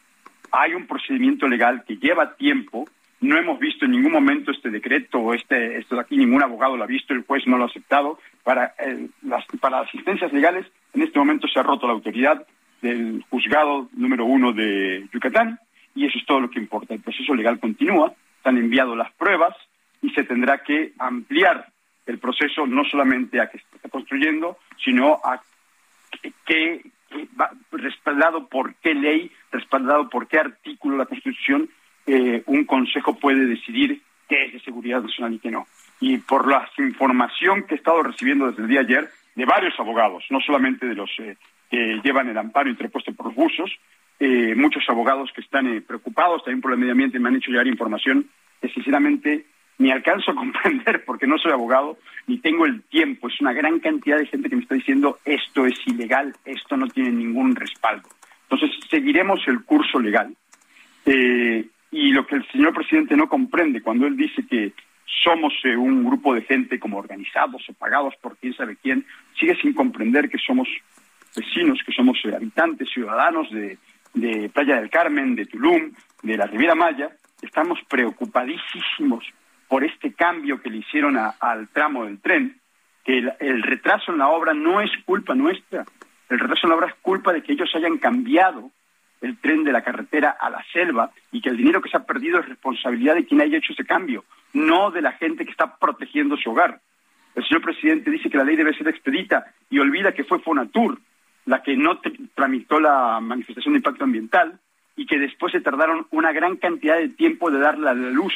Hay 0.52 0.74
un 0.74 0.86
procedimiento 0.86 1.48
legal 1.48 1.84
que 1.86 1.96
lleva 1.96 2.34
tiempo. 2.36 2.88
No 3.20 3.36
hemos 3.36 3.58
visto 3.58 3.84
en 3.84 3.92
ningún 3.92 4.12
momento 4.12 4.50
este 4.50 4.70
decreto 4.70 5.18
o 5.18 5.34
este, 5.34 5.78
esto 5.78 5.94
de 5.94 6.02
aquí, 6.02 6.16
ningún 6.16 6.42
abogado 6.42 6.76
lo 6.76 6.84
ha 6.84 6.88
visto, 6.88 7.14
el 7.14 7.24
juez 7.24 7.46
no 7.46 7.56
lo 7.56 7.64
ha 7.64 7.68
aceptado. 7.68 8.18
Para, 8.42 8.74
eh, 8.78 9.08
las, 9.22 9.44
para 9.60 9.80
asistencias 9.80 10.32
legales, 10.32 10.66
en 10.92 11.02
este 11.02 11.18
momento 11.18 11.48
se 11.48 11.58
ha 11.58 11.62
roto 11.62 11.86
la 11.86 11.94
autoridad 11.94 12.46
del 12.82 13.24
juzgado 13.30 13.88
número 13.94 14.26
uno 14.26 14.52
de 14.52 15.08
Yucatán 15.12 15.58
y 15.94 16.06
eso 16.06 16.18
es 16.18 16.26
todo 16.26 16.40
lo 16.40 16.50
que 16.50 16.58
importa. 16.58 16.94
El 16.94 17.00
proceso 17.00 17.34
legal 17.34 17.58
continúa, 17.58 18.12
se 18.44 18.48
han 18.48 18.58
enviado 18.58 18.94
las 18.94 19.10
pruebas, 19.14 19.56
y 20.04 20.10
se 20.10 20.22
tendrá 20.22 20.62
que 20.62 20.92
ampliar 20.98 21.66
el 22.04 22.18
proceso 22.18 22.66
no 22.66 22.84
solamente 22.84 23.40
a 23.40 23.48
que 23.48 23.58
se 23.58 23.64
está 23.76 23.88
construyendo, 23.88 24.58
sino 24.84 25.18
a 25.24 25.40
qué 26.44 26.82
respaldado 27.72 28.46
por 28.48 28.74
qué 28.76 28.94
ley, 28.94 29.30
respaldado 29.50 30.10
por 30.10 30.28
qué 30.28 30.38
artículo 30.38 30.96
de 30.96 30.98
la 30.98 31.06
Constitución, 31.06 31.70
eh, 32.06 32.42
un 32.46 32.64
Consejo 32.64 33.18
puede 33.18 33.46
decidir 33.46 34.02
qué 34.28 34.44
es 34.44 34.52
de 34.52 34.60
seguridad 34.60 35.00
nacional 35.00 35.32
y 35.32 35.38
qué 35.38 35.50
no. 35.50 35.66
Y 36.00 36.18
por 36.18 36.46
la 36.46 36.68
información 36.78 37.64
que 37.66 37.74
he 37.74 37.78
estado 37.78 38.02
recibiendo 38.02 38.50
desde 38.50 38.62
el 38.62 38.68
día 38.68 38.82
de 38.82 38.86
ayer 38.86 39.10
de 39.34 39.44
varios 39.46 39.78
abogados, 39.80 40.24
no 40.28 40.40
solamente 40.40 40.86
de 40.86 40.94
los 40.94 41.10
eh, 41.18 41.36
que 41.70 42.00
llevan 42.04 42.28
el 42.28 42.36
amparo 42.36 42.68
interpuesto 42.68 43.14
por 43.14 43.26
los 43.26 43.34
buzos, 43.34 43.70
eh, 44.20 44.54
muchos 44.54 44.84
abogados 44.88 45.30
que 45.34 45.40
están 45.40 45.82
preocupados 45.86 46.44
también 46.44 46.60
por 46.60 46.72
el 46.72 46.78
medio 46.78 46.92
ambiente 46.92 47.18
me 47.18 47.28
han 47.28 47.36
hecho 47.36 47.50
llegar 47.50 47.66
información 47.66 48.28
que 48.60 48.68
sinceramente 48.68 49.46
ni 49.78 49.90
alcanzo 49.90 50.30
a 50.30 50.34
comprender 50.34 51.04
porque 51.04 51.26
no 51.26 51.38
soy 51.38 51.52
abogado, 51.52 51.98
ni 52.26 52.38
tengo 52.38 52.64
el 52.64 52.82
tiempo. 52.84 53.28
Es 53.28 53.40
una 53.40 53.52
gran 53.52 53.80
cantidad 53.80 54.18
de 54.18 54.26
gente 54.26 54.48
que 54.48 54.56
me 54.56 54.62
está 54.62 54.74
diciendo 54.74 55.18
esto 55.24 55.66
es 55.66 55.74
ilegal, 55.86 56.34
esto 56.44 56.76
no 56.76 56.88
tiene 56.88 57.10
ningún 57.10 57.54
respaldo. 57.54 58.08
Entonces, 58.48 58.70
seguiremos 58.90 59.40
el 59.46 59.64
curso 59.64 59.98
legal. 59.98 60.34
Eh, 61.06 61.66
y 61.90 62.12
lo 62.12 62.26
que 62.26 62.36
el 62.36 62.46
señor 62.50 62.74
presidente 62.74 63.16
no 63.16 63.28
comprende 63.28 63.82
cuando 63.82 64.06
él 64.06 64.16
dice 64.16 64.46
que 64.46 64.72
somos 65.22 65.52
eh, 65.64 65.76
un 65.76 66.04
grupo 66.04 66.34
de 66.34 66.42
gente 66.42 66.78
como 66.78 66.98
organizados 66.98 67.68
o 67.68 67.72
pagados 67.74 68.14
por 68.20 68.36
quién 68.38 68.54
sabe 68.54 68.76
quién, 68.82 69.04
sigue 69.38 69.54
sin 69.56 69.74
comprender 69.74 70.28
que 70.28 70.38
somos 70.38 70.68
vecinos, 71.36 71.80
que 71.84 71.92
somos 71.92 72.18
eh, 72.24 72.34
habitantes, 72.34 72.88
ciudadanos 72.90 73.50
de, 73.50 73.78
de 74.14 74.48
Playa 74.48 74.76
del 74.76 74.90
Carmen, 74.90 75.34
de 75.34 75.46
Tulum, 75.46 75.92
de 76.22 76.36
la 76.36 76.46
Riviera 76.46 76.74
Maya, 76.74 77.10
estamos 77.42 77.78
preocupadísimos 77.88 79.24
por 79.68 79.84
este 79.84 80.12
cambio 80.12 80.60
que 80.62 80.70
le 80.70 80.78
hicieron 80.78 81.16
al 81.16 81.68
tramo 81.68 82.04
del 82.04 82.20
tren, 82.20 82.60
que 83.04 83.18
el, 83.18 83.62
retraso 83.62 84.12
en 84.12 84.18
la 84.18 84.28
obra 84.28 84.54
no 84.54 84.80
es 84.80 84.90
culpa 85.04 85.34
nuestra, 85.34 85.84
el 86.30 86.38
retraso 86.38 86.66
en 86.66 86.70
la 86.70 86.76
obra 86.76 86.86
es 86.88 86.94
culpa 87.02 87.32
de 87.32 87.42
que 87.42 87.52
ellos 87.52 87.70
hayan 87.74 87.98
cambiado 87.98 88.70
el 89.20 89.36
tren 89.38 89.64
de 89.64 89.72
la 89.72 89.82
carretera 89.82 90.36
a 90.38 90.48
la 90.50 90.64
selva 90.72 91.10
y 91.32 91.40
que 91.40 91.50
el 91.50 91.56
dinero 91.56 91.80
que 91.80 91.88
se 91.88 91.96
ha 91.96 92.06
perdido 92.06 92.38
es 92.38 92.48
responsabilidad 92.48 93.14
de 93.14 93.26
quien 93.26 93.40
haya 93.40 93.58
hecho 93.58 93.72
ese 93.72 93.84
cambio, 93.84 94.24
no 94.52 94.90
de 94.90 95.02
la 95.02 95.12
gente 95.12 95.44
que 95.44 95.50
está 95.50 95.76
protegiendo 95.76 96.36
su 96.36 96.50
hogar. 96.50 96.80
El 97.34 97.44
señor 97.44 97.62
presidente 97.62 98.10
dice 98.10 98.30
que 98.30 98.38
la 98.38 98.44
ley 98.44 98.54
debe 98.54 98.74
ser 98.74 98.86
expedita 98.88 99.46
y 99.70 99.78
olvida 99.78 100.12
que 100.12 100.24
fue 100.24 100.38
Fonatur 100.38 100.98
la 101.46 101.62
que 101.62 101.76
no 101.76 102.00
tramitó 102.34 102.80
la 102.80 103.20
manifestación 103.20 103.74
de 103.74 103.78
impacto 103.78 104.04
ambiental 104.04 104.58
y 104.96 105.06
que 105.06 105.18
después 105.18 105.52
se 105.52 105.60
tardaron 105.60 106.06
una 106.10 106.32
gran 106.32 106.56
cantidad 106.56 106.96
de 106.96 107.08
tiempo 107.08 107.50
de 107.50 107.58
darle 107.58 107.84
la 107.84 107.94
luz, 107.94 108.32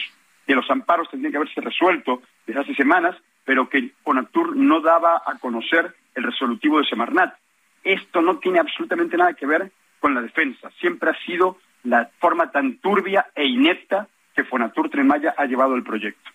que 0.47 0.55
los 0.55 0.69
amparos 0.71 1.09
tendrían 1.11 1.33
que 1.33 1.39
haberse 1.39 1.61
resuelto 1.61 2.23
desde 2.47 2.61
hace 2.61 2.75
semanas, 2.75 3.17
pero 3.45 3.69
que 3.69 3.93
Fonatur 4.05 4.57
no 4.57 4.81
daba 4.81 5.23
a 5.25 5.39
conocer 5.39 5.95
el 6.15 6.25
resolutivo 6.25 6.79
de 6.79 6.87
Semarnat. 6.87 7.35
Esto 7.85 8.21
no 8.21 8.39
tiene 8.39 8.59
absolutamente 8.59 9.17
nada 9.17 9.35
que 9.35 9.47
ver 9.47 9.71
con 10.01 10.15
la 10.15 10.21
defensa. 10.21 10.71
Siempre 10.81 11.11
ha 11.11 11.25
sido 11.25 11.59
la 11.85 12.11
forma 12.19 12.51
tan 12.51 12.79
turbia 12.79 13.29
e 13.35 13.47
inepta 13.47 14.09
que 14.35 14.45
Fonatur 14.45 14.91
Tremaya 14.91 15.35
ha 15.37 15.47
llevado 15.47 15.75
el 15.75 15.83
proyecto. 15.83 16.31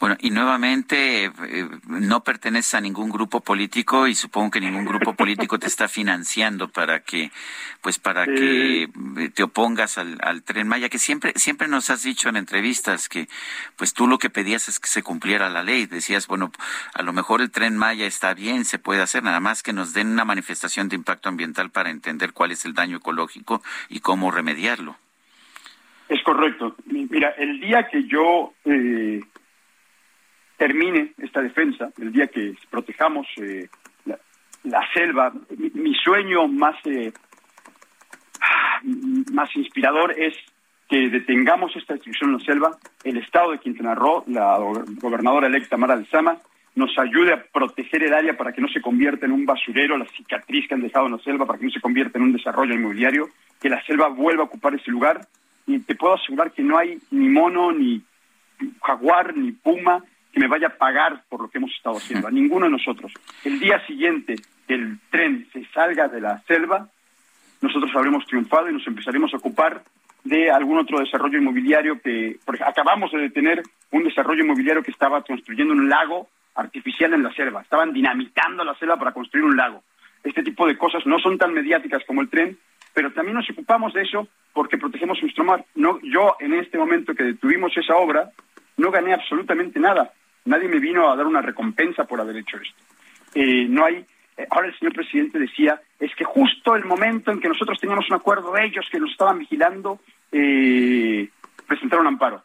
Bueno, 0.00 0.16
y 0.20 0.30
nuevamente 0.30 1.26
eh, 1.26 1.68
no 1.86 2.24
perteneces 2.24 2.74
a 2.74 2.80
ningún 2.80 3.10
grupo 3.10 3.40
político 3.40 4.08
y 4.08 4.14
supongo 4.14 4.52
que 4.52 4.60
ningún 4.60 4.84
grupo 4.84 5.14
político 5.14 5.58
te 5.58 5.66
está 5.66 5.88
financiando 5.88 6.68
para 6.68 7.00
que, 7.00 7.30
pues 7.80 7.98
para 7.98 8.26
que 8.26 8.84
eh, 8.84 9.28
te 9.34 9.42
opongas 9.42 9.98
al, 9.98 10.18
al, 10.22 10.42
tren 10.42 10.68
Maya, 10.68 10.88
que 10.88 10.98
siempre, 10.98 11.32
siempre 11.36 11.68
nos 11.68 11.90
has 11.90 12.02
dicho 12.02 12.28
en 12.28 12.36
entrevistas 12.36 13.08
que, 13.08 13.28
pues 13.76 13.94
tú 13.94 14.06
lo 14.06 14.18
que 14.18 14.30
pedías 14.30 14.68
es 14.68 14.80
que 14.80 14.88
se 14.88 15.02
cumpliera 15.02 15.48
la 15.48 15.62
ley. 15.62 15.86
Decías, 15.86 16.26
bueno, 16.26 16.52
a 16.94 17.02
lo 17.02 17.12
mejor 17.12 17.40
el 17.40 17.50
tren 17.50 17.76
Maya 17.76 18.06
está 18.06 18.34
bien, 18.34 18.64
se 18.64 18.78
puede 18.78 19.02
hacer, 19.02 19.22
nada 19.22 19.40
más 19.40 19.62
que 19.62 19.72
nos 19.72 19.92
den 19.92 20.08
una 20.08 20.24
manifestación 20.24 20.88
de 20.88 20.96
impacto 20.96 21.28
ambiental 21.28 21.70
para 21.70 21.90
entender 21.90 22.32
cuál 22.32 22.52
es 22.52 22.64
el 22.64 22.74
daño 22.74 22.96
ecológico 22.96 23.62
y 23.88 24.00
cómo 24.00 24.30
remediarlo. 24.30 24.96
Es 26.08 26.22
correcto. 26.24 26.76
Mira, 26.84 27.30
el 27.38 27.58
día 27.58 27.88
que 27.88 28.04
yo 28.04 28.52
eh, 28.66 29.22
termine 30.62 31.12
esta 31.18 31.42
defensa, 31.42 31.90
el 32.00 32.12
día 32.12 32.28
que 32.28 32.54
protejamos 32.70 33.26
eh, 33.38 33.68
la, 34.62 34.80
selva, 34.94 35.32
mi, 35.74 35.92
sueño 35.96 36.46
más, 36.46 36.76
eh, 36.84 37.12
más 39.32 39.50
inspirador 39.56 40.14
es 40.16 40.34
que 40.88 41.08
detengamos 41.08 41.74
esta 41.74 41.94
destrucción 41.94 42.30
en 42.30 42.36
la 42.36 42.44
selva, 42.44 42.78
el 43.02 43.16
Estado 43.16 43.50
de 43.50 43.58
Quintana 43.58 43.96
Roo, 43.96 44.22
la 44.28 44.56
gobernadora 45.00 45.48
electa 45.48 45.76
Mara 45.76 46.00
Sama, 46.12 46.36
nos 46.76 46.96
ayude 46.96 47.32
a 47.32 47.42
proteger 47.42 48.04
el 48.04 48.14
área 48.14 48.36
para 48.36 48.52
que 48.52 48.60
no 48.60 48.68
se 48.68 48.80
convierta 48.80 49.26
en 49.26 49.32
un 49.32 49.44
basurero, 49.44 49.98
la 49.98 50.06
cicatriz 50.16 50.68
que 50.68 50.74
han 50.74 50.82
dejado 50.82 51.06
en 51.06 51.12
la 51.12 51.24
selva, 51.24 51.44
para 51.44 51.58
que 51.58 51.64
no 51.64 51.72
se 51.72 51.80
convierta 51.80 52.18
en 52.18 52.26
un 52.26 52.34
desarrollo 52.34 52.72
inmobiliario, 52.72 53.30
que 53.60 53.68
la 53.68 53.84
selva 53.84 54.06
vuelva 54.10 54.44
a 54.44 54.46
ocupar 54.46 54.76
ese 54.76 54.92
lugar. 54.92 55.26
Y 55.66 55.80
te 55.80 55.96
puedo 55.96 56.14
asegurar 56.14 56.52
que 56.52 56.62
no 56.62 56.78
hay 56.78 56.98
ni 57.10 57.28
mono, 57.28 57.72
ni 57.72 58.00
jaguar, 58.80 59.36
ni 59.36 59.50
puma, 59.50 60.04
que 60.32 60.40
me 60.40 60.48
vaya 60.48 60.68
a 60.68 60.76
pagar 60.76 61.24
por 61.28 61.42
lo 61.42 61.48
que 61.48 61.58
hemos 61.58 61.72
estado 61.72 61.96
haciendo, 61.96 62.28
a 62.28 62.30
ninguno 62.32 62.66
de 62.66 62.72
nosotros. 62.72 63.12
El 63.44 63.60
día 63.60 63.84
siguiente 63.86 64.36
que 64.66 64.74
el 64.74 64.98
tren 65.10 65.48
se 65.52 65.64
salga 65.66 66.08
de 66.08 66.20
la 66.20 66.42
selva, 66.46 66.88
nosotros 67.60 67.90
habremos 67.94 68.26
triunfado 68.26 68.68
y 68.68 68.72
nos 68.72 68.86
empezaremos 68.86 69.32
a 69.34 69.36
ocupar 69.36 69.82
de 70.24 70.50
algún 70.50 70.78
otro 70.78 71.00
desarrollo 71.00 71.38
inmobiliario 71.38 72.00
que, 72.00 72.38
porque 72.44 72.62
acabamos 72.64 73.10
de 73.12 73.18
detener 73.18 73.62
un 73.90 74.04
desarrollo 74.04 74.44
inmobiliario 74.44 74.82
que 74.82 74.90
estaba 74.90 75.22
construyendo 75.22 75.72
un 75.72 75.88
lago 75.88 76.28
artificial 76.54 77.12
en 77.14 77.22
la 77.22 77.32
selva, 77.32 77.62
estaban 77.62 77.92
dinamitando 77.92 78.64
la 78.64 78.74
selva 78.74 78.96
para 78.96 79.12
construir 79.12 79.44
un 79.44 79.56
lago. 79.56 79.82
Este 80.22 80.42
tipo 80.42 80.66
de 80.66 80.78
cosas 80.78 81.04
no 81.06 81.18
son 81.18 81.38
tan 81.38 81.52
mediáticas 81.52 82.02
como 82.06 82.20
el 82.20 82.28
tren, 82.28 82.56
pero 82.94 83.12
también 83.12 83.36
nos 83.36 83.50
ocupamos 83.50 83.92
de 83.94 84.02
eso 84.02 84.28
porque 84.52 84.78
protegemos 84.78 85.20
nuestro 85.22 85.44
mar. 85.44 85.64
No, 85.74 85.98
yo 86.02 86.36
en 86.40 86.54
este 86.54 86.78
momento 86.78 87.14
que 87.14 87.24
detuvimos 87.24 87.76
esa 87.76 87.96
obra 87.96 88.30
no 88.76 88.90
gané 88.90 89.14
absolutamente 89.14 89.80
nada. 89.80 90.12
Nadie 90.44 90.68
me 90.68 90.80
vino 90.80 91.10
a 91.10 91.16
dar 91.16 91.26
una 91.26 91.42
recompensa 91.42 92.04
por 92.04 92.20
haber 92.20 92.36
hecho 92.36 92.56
esto. 92.58 92.82
Eh, 93.34 93.66
no 93.68 93.84
hay. 93.84 94.04
Eh, 94.36 94.46
ahora 94.50 94.68
el 94.68 94.78
señor 94.78 94.94
presidente 94.94 95.38
decía 95.38 95.80
es 95.98 96.14
que 96.14 96.24
justo 96.24 96.74
el 96.74 96.84
momento 96.84 97.30
en 97.30 97.40
que 97.40 97.48
nosotros 97.48 97.78
teníamos 97.78 98.08
un 98.08 98.16
acuerdo 98.16 98.56
ellos 98.56 98.86
que 98.90 98.98
nos 98.98 99.10
estaban 99.10 99.38
vigilando 99.38 100.00
eh, 100.32 101.28
presentaron 101.66 102.06
amparo. 102.06 102.42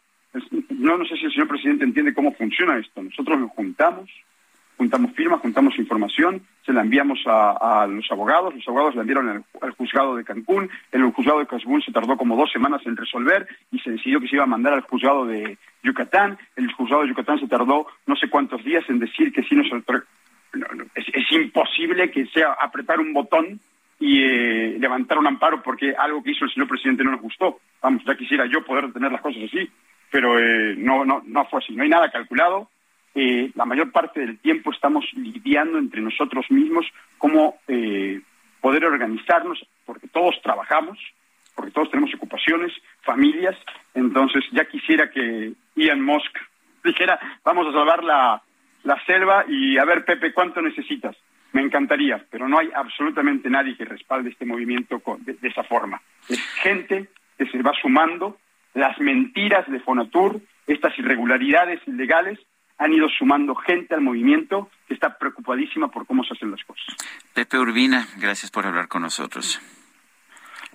No, 0.70 0.98
no 0.98 1.06
sé 1.06 1.18
si 1.18 1.26
el 1.26 1.32
señor 1.32 1.48
presidente 1.48 1.84
entiende 1.84 2.14
cómo 2.14 2.34
funciona 2.34 2.78
esto. 2.78 3.02
Nosotros 3.02 3.40
nos 3.40 3.52
juntamos, 3.52 4.10
juntamos 4.78 5.12
firmas, 5.14 5.42
juntamos 5.42 5.78
información, 5.80 6.42
se 6.66 6.72
la 6.72 6.82
enviamos 6.82 7.20
a, 7.26 7.88
los 7.90 8.10
abogados, 8.12 8.54
los 8.54 8.68
abogados 8.68 8.96
la 8.96 9.02
enviaron 9.02 9.44
al, 9.62 9.72
juzgado 9.72 10.16
de 10.16 10.24
Cancún, 10.24 10.70
el 10.92 11.04
juzgado 11.12 11.40
de 11.40 11.48
Cancún 11.48 11.82
se 11.82 11.92
tardó 11.92 12.16
como 12.16 12.38
dos 12.38 12.52
semanas 12.52 12.82
en 12.86 12.96
resolver 12.96 13.48
y 13.72 13.80
se 13.80 13.92
decidió 13.92 14.20
que 14.20 14.28
se 14.28 14.36
iba 14.36 14.44
a 14.44 14.48
mandar 14.48 14.74
al 14.74 14.82
juzgado 14.82 15.26
de 15.26 15.58
Yucatán, 15.84 16.38
el 16.56 16.72
juzgado 16.72 17.02
de 17.02 17.10
Yucatán 17.10 17.40
se 17.40 17.48
tardó 17.48 17.88
no 18.06 18.16
sé 18.16 18.30
cuántos 18.30 18.64
días 18.64 18.84
en 18.88 19.00
decir 19.00 19.34
que 19.34 19.44
sí 19.44 19.56
nos... 19.56 19.68
es, 20.96 21.32
imposible 21.32 22.12
que 22.12 22.28
sea 22.28 22.54
apretar 22.54 23.00
un 23.00 23.14
botón 23.14 23.60
y 24.00 24.22
eh, 24.22 24.78
levantar 24.80 25.18
un 25.18 25.28
amparo 25.28 25.64
porque 25.64 25.96
algo 25.98 26.22
que 26.22 26.32
hizo 26.32 26.46
el 26.46 26.54
señor 26.54 26.68
presidente 26.68 27.04
no 27.04 27.12
nos 27.12 27.22
gustó. 27.22 27.60
Vamos, 27.82 28.04
ya 28.06 28.16
quisiera 28.16 28.46
yo 28.46 28.64
poder 28.64 28.94
tener 28.94 29.12
las 29.12 29.22
cosas 29.22 29.42
así, 29.44 29.68
pero 30.12 30.38
eh, 30.38 30.76
no, 30.78 31.04
no, 31.04 31.24
no 31.26 31.46
fue 31.46 31.60
así, 31.60 31.76
no 31.76 31.82
hay 31.82 31.90
nada 31.90 32.12
calculado 32.12 32.70
eh, 33.20 33.50
la 33.56 33.66
mayor 33.66 33.92
parte 33.92 34.20
del 34.20 34.38
tiempo 34.38 34.72
estamos 34.72 35.04
lidiando 35.14 35.80
entre 35.80 36.02
nosotros 36.02 36.46
mismos 36.52 36.86
cómo 37.18 37.58
eh, 37.68 38.22
poder 38.62 38.86
organizarnos, 38.86 39.60
porque 39.88 40.08
todos 40.08 40.40
trabajamos, 40.44 41.00
porque 41.56 41.72
todos 41.72 41.90
tenemos 41.90 42.14
ocupaciones, 42.14 42.72
familias, 43.02 43.56
entonces 43.96 44.44
ya 44.52 44.66
quisiera 44.66 45.10
que 45.10 45.54
Ian 45.76 46.04
Musk 46.04 46.32
dijera, 46.84 47.20
vamos 47.44 47.66
a 47.66 47.72
salvar 47.72 48.04
la, 48.04 48.40
la 48.84 49.04
selva 49.06 49.46
y 49.48 49.80
a 49.80 49.86
ver, 49.86 50.06
Pepe, 50.06 50.32
¿cuánto 50.32 50.62
necesitas? 50.62 51.18
Me 51.54 51.64
encantaría, 51.64 52.24
pero 52.30 52.48
no 52.48 52.60
hay 52.60 52.70
absolutamente 52.76 53.50
nadie 53.50 53.76
que 53.76 53.86
respalde 53.86 54.30
este 54.30 54.46
movimiento 54.46 55.02
de, 55.22 55.34
de 55.34 55.48
esa 55.48 55.64
forma. 55.64 56.00
Es 56.30 56.40
gente 56.62 57.10
que 57.36 57.48
se 57.48 57.64
va 57.64 57.72
sumando, 57.82 58.38
las 58.76 59.00
mentiras 59.00 59.68
de 59.72 59.80
Fonatur, 59.80 60.40
estas 60.68 60.96
irregularidades 61.00 61.82
ilegales, 61.88 62.38
han 62.78 62.94
ido 62.94 63.08
sumando 63.10 63.56
gente 63.56 63.96
al 63.96 64.02
movimiento 64.02 64.70
que 64.88 64.94
está 64.94 65.18
preocupadísima 65.18 65.90
por 65.90 66.06
cómo 66.06 66.24
se 66.24 66.34
hacen 66.34 66.52
las 66.52 66.64
cosas. 66.64 66.86
Pepe 67.34 67.58
Urbina, 67.58 68.08
gracias 68.18 68.52
por 68.52 68.66
hablar 68.66 68.88
con 68.88 69.02
nosotros. 69.02 69.60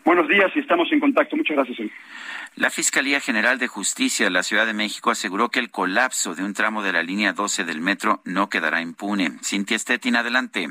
Buenos 0.05 0.29
días 0.29 0.51
y 0.55 0.59
estamos 0.59 0.91
en 0.91 0.99
contacto. 0.99 1.37
Muchas 1.37 1.57
gracias. 1.57 1.91
La 2.57 2.70
Fiscalía 2.70 3.20
General 3.20 3.59
de 3.59 3.69
Justicia 3.69 4.27
de 4.27 4.31
la 4.31 4.43
Ciudad 4.43 4.66
de 4.66 4.74
México 4.74 5.11
aseguró 5.11 5.49
que 5.49 5.61
el 5.61 5.70
colapso 5.70 6.35
de 6.35 6.43
un 6.43 6.55
tramo 6.55 6.83
de 6.83 6.93
la 6.93 7.03
línea 7.03 7.33
12 7.33 7.65
del 7.65 7.81
metro 7.81 8.20
no 8.24 8.49
quedará 8.49 8.81
impune. 8.81 9.39
Cintia 9.43 9.79
Stettin, 9.79 10.16
adelante. 10.16 10.69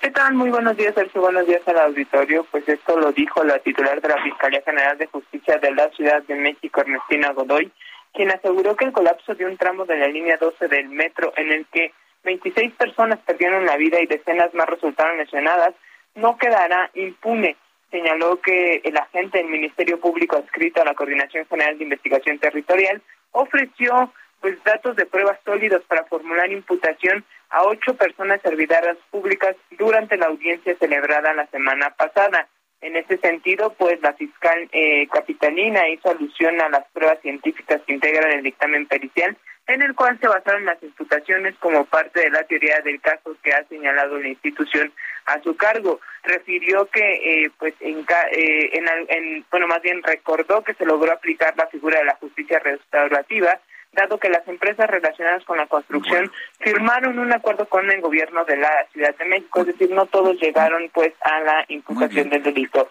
¿Qué 0.00 0.10
tal? 0.10 0.34
Muy 0.34 0.48
buenos 0.48 0.76
días, 0.76 0.94
Sergio. 0.94 1.20
Buenos 1.20 1.46
días 1.46 1.60
al 1.66 1.78
auditorio. 1.78 2.46
Pues 2.50 2.66
esto 2.68 2.98
lo 2.98 3.12
dijo 3.12 3.44
la 3.44 3.58
titular 3.58 4.00
de 4.00 4.08
la 4.08 4.22
Fiscalía 4.22 4.62
General 4.64 4.96
de 4.96 5.06
Justicia 5.06 5.58
de 5.58 5.74
la 5.74 5.90
Ciudad 5.90 6.22
de 6.22 6.36
México, 6.36 6.80
Ernestina 6.80 7.32
Godoy, 7.32 7.70
quien 8.12 8.30
aseguró 8.30 8.76
que 8.76 8.84
el 8.84 8.92
colapso 8.92 9.34
de 9.34 9.46
un 9.46 9.56
tramo 9.56 9.84
de 9.84 9.96
la 9.96 10.08
línea 10.08 10.36
12 10.36 10.68
del 10.68 10.88
metro 10.88 11.32
en 11.36 11.52
el 11.52 11.66
que 11.66 11.92
26 12.24 12.74
personas 12.74 13.18
perdieron 13.20 13.66
la 13.66 13.76
vida 13.76 14.00
y 14.00 14.06
decenas 14.06 14.52
más 14.54 14.68
resultaron 14.68 15.18
lesionadas 15.18 15.74
no 16.14 16.36
quedará 16.36 16.90
impune. 16.94 17.56
Señaló 17.90 18.40
que 18.40 18.80
el 18.84 18.96
agente 18.96 19.38
del 19.38 19.48
Ministerio 19.48 19.98
Público 19.98 20.36
adscrito 20.36 20.80
a 20.80 20.84
la 20.84 20.94
Coordinación 20.94 21.46
General 21.46 21.76
de 21.76 21.84
Investigación 21.84 22.38
Territorial 22.38 23.02
ofreció 23.32 24.12
pues 24.40 24.62
datos 24.64 24.96
de 24.96 25.06
pruebas 25.06 25.38
sólidos 25.44 25.82
para 25.84 26.04
formular 26.04 26.50
imputación 26.50 27.24
a 27.50 27.64
ocho 27.64 27.94
personas 27.94 28.40
servidoras 28.42 28.96
públicas 29.10 29.56
durante 29.72 30.16
la 30.16 30.26
audiencia 30.26 30.76
celebrada 30.78 31.34
la 31.34 31.46
semana 31.48 31.90
pasada. 31.90 32.48
En 32.82 32.96
ese 32.96 33.18
sentido, 33.18 33.74
pues 33.74 34.00
la 34.00 34.14
fiscal 34.14 34.68
eh, 34.72 35.06
capitalina 35.08 35.88
hizo 35.88 36.10
alusión 36.10 36.60
a 36.60 36.68
las 36.70 36.86
pruebas 36.92 37.20
científicas 37.20 37.82
que 37.86 37.92
integran 37.92 38.32
el 38.32 38.42
dictamen 38.42 38.86
pericial, 38.86 39.36
en 39.66 39.82
el 39.82 39.94
cual 39.94 40.18
se 40.18 40.26
basaron 40.26 40.64
las 40.64 40.82
imputaciones 40.82 41.54
como 41.60 41.84
parte 41.84 42.20
de 42.20 42.30
la 42.30 42.42
teoría 42.44 42.80
del 42.80 43.00
caso 43.00 43.36
que 43.42 43.52
ha 43.52 43.62
señalado 43.64 44.18
la 44.18 44.28
institución 44.28 44.92
a 45.26 45.40
su 45.42 45.54
cargo. 45.56 46.00
Refirió 46.24 46.86
que, 46.86 47.44
eh, 47.44 47.50
pues, 47.58 47.74
en, 47.80 47.98
eh, 48.32 48.70
en, 48.72 48.86
en, 49.08 49.44
bueno, 49.50 49.68
más 49.68 49.82
bien 49.82 50.02
recordó 50.02 50.64
que 50.64 50.74
se 50.74 50.86
logró 50.86 51.12
aplicar 51.12 51.54
la 51.56 51.66
figura 51.66 51.98
de 51.98 52.06
la 52.06 52.16
justicia 52.16 52.58
restaurativa 52.60 53.60
dado 53.92 54.18
que 54.18 54.30
las 54.30 54.46
empresas 54.46 54.88
relacionadas 54.88 55.44
con 55.44 55.58
la 55.58 55.66
construcción 55.66 56.30
firmaron 56.58 57.18
un 57.18 57.32
acuerdo 57.32 57.66
con 57.68 57.90
el 57.90 58.00
gobierno 58.00 58.44
de 58.44 58.56
la 58.56 58.70
Ciudad 58.92 59.14
de 59.16 59.24
México, 59.24 59.60
es 59.60 59.66
decir, 59.66 59.90
no 59.90 60.06
todos 60.06 60.40
llegaron 60.40 60.88
pues 60.92 61.12
a 61.22 61.40
la 61.40 61.64
imputación 61.68 62.30
del 62.30 62.42
delito. 62.42 62.88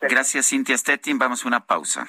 Gracias, 0.00 0.48
Cintia 0.48 0.76
Stettin. 0.76 1.18
Vamos 1.18 1.44
a 1.44 1.48
una 1.48 1.60
pausa. 1.60 2.08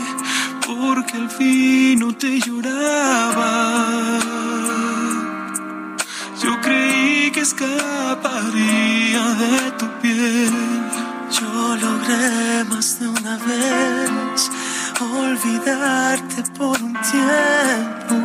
porque 0.79 1.17
al 1.17 1.29
fin 1.29 1.99
no 1.99 2.13
te 2.15 2.39
lloraba. 2.39 4.19
Yo 6.41 6.61
creí 6.61 7.31
que 7.31 7.41
escaparía 7.41 9.23
de 9.41 9.71
tu 9.79 9.87
piel. 10.01 10.51
Yo 11.37 11.75
logré 11.75 12.63
más 12.69 12.99
de 12.99 13.07
una 13.07 13.37
vez 13.37 14.51
olvidarte 14.99 16.43
por 16.57 16.81
un 16.81 16.95
tiempo. 17.11 18.17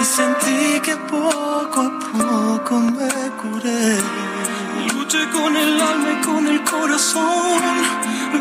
Y 0.00 0.04
sentí 0.04 0.80
que 0.82 0.96
poco 0.96 1.80
a 1.80 1.98
poco 2.12 2.78
me 2.78 3.12
curé. 3.40 4.39
Con 5.10 5.56
el 5.56 5.80
alma 5.80 6.12
y 6.12 6.24
con 6.24 6.46
el 6.46 6.62
corazón, 6.62 7.60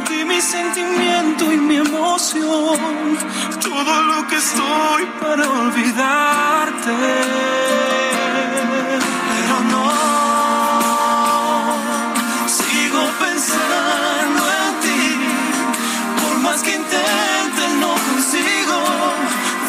di 0.07 0.23
mi 0.23 0.39
sentimiento 0.39 1.51
y 1.51 1.57
mi 1.57 1.77
emoción, 1.77 3.17
todo 3.59 4.03
lo 4.03 4.27
que 4.27 4.35
estoy 4.35 5.05
para 5.19 5.49
olvidarte. 5.49 6.95
Pero 9.31 9.59
no, 9.71 9.89
sigo 12.45 13.01
pensando 13.19 14.41
en 14.61 14.71
ti, 14.83 15.17
por 16.21 16.37
más 16.37 16.61
que 16.61 16.75
intente 16.75 17.63
no 17.79 17.93
consigo 18.09 18.77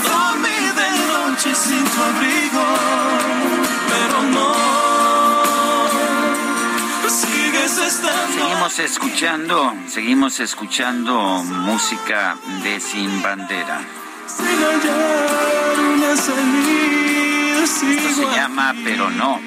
dormir 0.04 0.74
de 0.74 0.90
noche 1.08 1.54
sin 1.54 1.82
tu 1.82 2.02
abrigo. 2.02 2.89
Seguimos 8.60 8.78
escuchando, 8.78 9.74
seguimos 9.88 10.38
escuchando 10.38 11.18
música 11.42 12.36
de 12.62 12.78
Sin 12.78 13.22
Bandera. 13.22 13.80
Esto 17.64 18.14
se 18.14 18.36
llama 18.36 18.74
Pero 18.84 19.08
no. 19.08 19.40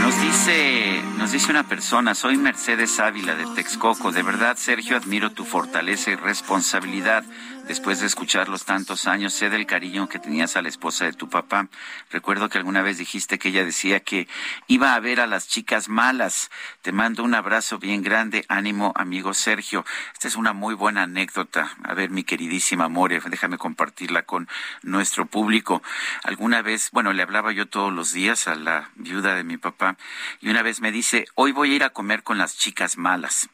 Nos 0.00 0.22
dice, 0.22 1.02
nos 1.18 1.30
dice 1.30 1.50
una 1.52 1.62
persona, 1.62 2.16
soy 2.16 2.36
Mercedes 2.36 2.98
Ávila 2.98 3.36
de 3.36 3.46
Texcoco. 3.54 4.10
De 4.10 4.24
verdad, 4.24 4.56
Sergio, 4.56 4.96
admiro 4.96 5.30
tu 5.30 5.44
fortaleza 5.44 6.10
y 6.10 6.16
responsabilidad. 6.16 7.22
Después 7.70 8.00
de 8.00 8.06
escucharlos 8.08 8.64
tantos 8.64 9.06
años, 9.06 9.32
sé 9.32 9.48
del 9.48 9.64
cariño 9.64 10.08
que 10.08 10.18
tenías 10.18 10.56
a 10.56 10.60
la 10.60 10.68
esposa 10.68 11.04
de 11.04 11.12
tu 11.12 11.28
papá. 11.28 11.68
Recuerdo 12.10 12.48
que 12.48 12.58
alguna 12.58 12.82
vez 12.82 12.98
dijiste 12.98 13.38
que 13.38 13.50
ella 13.50 13.64
decía 13.64 14.00
que 14.00 14.26
iba 14.66 14.92
a 14.92 14.98
ver 14.98 15.20
a 15.20 15.28
las 15.28 15.46
chicas 15.46 15.88
malas. 15.88 16.50
Te 16.82 16.90
mando 16.90 17.22
un 17.22 17.32
abrazo 17.32 17.78
bien 17.78 18.02
grande. 18.02 18.44
Ánimo, 18.48 18.92
amigo 18.96 19.34
Sergio. 19.34 19.84
Esta 20.12 20.26
es 20.26 20.34
una 20.34 20.52
muy 20.52 20.74
buena 20.74 21.04
anécdota. 21.04 21.76
A 21.84 21.94
ver, 21.94 22.10
mi 22.10 22.24
queridísima 22.24 22.88
More, 22.88 23.20
déjame 23.30 23.56
compartirla 23.56 24.22
con 24.24 24.48
nuestro 24.82 25.26
público. 25.26 25.80
Alguna 26.24 26.62
vez, 26.62 26.90
bueno, 26.90 27.12
le 27.12 27.22
hablaba 27.22 27.52
yo 27.52 27.68
todos 27.68 27.92
los 27.92 28.12
días 28.12 28.48
a 28.48 28.56
la 28.56 28.90
viuda 28.96 29.36
de 29.36 29.44
mi 29.44 29.58
papá 29.58 29.96
y 30.40 30.50
una 30.50 30.62
vez 30.62 30.80
me 30.80 30.90
dice, 30.90 31.26
hoy 31.36 31.52
voy 31.52 31.70
a 31.70 31.76
ir 31.76 31.84
a 31.84 31.90
comer 31.90 32.24
con 32.24 32.36
las 32.36 32.58
chicas 32.58 32.98
malas. 32.98 33.48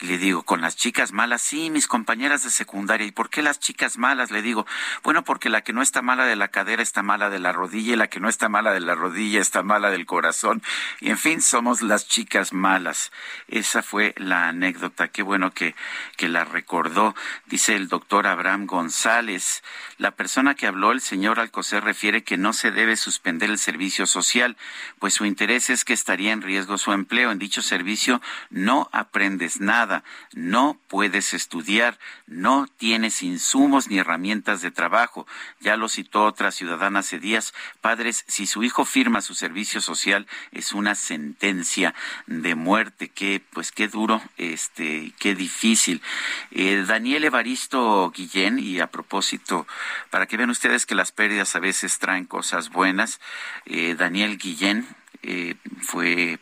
Y 0.00 0.06
le 0.06 0.18
digo, 0.18 0.44
con 0.44 0.60
las 0.60 0.76
chicas 0.76 1.10
malas, 1.12 1.42
sí, 1.42 1.70
mis 1.70 1.88
compañeras 1.88 2.44
de 2.44 2.50
secundaria. 2.50 3.04
¿Y 3.04 3.10
por 3.10 3.30
qué 3.30 3.42
las 3.42 3.58
chicas 3.58 3.98
malas? 3.98 4.30
Le 4.30 4.42
digo, 4.42 4.64
bueno, 5.02 5.24
porque 5.24 5.48
la 5.48 5.62
que 5.62 5.72
no 5.72 5.82
está 5.82 6.02
mala 6.02 6.24
de 6.24 6.36
la 6.36 6.48
cadera 6.48 6.84
está 6.84 7.02
mala 7.02 7.30
de 7.30 7.40
la 7.40 7.52
rodilla 7.52 7.94
y 7.94 7.96
la 7.96 8.06
que 8.06 8.20
no 8.20 8.28
está 8.28 8.48
mala 8.48 8.70
de 8.70 8.78
la 8.78 8.94
rodilla 8.94 9.40
está 9.40 9.64
mala 9.64 9.90
del 9.90 10.06
corazón. 10.06 10.62
Y 11.00 11.10
en 11.10 11.18
fin, 11.18 11.42
somos 11.42 11.82
las 11.82 12.06
chicas 12.06 12.52
malas. 12.52 13.10
Esa 13.48 13.82
fue 13.82 14.14
la 14.18 14.46
anécdota. 14.46 15.08
Qué 15.08 15.22
bueno 15.22 15.52
que, 15.52 15.74
que 16.16 16.28
la 16.28 16.44
recordó. 16.44 17.16
Dice 17.46 17.74
el 17.74 17.88
doctor 17.88 18.28
Abraham 18.28 18.66
González, 18.66 19.64
la 19.96 20.12
persona 20.12 20.54
que 20.54 20.68
habló, 20.68 20.92
el 20.92 21.00
señor 21.00 21.40
Alcocer, 21.40 21.82
refiere 21.82 22.22
que 22.22 22.36
no 22.36 22.52
se 22.52 22.70
debe 22.70 22.96
suspender 22.96 23.50
el 23.50 23.58
servicio 23.58 24.06
social, 24.06 24.56
pues 25.00 25.14
su 25.14 25.24
interés 25.24 25.70
es 25.70 25.84
que 25.84 25.92
estaría 25.92 26.30
en 26.30 26.42
riesgo 26.42 26.78
su 26.78 26.92
empleo. 26.92 27.32
En 27.32 27.40
dicho 27.40 27.62
servicio 27.62 28.22
no 28.50 28.88
aprendes 28.92 29.60
nada 29.60 29.87
no 30.34 30.78
puedes 30.88 31.34
estudiar, 31.34 31.98
no 32.26 32.66
tienes 32.66 33.22
insumos 33.22 33.88
ni 33.88 33.98
herramientas 33.98 34.62
de 34.62 34.70
trabajo. 34.70 35.26
Ya 35.60 35.76
lo 35.76 35.88
citó 35.88 36.24
otra 36.24 36.50
ciudadana 36.50 37.00
hace 37.00 37.18
días. 37.18 37.54
Padres, 37.80 38.24
si 38.28 38.46
su 38.46 38.62
hijo 38.62 38.84
firma 38.84 39.20
su 39.20 39.34
servicio 39.34 39.80
social, 39.80 40.26
es 40.52 40.72
una 40.72 40.94
sentencia 40.94 41.94
de 42.26 42.54
muerte. 42.54 43.08
Qué, 43.08 43.42
pues 43.52 43.72
qué 43.72 43.88
duro, 43.88 44.22
este, 44.36 45.12
qué 45.18 45.34
difícil. 45.34 46.02
Eh, 46.50 46.84
Daniel 46.86 47.24
Evaristo 47.24 48.10
Guillén, 48.10 48.58
y 48.58 48.80
a 48.80 48.88
propósito, 48.88 49.66
para 50.10 50.26
que 50.26 50.36
vean 50.36 50.50
ustedes 50.50 50.86
que 50.86 50.94
las 50.94 51.12
pérdidas 51.12 51.54
a 51.56 51.60
veces 51.60 51.98
traen 51.98 52.24
cosas 52.24 52.70
buenas, 52.70 53.20
eh, 53.66 53.94
Daniel 53.96 54.38
Guillén 54.38 54.86
eh, 55.22 55.56
fue 55.82 56.38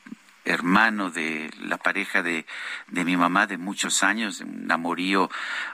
hermano 0.47 1.11
de 1.11 1.51
la 1.61 1.77
pareja 1.77 2.23
de, 2.23 2.47
de 2.89 3.05
mi 3.05 3.17
mamá 3.17 3.47
de 3.47 3.59
muchos 3.59 4.03
años, 4.03 4.41
un 4.41 4.71
amorío, 4.71 5.31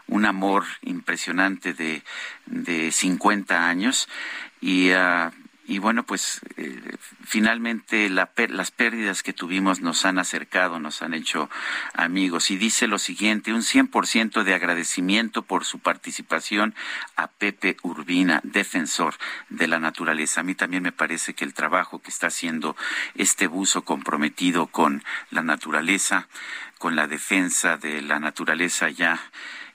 un 0.08 0.24
amor 0.24 0.64
impresionante 0.82 1.74
de, 1.74 2.02
de 2.46 2.90
50 2.90 3.68
años. 3.68 4.08
Y 4.60 4.92
uh, 4.92 5.30
y 5.72 5.78
bueno, 5.78 6.02
pues 6.02 6.42
eh, 6.58 6.98
finalmente 7.24 8.10
la, 8.10 8.30
las 8.50 8.70
pérdidas 8.70 9.22
que 9.22 9.32
tuvimos 9.32 9.80
nos 9.80 10.04
han 10.04 10.18
acercado, 10.18 10.78
nos 10.78 11.00
han 11.00 11.14
hecho 11.14 11.48
amigos. 11.94 12.50
Y 12.50 12.58
dice 12.58 12.86
lo 12.86 12.98
siguiente, 12.98 13.54
un 13.54 13.62
100% 13.62 14.42
de 14.42 14.52
agradecimiento 14.52 15.40
por 15.40 15.64
su 15.64 15.78
participación 15.78 16.74
a 17.16 17.28
Pepe 17.28 17.78
Urbina, 17.80 18.42
defensor 18.44 19.14
de 19.48 19.66
la 19.66 19.78
naturaleza. 19.78 20.42
A 20.42 20.44
mí 20.44 20.54
también 20.54 20.82
me 20.82 20.92
parece 20.92 21.32
que 21.32 21.46
el 21.46 21.54
trabajo 21.54 22.02
que 22.02 22.10
está 22.10 22.26
haciendo 22.26 22.76
este 23.14 23.46
buzo 23.46 23.80
comprometido 23.80 24.66
con 24.66 25.02
la 25.30 25.42
naturaleza, 25.42 26.28
con 26.76 26.96
la 26.96 27.06
defensa 27.06 27.78
de 27.78 28.02
la 28.02 28.18
naturaleza 28.18 28.90
ya 28.90 29.18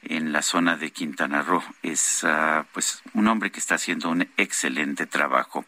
en 0.03 0.31
la 0.31 0.41
zona 0.41 0.77
de 0.77 0.91
Quintana 0.91 1.41
Roo. 1.41 1.63
Es 1.83 2.23
uh, 2.23 2.63
pues 2.73 3.01
un 3.13 3.27
hombre 3.27 3.51
que 3.51 3.59
está 3.59 3.75
haciendo 3.75 4.09
un 4.09 4.29
excelente 4.37 5.05
trabajo. 5.05 5.65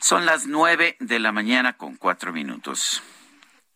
Son 0.00 0.26
las 0.26 0.46
nueve 0.46 0.96
de 1.00 1.18
la 1.18 1.32
mañana 1.32 1.74
con 1.74 1.96
cuatro 1.96 2.32
minutos. 2.32 3.02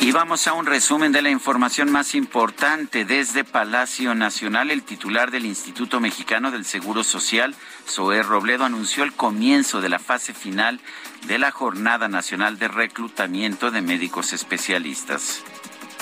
Y 0.00 0.12
vamos 0.12 0.46
a 0.46 0.52
un 0.52 0.66
resumen 0.66 1.10
de 1.10 1.22
la 1.22 1.30
información 1.30 1.90
más 1.90 2.14
importante. 2.14 3.04
Desde 3.04 3.44
Palacio 3.44 4.14
Nacional, 4.14 4.70
el 4.70 4.82
titular 4.82 5.30
del 5.30 5.46
Instituto 5.46 6.00
Mexicano 6.00 6.50
del 6.50 6.64
Seguro 6.64 7.02
Social, 7.02 7.54
Zoé 7.88 8.22
Robledo, 8.22 8.64
anunció 8.64 9.02
el 9.02 9.12
comienzo 9.12 9.80
de 9.80 9.88
la 9.88 9.98
fase 9.98 10.32
final 10.32 10.80
de 11.26 11.38
la 11.38 11.50
Jornada 11.50 12.08
Nacional 12.08 12.58
de 12.58 12.68
Reclutamiento 12.68 13.70
de 13.70 13.82
Médicos 13.82 14.32
Especialistas. 14.32 15.42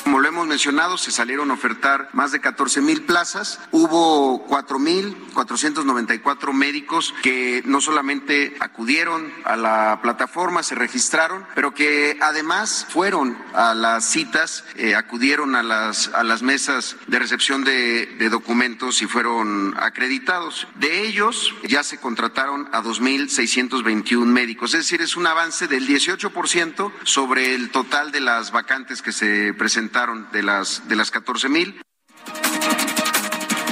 Como 0.05 0.21
lo 0.21 0.29
hemos 0.29 0.47
mencionado, 0.47 0.99
se 0.99 1.11
salieron 1.11 1.51
a 1.51 1.55
ofertar 1.55 2.11
más 2.13 2.31
de 2.31 2.39
14 2.39 2.83
mil 2.83 3.05
plazas. 3.05 3.59
Hubo 3.71 4.45
4 4.45 4.79
mil 4.79 5.17
494 5.33 6.53
médicos 6.53 7.15
que 7.23 7.63
no 7.65 7.81
solamente 7.81 8.55
acudieron 8.61 9.33
a 9.45 9.57
la 9.57 10.01
plataforma, 10.03 10.63
se 10.63 10.75
registraron, 10.75 11.47
pero 11.55 11.73
que 11.73 12.19
además 12.21 12.87
fueron 12.91 13.39
a 13.55 13.73
las 13.73 14.05
citas, 14.05 14.65
eh, 14.77 14.95
acudieron 14.95 15.57
a 15.57 15.63
las, 15.63 16.09
a 16.09 16.23
las 16.23 16.43
mesas 16.43 16.97
de 17.07 17.19
recepción 17.19 17.65
de, 17.65 18.05
de 18.05 18.29
documentos 18.29 19.01
y 19.01 19.07
fueron 19.07 19.75
acreditados. 19.79 20.69
De 20.75 21.07
ellos 21.07 21.55
ya 21.67 21.83
se 21.83 21.99
contrataron 21.99 22.69
a 22.73 22.83
2.621 22.83 24.27
médicos, 24.27 24.75
es 24.75 24.81
decir, 24.81 25.01
es 25.01 25.17
un 25.17 25.27
avance 25.27 25.67
del 25.67 25.89
18% 25.89 26.93
sobre 27.05 27.55
el 27.55 27.71
total 27.71 28.13
de 28.13 28.21
las 28.21 28.53
vacantes 28.53 29.01
que 29.01 29.13
se 29.13 29.55
presentaron 29.55 29.94
de 30.33 30.43
las, 30.43 30.89
de 30.89 30.97
las 30.97 31.13
14 31.13 31.49
mil. 31.49 31.81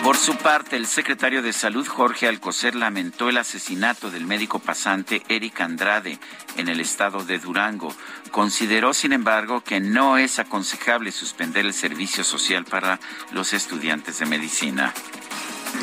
Por 0.04 0.16
su 0.16 0.36
parte, 0.36 0.76
el 0.76 0.86
secretario 0.86 1.42
de 1.42 1.52
Salud, 1.52 1.86
Jorge 1.86 2.28
Alcocer, 2.28 2.76
lamentó 2.76 3.28
el 3.28 3.38
asesinato 3.38 4.08
del 4.08 4.24
médico 4.24 4.60
pasante 4.60 5.24
Eric 5.28 5.60
Andrade 5.60 6.20
en 6.56 6.68
el 6.68 6.78
estado 6.78 7.24
de 7.24 7.40
Durango. 7.40 7.92
Consideró, 8.30 8.94
sin 8.94 9.12
embargo, 9.12 9.64
que 9.64 9.80
no 9.80 10.16
es 10.16 10.38
aconsejable 10.38 11.10
suspender 11.10 11.66
el 11.66 11.74
servicio 11.74 12.22
social 12.22 12.64
para 12.66 13.00
los 13.32 13.52
estudiantes 13.52 14.20
de 14.20 14.26
medicina. 14.26 14.94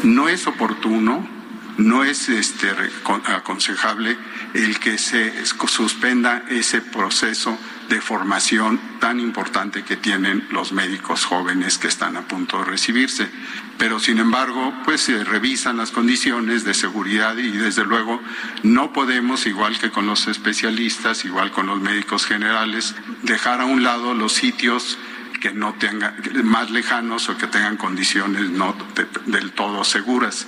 No 0.03 0.30
es 0.30 0.48
oportuno, 0.48 1.28
no 1.78 2.06
es 2.06 2.30
este, 2.30 2.72
aconsejable 3.26 4.18
el 4.53 4.80
que 4.80 4.98
se 4.98 5.45
suspenda 5.45 6.45
ese 6.49 6.82
proceso 6.82 7.57
de 7.90 8.02
formación 8.02 8.80
tan 8.99 9.20
importante 9.20 9.84
que 9.84 9.98
tienen 9.98 10.48
los 10.52 10.72
médicos 10.72 11.26
jóvenes 11.26 11.78
que 11.78 11.88
están 11.88 12.16
a 12.18 12.28
punto 12.28 12.60
de 12.60 12.66
recibirse. 12.66 13.30
Pero 13.78 13.99
sin 13.99 14.20
embargo, 14.20 14.74
pues 14.86 15.02
se 15.02 15.24
revisan 15.24 15.78
las 15.78 15.91
condiciones 15.91 16.64
de 16.64 16.74
seguridad 16.74 17.36
y 17.38 17.49
desde 17.52 17.84
luego 17.84 18.22
no 18.64 18.94
podemos, 18.94 19.48
igual 19.48 19.80
que 19.80 19.90
con 19.90 20.06
los 20.06 20.28
especialistas, 20.28 21.26
igual 21.26 21.52
con 21.52 21.68
los 21.68 21.80
médicos 21.80 22.26
generales, 22.26 22.95
dejar 23.24 23.61
a 23.61 23.66
un 23.66 23.84
lado 23.84 24.14
los 24.14 24.34
sitios 24.34 24.98
que 25.41 25.52
no 25.53 25.74
tengan 25.74 26.16
más 26.44 26.70
lejanos 26.70 27.30
o 27.30 27.38
que 27.38 27.48
tengan 27.48 27.78
condiciones 27.78 28.49
no 28.49 28.76
del 29.26 29.52
todo 29.52 29.84
seguras. 29.84 30.45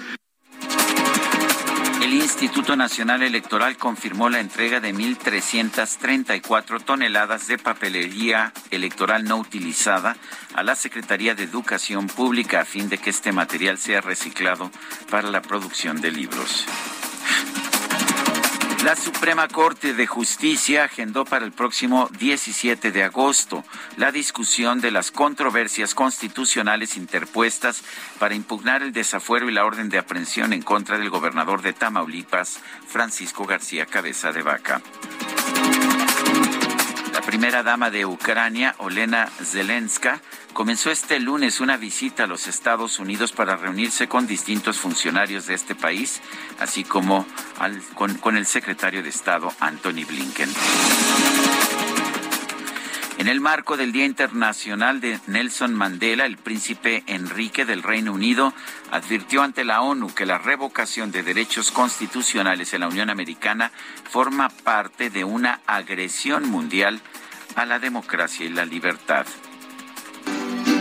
El 2.02 2.14
Instituto 2.14 2.76
Nacional 2.76 3.22
Electoral 3.22 3.78
confirmó 3.78 4.28
la 4.28 4.40
entrega 4.40 4.80
de 4.80 4.92
1.334 4.92 6.84
toneladas 6.84 7.46
de 7.48 7.60
papelería 7.60 8.52
electoral 8.72 9.24
no 9.24 9.38
utilizada 9.38 10.18
a 10.56 10.64
la 10.64 10.76
Secretaría 10.76 11.36
de 11.36 11.44
Educación 11.44 12.08
Pública 12.08 12.62
a 12.62 12.66
fin 12.66 12.90
de 12.90 12.98
que 12.98 13.12
este 13.12 13.32
material 13.32 13.78
sea 13.78 14.02
reciclado 14.02 14.72
para 15.12 15.30
la 15.30 15.44
producción 15.44 16.02
de 16.02 16.12
libros. 16.12 16.66
La 18.84 18.96
Suprema 18.96 19.48
Corte 19.48 19.94
de 19.94 20.08
Justicia 20.08 20.86
agendó 20.86 21.24
para 21.24 21.46
el 21.46 21.52
próximo 21.52 22.10
17 22.18 22.92
de 22.92 23.04
agosto 23.04 23.64
la 23.96 24.12
discusión 24.12 24.82
de 24.82 24.90
las 24.90 25.12
controversias 25.12 25.94
constitucionales 25.94 26.98
interpuestas 26.98 27.84
para 28.18 28.34
impugnar 28.34 28.82
el 28.82 28.92
desafuero 28.92 29.50
y 29.50 29.54
la 29.54 29.66
orden 29.66 29.90
de 29.90 30.00
aprehensión 30.00 30.52
en 30.52 30.64
contra 30.64 30.98
del 30.98 31.12
gobernador 31.12 31.62
de 31.62 31.74
Tamaulipas, 31.74 32.60
Francisco 32.88 33.46
García 33.46 33.86
Cabeza 33.86 34.32
de 34.32 34.42
Vaca. 34.42 34.82
La 37.22 37.28
primera 37.28 37.62
dama 37.62 37.92
de 37.92 38.04
Ucrania, 38.04 38.74
Olena 38.80 39.28
Zelenska, 39.28 40.20
comenzó 40.54 40.90
este 40.90 41.20
lunes 41.20 41.60
una 41.60 41.78
visita 41.78 42.24
a 42.24 42.28
los 42.28 42.48
Estados 42.48 42.98
Unidos 42.98 43.32
para 43.32 43.56
reunirse 43.56 44.08
con 44.08 44.26
distintos 44.26 44.80
funcionarios 44.80 45.46
de 45.46 45.54
este 45.54 45.76
país, 45.76 46.20
así 46.60 46.84
como 46.84 47.28
con, 47.94 48.38
el 48.38 48.48
secretario 48.48 49.04
de 49.04 49.10
Estado, 49.10 49.54
Anthony 49.60 50.04
Blinken. 50.08 50.50
En 53.22 53.28
el 53.28 53.40
marco 53.40 53.78
del 53.78 53.92
Día 53.92 54.06
Internacional 54.06 55.00
de 55.00 55.20
Nelson 55.28 55.76
Mandela, 55.76 56.26
el 56.26 56.38
príncipe 56.38 57.04
Enrique 57.06 57.66
del 57.66 57.84
Reino 57.84 58.14
Unido 58.14 58.52
advirtió 58.90 59.44
ante 59.44 59.64
la 59.64 59.82
ONU 59.82 60.12
que 60.16 60.26
la 60.26 60.40
revocación 60.40 61.12
de 61.12 61.22
derechos 61.22 61.70
constitucionales 61.70 62.74
en 62.74 62.80
la 62.80 62.88
Unión 62.88 63.12
Americana 63.12 63.72
forma 64.10 64.50
parte 64.50 65.12
de 65.12 65.24
una 65.24 65.62
agresión 65.68 66.50
mundial 66.50 67.00
a 67.56 67.68
la 67.68 67.78
democracia 67.78 68.48
y 68.48 68.50
la 68.50 68.66
libertad. 68.66 69.28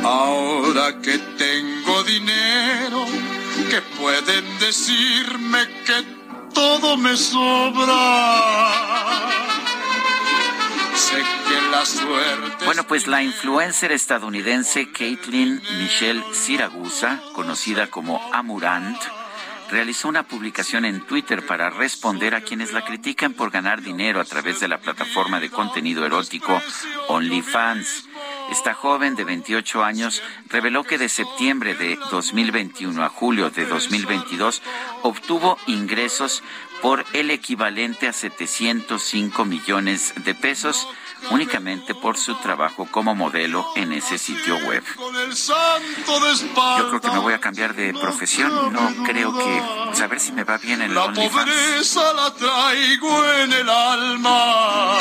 Ahora 0.03 0.99
que 1.03 1.19
tengo 1.19 2.05
dinero, 2.05 3.05
que 3.69 3.83
pueden 4.01 4.59
decirme 4.61 5.59
que 5.85 6.05
todo 6.55 6.97
me 6.97 7.19
sobra. 7.19 8.71
Bueno, 12.65 12.87
pues 12.87 13.07
la 13.07 13.23
influencer 13.23 13.93
estadounidense 13.93 14.91
Caitlin 14.93 15.61
Michelle 15.79 16.23
Siragusa, 16.33 17.21
conocida 17.35 17.87
como 17.89 18.21
Amurant, 18.33 18.99
realizó 19.71 20.09
una 20.09 20.25
publicación 20.25 20.85
en 20.85 21.01
Twitter 21.07 21.47
para 21.47 21.71
responder 21.71 22.35
a 22.35 22.43
quienes 22.43 22.73
la 22.73 22.85
critican 22.85 23.35
por 23.35 23.51
ganar 23.51 23.83
dinero 23.83 24.21
a 24.21 24.25
través 24.25 24.61
de 24.61 24.69
la 24.69 24.79
plataforma 24.79 25.41
de 25.41 25.51
contenido 25.51 26.05
erótico 26.05 26.61
OnlyFans. 27.09 28.10
Esta 28.51 28.75
joven 28.75 29.15
de 29.15 29.25
28 29.25 29.85
años 29.85 30.23
reveló 30.49 30.83
que 30.85 30.99
de 30.99 31.09
septiembre 31.09 31.75
de 31.75 31.97
2021 32.11 33.05
a 33.05 33.09
julio 33.09 33.51
de 33.51 33.65
2022 33.65 34.63
obtuvo 35.03 35.57
ingresos 35.67 36.43
por 36.83 37.05
el 37.13 37.31
equivalente 37.31 38.09
a 38.09 38.13
705 38.13 39.45
millones 39.45 40.15
de 40.25 40.35
pesos 40.35 40.89
únicamente 41.31 41.95
por 41.95 42.17
su 42.17 42.35
trabajo 42.37 42.89
como 42.91 43.15
modelo 43.15 43.67
en 43.77 43.93
ese 43.93 44.19
sitio 44.19 44.57
web. 44.67 44.83
Yo 46.79 46.89
creo 46.89 47.01
que 47.01 47.11
me 47.11 47.19
voy 47.19 47.35
a 47.35 47.41
cambiar 47.41 47.75
de 47.75 47.93
profesión. 47.93 48.73
No 48.73 49.05
creo 49.05 49.37
que. 49.37 49.63
Pues 49.87 50.01
a 50.01 50.07
ver 50.07 50.21
si 50.21 50.33
me 50.33 50.45
va 50.45 50.59
bien 50.59 50.81
en 50.83 50.91
el 50.91 50.97
OnlyFans. 50.97 51.97
la 51.97 52.35
traigo 52.35 53.33
en 53.33 53.53
el 53.53 53.69
alma. 53.69 54.99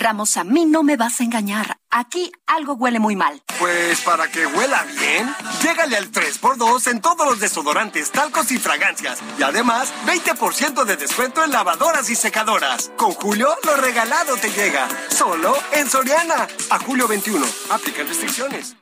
Ramos, 0.00 0.38
a 0.38 0.44
mí 0.44 0.64
no 0.64 0.82
me 0.82 0.96
vas 0.96 1.20
a 1.20 1.24
engañar. 1.24 1.76
Aquí 1.90 2.32
algo 2.46 2.72
huele 2.72 2.98
muy 2.98 3.16
mal. 3.16 3.42
Pues 3.58 4.00
para 4.00 4.28
que 4.28 4.46
huela 4.46 4.82
bien, 4.98 5.32
llégale 5.62 5.96
al 5.98 6.10
3x2 6.10 6.90
en 6.90 7.02
todos 7.02 7.26
los 7.28 7.38
desodorantes, 7.38 8.10
talcos 8.10 8.50
y 8.50 8.58
fragancias. 8.58 9.18
Y 9.38 9.42
además, 9.42 9.92
20% 10.06 10.84
de 10.84 10.96
descuento 10.96 11.44
en 11.44 11.52
lavadoras 11.52 12.08
y 12.08 12.16
secadoras. 12.16 12.90
Con 12.96 13.12
Julio, 13.12 13.54
lo 13.62 13.76
regalado 13.76 14.36
te 14.38 14.50
llega. 14.50 14.88
Solo 15.10 15.54
en 15.72 15.88
Soriana. 15.88 16.48
A 16.70 16.78
julio 16.78 17.06
21. 17.06 17.44
Aplican 17.70 18.08
restricciones. 18.08 18.76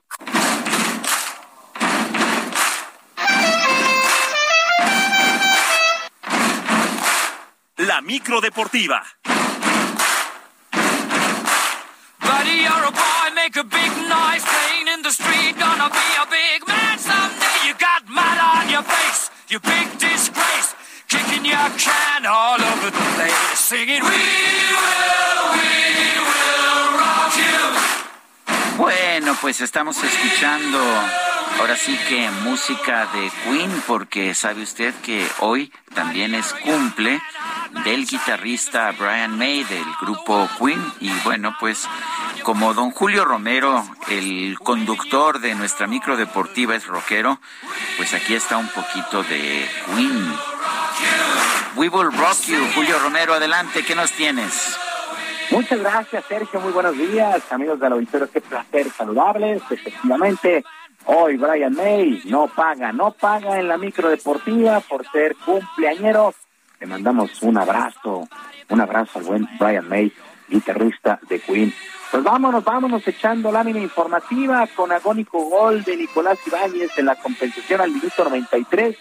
La 7.76 8.00
micro 8.02 8.40
deportiva. 8.40 9.02
Bueno, 28.76 29.36
pues 29.40 29.60
estamos 29.60 30.02
escuchando 30.02 30.78
ahora 31.58 31.76
sí 31.76 31.98
que 32.08 32.30
música 32.44 33.06
de 33.06 33.30
Queen, 33.44 33.82
porque 33.86 34.34
sabe 34.34 34.62
usted 34.62 34.94
que 35.02 35.26
hoy 35.40 35.72
también 35.94 36.34
es 36.34 36.52
cumple 36.54 37.20
del 37.84 38.06
guitarrista 38.06 38.92
Brian 38.92 39.36
May 39.36 39.64
del 39.64 39.84
grupo 40.00 40.48
Queen. 40.58 40.80
Y 41.00 41.10
bueno, 41.24 41.56
pues 41.58 41.88
como 42.48 42.72
don 42.72 42.92
Julio 42.92 43.26
Romero, 43.26 43.84
el 44.08 44.58
conductor 44.60 45.38
de 45.38 45.54
nuestra 45.54 45.86
micro 45.86 46.16
deportiva 46.16 46.74
es 46.74 46.86
rockero, 46.86 47.38
pues 47.98 48.14
aquí 48.14 48.34
está 48.34 48.56
un 48.56 48.68
poquito 48.68 49.22
de 49.24 49.68
Queen. 49.84 50.32
We 51.76 51.90
Will 51.90 52.10
Rock 52.10 52.46
You. 52.46 52.56
Julio 52.74 52.98
Romero, 53.00 53.34
adelante, 53.34 53.84
¿qué 53.84 53.94
nos 53.94 54.12
tienes? 54.12 54.78
Muchas 55.50 55.78
gracias, 55.78 56.24
Sergio. 56.24 56.58
Muy 56.62 56.72
buenos 56.72 56.96
días, 56.96 57.42
amigos 57.52 57.78
del 57.80 57.92
auditorio. 57.92 58.30
Qué 58.30 58.40
placer 58.40 58.90
saludarles. 58.96 59.60
Efectivamente, 59.68 60.64
hoy 61.04 61.36
Brian 61.36 61.74
May 61.74 62.22
no 62.24 62.46
paga, 62.46 62.92
no 62.92 63.10
paga 63.10 63.60
en 63.60 63.68
la 63.68 63.76
micro 63.76 64.08
deportiva 64.08 64.80
por 64.80 65.06
ser 65.10 65.36
cumpleañero. 65.36 66.32
Le 66.80 66.86
mandamos 66.86 67.42
un 67.42 67.58
abrazo, 67.58 68.26
un 68.70 68.80
abrazo 68.80 69.18
al 69.18 69.26
buen 69.26 69.46
Brian 69.58 69.86
May, 69.86 70.10
guitarrista 70.48 71.20
de 71.28 71.40
Queen. 71.40 71.74
Pues 72.10 72.22
vámonos, 72.22 72.64
vámonos 72.64 73.06
echando 73.06 73.52
lámina 73.52 73.80
informativa 73.80 74.66
con 74.74 74.90
agónico 74.92 75.44
gol 75.44 75.84
de 75.84 75.94
Nicolás 75.94 76.38
Ibáñez 76.46 76.96
en 76.96 77.04
la 77.04 77.16
compensación 77.16 77.82
al 77.82 77.90
minuto 77.90 78.24
93. 78.24 78.96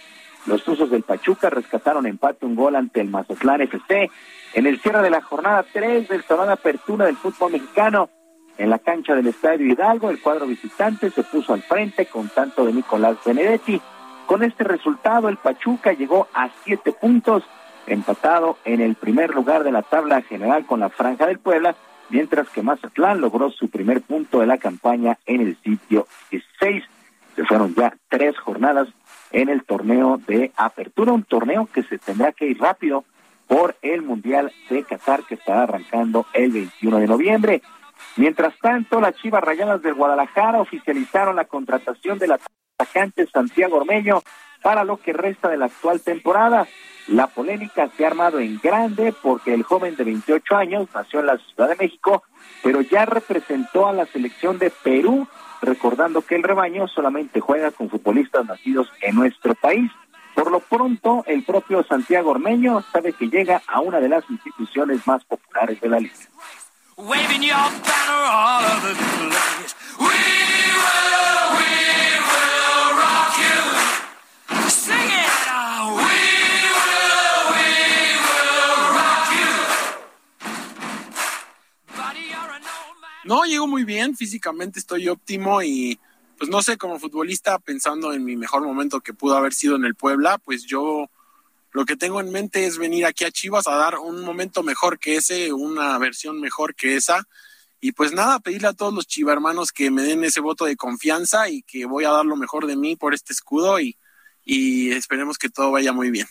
Los 0.45 0.67
usos 0.67 0.89
del 0.91 1.03
Pachuca 1.03 1.49
rescataron 1.49 2.05
empate 2.05 2.45
un 2.45 2.55
gol 2.55 2.75
ante 2.75 2.99
el 2.99 3.09
Mazatlán 3.09 3.61
FC 3.61 4.11
en 4.53 4.67
el 4.67 4.81
cierre 4.81 5.01
de 5.03 5.09
la 5.09 5.21
jornada 5.21 5.65
3 5.71 6.09
del 6.09 6.23
de 6.27 6.51
apertura 6.51 7.05
del 7.05 7.15
fútbol 7.15 7.53
mexicano. 7.53 8.09
En 8.57 8.69
la 8.69 8.79
cancha 8.79 9.15
del 9.15 9.27
Estadio 9.27 9.67
Hidalgo, 9.67 10.09
el 10.09 10.21
cuadro 10.21 10.45
visitante 10.45 11.09
se 11.09 11.23
puso 11.23 11.53
al 11.53 11.61
frente 11.61 12.07
con 12.07 12.27
tanto 12.27 12.65
de 12.65 12.73
Nicolás 12.73 13.17
Benedetti. 13.25 13.79
Con 14.25 14.43
este 14.43 14.65
resultado, 14.65 15.29
el 15.29 15.37
Pachuca 15.37 15.93
llegó 15.93 16.27
a 16.33 16.49
siete 16.65 16.91
puntos, 16.91 17.43
empatado 17.85 18.57
en 18.65 18.81
el 18.81 18.95
primer 18.95 19.33
lugar 19.33 19.63
de 19.63 19.71
la 19.71 19.83
tabla 19.83 20.21
general 20.23 20.65
con 20.65 20.81
la 20.81 20.89
Franja 20.89 21.25
del 21.27 21.39
Puebla, 21.39 21.75
mientras 22.09 22.49
que 22.49 22.61
Mazatlán 22.61 23.21
logró 23.21 23.49
su 23.51 23.69
primer 23.69 24.01
punto 24.01 24.39
de 24.39 24.47
la 24.47 24.57
campaña 24.57 25.17
en 25.25 25.41
el 25.41 25.57
sitio 25.61 26.07
16. 26.31 26.83
Se 27.35 27.45
fueron 27.45 27.75
ya 27.75 27.95
tres 28.09 28.37
jornadas 28.39 28.87
en 29.31 29.49
el 29.49 29.63
torneo 29.63 30.19
de 30.27 30.51
apertura, 30.55 31.11
un 31.11 31.23
torneo 31.23 31.67
que 31.71 31.83
se 31.83 31.97
tendrá 31.97 32.31
que 32.31 32.47
ir 32.47 32.59
rápido 32.59 33.03
por 33.47 33.75
el 33.81 34.01
Mundial 34.01 34.51
de 34.69 34.83
Qatar 34.83 35.23
que 35.23 35.35
estará 35.35 35.63
arrancando 35.63 36.25
el 36.33 36.51
21 36.51 36.97
de 36.99 37.07
noviembre. 37.07 37.61
Mientras 38.17 38.57
tanto, 38.59 38.99
las 38.99 39.15
Chivas 39.15 39.43
Rayadas 39.43 39.81
del 39.81 39.93
Guadalajara 39.93 40.59
oficializaron 40.59 41.35
la 41.35 41.45
contratación 41.45 42.17
del 42.19 42.33
atacante 42.33 43.27
Santiago 43.27 43.77
Ormeño 43.77 44.21
para 44.61 44.83
lo 44.83 44.97
que 44.97 45.13
resta 45.13 45.49
de 45.49 45.57
la 45.57 45.65
actual 45.65 46.01
temporada. 46.01 46.67
La 47.07 47.27
polémica 47.27 47.89
se 47.95 48.03
ha 48.03 48.07
armado 48.07 48.39
en 48.39 48.59
grande 48.61 49.13
porque 49.21 49.53
el 49.53 49.63
joven 49.63 49.95
de 49.95 50.03
28 50.03 50.57
años 50.57 50.89
nació 50.93 51.21
en 51.21 51.27
la 51.27 51.37
Ciudad 51.37 51.69
de 51.69 51.75
México, 51.77 52.23
pero 52.63 52.81
ya 52.81 53.05
representó 53.05 53.87
a 53.87 53.93
la 53.93 54.05
selección 54.07 54.59
de 54.59 54.71
Perú, 54.71 55.25
recordando 55.61 56.21
que 56.21 56.35
el 56.35 56.43
rebaño 56.43 56.87
solamente 56.87 57.39
juega 57.39 57.71
con 57.71 57.89
futbolistas 57.89 58.45
nacidos 58.45 58.91
en 59.01 59.15
nuestro 59.15 59.55
país. 59.55 59.89
Por 60.35 60.51
lo 60.51 60.59
pronto, 60.59 61.23
el 61.27 61.43
propio 61.43 61.81
Santiago 61.83 62.31
Ormeño 62.31 62.83
sabe 62.91 63.13
que 63.13 63.29
llega 63.29 63.61
a 63.67 63.79
una 63.79 64.01
de 64.01 64.09
las 64.09 64.29
instituciones 64.29 65.07
más 65.07 65.23
populares 65.23 65.79
de 65.79 65.89
la 65.89 65.99
liga. 65.99 66.15
No, 83.27 83.43
llego 83.43 83.67
muy 83.67 83.83
bien, 83.83 84.15
físicamente 84.15 84.79
estoy 84.79 85.09
óptimo 85.09 85.61
y 85.61 85.99
pues 86.37 86.49
no 86.49 86.61
sé, 86.61 86.77
como 86.77 86.97
futbolista, 86.97 87.59
pensando 87.59 88.13
en 88.13 88.23
mi 88.23 88.37
mejor 88.37 88.61
momento 88.61 89.01
que 89.01 89.13
pudo 89.13 89.35
haber 89.35 89.53
sido 89.53 89.75
en 89.75 89.83
el 89.83 89.95
Puebla, 89.95 90.37
pues 90.37 90.63
yo 90.63 91.09
lo 91.71 91.83
que 91.83 91.97
tengo 91.97 92.21
en 92.21 92.31
mente 92.31 92.65
es 92.65 92.77
venir 92.77 93.05
aquí 93.05 93.25
a 93.25 93.31
Chivas 93.31 93.67
a 93.67 93.75
dar 93.75 93.97
un 93.97 94.23
momento 94.23 94.63
mejor 94.63 94.97
que 94.97 95.17
ese, 95.17 95.51
una 95.51 95.97
versión 95.97 96.39
mejor 96.39 96.73
que 96.73 96.95
esa. 96.95 97.27
Y 97.81 97.91
pues 97.91 98.13
nada, 98.13 98.39
pedirle 98.39 98.69
a 98.69 98.73
todos 98.73 98.93
los 98.93 99.07
chivarmanos 99.07 99.73
que 99.73 99.91
me 99.91 100.03
den 100.03 100.23
ese 100.23 100.39
voto 100.39 100.63
de 100.63 100.77
confianza 100.77 101.49
y 101.49 101.63
que 101.63 101.85
voy 101.85 102.05
a 102.05 102.11
dar 102.11 102.25
lo 102.25 102.37
mejor 102.37 102.65
de 102.65 102.77
mí 102.77 102.95
por 102.95 103.13
este 103.13 103.33
escudo 103.33 103.77
y, 103.81 103.97
y 104.45 104.91
esperemos 104.91 105.37
que 105.37 105.49
todo 105.49 105.71
vaya 105.71 105.91
muy 105.91 106.11
bien. 106.11 106.27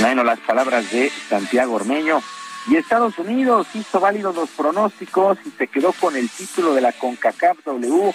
Bueno, 0.00 0.22
las 0.22 0.38
palabras 0.40 0.92
de 0.92 1.10
Santiago 1.28 1.74
Ormeño. 1.74 2.20
Y 2.68 2.76
Estados 2.76 3.18
Unidos 3.18 3.66
hizo 3.74 3.98
válidos 3.98 4.34
los 4.36 4.48
pronósticos 4.50 5.38
y 5.44 5.50
se 5.50 5.66
quedó 5.66 5.92
con 5.92 6.14
el 6.14 6.28
título 6.30 6.74
de 6.74 6.80
la 6.80 6.92
CONCACAF 6.92 7.64
W 7.64 8.14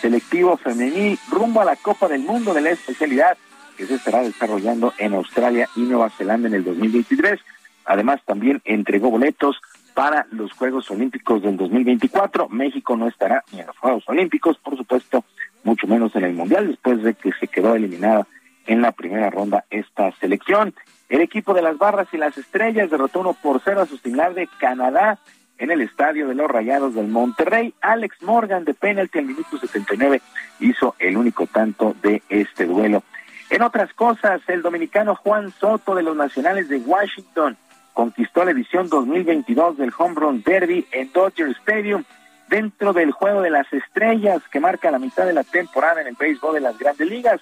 selectivo 0.00 0.56
femenil 0.56 1.18
rumbo 1.30 1.60
a 1.60 1.64
la 1.64 1.76
Copa 1.76 2.06
del 2.06 2.20
Mundo 2.20 2.54
de 2.54 2.60
la 2.60 2.70
especialidad 2.70 3.36
que 3.76 3.86
se 3.86 3.94
estará 3.94 4.22
desarrollando 4.22 4.92
en 4.98 5.14
Australia 5.14 5.68
y 5.74 5.80
Nueva 5.80 6.10
Zelanda 6.10 6.46
en 6.46 6.54
el 6.54 6.64
2023. 6.64 7.40
Además, 7.86 8.20
también 8.24 8.60
entregó 8.64 9.10
boletos 9.10 9.56
para 9.94 10.26
los 10.30 10.52
Juegos 10.52 10.90
Olímpicos 10.90 11.42
del 11.42 11.56
2024. 11.56 12.48
México 12.48 12.96
no 12.96 13.08
estará 13.08 13.42
ni 13.52 13.60
en 13.60 13.66
los 13.66 13.78
Juegos 13.78 14.04
Olímpicos, 14.06 14.58
por 14.58 14.76
supuesto, 14.76 15.24
mucho 15.64 15.86
menos 15.86 16.14
en 16.14 16.24
el 16.24 16.34
Mundial, 16.34 16.68
después 16.68 17.02
de 17.02 17.14
que 17.14 17.32
se 17.40 17.48
quedó 17.48 17.74
eliminada 17.74 18.26
en 18.66 18.82
la 18.82 18.92
primera 18.92 19.30
ronda 19.30 19.64
esta 19.70 20.12
selección. 20.20 20.74
El 21.08 21.20
equipo 21.20 21.54
de 21.54 21.62
las 21.62 21.78
Barras 21.78 22.08
y 22.12 22.16
las 22.16 22.36
Estrellas 22.38 22.90
derrotó 22.90 23.20
uno 23.20 23.34
por 23.34 23.60
cero 23.62 23.82
a 23.82 23.86
su 23.86 23.96
similar 23.98 24.34
de 24.34 24.48
Canadá 24.58 25.18
en 25.58 25.70
el 25.70 25.80
estadio 25.80 26.26
de 26.26 26.34
los 26.34 26.50
Rayados 26.50 26.94
del 26.94 27.08
Monterrey. 27.08 27.74
Alex 27.80 28.22
Morgan 28.22 28.64
de 28.64 28.74
penalti 28.74 29.18
al 29.18 29.26
minuto 29.26 29.58
79 29.58 30.20
hizo 30.60 30.94
el 30.98 31.16
único 31.16 31.46
tanto 31.46 31.94
de 32.02 32.22
este 32.28 32.66
duelo. 32.66 33.02
En 33.50 33.62
otras 33.62 33.92
cosas, 33.94 34.40
el 34.48 34.62
dominicano 34.62 35.14
Juan 35.14 35.52
Soto 35.52 35.94
de 35.94 36.02
los 36.02 36.16
Nacionales 36.16 36.68
de 36.68 36.78
Washington 36.78 37.56
conquistó 37.92 38.44
la 38.44 38.50
edición 38.50 38.88
2022 38.88 39.76
del 39.76 39.92
Home 39.96 40.14
Run 40.16 40.42
Derby 40.42 40.86
en 40.90 41.12
Dodger 41.12 41.50
Stadium 41.50 42.04
dentro 42.48 42.92
del 42.92 43.12
Juego 43.12 43.42
de 43.42 43.50
las 43.50 43.72
Estrellas 43.72 44.42
que 44.50 44.60
marca 44.60 44.90
la 44.90 44.98
mitad 44.98 45.26
de 45.26 45.32
la 45.32 45.44
temporada 45.44 46.00
en 46.00 46.08
el 46.08 46.16
béisbol 46.18 46.54
de 46.54 46.60
las 46.60 46.78
grandes 46.78 47.08
ligas. 47.08 47.40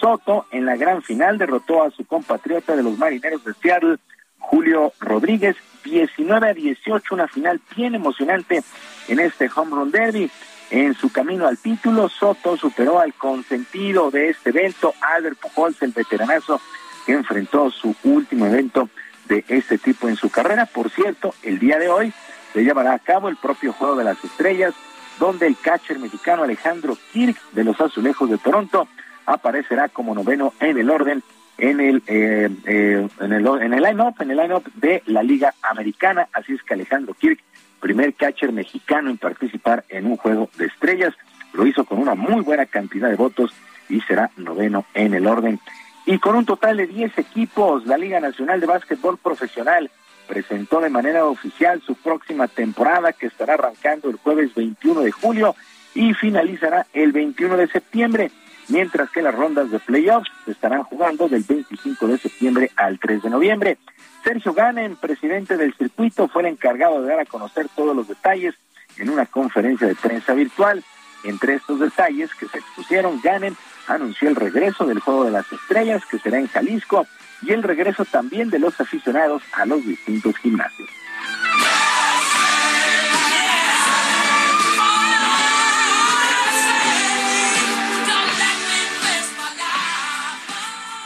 Soto 0.00 0.46
en 0.50 0.64
la 0.64 0.76
gran 0.76 1.02
final 1.02 1.38
derrotó 1.38 1.82
a 1.82 1.90
su 1.90 2.04
compatriota 2.04 2.76
de 2.76 2.82
los 2.82 2.98
Marineros 2.98 3.44
de 3.44 3.54
Seattle, 3.54 3.96
Julio 4.38 4.92
Rodríguez, 5.00 5.56
19 5.84 6.48
a 6.48 6.54
18, 6.54 7.14
una 7.14 7.28
final 7.28 7.60
bien 7.76 7.94
emocionante 7.94 8.62
en 9.08 9.18
este 9.18 9.50
Home 9.54 9.72
Run 9.72 9.90
Derby. 9.90 10.30
En 10.70 10.94
su 10.94 11.10
camino 11.10 11.46
al 11.46 11.58
título, 11.58 12.08
Soto 12.08 12.56
superó 12.56 13.00
al 13.00 13.14
consentido 13.14 14.10
de 14.10 14.28
este 14.28 14.50
evento, 14.50 14.94
Albert 15.00 15.38
Pujols, 15.38 15.82
el 15.82 15.92
veteranazo, 15.92 16.60
enfrentó 17.06 17.70
su 17.70 17.94
último 18.04 18.46
evento 18.46 18.90
de 19.28 19.44
este 19.48 19.78
tipo 19.78 20.08
en 20.08 20.16
su 20.16 20.30
carrera. 20.30 20.66
Por 20.66 20.90
cierto, 20.90 21.34
el 21.42 21.58
día 21.58 21.78
de 21.78 21.88
hoy 21.88 22.12
se 22.52 22.62
llevará 22.62 22.92
a 22.92 22.98
cabo 22.98 23.28
el 23.28 23.36
propio 23.36 23.72
Juego 23.72 23.96
de 23.96 24.04
las 24.04 24.22
Estrellas, 24.22 24.74
donde 25.18 25.46
el 25.46 25.56
catcher 25.56 25.98
mexicano 25.98 26.44
Alejandro 26.44 26.96
Kirk 27.12 27.36
de 27.52 27.64
los 27.64 27.80
Azulejos 27.80 28.30
de 28.30 28.38
Toronto 28.38 28.86
aparecerá 29.28 29.88
como 29.88 30.14
noveno 30.14 30.54
en 30.60 30.78
el 30.78 30.90
orden 30.90 31.22
en 31.58 31.80
el 31.80 32.02
eh, 32.06 32.48
eh, 32.64 33.08
en 33.20 33.32
el 33.32 33.46
en 33.46 33.74
el 33.74 33.82
line-up 33.82 34.14
en 34.20 34.30
el 34.30 34.36
line 34.36 34.54
de 34.76 35.02
la 35.06 35.22
Liga 35.22 35.54
Americana, 35.62 36.28
así 36.32 36.54
es 36.54 36.62
que 36.62 36.74
Alejandro 36.74 37.14
Kirk, 37.14 37.40
primer 37.80 38.14
catcher 38.14 38.52
mexicano 38.52 39.10
en 39.10 39.18
participar 39.18 39.84
en 39.88 40.06
un 40.06 40.16
juego 40.16 40.48
de 40.56 40.66
estrellas, 40.66 41.14
lo 41.52 41.66
hizo 41.66 41.84
con 41.84 41.98
una 41.98 42.14
muy 42.14 42.42
buena 42.42 42.66
cantidad 42.66 43.08
de 43.10 43.16
votos 43.16 43.52
y 43.88 44.00
será 44.02 44.30
noveno 44.36 44.86
en 44.94 45.14
el 45.14 45.26
orden. 45.26 45.60
Y 46.06 46.18
con 46.18 46.36
un 46.36 46.46
total 46.46 46.78
de 46.78 46.86
10 46.86 47.18
equipos, 47.18 47.86
la 47.86 47.98
Liga 47.98 48.20
Nacional 48.20 48.60
de 48.60 48.66
Básquetbol 48.66 49.18
Profesional 49.18 49.90
presentó 50.26 50.80
de 50.80 50.90
manera 50.90 51.26
oficial 51.26 51.82
su 51.84 51.94
próxima 51.96 52.48
temporada 52.48 53.12
que 53.12 53.26
estará 53.26 53.54
arrancando 53.54 54.08
el 54.08 54.16
jueves 54.16 54.54
21 54.54 55.00
de 55.00 55.10
julio 55.10 55.54
y 55.94 56.14
finalizará 56.14 56.86
el 56.92 57.12
21 57.12 57.56
de 57.56 57.66
septiembre 57.66 58.30
mientras 58.68 59.10
que 59.10 59.22
las 59.22 59.34
rondas 59.34 59.70
de 59.70 59.78
playoffs 59.78 60.30
se 60.44 60.52
estarán 60.52 60.84
jugando 60.84 61.28
del 61.28 61.42
25 61.42 62.06
de 62.06 62.18
septiembre 62.18 62.70
al 62.76 62.98
3 62.98 63.22
de 63.22 63.30
noviembre. 63.30 63.78
Sergio 64.24 64.52
Ganen, 64.52 64.96
presidente 64.96 65.56
del 65.56 65.74
circuito, 65.74 66.28
fue 66.28 66.42
el 66.42 66.48
encargado 66.48 67.00
de 67.00 67.08
dar 67.08 67.20
a 67.20 67.24
conocer 67.24 67.68
todos 67.74 67.96
los 67.96 68.08
detalles 68.08 68.54
en 68.96 69.10
una 69.10 69.26
conferencia 69.26 69.86
de 69.86 69.94
prensa 69.94 70.34
virtual. 70.34 70.84
Entre 71.24 71.54
estos 71.54 71.80
detalles 71.80 72.32
que 72.34 72.46
se 72.48 72.58
expusieron, 72.58 73.20
Ganen 73.22 73.56
anunció 73.86 74.28
el 74.28 74.36
regreso 74.36 74.86
del 74.86 75.00
Juego 75.00 75.24
de 75.24 75.30
las 75.30 75.50
Estrellas, 75.52 76.02
que 76.10 76.18
será 76.18 76.38
en 76.38 76.48
Jalisco, 76.48 77.06
y 77.42 77.52
el 77.52 77.62
regreso 77.62 78.04
también 78.04 78.50
de 78.50 78.58
los 78.58 78.80
aficionados 78.80 79.42
a 79.52 79.64
los 79.66 79.84
distintos 79.84 80.36
gimnasios. 80.38 80.88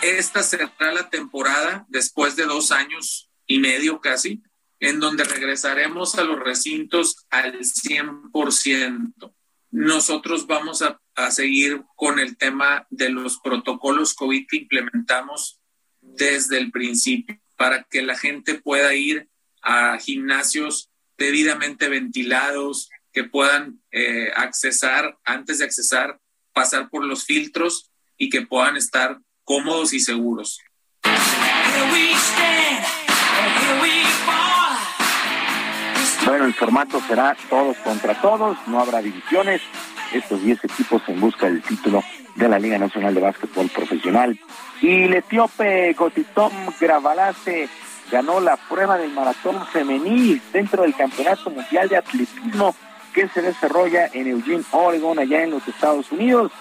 Esta 0.02 0.42
será 0.42 0.72
la 0.92 1.08
temporada 1.10 1.86
después 1.88 2.36
de 2.36 2.44
dos 2.44 2.72
años 2.72 3.30
y 3.46 3.60
medio 3.60 4.00
casi, 4.00 4.42
en 4.80 4.98
donde 4.98 5.24
regresaremos 5.24 6.16
a 6.16 6.24
los 6.24 6.40
recintos 6.40 7.24
al 7.30 7.60
100%. 7.60 9.34
nosotros 9.70 10.46
vamos 10.46 10.82
a, 10.82 10.98
seguir 11.30 11.82
con 11.94 12.18
el 12.18 12.36
tema 12.36 12.86
de 12.90 13.10
los 13.10 13.38
protocolos 13.38 14.14
COVID 14.14 14.46
que 14.48 14.56
implementamos 14.56 15.60
desde 16.00 16.58
el 16.58 16.70
principio 16.70 17.38
para 17.56 17.84
que 17.84 18.02
la 18.02 18.16
gente 18.16 18.54
pueda 18.54 18.94
ir 18.94 19.28
a 19.60 19.98
gimnasios 19.98 20.90
debidamente 21.18 21.88
ventilados, 21.88 22.88
que 23.12 23.24
puedan 23.24 23.82
eh, 23.90 24.32
accesar, 24.34 25.18
antes 25.24 25.58
de 25.58 25.66
accesar, 25.66 26.18
pasar 26.54 26.88
por 26.88 27.04
los 27.04 27.24
filtros 27.24 27.92
y 28.16 28.30
que 28.30 28.46
puedan 28.46 28.76
estar 28.76 29.20
cómodos 29.44 29.93
y 29.93 30.01
seguros. 30.01 30.60
Bueno, 36.24 36.44
el 36.44 36.55
formato 36.55 37.01
será 37.09 37.36
todos 37.51 37.77
contra 37.78 38.20
todos, 38.20 38.56
no 38.66 38.81
habrá 38.81 39.02
divisiones. 39.02 39.60
Estos 40.12 40.43
10 40.43 40.64
equipos 40.64 41.02
en 41.09 41.20
busca 41.20 41.47
del 41.47 41.62
título 41.62 42.02
de 42.36 42.48
la 42.48 42.59
Liga 42.59 42.78
Nacional 42.78 43.14
de 43.14 43.20
Básquetbol 43.20 43.69
Profesional. 43.70 44.39
Y 44.81 45.05
el 45.05 45.14
etíope 45.14 45.93
Gotitom 45.94 46.52
Gravalace 46.81 47.69
ganó 48.10 48.40
la 48.40 48.56
prueba 48.56 48.98
del 48.98 49.12
maratón 49.12 49.66
femenil 49.66 50.40
dentro 50.52 50.82
del 50.82 50.94
Campeonato 50.94 51.51
Mundial 51.51 51.89
de 51.89 51.97
Atletismo 51.97 52.74
que 53.12 53.28
se 53.28 53.43
desarrolla 53.43 54.09
en 54.12 54.28
Eugene, 54.28 54.64
Oregon, 54.70 55.19
allá 55.19 55.43
en 55.43 55.51
los 55.51 55.66
Estados 55.69 56.10
Unidos. 56.12 56.52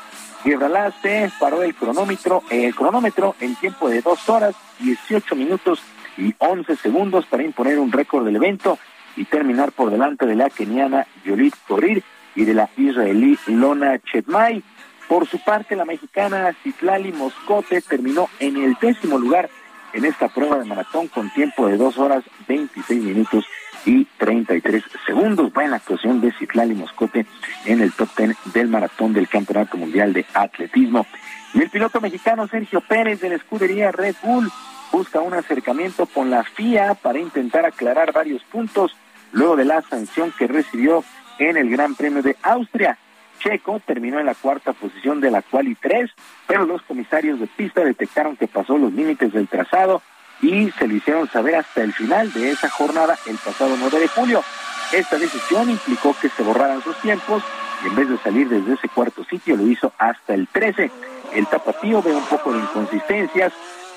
Gravalace 0.43 1.31
paró 1.39 1.61
el 1.61 1.75
cronómetro, 1.75 2.43
el 2.49 2.73
cronómetro 2.73 3.35
en 3.39 3.55
tiempo 3.55 3.89
de 3.89 4.01
2 4.01 4.29
horas, 4.29 4.55
18 4.79 5.35
minutos 5.35 5.81
y 6.17 6.33
11 6.39 6.75
segundos 6.77 7.25
para 7.27 7.43
imponer 7.43 7.77
un 7.79 7.91
récord 7.91 8.25
del 8.25 8.37
evento 8.37 8.79
y 9.15 9.25
terminar 9.25 9.71
por 9.71 9.91
delante 9.91 10.25
de 10.25 10.35
la 10.35 10.49
keniana 10.49 11.05
Yolit 11.23 11.53
Korir 11.67 12.03
y 12.35 12.45
de 12.45 12.53
la 12.55 12.69
israelí 12.75 13.37
Lona 13.47 13.99
Chetmay. 13.99 14.63
Por 15.07 15.27
su 15.27 15.37
parte, 15.43 15.75
la 15.75 15.85
mexicana 15.85 16.55
Citlali 16.63 17.11
Moscote 17.11 17.81
terminó 17.81 18.29
en 18.39 18.57
el 18.57 18.75
décimo 18.81 19.19
lugar 19.19 19.49
en 19.93 20.05
esta 20.05 20.29
prueba 20.29 20.57
de 20.57 20.65
maratón 20.65 21.07
con 21.07 21.29
tiempo 21.31 21.67
de 21.67 21.77
dos 21.77 21.97
horas 21.97 22.23
26 22.47 23.03
minutos 23.03 23.45
y 23.85 24.05
33 24.17 24.83
segundos. 25.05 25.51
Buena 25.53 25.77
actuación 25.77 26.21
de 26.21 26.31
Citlali 26.33 26.73
Moscote 26.73 27.25
en 27.65 27.81
el 27.81 27.91
top 27.93 28.09
ten 28.15 28.35
del 28.53 28.67
maratón 28.67 29.13
del 29.13 29.27
Campeonato 29.27 29.77
Mundial 29.77 30.13
de 30.13 30.25
Atletismo. 30.33 31.05
Y 31.53 31.61
el 31.61 31.69
piloto 31.69 31.99
mexicano 31.99 32.47
Sergio 32.47 32.81
Pérez 32.81 33.19
de 33.21 33.29
la 33.29 33.35
escudería 33.35 33.91
Red 33.91 34.15
Bull 34.23 34.51
busca 34.91 35.21
un 35.21 35.33
acercamiento 35.33 36.05
con 36.05 36.29
la 36.29 36.43
FIA 36.43 36.95
para 36.95 37.19
intentar 37.19 37.65
aclarar 37.65 38.11
varios 38.13 38.43
puntos 38.43 38.95
luego 39.31 39.55
de 39.55 39.65
la 39.65 39.81
sanción 39.81 40.33
que 40.37 40.47
recibió 40.47 41.03
en 41.39 41.57
el 41.57 41.69
Gran 41.69 41.95
Premio 41.95 42.21
de 42.21 42.35
Austria. 42.43 42.97
Checo 43.39 43.81
terminó 43.85 44.19
en 44.19 44.27
la 44.27 44.35
cuarta 44.35 44.73
posición 44.73 45.19
de 45.19 45.31
la 45.31 45.41
quali 45.41 45.75
3, 45.75 46.11
pero 46.47 46.65
los 46.65 46.81
comisarios 46.83 47.39
de 47.39 47.47
pista 47.47 47.83
detectaron 47.83 48.37
que 48.37 48.47
pasó 48.47 48.77
los 48.77 48.93
límites 48.93 49.33
del 49.33 49.47
trazado 49.47 50.03
y 50.41 50.71
se 50.71 50.87
lo 50.87 50.95
hicieron 50.95 51.29
saber 51.29 51.55
hasta 51.55 51.81
el 51.81 51.93
final 51.93 52.31
de 52.33 52.51
esa 52.51 52.69
jornada 52.69 53.17
el 53.25 53.37
pasado 53.37 53.75
9 53.77 53.99
de 53.99 54.07
julio. 54.07 54.43
Esta 54.91 55.17
decisión 55.17 55.69
implicó 55.69 56.15
que 56.19 56.29
se 56.29 56.43
borraran 56.43 56.83
sus 56.83 56.97
tiempos 56.97 57.43
y 57.83 57.87
en 57.87 57.95
vez 57.95 58.09
de 58.09 58.17
salir 58.17 58.49
desde 58.49 58.73
ese 58.73 58.89
cuarto 58.89 59.23
sitio 59.23 59.55
lo 59.55 59.67
hizo 59.67 59.93
hasta 59.97 60.33
el 60.33 60.47
13. 60.47 60.91
El 61.33 61.47
tapatío 61.47 62.01
ve 62.01 62.13
un 62.13 62.25
poco 62.25 62.51
de 62.51 62.59
inconsistencias 62.59 63.53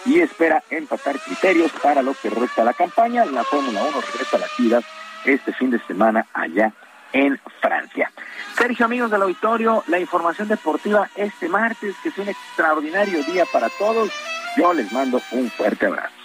y 0.06 0.20
espera 0.20 0.62
empatar 0.70 1.18
criterios 1.18 1.72
para 1.82 2.02
lo 2.02 2.14
que 2.14 2.30
resta 2.30 2.62
la 2.62 2.74
campaña. 2.74 3.24
La 3.24 3.42
Fórmula 3.42 3.82
1 3.82 4.00
regresa 4.12 4.36
a 4.36 4.40
la 4.40 4.46
actividad 4.46 4.84
este 5.24 5.52
fin 5.54 5.70
de 5.70 5.80
semana 5.86 6.26
allá 6.32 6.72
en 7.12 7.40
Francia. 7.60 8.10
Sergio, 8.56 8.86
amigos 8.86 9.10
del 9.10 9.22
auditorio, 9.22 9.82
la 9.88 9.98
información 9.98 10.48
deportiva 10.48 11.08
este 11.16 11.48
martes, 11.48 11.94
que 12.02 12.10
es 12.10 12.18
un 12.18 12.28
extraordinario 12.28 13.22
día 13.24 13.44
para 13.52 13.68
todos. 13.70 14.12
Yo 14.56 14.72
les 14.74 14.92
mando 14.92 15.20
un 15.32 15.50
fuerte 15.50 15.86
abrazo. 15.86 16.23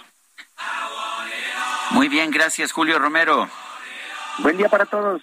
Muy 1.90 2.08
bien, 2.08 2.30
gracias 2.30 2.72
Julio 2.72 2.98
Romero. 2.98 3.48
Buen 4.38 4.56
día 4.56 4.68
para 4.68 4.86
todos. 4.86 5.22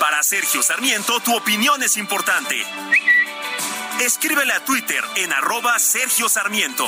Para 0.00 0.22
Sergio 0.22 0.62
Sarmiento, 0.62 1.20
tu 1.20 1.36
opinión 1.36 1.82
es 1.82 1.96
importante. 1.96 2.62
Escríbele 4.00 4.52
a 4.52 4.64
Twitter 4.64 5.02
en 5.16 5.32
arroba 5.32 5.78
Sergio 5.78 6.28
Sarmiento. 6.28 6.86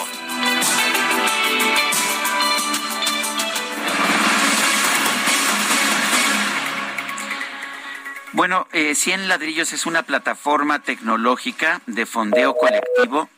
Bueno, 8.33 8.69
eh, 8.73 8.95
100 8.95 9.27
ladrillos 9.27 9.73
es 9.73 9.87
una 9.87 10.03
plataforma 10.03 10.81
tecnológica 10.81 11.81
de 11.87 12.05
fondeo 12.05 12.55
colectivo 12.55 13.31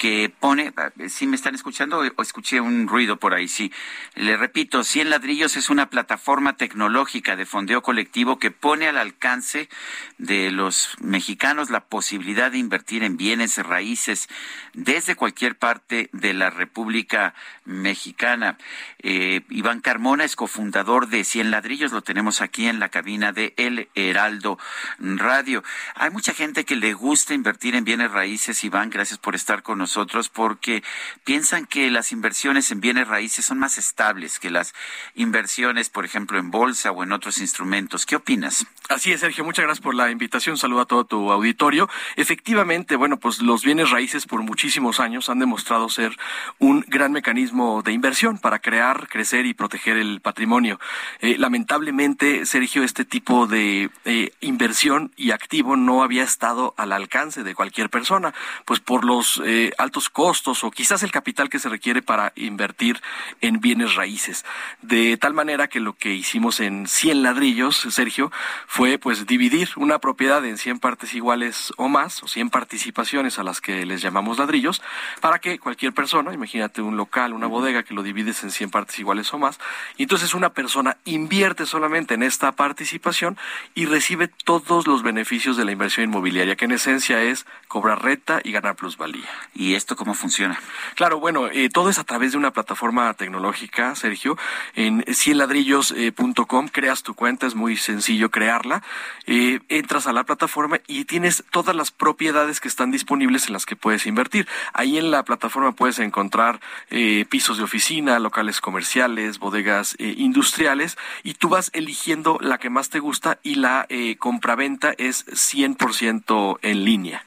que 0.00 0.32
pone, 0.40 0.72
si 1.10 1.26
me 1.26 1.36
están 1.36 1.54
escuchando 1.54 1.98
o 1.98 2.22
escuché 2.22 2.58
un 2.62 2.88
ruido 2.88 3.18
por 3.18 3.34
ahí, 3.34 3.48
sí. 3.48 3.70
Le 4.14 4.38
repito, 4.38 4.82
Cien 4.82 5.10
Ladrillos 5.10 5.58
es 5.58 5.68
una 5.68 5.90
plataforma 5.90 6.56
tecnológica 6.56 7.36
de 7.36 7.44
fondeo 7.44 7.82
colectivo 7.82 8.38
que 8.38 8.50
pone 8.50 8.88
al 8.88 8.96
alcance 8.96 9.68
de 10.16 10.52
los 10.52 10.96
mexicanos 11.02 11.68
la 11.68 11.80
posibilidad 11.80 12.50
de 12.50 12.56
invertir 12.56 13.04
en 13.04 13.18
bienes 13.18 13.58
raíces 13.58 14.30
desde 14.72 15.16
cualquier 15.16 15.58
parte 15.58 16.08
de 16.14 16.32
la 16.32 16.48
República 16.48 17.34
Mexicana. 17.66 18.56
Eh, 19.00 19.42
Iván 19.50 19.82
Carmona 19.82 20.24
es 20.24 20.34
cofundador 20.34 21.08
de 21.08 21.24
Cien 21.24 21.50
Ladrillos, 21.50 21.92
lo 21.92 22.00
tenemos 22.00 22.40
aquí 22.40 22.68
en 22.68 22.80
la 22.80 22.88
cabina 22.88 23.32
de 23.32 23.52
El 23.58 23.90
Heraldo 23.94 24.58
Radio. 24.98 25.62
Hay 25.94 26.08
mucha 26.08 26.32
gente 26.32 26.64
que 26.64 26.76
le 26.76 26.94
gusta 26.94 27.34
invertir 27.34 27.74
en 27.74 27.84
bienes 27.84 28.10
raíces, 28.10 28.64
Iván, 28.64 28.88
gracias 28.88 29.18
por 29.18 29.34
estar 29.34 29.62
con 29.62 29.76
nosotros 29.76 29.89
nosotros 29.90 30.28
porque 30.28 30.84
piensan 31.24 31.66
que 31.66 31.90
las 31.90 32.12
inversiones 32.12 32.70
en 32.70 32.80
bienes 32.80 33.08
raíces 33.08 33.44
son 33.44 33.58
más 33.58 33.76
estables 33.76 34.38
que 34.38 34.48
las 34.48 34.72
inversiones, 35.16 35.90
por 35.90 36.04
ejemplo, 36.04 36.38
en 36.38 36.52
bolsa 36.52 36.92
o 36.92 37.02
en 37.02 37.10
otros 37.10 37.38
instrumentos. 37.40 38.06
¿Qué 38.06 38.14
opinas? 38.14 38.66
Así 38.88 39.10
es, 39.10 39.18
Sergio. 39.18 39.44
Muchas 39.44 39.64
gracias 39.64 39.82
por 39.82 39.96
la 39.96 40.10
invitación. 40.10 40.56
Saludo 40.56 40.82
a 40.82 40.86
todo 40.86 41.04
tu 41.04 41.32
auditorio. 41.32 41.88
Efectivamente, 42.14 42.94
bueno, 42.94 43.18
pues 43.18 43.42
los 43.42 43.64
bienes 43.64 43.90
raíces 43.90 44.26
por 44.26 44.42
muchísimos 44.42 45.00
años 45.00 45.28
han 45.28 45.40
demostrado 45.40 45.88
ser 45.88 46.16
un 46.60 46.84
gran 46.86 47.10
mecanismo 47.10 47.82
de 47.82 47.92
inversión 47.92 48.38
para 48.38 48.60
crear, 48.60 49.08
crecer 49.08 49.44
y 49.46 49.54
proteger 49.54 49.96
el 49.96 50.20
patrimonio. 50.20 50.78
Eh, 51.20 51.34
lamentablemente, 51.36 52.46
Sergio, 52.46 52.84
este 52.84 53.04
tipo 53.04 53.48
de 53.48 53.90
eh, 54.04 54.30
inversión 54.40 55.12
y 55.16 55.32
activo 55.32 55.74
no 55.74 56.04
había 56.04 56.22
estado 56.22 56.74
al 56.76 56.92
alcance 56.92 57.42
de 57.42 57.54
cualquier 57.56 57.90
persona, 57.90 58.34
pues 58.64 58.78
por 58.78 59.04
los 59.04 59.42
eh, 59.44 59.72
altos 59.80 60.10
costos 60.10 60.62
o 60.64 60.70
quizás 60.70 61.02
el 61.02 61.10
capital 61.10 61.48
que 61.48 61.58
se 61.58 61.68
requiere 61.68 62.02
para 62.02 62.32
invertir 62.36 63.00
en 63.40 63.60
bienes 63.60 63.94
raíces. 63.94 64.44
De 64.82 65.16
tal 65.16 65.34
manera 65.34 65.68
que 65.68 65.80
lo 65.80 65.94
que 65.94 66.14
hicimos 66.14 66.60
en 66.60 66.86
100 66.86 67.22
ladrillos, 67.22 67.86
Sergio, 67.90 68.30
fue 68.66 68.98
pues 68.98 69.26
dividir 69.26 69.70
una 69.76 69.98
propiedad 69.98 70.44
en 70.44 70.58
100 70.58 70.78
partes 70.78 71.14
iguales 71.14 71.72
o 71.76 71.88
más, 71.88 72.22
o 72.22 72.28
100 72.28 72.50
participaciones 72.50 73.38
a 73.38 73.42
las 73.42 73.60
que 73.60 73.86
les 73.86 74.02
llamamos 74.02 74.38
ladrillos, 74.38 74.82
para 75.20 75.38
que 75.38 75.58
cualquier 75.58 75.92
persona, 75.92 76.32
imagínate 76.32 76.82
un 76.82 76.96
local, 76.96 77.32
una 77.32 77.46
bodega 77.46 77.82
que 77.82 77.94
lo 77.94 78.02
divides 78.02 78.42
en 78.44 78.50
100 78.50 78.70
partes 78.70 78.98
iguales 78.98 79.32
o 79.32 79.38
más, 79.38 79.58
y 79.96 80.04
entonces 80.04 80.34
una 80.34 80.50
persona 80.50 80.96
invierte 81.04 81.66
solamente 81.66 82.14
en 82.14 82.22
esta 82.22 82.52
participación 82.52 83.38
y 83.74 83.86
recibe 83.86 84.28
todos 84.28 84.86
los 84.86 85.02
beneficios 85.02 85.56
de 85.56 85.64
la 85.64 85.72
inversión 85.72 86.04
inmobiliaria, 86.04 86.56
que 86.56 86.64
en 86.66 86.72
esencia 86.72 87.22
es 87.22 87.46
cobrar 87.68 88.02
renta 88.02 88.40
y 88.44 88.52
ganar 88.52 88.76
plusvalía. 88.76 89.28
¿Y 89.54 89.69
esto 89.74 89.96
cómo 89.96 90.14
funciona? 90.14 90.60
Claro, 90.94 91.20
bueno, 91.20 91.48
eh, 91.48 91.68
todo 91.68 91.90
es 91.90 91.98
a 91.98 92.04
través 92.04 92.32
de 92.32 92.38
una 92.38 92.52
plataforma 92.52 93.12
tecnológica, 93.14 93.94
Sergio. 93.94 94.36
En 94.74 95.04
cienladrillos.com 95.12 96.68
creas 96.68 97.02
tu 97.02 97.14
cuenta, 97.14 97.46
es 97.46 97.54
muy 97.54 97.76
sencillo 97.76 98.30
crearla. 98.30 98.82
Eh, 99.26 99.60
entras 99.68 100.06
a 100.06 100.12
la 100.12 100.24
plataforma 100.24 100.80
y 100.86 101.04
tienes 101.04 101.44
todas 101.50 101.74
las 101.74 101.90
propiedades 101.90 102.60
que 102.60 102.68
están 102.68 102.90
disponibles 102.90 103.46
en 103.46 103.52
las 103.52 103.66
que 103.66 103.76
puedes 103.76 104.06
invertir. 104.06 104.48
Ahí 104.72 104.98
en 104.98 105.10
la 105.10 105.24
plataforma 105.24 105.72
puedes 105.72 105.98
encontrar 105.98 106.60
eh, 106.90 107.24
pisos 107.28 107.58
de 107.58 107.64
oficina, 107.64 108.18
locales 108.18 108.60
comerciales, 108.60 109.38
bodegas 109.38 109.96
industriales 109.98 110.96
y 111.22 111.34
tú 111.34 111.48
vas 111.48 111.70
eligiendo 111.74 112.38
la 112.40 112.58
que 112.58 112.70
más 112.70 112.90
te 112.90 113.00
gusta 113.00 113.38
y 113.42 113.56
la 113.56 113.86
compraventa 114.18 114.94
es 114.96 115.26
100% 115.26 116.58
en 116.62 116.84
línea 116.84 117.24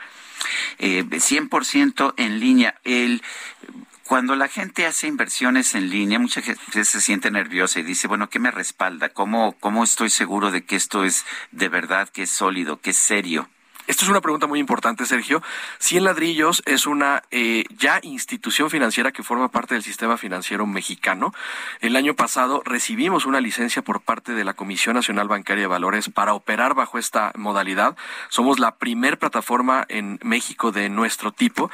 eh, 0.80 1.04
100% 1.04 2.14
en 2.18 2.40
línea. 2.40 2.76
El, 2.84 3.22
cuando 4.06 4.36
la 4.36 4.48
gente 4.48 4.86
hace 4.86 5.08
inversiones 5.08 5.76
en 5.76 5.90
línea, 5.90 6.20
mucha 6.20 6.42
gente 6.42 6.86
se 6.86 7.02
siente 7.02 7.32
nerviosa 7.32 7.80
y 7.80 7.84
dice, 7.84 8.08
bueno, 8.08 8.30
¿qué 8.30 8.40
me 8.40 8.52
respalda? 8.52 9.10
¿Cómo, 9.10 9.54
cómo 9.60 9.84
estoy 9.84 10.10
seguro 10.10 10.52
de 10.52 10.66
que 10.66 10.76
esto 10.76 11.04
es 11.04 11.26
de 11.52 11.70
verdad, 11.70 12.10
que 12.10 12.24
es 12.24 12.30
sólido, 12.30 12.80
que 12.82 12.92
es 12.92 12.98
serio? 12.98 13.50
Esto 13.86 14.06
es 14.06 14.10
una 14.10 14.22
pregunta 14.22 14.48
muy 14.48 14.60
importante, 14.60 15.06
Sergio. 15.06 15.44
Cien 15.78 16.06
Ladrillos 16.06 16.64
es 16.66 16.88
una 16.88 17.22
eh, 17.32 17.66
ya 17.78 18.00
institución 18.02 18.70
financiera 18.70 19.12
que 19.12 19.24
forma 19.24 19.50
parte 19.50 19.74
del 19.74 19.84
sistema 19.84 20.16
financiero 20.16 20.66
mexicano. 20.66 21.34
El 21.82 21.98
año 21.98 22.14
pasado 22.14 22.62
recibimos 22.64 23.26
una 23.26 23.42
licencia 23.42 23.82
por 23.82 24.00
parte 24.00 24.32
de 24.32 24.46
la 24.46 24.54
Comisión 24.54 24.96
Nacional 24.96 25.28
Bancaria 25.28 25.64
de 25.64 25.68
Valores 25.68 26.08
para 26.08 26.34
operar 26.34 26.76
bajo 26.76 26.98
esta 26.98 27.34
modalidad. 27.36 27.98
Somos 28.30 28.58
la 28.58 28.76
primer 28.76 29.20
plataforma 29.20 29.86
en 29.90 30.18
México 30.24 30.72
de 30.72 30.88
nuestro 30.88 31.34
tipo 31.34 31.70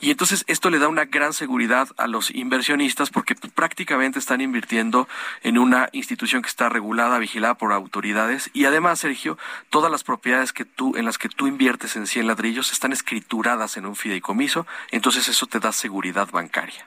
y 0.00 0.10
entonces 0.10 0.44
esto 0.48 0.68
le 0.68 0.78
da 0.78 0.88
una 0.88 1.06
gran 1.06 1.32
seguridad 1.32 1.88
a 1.96 2.06
los 2.06 2.30
inversionistas 2.30 3.08
porque 3.08 3.36
prácticamente 3.36 4.18
están 4.18 4.42
invirtiendo 4.42 5.08
en 5.42 5.56
una 5.56 5.88
institución 5.92 6.42
que 6.42 6.48
está 6.48 6.68
regulada, 6.68 7.18
vigilada 7.18 7.54
por 7.54 7.72
autoridades 7.72 8.50
y 8.52 8.66
además, 8.66 9.00
Sergio, 9.00 9.38
todas 9.70 9.90
las 9.90 10.04
propiedades 10.04 10.52
que 10.52 10.66
tú 10.66 10.94
en 10.96 11.06
las 11.06 11.16
que 11.16 11.30
tú 11.30 11.53
inviertes 11.54 11.94
en 11.94 12.06
100 12.06 12.26
ladrillos 12.26 12.72
están 12.72 12.92
escrituradas 12.92 13.76
en 13.76 13.86
un 13.86 13.94
fideicomiso, 13.94 14.66
entonces 14.90 15.28
eso 15.28 15.46
te 15.46 15.60
da 15.60 15.70
seguridad 15.72 16.28
bancaria. 16.30 16.86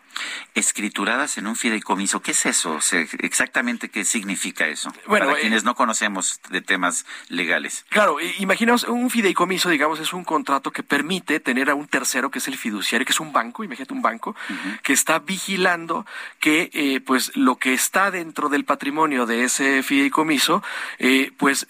Escrituradas 0.56 1.38
en 1.38 1.48
un 1.48 1.56
fideicomiso, 1.56 2.22
¿qué 2.22 2.32
es 2.32 2.46
eso? 2.46 2.80
exactamente 3.20 3.90
qué 3.90 4.04
significa 4.04 4.68
eso. 4.68 4.92
Bueno, 5.06 5.28
Para 5.28 5.38
eh, 5.38 5.42
quienes 5.42 5.64
no 5.64 5.76
conocemos 5.76 6.42
de 6.50 6.62
temas 6.62 7.06
legales. 7.30 7.86
Claro, 7.90 8.18
imaginaos 8.40 8.84
un 8.84 9.10
fideicomiso, 9.10 9.70
digamos, 9.70 10.00
es 10.00 10.12
un 10.12 10.26
contrato 10.26 10.72
que 10.72 10.84
permite 10.84 11.40
tener 11.40 11.70
a 11.70 11.76
un 11.76 11.88
tercero 11.88 12.30
que 12.30 12.40
es 12.40 12.48
el 12.48 12.58
fiduciario, 12.58 13.06
que 13.06 13.14
es 13.14 13.20
un 13.20 13.32
banco, 13.32 13.64
imagínate 13.64 13.94
un 13.94 14.02
banco, 14.02 14.36
que 14.84 14.94
está 14.94 15.20
vigilando 15.20 16.06
que 16.40 16.70
eh, 16.74 17.00
pues 17.00 17.36
lo 17.36 17.56
que 17.56 17.74
está 17.74 18.12
dentro 18.12 18.50
del 18.50 18.66
patrimonio 18.66 19.26
de 19.26 19.44
ese 19.44 19.82
fideicomiso, 19.84 20.62
eh, 21.00 21.32
pues 21.38 21.68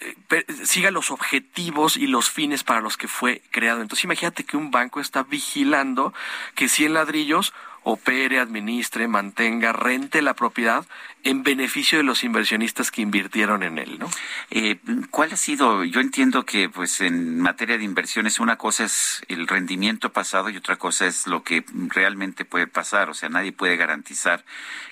siga 0.64 0.90
los 0.90 1.10
objetivos 1.10 1.96
y 1.96 2.06
los 2.06 2.30
fines 2.30 2.64
para 2.64 2.80
los 2.80 2.87
que 2.96 3.08
fue 3.08 3.42
creado. 3.50 3.82
Entonces 3.82 4.04
imagínate 4.04 4.44
que 4.44 4.56
un 4.56 4.70
banco 4.70 5.00
está 5.00 5.22
vigilando 5.22 6.12
que 6.54 6.68
100 6.68 6.94
ladrillos 6.94 7.52
opere, 7.82 8.38
administre, 8.38 9.08
mantenga, 9.08 9.72
rente 9.72 10.20
la 10.22 10.34
propiedad 10.34 10.84
en 11.28 11.42
beneficio 11.42 11.98
de 11.98 12.04
los 12.04 12.24
inversionistas 12.24 12.90
que 12.90 13.02
invirtieron 13.02 13.62
en 13.62 13.76
él, 13.78 13.98
¿no? 13.98 14.08
Eh, 14.50 14.78
¿Cuál 15.10 15.32
ha 15.32 15.36
sido? 15.36 15.84
Yo 15.84 16.00
entiendo 16.00 16.46
que, 16.46 16.70
pues, 16.70 17.02
en 17.02 17.38
materia 17.38 17.76
de 17.76 17.84
inversiones, 17.84 18.40
una 18.40 18.56
cosa 18.56 18.84
es 18.84 19.22
el 19.28 19.46
rendimiento 19.46 20.10
pasado 20.10 20.48
y 20.48 20.56
otra 20.56 20.76
cosa 20.76 21.06
es 21.06 21.26
lo 21.26 21.42
que 21.42 21.66
realmente 21.88 22.46
puede 22.46 22.66
pasar. 22.66 23.10
O 23.10 23.14
sea, 23.14 23.28
nadie 23.28 23.52
puede 23.52 23.76
garantizar 23.76 24.42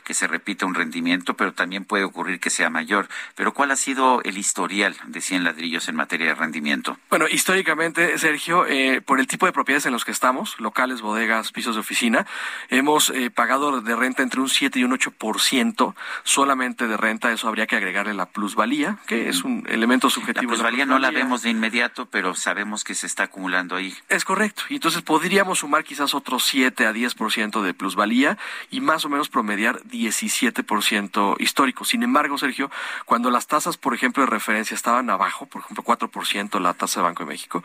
que 0.05 0.13
se 0.13 0.27
repita 0.27 0.67
un 0.67 0.75
rendimiento, 0.75 1.35
pero 1.39 1.55
también 1.55 1.87
puede 1.87 2.05
ocurrir 2.05 2.39
que 2.39 2.51
sea 2.51 2.69
mayor. 2.69 3.09
Pero 3.35 3.55
¿cuál 3.55 3.71
ha 3.71 3.77
sido 3.77 4.23
el 4.23 4.37
historial 4.37 4.95
de 5.07 5.23
100 5.23 5.43
ladrillos 5.43 5.89
en 5.89 5.97
materia 5.97 6.27
de 6.27 6.35
rendimiento? 6.35 6.99
Bueno, 7.09 7.27
históricamente, 7.29 8.19
Sergio, 8.19 8.67
eh, 8.67 9.01
por 9.01 9.21
el 9.21 9.27
tipo 9.27 9.47
de 9.47 9.53
propiedades 9.53 9.87
en 9.87 9.93
los 9.93 10.05
que 10.05 10.13
estamos, 10.13 10.61
locales, 10.61 11.01
bodegas, 11.01 11.51
pisos 11.51 11.77
de 11.77 11.81
oficina, 11.81 12.27
hemos 12.69 13.09
eh, 13.09 13.31
pagado 13.31 13.81
de 13.81 13.97
renta 13.97 14.23
entre 14.23 14.41
un 14.41 14.51
7 14.51 14.79
y 14.79 14.85
un 14.85 14.93
8% 14.93 15.95
solamente 16.27 16.89
de 16.89 16.97
renta, 16.97 17.31
eso 17.31 17.47
habría 17.47 17.69
que 17.69 17.77
agregarle 17.77 18.13
la 18.13 18.27
plusvalía, 18.27 18.99
que 19.07 19.29
es 19.29 19.45
un 19.45 19.65
elemento 19.69 20.11
subjetivo. 20.11 20.51
La 20.51 20.57
plusvalía, 20.57 20.85
no 20.85 20.99
la 20.99 21.13
vemos 21.13 21.43
de 21.43 21.51
inmediato, 21.51 22.07
pero 22.07 22.35
sabemos 22.35 22.83
que 22.83 22.97
se 22.97 23.07
está 23.07 23.25
acumulando 23.25 23.77
ahí. 23.77 23.95
Es 24.09 24.25
correcto. 24.25 24.65
Y 24.69 24.75
entonces 24.75 25.03
podríamos 25.03 25.61
sumar 25.61 25.85
quizás 25.85 26.15
otros 26.15 26.45
7 26.45 26.85
a 26.85 26.93
10% 26.93 27.63
de 27.63 27.75
plusvalía 27.75 28.39
y 28.73 28.81
más 28.81 29.05
o 29.05 29.09
menos 29.09 29.29
promediar 29.29 29.81
17% 29.85 31.37
histórico. 31.39 31.85
Sin 31.85 32.03
embargo, 32.03 32.37
Sergio, 32.39 32.73
cuando 33.05 33.31
las 33.31 33.47
tasas, 33.47 33.77
por 33.77 33.95
ejemplo, 33.95 34.25
de 34.25 34.31
referencia 34.31 34.75
estaban 34.75 35.09
abajo, 35.11 35.47
por 35.47 35.63
ejemplo, 35.63 35.85
4% 35.85 36.59
la 36.59 36.75
tasa 36.75 37.01
de 37.01 37.05
Banco 37.05 37.23
de 37.23 37.29
México, 37.29 37.63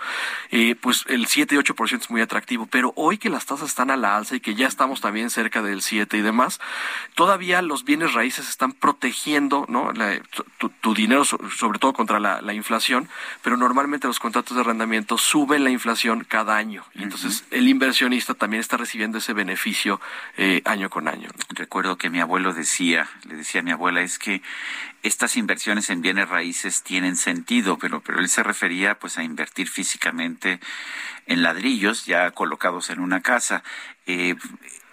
eh, 0.51 0.75
pues 0.75 1.03
el 1.07 1.25
7 1.25 1.55
y 1.55 1.57
8% 1.57 1.99
es 1.99 2.09
muy 2.11 2.21
atractivo. 2.21 2.67
Pero 2.67 2.93
hoy 2.95 3.17
que 3.17 3.31
las 3.31 3.47
tasas 3.47 3.69
están 3.69 3.89
a 3.89 3.97
la 3.97 4.15
alza 4.15 4.35
y 4.35 4.39
que 4.39 4.53
ya 4.53 4.67
estamos 4.67 5.01
también 5.01 5.31
cerca 5.31 5.63
del 5.63 5.81
7 5.81 6.15
y 6.15 6.21
demás, 6.21 6.59
todavía 7.15 7.63
los 7.63 7.85
bienes 7.85 8.13
raíces 8.13 8.40
están 8.49 8.73
protegiendo 8.73 9.65
¿no? 9.69 9.91
tu, 10.81 10.93
dinero, 10.93 11.23
sobre 11.25 11.79
todo 11.79 11.93
contra 11.93 12.19
la, 12.19 12.53
inflación, 12.53 13.07
pero 13.41 13.57
normalmente 13.57 14.07
los 14.07 14.19
contratos 14.19 14.55
de 14.55 14.61
arrendamiento 14.61 15.17
suben 15.17 15.63
la 15.63 15.69
inflación 15.69 16.25
cada 16.27 16.57
año. 16.57 16.83
Y 16.93 17.03
entonces 17.03 17.45
el 17.51 17.67
inversionista 17.67 18.33
también 18.33 18.59
está 18.59 18.77
recibiendo 18.77 19.19
ese 19.19 19.33
beneficio 19.33 20.01
eh, 20.37 20.61
año 20.65 20.89
con 20.89 21.07
año. 21.07 21.29
Recuerdo 21.49 21.97
que 21.97 22.09
mi 22.09 22.19
abuelo 22.19 22.53
decía, 22.53 23.09
le 23.27 23.35
decía 23.35 23.61
a 23.61 23.63
mi 23.63 23.71
abuela, 23.71 24.01
es 24.01 24.19
que 24.19 24.41
estas 25.03 25.35
inversiones 25.37 25.89
en 25.89 26.01
bienes 26.01 26.29
raíces 26.29 26.83
tienen 26.83 27.15
sentido, 27.15 27.77
pero, 27.77 28.01
pero 28.01 28.19
él 28.19 28.29
se 28.29 28.43
refería 28.43 28.99
pues 28.99 29.17
a 29.17 29.23
invertir 29.23 29.67
físicamente 29.67 30.59
en 31.25 31.41
ladrillos 31.41 32.05
ya 32.05 32.31
colocados 32.31 32.89
en 32.89 32.99
una 32.99 33.21
casa. 33.21 33.63
Eh, 34.05 34.35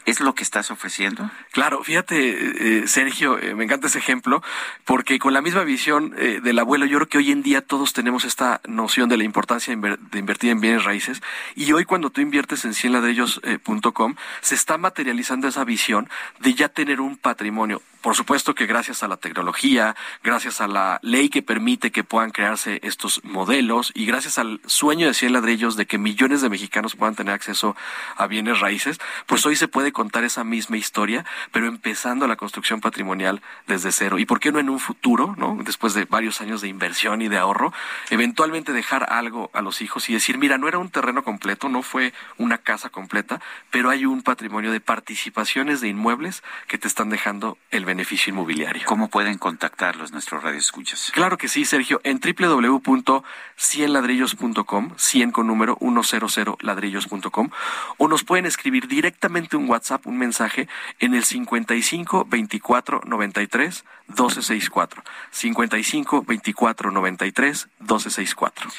¿Es 0.09 0.21
lo 0.21 0.35
que 0.35 0.43
estás 0.43 0.71
ofreciendo? 0.71 1.31
Claro, 1.53 1.85
fíjate, 1.85 2.79
eh, 2.81 2.89
Sergio, 2.89 3.39
eh, 3.39 3.55
me 3.55 3.65
encanta 3.65 3.89
ese 3.89 3.99
ejemplo, 3.99 4.43
porque 4.87 5.19
con 5.19 5.35
la 5.35 5.43
misma 5.43 5.65
visión 5.65 6.15
eh, 6.17 6.41
del 6.43 6.59
abuelo, 6.59 6.87
yo 6.87 6.97
creo 6.97 7.09
que 7.11 7.19
hoy 7.19 7.31
en 7.31 7.43
día 7.43 7.61
todos 7.61 7.93
tenemos 7.93 8.25
esta 8.25 8.63
noción 8.67 9.11
de 9.11 9.19
la 9.19 9.25
importancia 9.25 9.77
de 9.77 10.19
invertir 10.19 10.49
en 10.49 10.63
bienes 10.63 10.85
raíces, 10.85 11.21
y 11.55 11.71
hoy 11.73 11.85
cuando 11.85 12.09
tú 12.09 12.23
inviertes 12.23 12.65
en 12.65 12.73
cienladrillos.com, 12.73 14.15
se 14.41 14.55
está 14.55 14.79
materializando 14.79 15.47
esa 15.47 15.65
visión 15.65 16.09
de 16.41 16.55
ya 16.55 16.71
tener 16.71 17.03
un 17.03 17.19
patrimonio 17.19 17.83
por 18.01 18.15
supuesto 18.15 18.55
que 18.55 18.66
gracias 18.66 19.03
a 19.03 19.09
la 19.09 19.16
tecnología, 19.16 19.97
gracias 20.23 20.61
a 20.61 20.69
la 20.69 20.99
ley 21.03 21.29
que 21.29 21.43
permite 21.43 21.91
que 21.91 22.05
puedan 22.05 22.31
crearse 22.31 22.81
estos 22.83 23.23
modelos 23.25 23.93
y 23.95 24.07
gracias 24.07 24.39
al 24.39 24.61
sueño 24.66 25.07
de 25.07 25.15
Cien 25.15 25.33
Ladrillos 25.33 25.77
de 25.77 25.87
que 25.87 25.99
millones 25.99 26.41
de 26.41 26.49
mexicanos 26.49 26.95
puedan 26.95 27.15
tener 27.15 27.35
acceso 27.35 27.77
a 28.16 28.27
bienes 28.27 28.61
raíces, 28.61 29.01
pues 29.27 29.45
hoy 29.47 29.57
se 29.57 29.69
puede 29.69 29.93
contar 29.93 30.25
esa 30.25 30.45
misma 30.45 30.77
historia, 30.77 31.25
pero 31.53 31.66
empezando 31.66 32.27
la 32.29 32.37
construcción 32.37 32.81
patrimonial 32.81 33.43
desde 33.66 33.93
cero. 33.93 34.19
¿Y 34.19 34.27
por 34.27 34.41
qué 34.41 34.53
no 34.53 34.61
en 34.61 34.70
un 34.70 34.79
futuro, 34.79 35.35
no? 35.37 35.59
Después 35.62 35.95
de 35.95 36.05
varios 36.05 36.41
años 36.41 36.61
de 36.61 36.69
inversión 36.69 37.23
y 37.23 37.29
de 37.29 37.39
ahorro, 37.39 37.73
eventualmente 38.11 38.73
dejar 38.73 39.12
algo 39.12 39.51
a 39.55 39.62
los 39.62 39.83
hijos 39.83 40.09
y 40.09 40.12
decir, 40.12 40.39
mira, 40.39 40.59
no 40.59 40.69
era 40.69 40.79
un 40.79 40.91
terreno 40.91 41.25
completo, 41.25 41.69
no 41.69 41.83
fue 41.83 42.12
una 42.37 42.59
casa 42.59 42.91
completa, 42.91 43.41
pero 43.70 43.91
hay 43.91 44.07
un 44.07 44.23
patrimonio 44.23 44.70
de 44.70 44.81
participaciones 44.81 45.81
de 45.81 45.89
inmuebles 45.89 46.43
que 46.66 46.79
te 46.79 46.89
están 46.89 47.11
dejando 47.11 47.59
el 47.70 47.88
beneficio 47.89 48.31
inmobiliario. 48.31 48.85
¿Cómo 48.86 49.09
pueden 49.09 49.39
contactarlos 49.39 50.12
nuestros 50.12 50.40
radioescuchas? 50.43 51.10
Claro 51.12 51.39
que 51.39 51.48
sí, 51.48 51.65
Sergio, 51.65 52.02
en 52.05 52.20
www.cienladrillos.com, 52.20 54.90
100 54.97 55.31
con 55.32 55.47
número 55.47 55.78
100 55.81 56.56
ladrillos.com, 56.60 57.48
o 57.97 58.09
nos 58.09 58.24
pueden 58.24 58.44
escribir 58.47 58.89
directamente 58.89 59.56
un 59.56 59.70
WhatsApp, 59.70 60.06
un 60.06 60.19
mensaje 60.19 60.69
en 61.01 61.15
el 61.15 61.24
55 61.24 62.27
24 62.28 63.01
93 63.06 63.85
1264. 64.09 65.02
55 65.31 66.23
24 66.23 66.90
93 66.90 67.69
1264. 67.81 68.70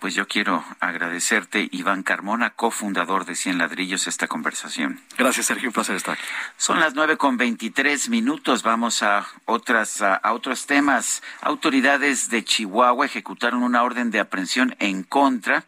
Pues 0.00 0.14
yo 0.14 0.26
quiero 0.26 0.64
agradecerte, 0.80 1.68
Iván 1.72 2.02
Carmona, 2.02 2.48
cofundador 2.48 3.26
de 3.26 3.34
Cien 3.34 3.58
Ladrillos, 3.58 4.06
esta 4.06 4.28
conversación. 4.28 4.98
Gracias, 5.18 5.44
Sergio. 5.44 5.68
Un 5.68 5.74
placer 5.74 5.94
estar 5.94 6.14
aquí. 6.14 6.22
Son 6.56 6.80
las 6.80 6.94
nueve 6.94 7.18
con 7.18 7.36
veintitrés 7.36 8.08
minutos. 8.08 8.62
Vamos 8.62 9.02
a 9.02 9.26
otras 9.44 10.00
a, 10.00 10.20
otros 10.32 10.64
temas. 10.64 11.22
Autoridades 11.42 12.30
de 12.30 12.42
Chihuahua 12.42 13.04
ejecutaron 13.04 13.62
una 13.62 13.82
orden 13.82 14.10
de 14.10 14.20
aprehensión 14.20 14.74
en 14.78 15.02
contra 15.02 15.64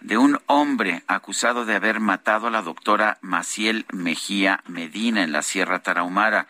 de 0.00 0.16
un 0.16 0.40
hombre 0.46 1.02
acusado 1.06 1.66
de 1.66 1.74
haber 1.74 2.00
matado 2.00 2.46
a 2.46 2.50
la 2.50 2.62
doctora 2.62 3.18
Maciel 3.20 3.84
Mejía 3.92 4.62
Medina 4.66 5.22
en 5.22 5.32
la 5.32 5.42
Sierra 5.42 5.80
Tarahumara. 5.80 6.46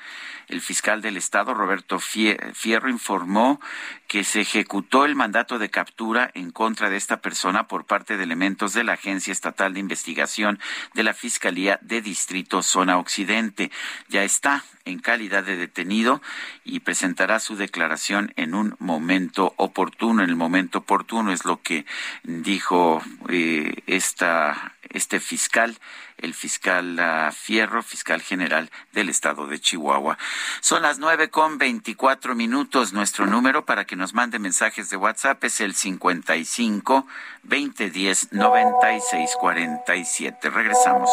El 0.49 0.61
fiscal 0.61 1.03
del 1.03 1.17
Estado, 1.17 1.55
Roberto 1.55 1.99
Fierro, 1.99 2.89
informó 2.89 3.61
que 4.07 4.23
se 4.23 4.43
ejecutó 4.43 5.05
el 5.05 5.17
mandato 5.17 5.59
de 5.59 5.71
captura 5.71 6.31
en 6.35 6.53
contra 6.53 6.89
de 6.89 6.97
esta 6.97 7.21
persona 7.21 7.67
por 7.67 7.85
parte 7.85 8.17
de 8.17 8.23
elementos 8.23 8.73
de 8.73 8.85
la 8.85 8.93
Agencia 8.93 9.33
Estatal 9.33 9.75
de 9.75 9.81
Investigación 9.81 10.61
de 10.95 11.03
la 11.03 11.15
Fiscalía 11.15 11.79
de 11.83 12.01
Distrito 12.01 12.63
Zona 12.63 12.99
Occidente. 12.99 13.73
Ya 14.09 14.23
está 14.23 14.65
en 14.85 15.01
calidad 15.01 15.43
de 15.43 15.57
detenido 15.57 16.23
y 16.65 16.81
presentará 16.81 17.41
su 17.41 17.57
declaración 17.57 18.33
en 18.37 18.55
un 18.55 18.77
momento 18.79 19.53
oportuno. 19.57 20.23
En 20.23 20.31
el 20.31 20.37
momento 20.37 20.79
oportuno 20.79 21.33
es 21.33 21.45
lo 21.45 21.61
que 21.61 21.85
dijo 22.23 23.03
eh, 23.29 23.83
esta, 23.87 24.75
este 24.91 25.19
fiscal 25.19 25.77
el 26.19 26.35
fiscal 26.35 27.01
Fierro, 27.33 27.83
fiscal 27.83 28.21
general 28.23 28.71
del 28.93 29.09
estado 29.09 29.47
de 29.47 29.59
Chihuahua. 29.61 30.19
Son 30.61 30.83
las 30.83 30.99
nueve 30.99 31.31
con 31.31 31.59
veinticuatro 31.59 32.35
minutos. 32.35 32.93
Nuestro 32.93 33.27
número 33.27 33.65
para 33.65 33.85
que 33.85 33.95
nos 33.97 34.15
mande 34.15 34.39
mensajes 34.39 34.91
de 34.91 34.97
WhatsApp 34.97 35.43
es 35.45 35.61
el 35.61 35.75
55 35.75 37.07
2010 37.43 38.33
9647. 38.33 40.51
Regresamos. 40.51 41.11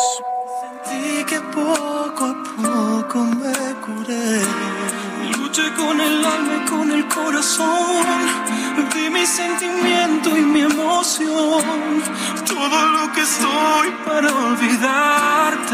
Sentí 0.84 1.24
que 1.26 1.40
poco 1.40 2.26
a 2.26 2.44
poco 2.56 3.24
me 3.24 3.54
curé 3.82 4.63
luché 5.54 5.72
con 5.74 6.02
el 6.02 6.26
alma 6.26 6.56
y 6.56 6.70
con 6.70 6.92
el 6.92 7.08
corazón. 7.08 8.06
Di 8.92 9.10
mi 9.10 9.26
sentimiento 9.26 10.36
y 10.36 10.42
mi 10.42 10.62
emoción. 10.62 11.64
Todo 12.46 12.88
lo 12.88 13.12
que 13.12 13.24
soy 13.24 13.92
para 14.06 14.34
olvidarte. 14.34 15.74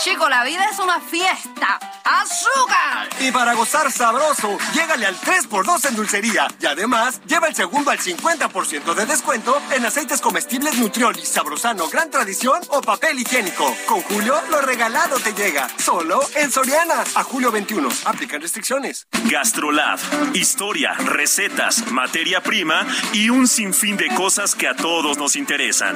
Chico, 0.00 0.30
la 0.30 0.44
vida 0.44 0.66
es 0.72 0.78
una 0.78 0.98
fiesta. 0.98 1.78
¡Azúcar! 2.04 3.06
Y 3.20 3.30
para 3.32 3.52
gozar 3.52 3.92
sabroso, 3.92 4.56
llégale 4.72 5.04
al 5.04 5.14
3x2 5.14 5.90
en 5.90 5.94
dulcería. 5.94 6.48
Y 6.58 6.64
además, 6.64 7.20
lleva 7.26 7.48
el 7.48 7.54
segundo 7.54 7.90
al 7.90 7.98
50% 7.98 8.94
de 8.94 9.04
descuento 9.04 9.60
en 9.70 9.84
aceites 9.84 10.22
comestibles 10.22 10.78
Nutrioli, 10.78 11.26
Sabrosano, 11.26 11.86
Gran 11.88 12.10
Tradición 12.10 12.62
o 12.68 12.80
papel 12.80 13.18
higiénico. 13.18 13.76
Con 13.86 14.00
Julio, 14.00 14.40
lo 14.50 14.62
regalado 14.62 15.18
te 15.18 15.34
llega. 15.34 15.68
Solo 15.76 16.20
en 16.34 16.50
Soriana. 16.50 17.04
A 17.14 17.22
julio 17.22 17.52
21. 17.52 17.86
Aplican 18.06 18.40
restricciones. 18.40 19.06
Gastrolab. 19.24 19.98
Historia, 20.32 20.94
recetas, 20.94 21.92
materia 21.92 22.42
prima 22.42 22.86
y 23.12 23.28
un 23.28 23.46
sinfín 23.46 23.98
de 23.98 24.08
cosas 24.14 24.54
que 24.54 24.66
a 24.66 24.74
todos 24.74 25.18
nos 25.18 25.36
interesan. 25.36 25.94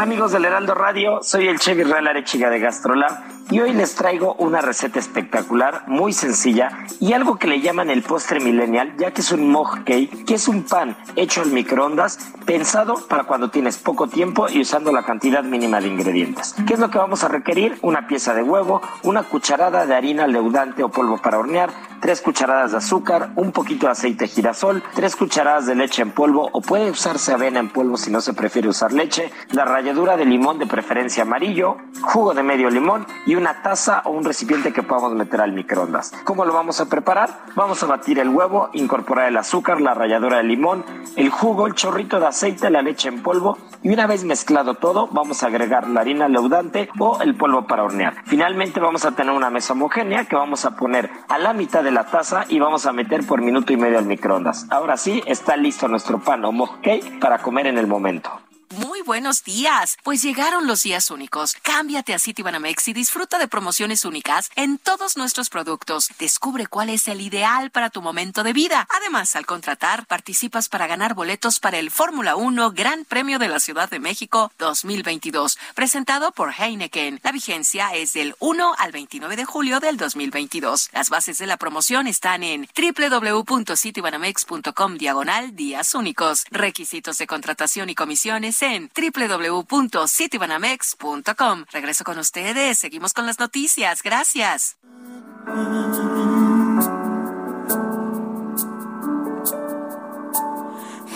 Amigos 0.00 0.32
del 0.32 0.44
Heraldo 0.44 0.74
Radio, 0.74 1.22
soy 1.22 1.48
el 1.48 1.58
Chevy 1.58 1.82
Real 1.82 2.06
Arechiga 2.08 2.48
de 2.50 2.58
Gastrolab 2.58 3.41
y 3.50 3.60
hoy 3.60 3.72
les 3.72 3.94
traigo 3.94 4.34
una 4.34 4.60
receta 4.60 4.98
espectacular, 4.98 5.84
muy 5.86 6.12
sencilla 6.12 6.86
y 7.00 7.12
algo 7.12 7.36
que 7.36 7.46
le 7.46 7.60
llaman 7.60 7.90
el 7.90 8.02
postre 8.02 8.40
millennial, 8.40 8.94
ya 8.98 9.10
que 9.10 9.20
es 9.20 9.32
un 9.32 9.50
mug 9.50 9.84
cake, 9.84 10.24
que 10.24 10.34
es 10.34 10.48
un 10.48 10.62
pan 10.62 10.96
hecho 11.16 11.42
al 11.42 11.50
microondas, 11.50 12.18
pensado 12.46 12.94
para 13.08 13.24
cuando 13.24 13.50
tienes 13.50 13.78
poco 13.78 14.08
tiempo 14.08 14.46
y 14.48 14.60
usando 14.60 14.92
la 14.92 15.02
cantidad 15.02 15.44
mínima 15.44 15.80
de 15.80 15.88
ingredientes. 15.88 16.54
¿Qué 16.66 16.74
es 16.74 16.80
lo 16.80 16.90
que 16.90 16.98
vamos 16.98 17.24
a 17.24 17.28
requerir? 17.28 17.78
Una 17.82 18.06
pieza 18.06 18.34
de 18.34 18.42
huevo, 18.42 18.80
una 19.02 19.22
cucharada 19.22 19.86
de 19.86 19.94
harina 19.94 20.26
leudante 20.26 20.82
o 20.82 20.90
polvo 20.90 21.18
para 21.18 21.38
hornear, 21.38 21.70
tres 22.00 22.20
cucharadas 22.20 22.72
de 22.72 22.78
azúcar, 22.78 23.30
un 23.36 23.52
poquito 23.52 23.86
de 23.86 23.92
aceite 23.92 24.26
girasol, 24.26 24.82
tres 24.94 25.16
cucharadas 25.16 25.66
de 25.66 25.74
leche 25.74 26.02
en 26.02 26.10
polvo 26.10 26.48
o 26.52 26.60
puede 26.60 26.90
usarse 26.90 27.32
avena 27.32 27.60
en 27.60 27.68
polvo 27.68 27.96
si 27.96 28.10
no 28.10 28.20
se 28.20 28.32
prefiere 28.34 28.68
usar 28.68 28.92
leche, 28.92 29.30
la 29.52 29.64
ralladura 29.64 30.16
de 30.16 30.24
limón 30.24 30.58
de 30.58 30.66
preferencia 30.66 31.22
amarillo, 31.22 31.76
jugo 32.02 32.34
de 32.34 32.42
medio 32.42 32.70
limón 32.70 33.06
y 33.32 33.34
una 33.34 33.62
taza 33.62 34.02
o 34.04 34.10
un 34.10 34.24
recipiente 34.24 34.74
que 34.74 34.82
podamos 34.82 35.14
meter 35.14 35.40
al 35.40 35.52
microondas. 35.52 36.12
¿Cómo 36.24 36.44
lo 36.44 36.52
vamos 36.52 36.82
a 36.82 36.90
preparar? 36.90 37.30
Vamos 37.54 37.82
a 37.82 37.86
batir 37.86 38.18
el 38.18 38.28
huevo, 38.28 38.68
incorporar 38.74 39.26
el 39.26 39.38
azúcar, 39.38 39.80
la 39.80 39.94
ralladura 39.94 40.36
de 40.36 40.42
limón, 40.42 40.84
el 41.16 41.30
jugo, 41.30 41.66
el 41.66 41.72
chorrito 41.72 42.20
de 42.20 42.26
aceite, 42.26 42.68
la 42.68 42.82
leche 42.82 43.08
en 43.08 43.22
polvo 43.22 43.56
y 43.82 43.88
una 43.88 44.06
vez 44.06 44.24
mezclado 44.24 44.74
todo 44.74 45.08
vamos 45.12 45.42
a 45.42 45.46
agregar 45.46 45.88
la 45.88 46.02
harina 46.02 46.28
leudante 46.28 46.90
o 46.98 47.22
el 47.22 47.34
polvo 47.34 47.66
para 47.66 47.84
hornear. 47.84 48.16
Finalmente 48.26 48.80
vamos 48.80 49.06
a 49.06 49.12
tener 49.12 49.32
una 49.32 49.48
mesa 49.48 49.72
homogénea 49.72 50.26
que 50.26 50.36
vamos 50.36 50.66
a 50.66 50.76
poner 50.76 51.10
a 51.30 51.38
la 51.38 51.54
mitad 51.54 51.82
de 51.82 51.90
la 51.90 52.04
taza 52.04 52.44
y 52.50 52.58
vamos 52.58 52.84
a 52.84 52.92
meter 52.92 53.26
por 53.26 53.40
minuto 53.40 53.72
y 53.72 53.78
medio 53.78 53.96
al 53.96 54.04
microondas. 54.04 54.66
Ahora 54.68 54.98
sí, 54.98 55.22
está 55.24 55.56
listo 55.56 55.88
nuestro 55.88 56.20
pan 56.20 56.44
o 56.44 56.52
mug 56.52 56.82
cake 56.82 57.18
para 57.18 57.38
comer 57.38 57.66
en 57.66 57.78
el 57.78 57.86
momento. 57.86 58.30
Muy 58.72 59.02
buenos 59.02 59.44
días, 59.44 59.98
pues 60.02 60.22
llegaron 60.22 60.66
los 60.66 60.82
días 60.82 61.10
únicos. 61.10 61.54
Cámbiate 61.60 62.14
a 62.14 62.18
Citibanamex 62.18 62.88
y 62.88 62.94
disfruta 62.94 63.38
de 63.38 63.46
promociones 63.46 64.06
únicas 64.06 64.50
en 64.56 64.78
todos 64.78 65.18
nuestros 65.18 65.50
productos. 65.50 66.08
Descubre 66.18 66.66
cuál 66.66 66.88
es 66.88 67.06
el 67.06 67.20
ideal 67.20 67.70
para 67.70 67.90
tu 67.90 68.00
momento 68.00 68.42
de 68.42 68.54
vida. 68.54 68.88
Además, 68.88 69.36
al 69.36 69.44
contratar, 69.44 70.06
participas 70.06 70.70
para 70.70 70.86
ganar 70.86 71.12
boletos 71.12 71.60
para 71.60 71.78
el 71.78 71.90
Fórmula 71.90 72.34
1 72.34 72.70
Gran 72.70 73.04
Premio 73.04 73.38
de 73.38 73.48
la 73.48 73.60
Ciudad 73.60 73.90
de 73.90 74.00
México 74.00 74.50
2022, 74.58 75.58
presentado 75.74 76.32
por 76.32 76.54
Heineken. 76.58 77.20
La 77.22 77.32
vigencia 77.32 77.94
es 77.94 78.14
del 78.14 78.36
1 78.38 78.74
al 78.78 78.90
29 78.90 79.36
de 79.36 79.44
julio 79.44 79.80
del 79.80 79.98
2022. 79.98 80.88
Las 80.94 81.10
bases 81.10 81.36
de 81.36 81.46
la 81.46 81.58
promoción 81.58 82.06
están 82.06 82.42
en 82.42 82.66
www.citibanamex.com 82.74 84.96
diagonal 84.96 85.54
días 85.54 85.94
únicos. 85.94 86.46
Requisitos 86.50 87.18
de 87.18 87.26
contratación 87.26 87.90
y 87.90 87.94
comisiones 87.94 88.61
en 88.62 88.90
www.citibanamex.com. 88.94 91.64
Regreso 91.70 92.04
con 92.04 92.18
ustedes. 92.18 92.78
Seguimos 92.78 93.12
con 93.12 93.26
las 93.26 93.38
noticias. 93.38 94.02
Gracias. 94.02 94.78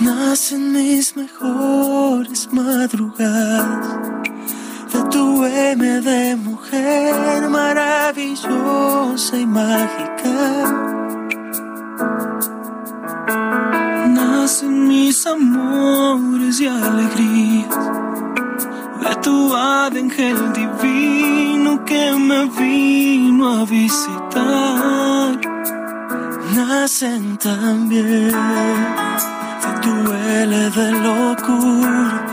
Nacen 0.00 0.72
mis 0.72 1.16
mejores 1.16 2.52
madrugadas 2.52 4.22
de 4.92 5.02
tu 5.10 5.44
M 5.44 6.00
de 6.02 6.36
mujer 6.36 7.48
maravillosa 7.48 9.36
y 9.36 9.46
mágica. 9.46 10.96
Nacen 14.46 14.86
mis 14.86 15.26
amores 15.26 16.60
y 16.60 16.68
alegrías. 16.68 17.76
De 19.00 19.16
tu 19.20 19.52
ángel 19.52 20.36
divino 20.52 21.84
que 21.84 22.12
me 22.12 22.46
vino 22.50 23.44
a 23.58 23.64
visitar. 23.64 25.36
Nacen 26.54 27.36
también. 27.38 28.30
De 29.62 29.70
tu 29.82 30.12
L 30.12 30.70
de 30.70 30.92
locura. 30.92 32.24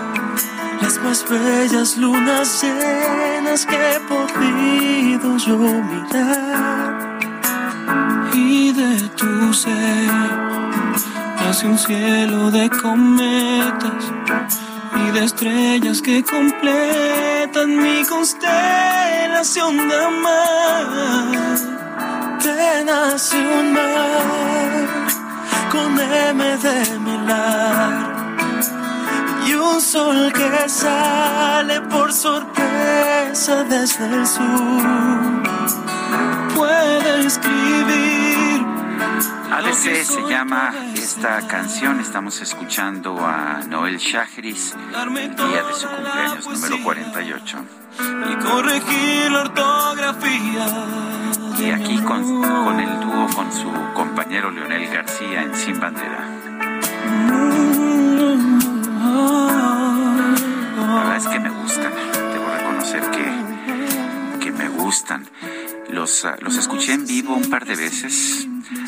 Las 0.83 1.01
más 1.03 1.25
bellas 1.27 1.97
lunas 1.97 2.61
llenas 2.61 3.65
que 3.65 3.75
he 3.75 3.99
podido 4.01 5.37
yo 5.37 5.57
mirar. 5.57 7.17
Y 8.35 8.71
de 8.71 9.09
tu 9.17 9.51
ser 9.51 10.62
hace 11.49 11.67
un 11.67 11.77
cielo 11.77 12.51
de 12.51 12.69
cometas 12.69 14.11
y 15.05 15.11
de 15.11 15.23
estrellas 15.25 16.01
que 16.01 16.23
completan 16.23 17.77
mi 17.77 18.03
constelación 18.05 19.89
de 19.89 19.95
amar. 19.95 20.87
Te 22.41 22.83
nace 22.85 23.37
un 23.37 23.73
mar 23.73 24.87
con 25.71 25.99
M 25.99 26.57
de 26.57 26.99
milagro 26.99 28.13
y 29.47 29.53
un 29.53 29.81
sol 29.81 30.31
que 30.33 30.69
sale 30.69 31.81
por 31.81 32.13
sorpresa 32.13 33.63
desde 33.63 34.05
el 34.05 34.27
sur. 34.27 35.43
Puede 36.55 37.25
escribir 37.25 38.22
ADC 39.27 40.03
se 40.03 40.21
llama 40.29 40.73
esta 40.95 41.47
canción. 41.47 41.99
Estamos 41.99 42.41
escuchando 42.41 43.19
a 43.25 43.61
Noel 43.67 43.97
Shahris 43.97 44.73
el 44.73 45.35
día 45.35 45.63
de 45.63 45.73
su 45.73 45.87
cumpleaños 45.87 46.47
número 46.47 46.83
48. 46.83 47.57
y 48.31 48.35
corregir 48.43 49.31
la 49.31 49.41
ortografía. 49.41 50.65
Y 51.59 51.71
aquí 51.71 51.97
con, 52.01 52.41
con 52.41 52.79
el 52.79 52.99
dúo 52.99 53.27
con 53.35 53.51
su 53.53 53.71
compañero 53.93 54.51
Leonel 54.51 54.87
García 54.89 55.43
en 55.43 55.55
Sin 55.55 55.79
Bandera. 55.79 56.27
La 60.77 60.95
verdad 60.95 61.17
es 61.17 61.27
que 61.27 61.39
me 61.39 61.49
gustan. 61.49 61.93
Debo 62.33 62.53
reconocer 62.57 63.01
que, 63.11 64.39
que 64.39 64.51
me 64.51 64.69
gustan. 64.69 65.27
Los, 65.89 66.25
ah, 66.25 66.37
los 66.39 66.57
escuché 66.57 66.93
en 66.93 67.05
vivo 67.05 67.35
un 67.35 67.49
par 67.49 67.65
de 67.65 67.75
veces. 67.75 68.47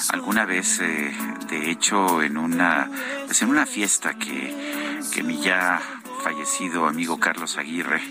Alguna 0.09 0.45
vez, 0.45 0.79
eh, 0.79 1.13
de 1.49 1.69
hecho, 1.69 2.21
en 2.21 2.37
una, 2.37 2.89
pues 3.25 3.41
en 3.41 3.49
una 3.49 3.65
fiesta 3.65 4.15
que, 4.15 5.01
que 5.13 5.23
mi 5.23 5.41
ya 5.41 5.81
fallecido 6.23 6.87
amigo 6.87 7.19
Carlos 7.19 7.57
Aguirre 7.57 8.01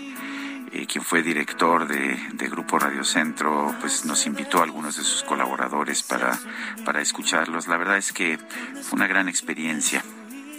eh, 0.75 0.87
quien 0.87 1.05
fue 1.05 1.23
director 1.23 1.87
de, 1.87 2.49
Grupo 2.49 2.77
Radio 2.77 3.05
Centro, 3.05 3.73
pues 3.79 4.03
nos 4.03 4.25
invitó 4.25 4.59
a 4.59 4.63
algunos 4.63 4.97
de 4.97 5.03
sus 5.03 5.23
colaboradores 5.23 6.03
para, 6.03 6.37
para 6.83 7.01
escucharlos. 7.01 7.67
La 7.67 7.77
verdad 7.77 7.97
es 7.97 8.11
que 8.11 8.37
fue 8.81 8.97
una 8.97 9.07
gran 9.07 9.29
experiencia 9.29 10.03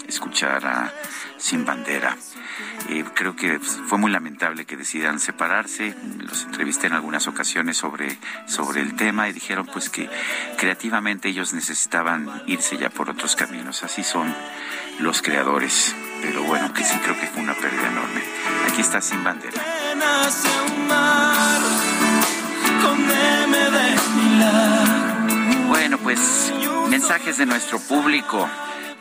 escuchar 0.09 0.66
a 0.66 0.93
Sin 1.36 1.66
Bandera. 1.66 2.16
Eh, 2.89 3.05
creo 3.15 3.35
que 3.35 3.59
fue 3.59 3.99
muy 3.99 4.11
lamentable 4.11 4.65
que 4.65 4.77
decidieran 4.77 5.19
separarse. 5.19 5.95
Los 6.19 6.45
entrevisté 6.45 6.87
en 6.87 6.95
algunas 6.95 7.27
ocasiones 7.28 7.77
sobre, 7.77 8.19
sobre 8.47 8.81
el 8.81 8.95
tema 8.95 9.28
y 9.28 9.33
dijeron 9.33 9.66
pues 9.66 9.91
que 9.91 10.09
creativamente 10.57 11.28
ellos 11.28 11.53
necesitaban 11.53 12.43
irse 12.47 12.77
ya 12.77 12.91
por 12.91 13.11
otros 13.11 13.37
caminos. 13.37 13.83
Así 13.83 14.03
son 14.05 14.35
los 14.99 15.23
creadores. 15.23 15.95
Pero 16.23 16.43
bueno, 16.45 16.73
que 16.73 16.85
sí 16.85 16.99
creo 16.99 17.19
que 17.19 17.27
fue 17.27 17.43
una 17.43 17.55
pérdida 17.55 17.89
enorme. 17.89 18.23
Aquí 18.69 18.81
está 18.81 19.01
Sin 19.01 19.23
Bandera. 19.23 19.62
Bueno, 25.69 25.99
pues 25.99 26.53
mensajes 26.89 27.39
de 27.39 27.47
nuestro 27.47 27.78
público. 27.78 28.49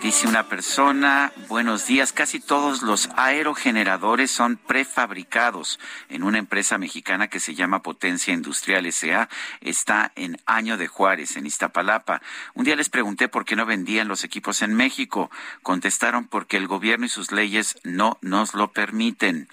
Dice 0.06 0.28
una 0.28 0.48
persona, 0.48 1.34
buenos 1.48 1.88
días, 1.88 2.14
casi 2.14 2.40
todos 2.40 2.84
los 2.84 3.10
aerogeneradores 3.18 4.30
son 4.30 4.56
prefabricados 4.56 5.80
en 6.10 6.22
una 6.22 6.38
empresa 6.38 6.78
mexicana 6.78 7.28
que 7.28 7.40
se 7.40 7.56
llama 7.56 7.82
Potencia 7.82 8.32
Industrial 8.32 8.86
SA, 8.92 9.30
está 9.62 10.12
en 10.16 10.38
Año 10.46 10.78
de 10.78 10.88
Juárez, 10.88 11.38
en 11.38 11.48
Iztapalapa. 11.48 12.22
Un 12.54 12.66
día 12.66 12.76
les 12.76 12.90
pregunté 12.90 13.30
por 13.30 13.46
qué 13.46 13.56
no 13.56 13.66
vendían 13.66 14.08
los 14.08 14.24
equipos 14.24 14.62
en 14.62 14.76
México. 14.76 15.32
Contestaron 15.64 16.28
porque 16.28 16.58
el 16.58 16.68
gobierno 16.68 17.08
y 17.08 17.10
sus 17.10 17.32
leyes 17.32 17.76
no 17.84 18.20
nos 18.22 18.54
lo 18.54 18.72
permiten. 18.72 19.50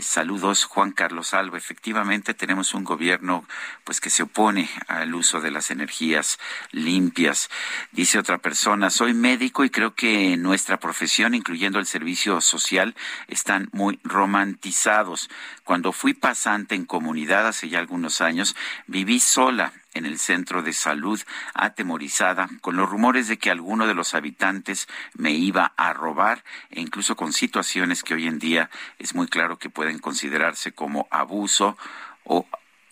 Saludos, 0.00 0.64
Juan 0.64 0.92
Carlos 0.92 1.34
Alba. 1.34 1.58
Efectivamente, 1.58 2.32
tenemos 2.32 2.72
un 2.72 2.84
gobierno 2.84 3.44
pues 3.82 4.00
que 4.00 4.10
se 4.10 4.22
opone 4.22 4.70
al 4.86 5.12
uso 5.14 5.40
de 5.40 5.50
las 5.50 5.72
energías 5.72 6.38
limpias. 6.70 7.50
Dice 7.90 8.18
otra 8.18 8.38
persona, 8.38 8.90
soy 8.90 9.12
médico 9.12 9.64
y 9.64 9.70
creo 9.70 9.94
que 9.94 10.36
nuestra 10.36 10.78
profesión, 10.78 11.34
incluyendo 11.34 11.80
el 11.80 11.86
servicio 11.86 12.40
social, 12.40 12.94
están 13.26 13.68
muy 13.72 13.98
romantizados. 14.04 15.30
Cuando 15.64 15.92
fui 15.92 16.14
pasante 16.14 16.76
en 16.76 16.84
comunidad 16.84 17.48
hace 17.48 17.68
ya 17.68 17.80
algunos 17.80 18.20
años, 18.20 18.54
viví 18.86 19.18
sola 19.18 19.72
en 19.98 20.06
el 20.06 20.18
centro 20.18 20.62
de 20.62 20.72
salud, 20.72 21.20
atemorizada, 21.54 22.48
con 22.60 22.76
los 22.76 22.88
rumores 22.88 23.28
de 23.28 23.38
que 23.38 23.50
alguno 23.50 23.86
de 23.86 23.94
los 23.94 24.14
habitantes 24.14 24.88
me 25.14 25.32
iba 25.32 25.72
a 25.76 25.92
robar 25.92 26.44
e 26.70 26.80
incluso 26.80 27.16
con 27.16 27.32
situaciones 27.32 28.02
que 28.02 28.14
hoy 28.14 28.26
en 28.26 28.38
día 28.38 28.70
es 28.98 29.14
muy 29.14 29.28
claro 29.28 29.58
que 29.58 29.70
pueden 29.70 29.98
considerarse 29.98 30.72
como 30.72 31.06
abuso 31.10 31.76
o 32.24 32.46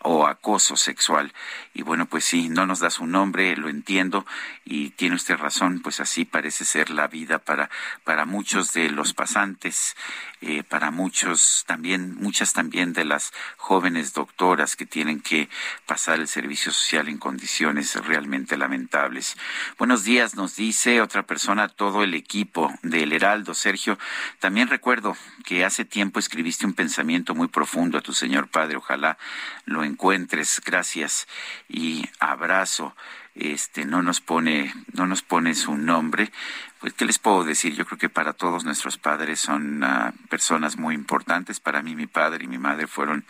o 0.08 0.26
acoso 0.26 0.76
sexual. 0.76 1.32
Y 1.74 1.82
bueno, 1.82 2.06
pues 2.06 2.24
sí, 2.24 2.48
no 2.48 2.64
nos 2.64 2.78
da 2.78 2.90
su 2.90 3.06
nombre, 3.06 3.56
lo 3.56 3.68
entiendo, 3.68 4.24
y 4.64 4.90
tiene 4.90 5.16
usted 5.16 5.36
razón, 5.36 5.80
pues 5.82 5.98
así 5.98 6.24
parece 6.24 6.64
ser 6.64 6.90
la 6.90 7.08
vida 7.08 7.40
para, 7.40 7.70
para 8.04 8.24
muchos 8.24 8.72
de 8.72 8.88
los 8.90 9.14
pasantes, 9.14 9.96
eh, 10.42 10.62
para 10.62 10.90
muchos 10.90 11.64
también, 11.66 12.14
muchas 12.16 12.52
también 12.52 12.92
de 12.92 13.04
las 13.04 13.32
jóvenes 13.56 14.12
doctoras 14.12 14.76
que 14.76 14.84
tienen 14.84 15.20
que 15.20 15.48
pasar 15.86 16.20
el 16.20 16.28
servicio 16.28 16.72
social 16.72 17.08
en 17.08 17.18
condiciones 17.18 17.94
realmente 18.04 18.56
lamentables. 18.56 19.36
Buenos 19.78 20.04
días, 20.04 20.34
nos 20.34 20.54
dice 20.56 21.00
otra 21.00 21.22
persona, 21.22 21.68
todo 21.68 22.04
el 22.04 22.14
equipo 22.14 22.72
del 22.82 23.12
Heraldo. 23.12 23.54
Sergio, 23.54 23.98
también 24.38 24.68
recuerdo 24.68 25.16
que 25.44 25.64
hace 25.64 25.84
tiempo 25.84 26.18
escribiste 26.18 26.66
un 26.66 26.74
pensamiento 26.74 27.34
muy 27.34 27.48
profundo 27.48 27.96
a 27.96 28.02
tu 28.02 28.12
señor 28.12 28.48
padre, 28.48 28.76
ojalá 28.76 29.16
lo 29.64 29.84
encuentres. 29.84 30.60
Gracias 30.64 31.26
y 31.68 32.08
abrazo. 32.20 32.94
Este 33.34 33.84
no 33.84 34.02
nos 34.02 34.22
pone 34.22 34.72
no 34.94 35.06
nos 35.06 35.22
pone 35.22 35.54
su 35.54 35.76
nombre. 35.76 36.32
Pues 36.80 36.92
qué 36.92 37.06
les 37.06 37.18
puedo 37.18 37.42
decir? 37.42 37.74
Yo 37.74 37.86
creo 37.86 37.98
que 37.98 38.10
para 38.10 38.34
todos 38.34 38.64
nuestros 38.64 38.98
padres 38.98 39.40
son 39.40 39.82
uh, 39.82 40.12
personas 40.28 40.76
muy 40.76 40.94
importantes. 40.94 41.58
Para 41.58 41.82
mí 41.82 41.96
mi 41.96 42.06
padre 42.06 42.44
y 42.44 42.48
mi 42.48 42.58
madre 42.58 42.86
fueron 42.86 43.24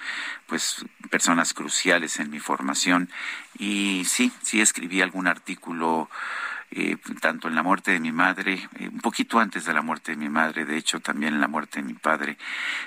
pues 0.46 0.84
personas 1.10 1.54
cruciales 1.54 2.18
en 2.18 2.30
mi 2.30 2.40
formación 2.40 3.08
y 3.56 4.04
sí, 4.04 4.32
sí 4.42 4.60
escribí 4.60 5.00
algún 5.00 5.28
artículo 5.28 6.10
eh, 6.70 6.96
tanto 7.20 7.48
en 7.48 7.54
la 7.54 7.62
muerte 7.62 7.92
de 7.92 8.00
mi 8.00 8.12
madre, 8.12 8.68
eh, 8.78 8.88
un 8.88 9.00
poquito 9.00 9.38
antes 9.38 9.64
de 9.64 9.72
la 9.72 9.82
muerte 9.82 10.12
de 10.12 10.16
mi 10.16 10.28
madre, 10.28 10.64
de 10.64 10.76
hecho 10.76 11.00
también 11.00 11.34
en 11.34 11.40
la 11.40 11.48
muerte 11.48 11.80
de 11.80 11.86
mi 11.86 11.94
padre. 11.94 12.36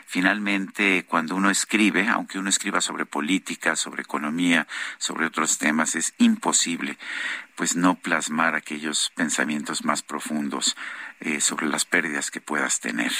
Finalmente, 0.05 1.05
cuando 1.07 1.35
uno 1.35 1.49
escribe, 1.49 2.07
aunque 2.07 2.39
uno 2.39 2.49
escriba 2.49 2.81
sobre 2.81 3.05
política, 3.05 3.75
sobre 3.75 4.01
economía, 4.01 4.67
sobre 4.97 5.25
otros 5.25 5.57
temas, 5.57 5.95
es 5.95 6.13
imposible 6.17 6.97
pues 7.59 7.75
no 7.75 7.95
plasmar 7.95 8.55
aquellos 8.55 9.11
pensamientos 9.15 9.83
más 9.83 10.01
profundos 10.01 10.77
eh, 11.19 11.41
sobre 11.41 11.67
las 11.67 11.83
pérdidas 11.83 12.31
que 12.31 12.39
puedas 12.39 12.79
tener. 12.79 13.11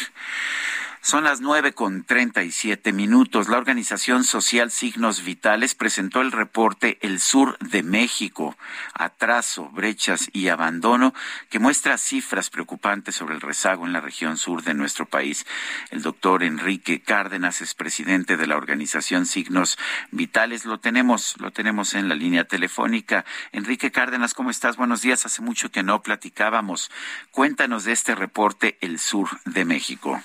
Son 1.02 1.24
las 1.24 1.40
nueve 1.40 1.72
con 1.72 2.04
treinta 2.04 2.44
y 2.44 2.52
siete 2.52 2.92
minutos. 2.92 3.48
La 3.48 3.58
organización 3.58 4.26
social 4.26 4.70
Signos 4.70 5.24
Vitales 5.24 5.74
presentó 5.74 6.20
el 6.20 6.34
reporte 6.34 7.00
El 7.02 7.22
Sur 7.22 7.58
de 7.60 7.84
México, 7.84 8.58
atraso, 8.94 9.70
brechas 9.70 10.30
y 10.34 10.50
abandono, 10.50 11.14
que 11.50 11.58
muestra 11.58 11.98
cifras 11.98 12.50
preocupantes 12.50 13.16
sobre 13.16 13.34
el 13.34 13.42
rezago 13.42 13.86
en 13.86 13.94
la 13.94 14.02
región 14.02 14.36
sur 14.36 14.62
de 14.62 14.74
nuestro 14.74 15.06
país. 15.06 15.46
El 15.90 16.02
doctor 16.02 16.44
Enrique 16.44 17.02
Cárdenas 17.02 17.62
es 17.62 17.76
presidente 17.76 18.36
de 18.36 18.48
la 18.48 18.58
organización 18.58 19.26
Signos 19.26 19.80
Vitales. 20.12 20.66
Lo 20.66 20.82
tenemos, 20.82 21.36
lo 21.40 21.52
tenemos 21.52 21.94
en 21.94 22.10
la 22.10 22.16
línea 22.16 22.44
telefónica. 22.44 23.24
Enrique 23.54 23.90
Cárdenas, 23.90 24.34
¿cómo 24.34 24.50
estás? 24.50 24.76
Buenos 24.76 25.02
días. 25.02 25.26
Hace 25.26 25.42
mucho 25.42 25.72
que 25.72 25.82
no 25.82 26.04
platicábamos. 26.04 26.92
Cuéntanos 27.32 27.86
de 27.86 27.94
este 27.94 28.16
reporte 28.16 28.78
El 28.82 29.00
Sur 29.00 29.30
de 29.46 29.64
México. 29.64 30.22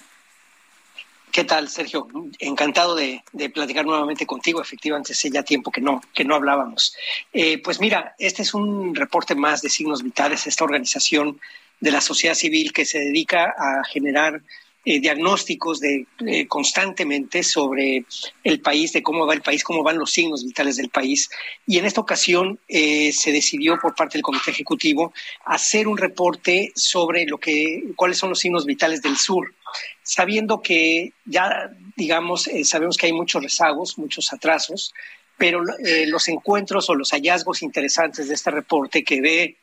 ¿Qué 1.35 1.43
tal, 1.43 1.69
Sergio? 1.69 2.07
Encantado 2.39 2.95
de, 2.95 3.25
platicar 3.53 3.85
nuevamente 3.85 4.25
contigo. 4.25 4.63
Efectivamente, 4.63 5.15
hace 5.15 5.31
ya 5.31 5.43
tiempo 5.43 5.73
que 5.73 5.81
no, 5.81 6.01
que 6.15 6.25
no 6.25 6.37
hablábamos. 6.37 6.95
Eh, 7.33 7.59
pues 7.59 7.81
mira, 7.81 8.15
este 8.21 8.43
es 8.43 8.55
un 8.55 8.95
reporte 8.95 9.35
más 9.35 9.61
de 9.61 9.69
signos 9.69 10.05
vitales, 10.05 10.47
esta 10.47 10.63
organización 10.63 11.41
de 11.81 11.91
la 11.91 12.01
sociedad 12.01 12.37
civil 12.37 12.73
que 12.73 12.85
se 12.85 13.01
dedica 13.01 13.53
a 13.59 13.83
generar 13.83 14.43
eh, 14.87 15.01
diagnósticos 15.01 15.81
de, 15.81 16.07
eh, 16.27 16.47
constantemente 16.47 17.43
sobre 17.43 18.05
el 18.43 18.61
país, 18.61 18.93
de 18.93 19.03
cómo 19.03 19.27
va 19.27 19.33
el 19.33 19.41
país, 19.41 19.65
cómo 19.65 19.83
van 19.83 19.97
los 19.97 20.13
signos 20.13 20.45
vitales 20.45 20.77
del 20.77 20.91
país. 20.91 21.31
Y 21.67 21.79
en 21.79 21.87
esta 21.87 22.03
ocasión 22.03 22.59
eh, 22.69 23.11
se 23.13 23.33
decidió 23.33 23.79
por 23.81 23.95
parte 23.95 24.19
del 24.19 24.23
Comité 24.23 24.51
Ejecutivo 24.51 25.15
hacer 25.47 25.89
un 25.89 25.97
reporte 25.97 26.71
sobre 26.75 27.25
lo 27.25 27.39
que, 27.39 27.83
cuáles 27.97 28.19
son 28.19 28.29
los 28.29 28.41
signos 28.41 28.67
vitales 28.67 29.01
del 29.01 29.17
sur, 29.17 29.55
sabiendo 30.03 30.61
que 30.61 31.15
ya, 31.25 31.71
digamos, 31.97 32.51
sabemos 32.65 32.99
que 32.99 33.07
hay 33.07 33.13
muchos 33.15 33.43
rezagos, 33.43 33.97
muchos 33.97 34.35
atrasos, 34.35 34.93
pero 35.39 35.63
los 36.07 36.29
encuentros 36.29 36.91
o 36.91 36.95
los 36.95 37.11
hallazgos 37.11 37.63
interesantes 37.63 38.29
de 38.29 38.35
este 38.35 38.51
reporte 38.51 39.03
que 39.03 39.21
ve 39.21 39.57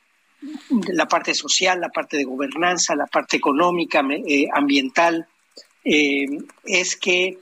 la 0.88 1.07
parte 1.07 1.34
social, 1.34 1.80
la 1.80 1.89
parte 1.89 2.18
de 2.18 2.23
gobernanza, 2.23 2.95
la 2.95 3.07
parte 3.07 3.38
económica, 3.38 4.03
eh, 4.27 4.47
ambiental, 4.53 5.27
eh, 5.84 6.26
es 6.65 6.95
que 6.95 7.38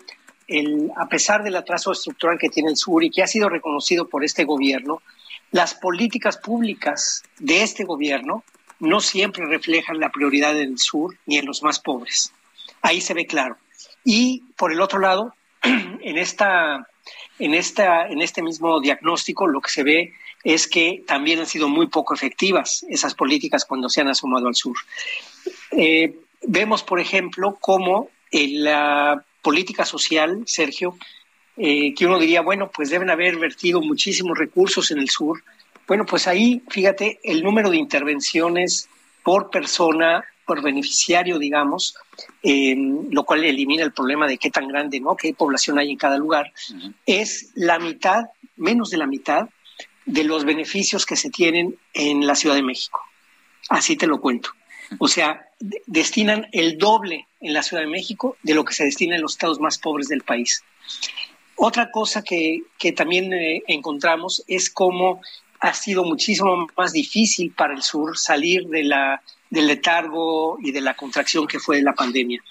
a 0.96 1.08
pesar 1.08 1.44
del 1.44 1.56
atraso 1.56 1.92
estructural 1.92 2.40
que 2.40 2.50
tiene 2.50 2.72
el 2.72 2.78
sur 2.78 3.04
y 3.04 3.12
que 3.12 3.22
ha 3.22 3.28
sido 3.28 3.50
reconocido 3.50 4.10
por 4.10 4.24
este 4.24 4.46
gobierno, 4.46 5.04
las 5.52 5.76
políticas 5.76 6.38
públicas 6.38 7.24
de 7.38 7.62
este 7.62 7.84
gobierno 7.84 8.44
no 8.80 9.00
siempre 9.02 9.46
reflejan 9.46 10.00
la 10.00 10.10
prioridad 10.10 10.54
del 10.54 10.80
sur 10.80 11.18
ni 11.26 11.38
en 11.38 11.46
los 11.46 11.62
más 11.64 11.80
pobres. 11.80 12.34
Ahí 12.82 13.02
se 13.02 13.14
ve 13.14 13.26
claro. 13.26 13.58
Y 14.04 14.44
por 14.56 14.72
el 14.72 14.82
otro 14.82 15.00
lado, 15.00 15.34
en, 15.62 16.18
esta, 16.18 16.88
en, 17.38 17.54
esta, 17.54 18.08
en 18.08 18.22
este 18.22 18.42
mismo 18.42 18.80
diagnóstico 18.80 19.48
lo 19.48 19.62
que 19.62 19.70
se 19.70 19.84
ve 19.84 20.14
es 20.44 20.68
que 20.68 21.04
también 21.06 21.40
han 21.40 21.46
sido 21.46 21.68
muy 21.68 21.88
poco 21.88 22.14
efectivas 22.14 22.86
esas 22.90 23.14
políticas 23.14 23.66
cuando 23.66 23.90
se 23.90 24.02
han 24.02 24.08
asomado 24.08 24.48
al 24.48 24.56
sur. 24.56 24.76
Eh, 25.72 26.16
vemos, 26.44 26.84
por 26.84 27.00
ejemplo, 27.00 27.58
cómo 27.60 28.10
en 28.32 28.64
la 28.64 29.24
política 29.42 29.86
social, 29.86 30.44
Sergio, 30.46 30.98
eh, 31.58 31.94
que 31.94 32.06
uno 32.06 32.20
diría, 32.20 32.42
bueno, 32.42 32.72
pues 32.74 32.90
deben 32.90 33.10
haber 33.10 33.38
vertido 33.38 33.82
muchísimos 33.82 34.38
recursos 34.38 34.92
en 34.92 35.00
el 35.00 35.10
sur. 35.10 35.44
Bueno, 35.88 36.06
pues 36.06 36.28
ahí, 36.28 36.62
fíjate, 36.70 37.20
el 37.24 37.44
número 37.44 37.70
de 37.70 37.78
intervenciones 37.78 38.88
por 39.24 39.50
persona, 39.50 40.24
por 40.46 40.62
beneficiario, 40.62 41.38
digamos, 41.38 41.96
eh, 42.44 42.76
lo 43.12 43.24
cual 43.26 43.44
elimina 43.44 43.84
el 43.84 43.92
problema 43.92 44.26
de 44.28 44.38
qué 44.38 44.50
tan 44.50 44.68
grande, 44.68 45.00
¿no? 45.00 45.16
Qué 45.16 45.34
población 45.34 45.78
hay 45.80 45.92
en 45.92 45.98
cada 45.98 46.18
lugar, 46.18 46.52
es 47.06 47.52
la 47.56 47.78
mitad, 47.78 48.26
menos 48.56 48.90
de 48.90 48.98
la 48.98 49.08
mitad 49.08 49.50
de 50.06 50.24
los 50.24 50.46
beneficios 50.46 51.06
que 51.06 51.16
se 51.16 51.30
tienen 51.30 51.78
en 51.94 52.26
la 52.26 52.36
Ciudad 52.36 52.56
de 52.56 52.64
México. 52.64 53.02
Así 53.70 53.96
te 53.96 54.08
lo 54.08 54.20
cuento. 54.20 54.52
O 54.98 55.08
sea, 55.08 55.46
destinan 55.86 56.48
el 56.52 56.78
doble 56.78 57.28
en 57.42 57.54
la 57.54 57.62
Ciudad 57.62 57.84
de 57.84 57.90
México 57.90 58.38
de 58.42 58.56
lo 58.56 58.66
que 58.66 58.74
se 58.74 58.86
destina 58.86 59.16
en 59.16 59.22
los 59.22 59.34
estados 59.34 59.60
más 59.60 59.78
pobres 59.78 60.08
del 60.08 60.24
país. 60.24 60.64
Otra 61.56 61.92
cosa 61.92 62.24
que, 62.24 62.64
también 62.96 63.34
eh, 63.34 63.64
encontramos 63.68 64.44
es 64.48 64.70
cómo 64.70 65.22
ha 65.60 65.74
sido 65.74 66.06
muchísimo 66.06 66.68
más 66.78 66.94
difícil 66.94 67.52
para 67.52 67.74
el 67.74 67.82
sur 67.82 68.18
salir 68.18 68.66
de 68.68 68.84
la, 68.84 69.22
del 69.50 69.68
letargo 69.68 70.58
y 70.62 70.72
de 70.72 70.82
la 70.82 70.96
contracción 70.96 71.48
que 71.48 71.60
fue 71.60 71.82
la 71.82 71.94
pandemia. 71.94 72.42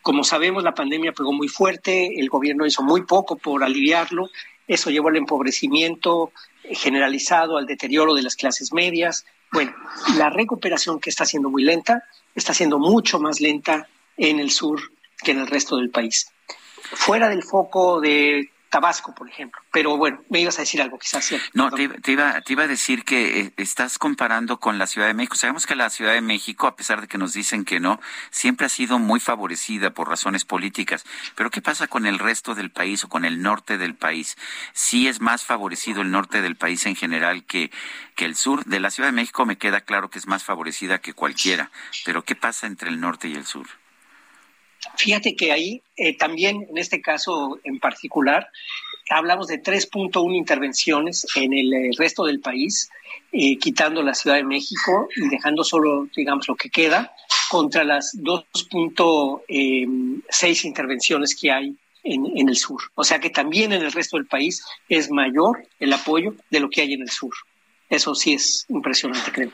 Como 0.00 0.22
sabemos, 0.24 0.62
la 0.62 0.74
pandemia 0.74 1.12
pegó 1.12 1.32
muy 1.32 1.48
fuerte, 1.48 2.20
el 2.20 2.28
gobierno 2.28 2.66
hizo 2.66 2.82
muy 2.82 3.02
poco 3.02 3.36
por 3.36 3.64
aliviarlo, 3.64 4.30
eso 4.66 4.90
llevó 4.90 5.08
al 5.08 5.16
empobrecimiento 5.16 6.32
generalizado, 6.70 7.56
al 7.56 7.66
deterioro 7.66 8.14
de 8.14 8.22
las 8.22 8.36
clases 8.36 8.72
medias. 8.72 9.24
Bueno, 9.52 9.74
la 10.16 10.30
recuperación 10.30 11.00
que 11.00 11.10
está 11.10 11.24
siendo 11.26 11.50
muy 11.50 11.62
lenta, 11.62 12.04
está 12.34 12.54
siendo 12.54 12.78
mucho 12.78 13.18
más 13.18 13.40
lenta 13.40 13.88
en 14.16 14.38
el 14.38 14.50
sur 14.50 14.80
que 15.22 15.32
en 15.32 15.40
el 15.40 15.46
resto 15.46 15.76
del 15.76 15.90
país. 15.90 16.30
Fuera 16.82 17.28
del 17.28 17.42
foco 17.42 18.00
de 18.00 18.50
Tabasco, 18.72 19.14
por 19.14 19.28
ejemplo. 19.28 19.60
Pero 19.70 19.98
bueno, 19.98 20.22
me 20.30 20.40
ibas 20.40 20.56
a 20.56 20.62
decir 20.62 20.80
algo, 20.80 20.98
quizás. 20.98 21.30
no, 21.52 21.70
te, 21.70 21.82
iba, 21.82 22.40
te 22.40 22.52
iba 22.54 22.62
a 22.62 22.66
decir 22.66 23.04
que 23.04 23.40
eh, 23.40 23.52
estás 23.58 23.98
comparando 23.98 24.60
con 24.60 24.78
la 24.78 24.86
Ciudad 24.86 25.08
de 25.08 25.12
México. 25.12 25.36
Sabemos 25.36 25.66
que 25.66 25.76
la 25.76 25.90
Ciudad 25.90 26.14
de 26.14 26.22
México, 26.22 26.66
a 26.66 26.74
pesar 26.74 27.02
de 27.02 27.06
que 27.06 27.18
nos 27.18 27.34
dicen 27.34 27.66
que 27.66 27.80
no, 27.80 28.00
siempre 28.30 28.64
ha 28.64 28.70
sido 28.70 28.98
muy 28.98 29.20
favorecida 29.20 29.90
por 29.90 30.08
razones 30.08 30.46
políticas. 30.46 31.04
Pero 31.34 31.50
¿qué 31.50 31.60
pasa 31.60 31.86
con 31.86 32.06
el 32.06 32.18
resto 32.18 32.54
del 32.54 32.70
país 32.70 33.04
o 33.04 33.10
con 33.10 33.26
el 33.26 33.42
norte 33.42 33.76
del 33.76 33.94
país? 33.94 34.38
Sí 34.72 35.06
es 35.06 35.20
más 35.20 35.44
favorecido 35.44 36.00
el 36.00 36.10
norte 36.10 36.40
del 36.40 36.56
país 36.56 36.86
en 36.86 36.96
general 36.96 37.44
que, 37.44 37.70
que 38.16 38.24
el 38.24 38.36
sur. 38.36 38.64
De 38.64 38.80
la 38.80 38.90
Ciudad 38.90 39.10
de 39.10 39.12
México 39.12 39.44
me 39.44 39.58
queda 39.58 39.82
claro 39.82 40.08
que 40.08 40.18
es 40.18 40.26
más 40.26 40.44
favorecida 40.44 40.98
que 40.98 41.12
cualquiera. 41.12 41.70
Pero 42.06 42.24
¿qué 42.24 42.36
pasa 42.36 42.66
entre 42.66 42.88
el 42.88 43.00
norte 43.00 43.28
y 43.28 43.34
el 43.34 43.44
sur? 43.44 43.66
Fíjate 44.96 45.36
que 45.36 45.52
ahí 45.52 45.82
eh, 45.96 46.16
también, 46.16 46.66
en 46.68 46.78
este 46.78 47.00
caso 47.00 47.60
en 47.64 47.78
particular, 47.78 48.48
hablamos 49.10 49.46
de 49.48 49.62
3.1 49.62 50.34
intervenciones 50.34 51.26
en 51.34 51.52
el 51.52 51.72
eh, 51.72 51.90
resto 51.96 52.24
del 52.24 52.40
país, 52.40 52.90
eh, 53.32 53.58
quitando 53.58 54.02
la 54.02 54.14
Ciudad 54.14 54.36
de 54.36 54.44
México 54.44 55.08
y 55.16 55.28
dejando 55.28 55.64
solo, 55.64 56.08
digamos, 56.16 56.48
lo 56.48 56.56
que 56.56 56.70
queda, 56.70 57.12
contra 57.50 57.84
las 57.84 58.16
2.6 58.16 60.64
intervenciones 60.64 61.36
que 61.38 61.52
hay 61.52 61.76
en, 62.04 62.26
en, 62.36 62.48
el 62.48 62.56
sur. 62.56 62.82
O 62.94 63.04
sea 63.04 63.20
que 63.20 63.30
también 63.30 63.72
en 63.72 63.82
el 63.82 63.92
resto 63.92 64.16
del 64.16 64.26
país 64.26 64.64
es 64.88 65.10
mayor 65.10 65.68
el 65.78 65.92
apoyo 65.92 66.34
de 66.50 66.60
lo 66.60 66.70
que 66.70 66.82
hay 66.82 66.94
en 66.94 67.02
el 67.02 67.10
sur. 67.10 67.32
Eso 67.88 68.14
sí 68.14 68.34
es 68.34 68.64
impresionante, 68.68 69.30
creo. 69.30 69.50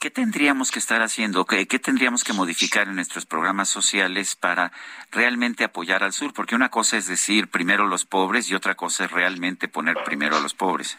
¿Qué 0.00 0.10
tendríamos 0.10 0.72
que 0.72 0.80
estar 0.80 1.00
haciendo? 1.00 1.44
¿Qué, 1.44 1.64
tendríamos 1.78 2.24
que 2.24 2.32
modificar 2.32 2.88
en 2.88 2.96
nuestros 2.96 3.24
programas 3.24 3.68
sociales 3.68 4.34
para 4.34 4.72
realmente 5.12 5.62
apoyar 5.62 6.02
al 6.02 6.12
sur? 6.12 6.32
Porque 6.32 6.56
una 6.56 6.70
cosa 6.70 6.96
es 6.96 7.06
decir 7.06 7.46
primero 7.46 7.86
los 7.86 8.04
pobres 8.04 8.50
y 8.50 8.56
otra 8.56 8.74
cosa 8.74 9.04
es 9.04 9.12
realmente 9.12 9.68
poner 9.68 10.02
primero 10.04 10.36
a 10.36 10.40
los 10.40 10.54
pobres. 10.54 10.98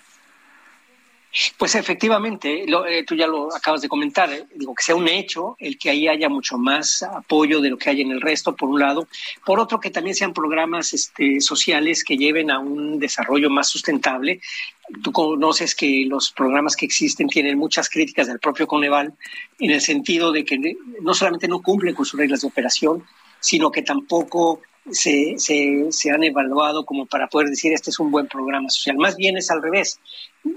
Pues 1.58 1.76
efectivamente, 1.76 2.66
eh, 2.66 3.04
tú 3.06 3.16
ya 3.16 3.26
lo 3.26 3.56
acabas 3.56 3.82
de 3.82 3.88
comentar, 3.88 4.32
eh, 4.34 4.46
digo 4.54 4.76
que 4.76 4.84
sea 4.84 4.96
un 4.96 5.08
hecho 5.08 5.56
el 5.60 5.78
que 5.78 5.90
ahí 5.90 6.08
haya 6.10 6.28
mucho 6.28 6.58
más 6.58 7.04
apoyo 7.04 7.62
de 7.62 7.70
lo 7.70 7.78
que 7.78 7.90
hay 7.90 8.02
en 8.02 8.12
el 8.12 8.20
resto, 8.20 8.54
por 8.54 8.68
un 8.68 8.82
lado. 8.82 9.08
Por 9.46 9.58
otro, 9.60 9.80
que 9.80 9.90
también 9.90 10.16
sean 10.16 10.34
programas 10.34 10.94
este, 10.94 11.40
sociales 11.40 12.04
que 12.04 12.18
lleven 12.18 12.52
a 12.52 12.60
un 12.60 13.00
desarrollo 13.00 13.50
más 13.50 13.70
sustentable. 13.70 14.42
Tú 15.02 15.14
conoces 15.14 15.74
que 15.74 16.04
los 16.06 16.32
programas 16.32 16.76
que 16.76 16.86
existen 16.86 17.30
tienen 17.30 17.58
muchas 17.58 17.90
críticas 17.90 18.28
del 18.28 18.40
propio 18.40 18.68
Coneval, 18.68 19.14
en 19.60 19.72
el 19.72 19.80
sentido 19.80 20.34
de 20.34 20.44
que 20.44 20.76
no 21.02 21.14
solamente 21.14 21.48
no 21.48 21.62
cumplen 21.62 21.96
con 21.96 22.06
sus 22.06 22.20
reglas 22.20 22.42
de 22.42 22.48
operación, 22.48 23.06
sino 23.40 23.72
que 23.72 23.84
tampoco 23.84 24.62
se, 24.92 26.12
han 26.12 26.24
evaluado 26.24 26.86
como 26.86 27.06
para 27.06 27.28
poder 27.28 27.50
decir 27.50 27.74
este 27.74 27.90
es 27.90 28.00
un 28.00 28.12
buen 28.12 28.28
programa 28.28 28.70
social. 28.70 28.98
Más 28.98 29.16
bien 29.16 29.38
es 29.38 29.52
al 29.52 29.62
revés. 29.62 30.00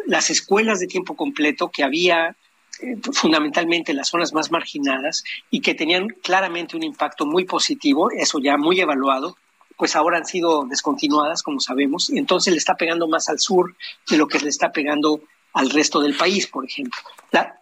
Las 0.06 0.30
escuelas 0.30 0.80
de 0.80 0.86
tiempo 0.86 1.16
completo 1.16 1.70
que 1.70 1.84
había 1.84 2.36
eh, 2.80 2.96
fundamentalmente 3.12 3.92
en 3.92 3.98
las 3.98 4.08
zonas 4.08 4.32
más 4.32 4.50
marginadas 4.50 5.24
y 5.50 5.60
que 5.60 5.74
tenían 5.74 6.08
claramente 6.22 6.76
un 6.76 6.82
impacto 6.82 7.26
muy 7.26 7.44
positivo, 7.44 8.10
eso 8.10 8.38
ya 8.40 8.56
muy 8.56 8.80
evaluado, 8.80 9.36
pues 9.76 9.96
ahora 9.96 10.18
han 10.18 10.26
sido 10.26 10.64
descontinuadas, 10.64 11.42
como 11.42 11.60
sabemos, 11.60 12.10
y 12.10 12.18
entonces 12.18 12.52
le 12.52 12.58
está 12.58 12.76
pegando 12.76 13.08
más 13.08 13.28
al 13.28 13.40
sur 13.40 13.74
de 14.08 14.16
lo 14.16 14.28
que 14.28 14.38
le 14.38 14.48
está 14.48 14.72
pegando 14.72 15.20
al 15.52 15.70
resto 15.70 16.00
del 16.00 16.16
país, 16.16 16.46
por 16.46 16.64
ejemplo. 16.64 17.00
La, 17.32 17.60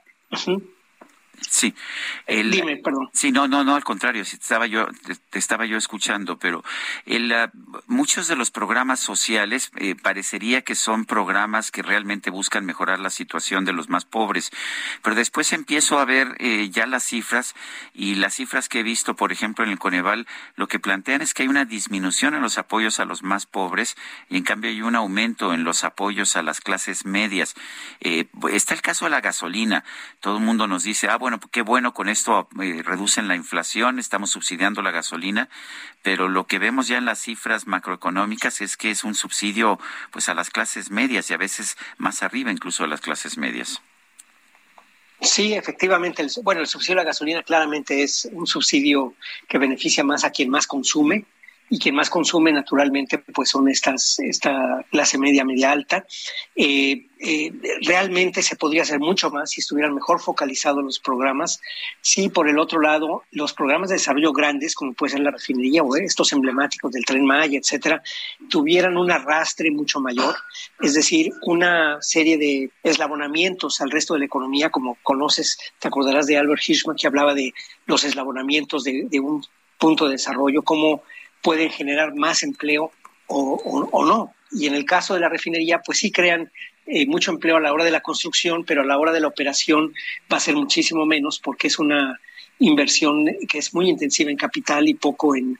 Sí. 1.48 1.74
Dime, 2.26 2.76
perdón. 2.76 3.10
Sí, 3.12 3.32
no, 3.32 3.48
no, 3.48 3.64
no, 3.64 3.74
al 3.74 3.84
contrario, 3.84 4.24
si 4.24 4.36
estaba 4.36 4.66
yo, 4.66 4.86
te, 5.30 5.38
estaba 5.38 5.66
yo 5.66 5.76
escuchando, 5.76 6.38
pero 6.38 6.64
el, 7.06 7.32
ah, 7.32 7.50
muchos 7.86 8.28
de 8.28 8.36
los 8.36 8.50
programas 8.50 9.00
sociales 9.00 9.70
eh, 9.76 9.94
parecería 9.94 10.62
que 10.62 10.74
son 10.74 11.04
programas 11.04 11.70
que 11.70 11.82
realmente 11.82 12.30
buscan 12.30 12.64
mejorar 12.64 13.00
la 13.00 13.10
situación 13.10 13.64
de 13.64 13.72
los 13.72 13.88
más 13.88 14.04
pobres, 14.04 14.50
pero 15.02 15.16
después 15.16 15.52
empiezo 15.52 15.98
a 15.98 16.04
ver 16.04 16.36
eh, 16.38 16.68
ya 16.70 16.86
las 16.86 17.04
cifras 17.04 17.54
y 17.94 18.14
las 18.16 18.34
cifras 18.34 18.68
que 18.68 18.80
he 18.80 18.82
visto, 18.82 19.14
por 19.16 19.32
ejemplo, 19.32 19.64
en 19.64 19.70
el 19.70 19.78
Coneval, 19.78 20.26
lo 20.56 20.68
que 20.68 20.78
plantean 20.78 21.22
es 21.22 21.34
que 21.34 21.42
hay 21.42 21.48
una 21.48 21.64
disminución 21.64 22.34
en 22.34 22.42
los 22.42 22.58
apoyos 22.58 23.00
a 23.00 23.04
los 23.04 23.22
más 23.22 23.46
pobres 23.46 23.96
y 24.28 24.36
en 24.36 24.44
cambio 24.44 24.70
hay 24.70 24.82
un 24.82 24.96
aumento 24.96 25.54
en 25.54 25.64
los 25.64 25.84
apoyos 25.84 26.36
a 26.36 26.42
las 26.42 26.60
clases 26.60 27.04
medias. 27.04 27.54
Eh, 28.00 28.26
está 28.50 28.74
el 28.74 28.82
caso 28.82 29.06
de 29.06 29.10
la 29.10 29.20
gasolina. 29.20 29.84
Todo 30.20 30.38
el 30.38 30.42
mundo 30.44 30.66
nos 30.66 30.84
dice, 30.84 31.08
ah, 31.08 31.16
bueno, 31.16 31.31
bueno, 31.32 31.50
qué 31.50 31.62
bueno, 31.62 31.94
con 31.94 32.08
esto 32.10 32.48
eh, 32.60 32.82
reducen 32.84 33.26
la 33.26 33.36
inflación, 33.36 33.98
estamos 33.98 34.30
subsidiando 34.30 34.82
la 34.82 34.90
gasolina, 34.90 35.48
pero 36.02 36.28
lo 36.28 36.46
que 36.46 36.58
vemos 36.58 36.88
ya 36.88 36.98
en 36.98 37.06
las 37.06 37.20
cifras 37.20 37.66
macroeconómicas 37.66 38.60
es 38.60 38.76
que 38.76 38.90
es 38.90 39.02
un 39.02 39.14
subsidio 39.14 39.78
pues 40.10 40.28
a 40.28 40.34
las 40.34 40.50
clases 40.50 40.90
medias 40.90 41.30
y 41.30 41.34
a 41.34 41.38
veces 41.38 41.78
más 41.96 42.22
arriba 42.22 42.50
incluso 42.50 42.84
a 42.84 42.86
las 42.86 43.00
clases 43.00 43.38
medias. 43.38 43.80
Sí, 45.22 45.54
efectivamente. 45.54 46.26
bueno, 46.42 46.60
el 46.60 46.66
subsidio 46.66 46.94
a 46.94 47.02
la 47.02 47.04
gasolina 47.04 47.42
claramente 47.42 48.02
es 48.02 48.28
un 48.32 48.46
subsidio 48.46 49.14
que 49.48 49.56
beneficia 49.56 50.04
más 50.04 50.24
a 50.24 50.30
quien 50.30 50.50
más 50.50 50.66
consume 50.66 51.24
y 51.72 51.78
quien 51.78 51.94
más 51.94 52.10
consume 52.10 52.52
naturalmente 52.52 53.16
pues 53.16 53.48
son 53.48 53.66
estas 53.66 54.18
esta 54.18 54.84
clase 54.90 55.16
media 55.16 55.42
media 55.42 55.72
alta. 55.72 56.04
Eh, 56.54 57.06
eh, 57.18 57.50
realmente 57.86 58.42
se 58.42 58.56
podría 58.56 58.82
hacer 58.82 59.00
mucho 59.00 59.30
más 59.30 59.52
si 59.52 59.62
estuvieran 59.62 59.94
mejor 59.94 60.20
focalizados 60.20 60.84
los 60.84 61.00
programas. 61.00 61.62
Si 62.02 62.28
por 62.28 62.50
el 62.50 62.58
otro 62.58 62.78
lado 62.78 63.22
los 63.30 63.54
programas 63.54 63.88
de 63.88 63.94
desarrollo 63.94 64.34
grandes 64.34 64.74
como 64.74 64.92
puede 64.92 65.12
ser 65.12 65.20
la 65.20 65.30
refinería 65.30 65.82
o 65.82 65.96
estos 65.96 66.34
emblemáticos 66.34 66.92
del 66.92 67.06
tren 67.06 67.24
Maya 67.24 67.58
etcétera 67.58 68.02
tuvieran 68.50 68.98
un 68.98 69.10
arrastre 69.10 69.70
mucho 69.70 69.98
mayor. 69.98 70.36
Es 70.78 70.92
decir 70.92 71.32
una 71.46 71.96
serie 72.02 72.36
de 72.36 72.70
eslabonamientos 72.82 73.80
al 73.80 73.90
resto 73.90 74.12
de 74.12 74.20
la 74.20 74.26
economía 74.26 74.68
como 74.68 74.98
conoces 75.02 75.56
te 75.78 75.88
acordarás 75.88 76.26
de 76.26 76.36
Albert 76.36 76.68
Hirschman 76.68 76.96
que 76.96 77.06
hablaba 77.06 77.32
de 77.32 77.54
los 77.86 78.04
eslabonamientos 78.04 78.84
de, 78.84 79.06
de 79.08 79.20
un 79.20 79.42
punto 79.78 80.04
de 80.04 80.12
desarrollo 80.12 80.60
como 80.60 81.02
pueden 81.42 81.70
generar 81.70 82.14
más 82.14 82.42
empleo 82.42 82.92
o, 83.26 84.04
no. 84.04 84.34
Y 84.50 84.66
en 84.66 84.74
el 84.74 84.84
caso 84.84 85.14
de 85.14 85.20
la 85.20 85.28
refinería, 85.28 85.80
pues 85.84 85.98
sí 85.98 86.10
crean 86.10 86.50
eh, 86.86 87.06
mucho 87.06 87.30
empleo 87.30 87.56
a 87.56 87.60
la 87.60 87.72
hora 87.72 87.84
de 87.84 87.90
la 87.90 88.00
construcción, 88.00 88.64
pero 88.64 88.82
a 88.82 88.86
la 88.86 88.98
hora 88.98 89.12
de 89.12 89.20
la 89.20 89.28
operación 89.28 89.94
va 90.30 90.36
a 90.36 90.40
ser 90.40 90.54
muchísimo 90.54 91.06
menos 91.06 91.38
porque 91.38 91.68
es 91.68 91.78
una 91.78 92.20
inversión 92.58 93.26
que 93.48 93.58
es 93.58 93.74
muy 93.74 93.88
intensiva 93.88 94.30
en 94.30 94.36
capital 94.36 94.88
y 94.88 94.94
poco 94.94 95.34
en, 95.34 95.58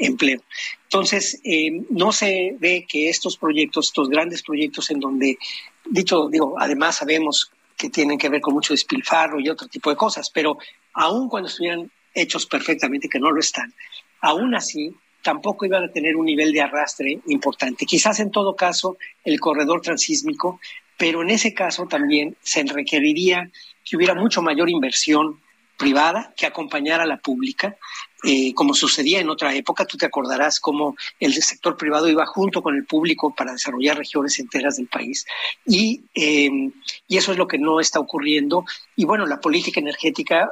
empleo. 0.00 0.42
Entonces, 0.84 1.40
eh, 1.44 1.82
no 1.90 2.12
se 2.12 2.56
ve 2.58 2.86
que 2.88 3.08
estos 3.08 3.36
proyectos, 3.36 3.86
estos 3.86 4.08
grandes 4.08 4.42
proyectos 4.42 4.90
en 4.90 5.00
donde, 5.00 5.38
dicho, 5.84 6.28
digo, 6.28 6.56
además 6.58 6.96
sabemos 6.96 7.52
que 7.76 7.90
tienen 7.90 8.18
que 8.18 8.28
ver 8.28 8.40
con 8.40 8.54
mucho 8.54 8.72
despilfarro 8.72 9.40
y 9.40 9.48
otro 9.48 9.68
tipo 9.68 9.90
de 9.90 9.96
cosas, 9.96 10.30
pero 10.30 10.58
aun 10.94 11.28
cuando 11.28 11.48
estuvieran 11.48 11.90
hechos 12.14 12.46
perfectamente, 12.46 13.08
que 13.08 13.18
no 13.18 13.30
lo 13.30 13.40
están, 13.40 13.74
aún 14.20 14.54
así 14.54 14.94
tampoco 15.24 15.64
iban 15.64 15.82
a 15.82 15.90
tener 15.90 16.14
un 16.14 16.26
nivel 16.26 16.52
de 16.52 16.60
arrastre 16.60 17.18
importante. 17.26 17.86
Quizás 17.86 18.20
en 18.20 18.30
todo 18.30 18.54
caso 18.54 18.96
el 19.24 19.40
corredor 19.40 19.80
transísmico, 19.80 20.60
pero 20.96 21.22
en 21.22 21.30
ese 21.30 21.52
caso 21.54 21.86
también 21.86 22.36
se 22.42 22.62
requeriría 22.62 23.50
que 23.84 23.96
hubiera 23.96 24.14
mucho 24.14 24.42
mayor 24.42 24.68
inversión 24.70 25.40
privada 25.76 26.32
que 26.36 26.46
acompañara 26.46 27.02
a 27.02 27.06
la 27.06 27.16
pública, 27.16 27.76
eh, 28.22 28.54
como 28.54 28.74
sucedía 28.74 29.20
en 29.20 29.28
otra 29.28 29.54
época. 29.54 29.86
Tú 29.86 29.96
te 29.96 30.06
acordarás 30.06 30.60
cómo 30.60 30.94
el 31.18 31.32
sector 31.34 31.76
privado 31.76 32.08
iba 32.08 32.26
junto 32.26 32.62
con 32.62 32.76
el 32.76 32.84
público 32.84 33.34
para 33.34 33.52
desarrollar 33.52 33.96
regiones 33.96 34.38
enteras 34.38 34.76
del 34.76 34.86
país. 34.86 35.26
Y, 35.66 36.02
eh, 36.14 36.70
y 37.08 37.16
eso 37.16 37.32
es 37.32 37.38
lo 37.38 37.48
que 37.48 37.58
no 37.58 37.80
está 37.80 37.98
ocurriendo. 37.98 38.64
Y 38.94 39.04
bueno, 39.04 39.26
la 39.26 39.40
política 39.40 39.80
energética 39.80 40.50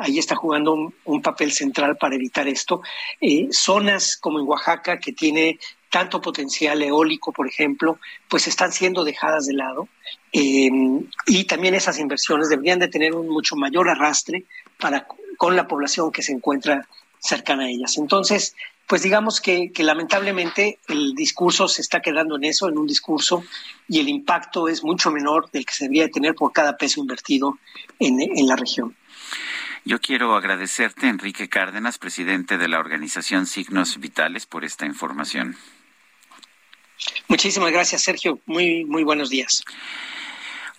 ahí 0.00 0.18
está 0.18 0.34
jugando 0.34 0.92
un, 1.04 1.22
papel 1.22 1.52
central 1.52 1.96
para 1.96 2.14
evitar 2.14 2.48
esto. 2.48 2.82
Eh, 3.20 3.48
zonas 3.50 4.16
como 4.16 4.40
en 4.40 4.46
Oaxaca, 4.46 4.98
que 4.98 5.12
tiene 5.12 5.58
tanto 5.90 6.20
potencial 6.20 6.82
eólico, 6.82 7.32
por 7.32 7.46
ejemplo, 7.46 7.98
pues 8.28 8.46
están 8.48 8.72
siendo 8.72 9.04
dejadas 9.04 9.46
de 9.46 9.54
lado. 9.54 9.88
Em, 10.32 11.06
y 11.26 11.44
también 11.44 11.74
esas 11.74 11.98
inversiones 11.98 12.48
deberían 12.48 12.78
de 12.78 12.88
tener 12.88 13.14
un 13.14 13.28
mucho 13.28 13.56
mayor 13.56 13.90
arrastre 13.90 14.44
para, 14.78 15.06
con 15.36 15.54
la 15.54 15.68
población 15.68 16.10
que 16.10 16.22
se 16.22 16.32
encuentra 16.32 16.88
cercana 17.18 17.64
a 17.64 17.68
ellas. 17.68 17.98
Entonces, 17.98 18.54
pues 18.88 19.02
digamos 19.02 19.40
que, 19.40 19.70
lamentablemente 19.78 20.78
el 20.88 21.14
discurso 21.14 21.68
se 21.68 21.82
está 21.82 22.00
quedando 22.00 22.36
en 22.36 22.44
eso, 22.44 22.68
en 22.68 22.78
un 22.78 22.86
discurso, 22.86 23.44
y 23.88 24.00
el 24.00 24.08
impacto 24.08 24.68
es 24.68 24.82
mucho 24.82 25.10
menor 25.10 25.50
del 25.50 25.64
que 25.64 25.74
se 25.74 25.84
debería 25.84 26.08
tener 26.08 26.34
por 26.34 26.52
cada 26.52 26.76
peso 26.76 27.00
invertido 27.00 27.58
en, 27.98 28.20
en 28.20 28.46
la 28.46 28.56
región. 28.56 28.96
Yo 29.84 30.00
quiero 30.00 30.36
agradecerte, 30.36 31.08
Enrique 31.08 31.48
Cárdenas, 31.48 31.98
presidente 31.98 32.58
de 32.58 32.68
la 32.68 32.78
organización 32.78 33.46
Signos 33.46 33.98
Vitales, 33.98 34.46
por 34.46 34.64
esta 34.64 34.86
información. 34.86 35.56
Muchísimas 37.28 37.72
gracias, 37.72 38.02
Sergio. 38.02 38.38
Muy, 38.46 38.84
muy 38.84 39.02
buenos 39.02 39.30
días. 39.30 39.64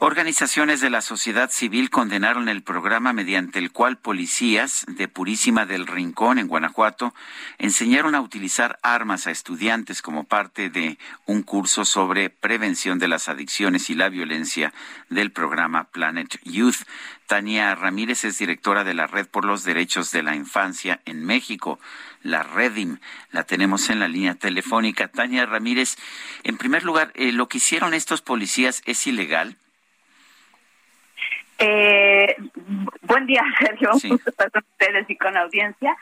Organizaciones 0.06 0.82
de 0.82 0.90
la 0.90 1.01
sociedad 1.01 1.49
civil 1.49 1.90
condenaron 1.90 2.49
el 2.49 2.61
programa 2.61 3.14
mediante 3.14 3.57
el 3.57 3.72
cual 3.72 3.98
policías 3.98 4.83
de 4.85 5.07
Purísima 5.07 5.65
del 5.65 5.88
Rincón, 5.88 6.40
en 6.40 6.49
Guanajuato, 6.49 7.15
enseñaron 7.57 8.14
a 8.14 8.19
utilizar 8.19 8.80
armas 8.83 9.27
a 9.27 9.32
estudiantes 9.32 10.01
como 10.01 10.25
parte 10.25 10.69
de 10.69 10.98
un 11.25 11.41
curso 11.41 11.85
sobre 11.85 12.30
prevención 12.30 12.99
de 12.99 13.07
las 13.07 13.30
adicciones 13.30 13.90
y 13.90 13.95
la 13.95 14.09
violencia 14.09 14.73
del 15.07 15.32
programa 15.32 15.85
Planet 15.85 16.38
Youth. 16.43 16.83
Tania 17.25 17.73
Ramírez 17.73 18.25
es 18.25 18.38
directora 18.38 18.83
de 18.83 18.95
la 18.95 19.07
Red 19.07 19.27
por 19.27 19.45
los 19.45 19.64
Derechos 19.64 20.11
de 20.11 20.22
la 20.22 20.35
Infancia 20.35 20.99
en 21.06 21.23
México, 21.23 21.80
la 22.23 22.43
Redim. 22.43 22.98
La 23.32 23.45
tenemos 23.45 23.90
en 23.90 24.01
la 24.01 24.09
línea 24.09 24.35
telefónica. 24.35 25.07
Tania 25.07 25.45
Ramírez, 25.45 25.95
en 26.43 26.57
primer 26.57 26.83
lugar, 26.83 27.14
eh, 27.15 27.32
¿lo 27.32 27.48
que 27.48 27.59
hicieron 27.59 27.93
estos 27.93 28.22
policías 28.22 28.82
es 28.85 29.07
ilegal? 29.07 29.56
Eh, 31.66 32.35
buen 33.03 33.25
día, 33.25 33.42
Sergio. 33.59 33.92
Un 33.93 34.09
gusto 34.09 34.30
estar 34.30 34.51
con 34.51 34.64
ustedes 34.69 35.09
y 35.09 35.16
con 35.16 35.33
la 35.33 35.43
audiencia. 35.43 35.95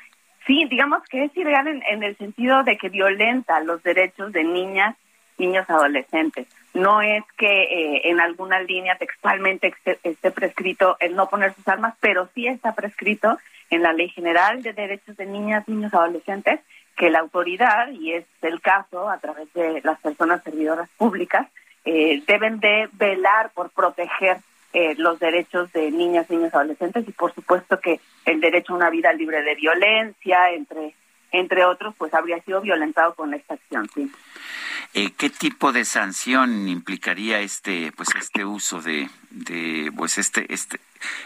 Sí, 0.47 0.65
digamos 0.65 1.03
que 1.07 1.25
es 1.25 1.37
ilegal 1.37 1.67
en, 1.67 2.03
el 2.03 2.17
sentido 2.17 2.63
de 2.63 2.77
que 2.77 2.89
violenta 2.89 3.59
los 3.59 3.83
derechos 3.83 4.31
de 4.31 4.43
niñas, 4.43 4.95
niños, 5.37 5.69
adolescentes. 5.69 6.47
No 6.73 7.03
es 7.03 7.23
que 7.37 7.45
eh, 7.45 8.01
en 8.09 8.19
alguna 8.19 8.59
línea 8.61 8.97
textualmente 8.97 9.71
esté, 10.03 10.31
prescrito 10.31 10.97
el 10.99 11.15
no 11.15 11.29
poner 11.29 11.53
sus 11.53 11.67
armas, 11.67 11.93
pero 11.99 12.27
sí 12.33 12.47
está 12.47 12.73
prescrito 12.73 13.37
en 13.69 13.83
la 13.83 13.93
Ley 13.93 14.09
General 14.09 14.63
de 14.63 14.73
Derechos 14.73 15.15
de 15.15 15.27
Niñas, 15.27 15.67
Niños, 15.67 15.93
Adolescentes 15.93 16.59
que 16.97 17.09
la 17.09 17.19
autoridad, 17.19 17.89
y 17.91 18.13
es 18.13 18.25
el 18.41 18.61
caso 18.61 19.09
a 19.09 19.17
través 19.19 19.51
de 19.53 19.81
las 19.83 19.99
personas 20.01 20.43
servidoras 20.43 20.89
públicas, 20.97 21.47
eh, 21.85 22.21
deben 22.27 22.59
de 22.59 22.89
velar 22.93 23.51
por 23.53 23.69
proteger 23.69 24.37
eh, 24.73 24.95
los 24.97 25.19
derechos 25.19 25.71
de 25.73 25.91
niñas, 25.91 26.29
niños, 26.29 26.53
adolescentes 26.53 27.07
y 27.07 27.11
por 27.11 27.33
supuesto 27.33 27.79
que 27.79 27.99
el 28.25 28.39
derecho 28.39 28.73
a 28.73 28.77
una 28.77 28.89
vida 28.89 29.11
libre 29.13 29.41
de 29.43 29.55
violencia, 29.55 30.51
entre 30.51 30.95
entre 31.31 31.63
otros, 31.63 31.95
pues 31.97 32.13
habría 32.13 32.41
sido 32.43 32.61
violentado 32.61 33.15
con 33.15 33.33
esta 33.33 33.53
acción. 33.53 33.89
Sí. 33.93 34.11
Eh, 34.93 35.11
¿Qué 35.17 35.29
tipo 35.29 35.71
de 35.71 35.85
sanción 35.85 36.67
implicaría 36.67 37.39
este, 37.39 37.93
pues 37.95 38.09
este 38.15 38.43
uso 38.43 38.81
de, 38.81 39.09
de, 39.29 39.91
pues 39.95 40.17
este, 40.17 40.53
este, 40.53 40.79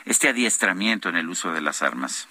este 0.05 0.29
adiestramiento 0.29 1.09
en 1.09 1.15
el 1.15 1.27
uso 1.27 1.51
de 1.51 1.61
las 1.61 1.81
armas? 1.81 2.29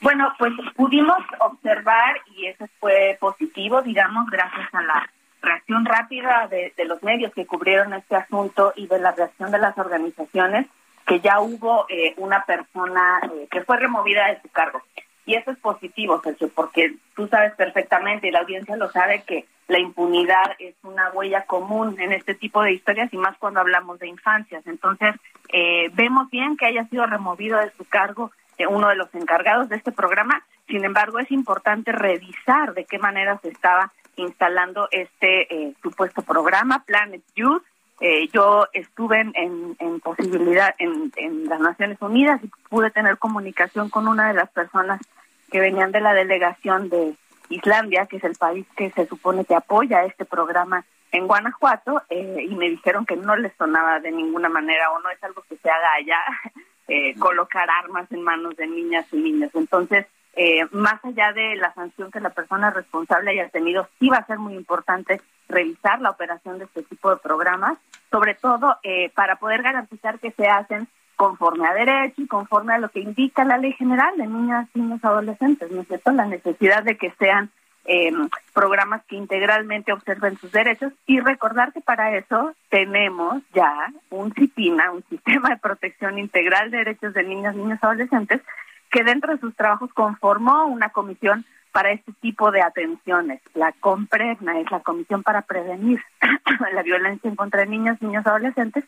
Bueno, 0.00 0.32
pues 0.38 0.52
pudimos 0.74 1.18
observar 1.40 2.20
y 2.34 2.46
eso 2.46 2.66
fue 2.80 3.16
positivo, 3.20 3.82
digamos, 3.82 4.28
gracias 4.30 4.72
a 4.74 4.82
la 4.82 5.10
reacción 5.42 5.84
rápida 5.84 6.48
de, 6.48 6.72
los 6.84 7.02
medios 7.02 7.32
que 7.32 7.46
cubrieron 7.46 7.92
este 7.94 8.16
asunto 8.16 8.72
y 8.76 8.86
de 8.86 8.98
la 8.98 9.12
reacción 9.12 9.50
de 9.50 9.58
las 9.58 9.76
organizaciones, 9.78 10.66
que 11.06 11.20
ya 11.20 11.40
hubo 11.40 11.86
eh, 11.88 12.14
una 12.16 12.44
persona 12.44 13.20
eh, 13.22 13.46
que 13.50 13.62
fue 13.62 13.76
removida 13.76 14.26
de 14.28 14.40
su 14.42 14.48
cargo. 14.48 14.82
Y 15.24 15.34
eso 15.34 15.50
es 15.50 15.58
positivo, 15.58 16.20
Sergio, 16.22 16.48
porque 16.54 16.94
tú 17.14 17.26
sabes 17.28 17.52
perfectamente 17.54 18.28
y 18.28 18.30
la 18.30 18.40
audiencia 18.40 18.76
lo 18.76 18.90
sabe 18.90 19.22
que 19.22 19.46
la 19.68 19.80
impunidad 19.80 20.52
es 20.60 20.76
una 20.84 21.10
huella 21.10 21.44
común 21.46 22.00
en 22.00 22.12
este 22.12 22.34
tipo 22.34 22.62
de 22.62 22.72
historias 22.72 23.12
y 23.12 23.16
más 23.16 23.36
cuando 23.38 23.58
hablamos 23.58 23.98
de 23.98 24.06
infancias. 24.06 24.64
Entonces, 24.66 25.14
eh, 25.52 25.90
vemos 25.94 26.30
bien 26.30 26.56
que 26.56 26.66
haya 26.66 26.86
sido 26.88 27.06
removido 27.06 27.58
de 27.58 27.70
su 27.70 27.84
cargo 27.84 28.30
uno 28.64 28.88
de 28.88 28.96
los 28.96 29.14
encargados 29.14 29.68
de 29.68 29.76
este 29.76 29.92
programa. 29.92 30.42
Sin 30.66 30.84
embargo, 30.84 31.18
es 31.18 31.30
importante 31.30 31.92
revisar 31.92 32.74
de 32.74 32.84
qué 32.84 32.98
manera 32.98 33.38
se 33.42 33.48
estaba 33.48 33.92
instalando 34.16 34.88
este 34.90 35.54
eh, 35.54 35.74
supuesto 35.82 36.22
programa, 36.22 36.84
Planet 36.84 37.22
Youth. 37.34 37.62
Eh, 38.00 38.28
yo 38.32 38.66
estuve 38.74 39.20
en, 39.20 40.00
posibilidad 40.00 40.74
en, 40.78 41.48
las 41.48 41.60
Naciones 41.60 41.96
Unidas 42.00 42.40
y 42.44 42.50
pude 42.68 42.90
tener 42.90 43.16
comunicación 43.16 43.88
con 43.88 44.06
una 44.06 44.28
de 44.28 44.34
las 44.34 44.50
personas 44.50 45.00
que 45.50 45.60
venían 45.60 45.92
de 45.92 46.00
la 46.00 46.12
delegación 46.12 46.90
de 46.90 47.14
Islandia, 47.48 48.06
que 48.06 48.16
es 48.16 48.24
el 48.24 48.34
país 48.34 48.66
que 48.76 48.90
se 48.90 49.06
supone 49.06 49.44
que 49.44 49.54
apoya 49.54 50.04
este 50.04 50.24
programa 50.24 50.84
en 51.12 51.26
Guanajuato, 51.26 52.02
eh, 52.10 52.44
y 52.50 52.54
me 52.54 52.68
dijeron 52.68 53.06
que 53.06 53.16
no 53.16 53.36
les 53.36 53.54
sonaba 53.56 54.00
de 54.00 54.10
ninguna 54.10 54.50
manera 54.50 54.90
o 54.90 55.00
no 55.00 55.08
es 55.08 55.22
algo 55.24 55.42
que 55.48 55.56
se 55.56 55.70
haga 55.70 55.94
allá, 55.94 56.20
colocar 57.18 57.68
armas 57.70 58.10
en 58.12 58.22
manos 58.22 58.56
de 58.56 58.66
niñas 58.66 59.06
y 59.12 59.16
niños. 59.16 59.50
Entonces, 59.54 60.06
eh, 60.36 60.66
más 60.70 61.02
allá 61.02 61.32
de 61.32 61.56
la 61.56 61.72
sanción 61.72 62.10
que 62.10 62.20
la 62.20 62.30
persona 62.30 62.70
responsable 62.70 63.30
haya 63.30 63.48
tenido, 63.48 63.88
sí 63.98 64.10
va 64.10 64.18
a 64.18 64.26
ser 64.26 64.38
muy 64.38 64.54
importante 64.54 65.22
revisar 65.48 66.02
la 66.02 66.10
operación 66.10 66.58
de 66.58 66.66
este 66.66 66.82
tipo 66.82 67.10
de 67.10 67.16
programas, 67.16 67.78
sobre 68.10 68.34
todo 68.34 68.76
eh, 68.82 69.10
para 69.14 69.36
poder 69.36 69.62
garantizar 69.62 70.18
que 70.18 70.32
se 70.32 70.46
hacen 70.46 70.88
conforme 71.16 71.66
a 71.66 71.72
derecho 71.72 72.20
y 72.20 72.26
conforme 72.26 72.74
a 72.74 72.78
lo 72.78 72.90
que 72.90 73.00
indica 73.00 73.44
la 73.44 73.56
ley 73.56 73.72
general 73.72 74.14
de 74.18 74.26
niñas, 74.26 74.68
niños, 74.74 75.02
adolescentes, 75.02 75.70
¿no 75.70 75.80
es 75.80 75.88
cierto? 75.88 76.12
La 76.12 76.26
necesidad 76.26 76.82
de 76.82 76.98
que 76.98 77.12
sean 77.18 77.50
eh, 77.86 78.12
programas 78.52 79.04
que 79.06 79.16
integralmente 79.16 79.92
observen 79.92 80.36
sus 80.36 80.52
derechos 80.52 80.92
y 81.06 81.20
recordar 81.20 81.72
que 81.72 81.80
para 81.80 82.14
eso 82.14 82.52
tenemos 82.68 83.42
ya 83.54 83.90
un 84.10 84.34
CIPINA, 84.34 84.90
un 84.92 85.04
sistema 85.08 85.48
de 85.48 85.56
protección 85.56 86.18
integral 86.18 86.70
de 86.70 86.78
derechos 86.78 87.14
de 87.14 87.22
niñas, 87.22 87.56
niños, 87.56 87.78
adolescentes, 87.80 88.42
que 88.96 89.04
dentro 89.04 89.34
de 89.34 89.40
sus 89.40 89.54
trabajos 89.54 89.92
conformó 89.92 90.64
una 90.68 90.88
comisión 90.88 91.44
para 91.70 91.92
este 91.92 92.12
tipo 92.22 92.50
de 92.50 92.62
atenciones. 92.62 93.42
La 93.52 93.72
COMPREGNA 93.72 94.60
es 94.60 94.70
la 94.70 94.80
Comisión 94.80 95.22
para 95.22 95.42
Prevenir 95.42 96.02
la 96.72 96.82
Violencia 96.82 97.28
en 97.28 97.36
contra 97.36 97.66
Niños, 97.66 98.00
Niños, 98.00 98.26
Adolescentes, 98.26 98.84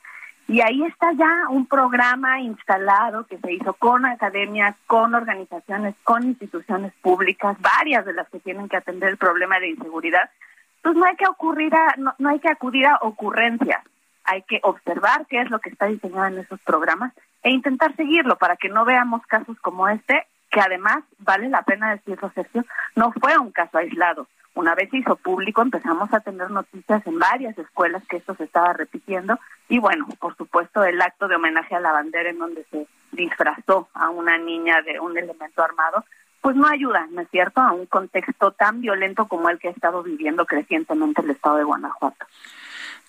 y 0.46 0.62
ahí 0.62 0.82
está 0.84 1.12
ya 1.12 1.50
un 1.50 1.66
programa 1.66 2.40
instalado 2.40 3.26
que 3.26 3.36
se 3.36 3.52
hizo 3.52 3.74
con 3.74 4.06
academias, 4.06 4.74
con 4.86 5.14
organizaciones, 5.14 5.94
con 6.04 6.22
instituciones 6.22 6.94
públicas, 7.02 7.58
varias 7.60 8.06
de 8.06 8.14
las 8.14 8.30
que 8.30 8.40
tienen 8.40 8.70
que 8.70 8.78
atender 8.78 9.10
el 9.10 9.18
problema 9.18 9.60
de 9.60 9.68
inseguridad. 9.68 10.30
Entonces 10.76 11.00
no 11.00 11.04
hay 11.06 11.16
que 11.16 11.28
ocurrir 11.28 11.74
a, 11.74 11.96
no, 11.98 12.14
no 12.16 12.30
hay 12.30 12.38
que 12.38 12.48
acudir 12.48 12.86
a 12.86 12.96
ocurrencias, 13.02 13.84
hay 14.24 14.40
que 14.44 14.58
observar 14.62 15.26
qué 15.28 15.42
es 15.42 15.50
lo 15.50 15.58
que 15.58 15.68
está 15.68 15.84
diseñado 15.84 16.28
en 16.28 16.38
esos 16.38 16.60
programas 16.60 17.12
e 17.48 17.50
intentar 17.50 17.96
seguirlo 17.96 18.36
para 18.36 18.56
que 18.56 18.68
no 18.68 18.84
veamos 18.84 19.24
casos 19.26 19.58
como 19.60 19.88
este, 19.88 20.26
que 20.50 20.60
además, 20.60 20.98
vale 21.18 21.48
la 21.48 21.62
pena 21.62 21.92
decirlo, 21.92 22.30
Sergio, 22.34 22.62
no 22.94 23.10
fue 23.12 23.38
un 23.38 23.52
caso 23.52 23.78
aislado. 23.78 24.26
Una 24.54 24.74
vez 24.74 24.90
se 24.90 24.98
hizo 24.98 25.16
público, 25.16 25.62
empezamos 25.62 26.12
a 26.12 26.20
tener 26.20 26.50
noticias 26.50 27.06
en 27.06 27.18
varias 27.18 27.56
escuelas 27.56 28.02
que 28.06 28.18
esto 28.18 28.34
se 28.34 28.44
estaba 28.44 28.74
repitiendo 28.74 29.38
y 29.66 29.78
bueno, 29.78 30.06
por 30.20 30.36
supuesto, 30.36 30.84
el 30.84 31.00
acto 31.00 31.26
de 31.26 31.36
homenaje 31.36 31.74
a 31.74 31.80
la 31.80 31.92
bandera 31.92 32.28
en 32.28 32.38
donde 32.38 32.66
se 32.70 32.86
disfrazó 33.12 33.88
a 33.94 34.10
una 34.10 34.36
niña 34.36 34.82
de 34.82 35.00
un 35.00 35.16
elemento 35.16 35.62
armado, 35.62 36.04
pues 36.42 36.54
no 36.54 36.68
ayuda, 36.68 37.06
¿no 37.10 37.22
es 37.22 37.30
cierto?, 37.30 37.62
a 37.62 37.72
un 37.72 37.86
contexto 37.86 38.50
tan 38.50 38.82
violento 38.82 39.26
como 39.26 39.48
el 39.48 39.58
que 39.58 39.68
ha 39.68 39.70
estado 39.70 40.02
viviendo 40.02 40.44
crecientemente 40.44 41.22
el 41.22 41.30
estado 41.30 41.56
de 41.56 41.64
Guanajuato. 41.64 42.26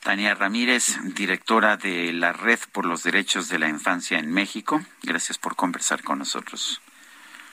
Tania 0.04 0.34
Ramírez, 0.34 0.98
directora 1.16 1.78
de 1.78 2.14
la 2.14 2.34
Red 2.34 2.60
por 2.72 2.86
los 2.86 3.04
Derechos 3.04 3.50
de 3.50 3.60
la 3.60 3.68
Infancia 3.68 4.18
en 4.18 4.32
México. 4.32 4.82
Gracias 5.04 5.38
por 5.38 5.56
conversar 5.56 6.04
con 6.04 6.20
nosotros. 6.20 6.82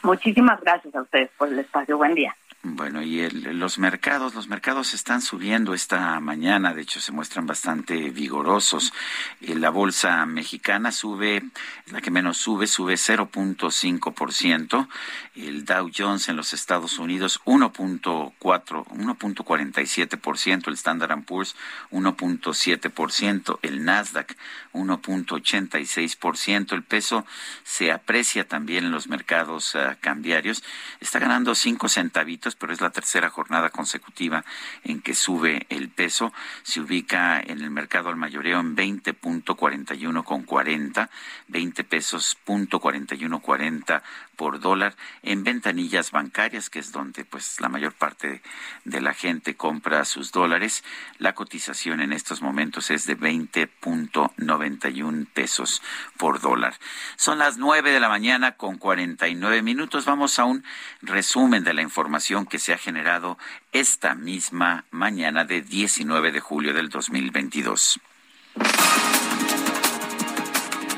Muchísimas 0.02 0.60
gracias 0.60 0.94
a 0.94 1.02
ustedes 1.02 1.30
por 1.36 1.48
el 1.48 1.58
espacio. 1.58 1.96
Buen 1.96 2.14
día. 2.14 2.36
Bueno, 2.68 3.00
y 3.00 3.30
los 3.30 3.78
mercados, 3.78 4.34
los 4.34 4.48
mercados 4.48 4.92
están 4.92 5.22
subiendo 5.22 5.72
esta 5.72 6.18
mañana, 6.18 6.74
de 6.74 6.82
hecho 6.82 7.00
se 7.00 7.12
muestran 7.12 7.46
bastante 7.46 8.10
vigorosos. 8.10 8.92
Eh, 9.40 9.54
la 9.54 9.70
bolsa 9.70 10.26
mexicana 10.26 10.90
sube, 10.90 11.44
la 11.86 12.00
que 12.00 12.10
menos 12.10 12.38
sube, 12.38 12.66
sube 12.66 12.94
0.5%. 12.94 14.88
El 15.36 15.64
Dow 15.64 15.92
Jones 15.96 16.28
en 16.28 16.34
los 16.34 16.52
Estados 16.54 16.98
Unidos 16.98 17.40
1.4, 17.44 18.34
1.47%, 18.34 20.66
el 20.66 20.74
Standard 20.74 21.22
Poor's 21.22 21.54
1.7%, 21.92 23.60
el 23.62 23.84
Nasdaq 23.84 24.36
1.86%. 24.72 26.72
El 26.72 26.82
peso 26.82 27.24
se 27.62 27.92
aprecia 27.92 28.48
también 28.48 28.86
en 28.86 28.90
los 28.90 29.06
mercados 29.06 29.76
ah, 29.76 29.96
cambiarios, 30.00 30.64
está 30.98 31.20
ganando 31.20 31.54
5 31.54 31.88
centavitos 31.88 32.55
pero 32.58 32.72
es 32.72 32.80
la 32.80 32.90
tercera 32.90 33.30
jornada 33.30 33.70
consecutiva 33.70 34.44
en 34.84 35.00
que 35.00 35.14
sube 35.14 35.66
el 35.68 35.88
peso. 35.88 36.32
Se 36.62 36.80
ubica 36.80 37.40
en 37.40 37.60
el 37.60 37.70
mercado 37.70 38.08
al 38.08 38.16
mayoreo 38.16 38.60
en 38.60 38.76
20.41 38.76 40.24
con 40.24 40.44
40, 40.44 41.10
20 41.48 41.84
pesos 41.84 42.36
punto 42.44 42.80
41 42.80 43.40
40 43.40 44.02
por 44.36 44.60
dólar 44.60 44.94
en 45.22 45.42
ventanillas 45.42 46.10
bancarias, 46.10 46.70
que 46.70 46.78
es 46.78 46.92
donde 46.92 47.24
pues 47.24 47.60
la 47.60 47.68
mayor 47.68 47.94
parte 47.94 48.42
de 48.84 49.00
la 49.00 49.14
gente 49.14 49.56
compra 49.56 50.04
sus 50.04 50.30
dólares. 50.30 50.84
La 51.18 51.34
cotización 51.34 52.00
en 52.00 52.12
estos 52.12 52.42
momentos 52.42 52.90
es 52.90 53.06
de 53.06 53.18
20.91 53.18 55.26
pesos 55.32 55.82
por 56.16 56.40
dólar. 56.40 56.74
Son 57.16 57.38
las 57.38 57.56
nueve 57.56 57.92
de 57.92 58.00
la 58.00 58.08
mañana 58.08 58.52
con 58.52 58.78
49 58.78 59.62
minutos. 59.62 60.04
Vamos 60.04 60.38
a 60.38 60.44
un 60.44 60.64
resumen 61.02 61.64
de 61.64 61.74
la 61.74 61.82
información 61.82 62.46
que 62.46 62.58
se 62.58 62.72
ha 62.72 62.78
generado 62.78 63.38
esta 63.72 64.14
misma 64.14 64.84
mañana 64.90 65.44
de 65.44 65.62
19 65.62 66.32
de 66.32 66.40
julio 66.40 66.74
del 66.74 66.88
2022. 66.88 68.00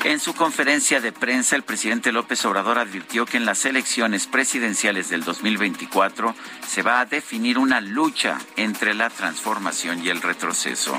En 0.04 0.20
su 0.20 0.34
conferencia 0.34 1.00
de 1.00 1.12
prensa, 1.12 1.56
el 1.56 1.64
presidente 1.64 2.12
López 2.12 2.44
Obrador 2.44 2.78
advirtió 2.78 3.26
que 3.26 3.36
en 3.36 3.44
las 3.44 3.64
elecciones 3.64 4.26
presidenciales 4.26 5.10
del 5.10 5.24
2024 5.24 6.34
se 6.66 6.82
va 6.82 7.00
a 7.00 7.04
definir 7.06 7.58
una 7.58 7.80
lucha 7.80 8.38
entre 8.56 8.94
la 8.94 9.10
transformación 9.10 10.04
y 10.04 10.08
el 10.08 10.22
retroceso. 10.22 10.98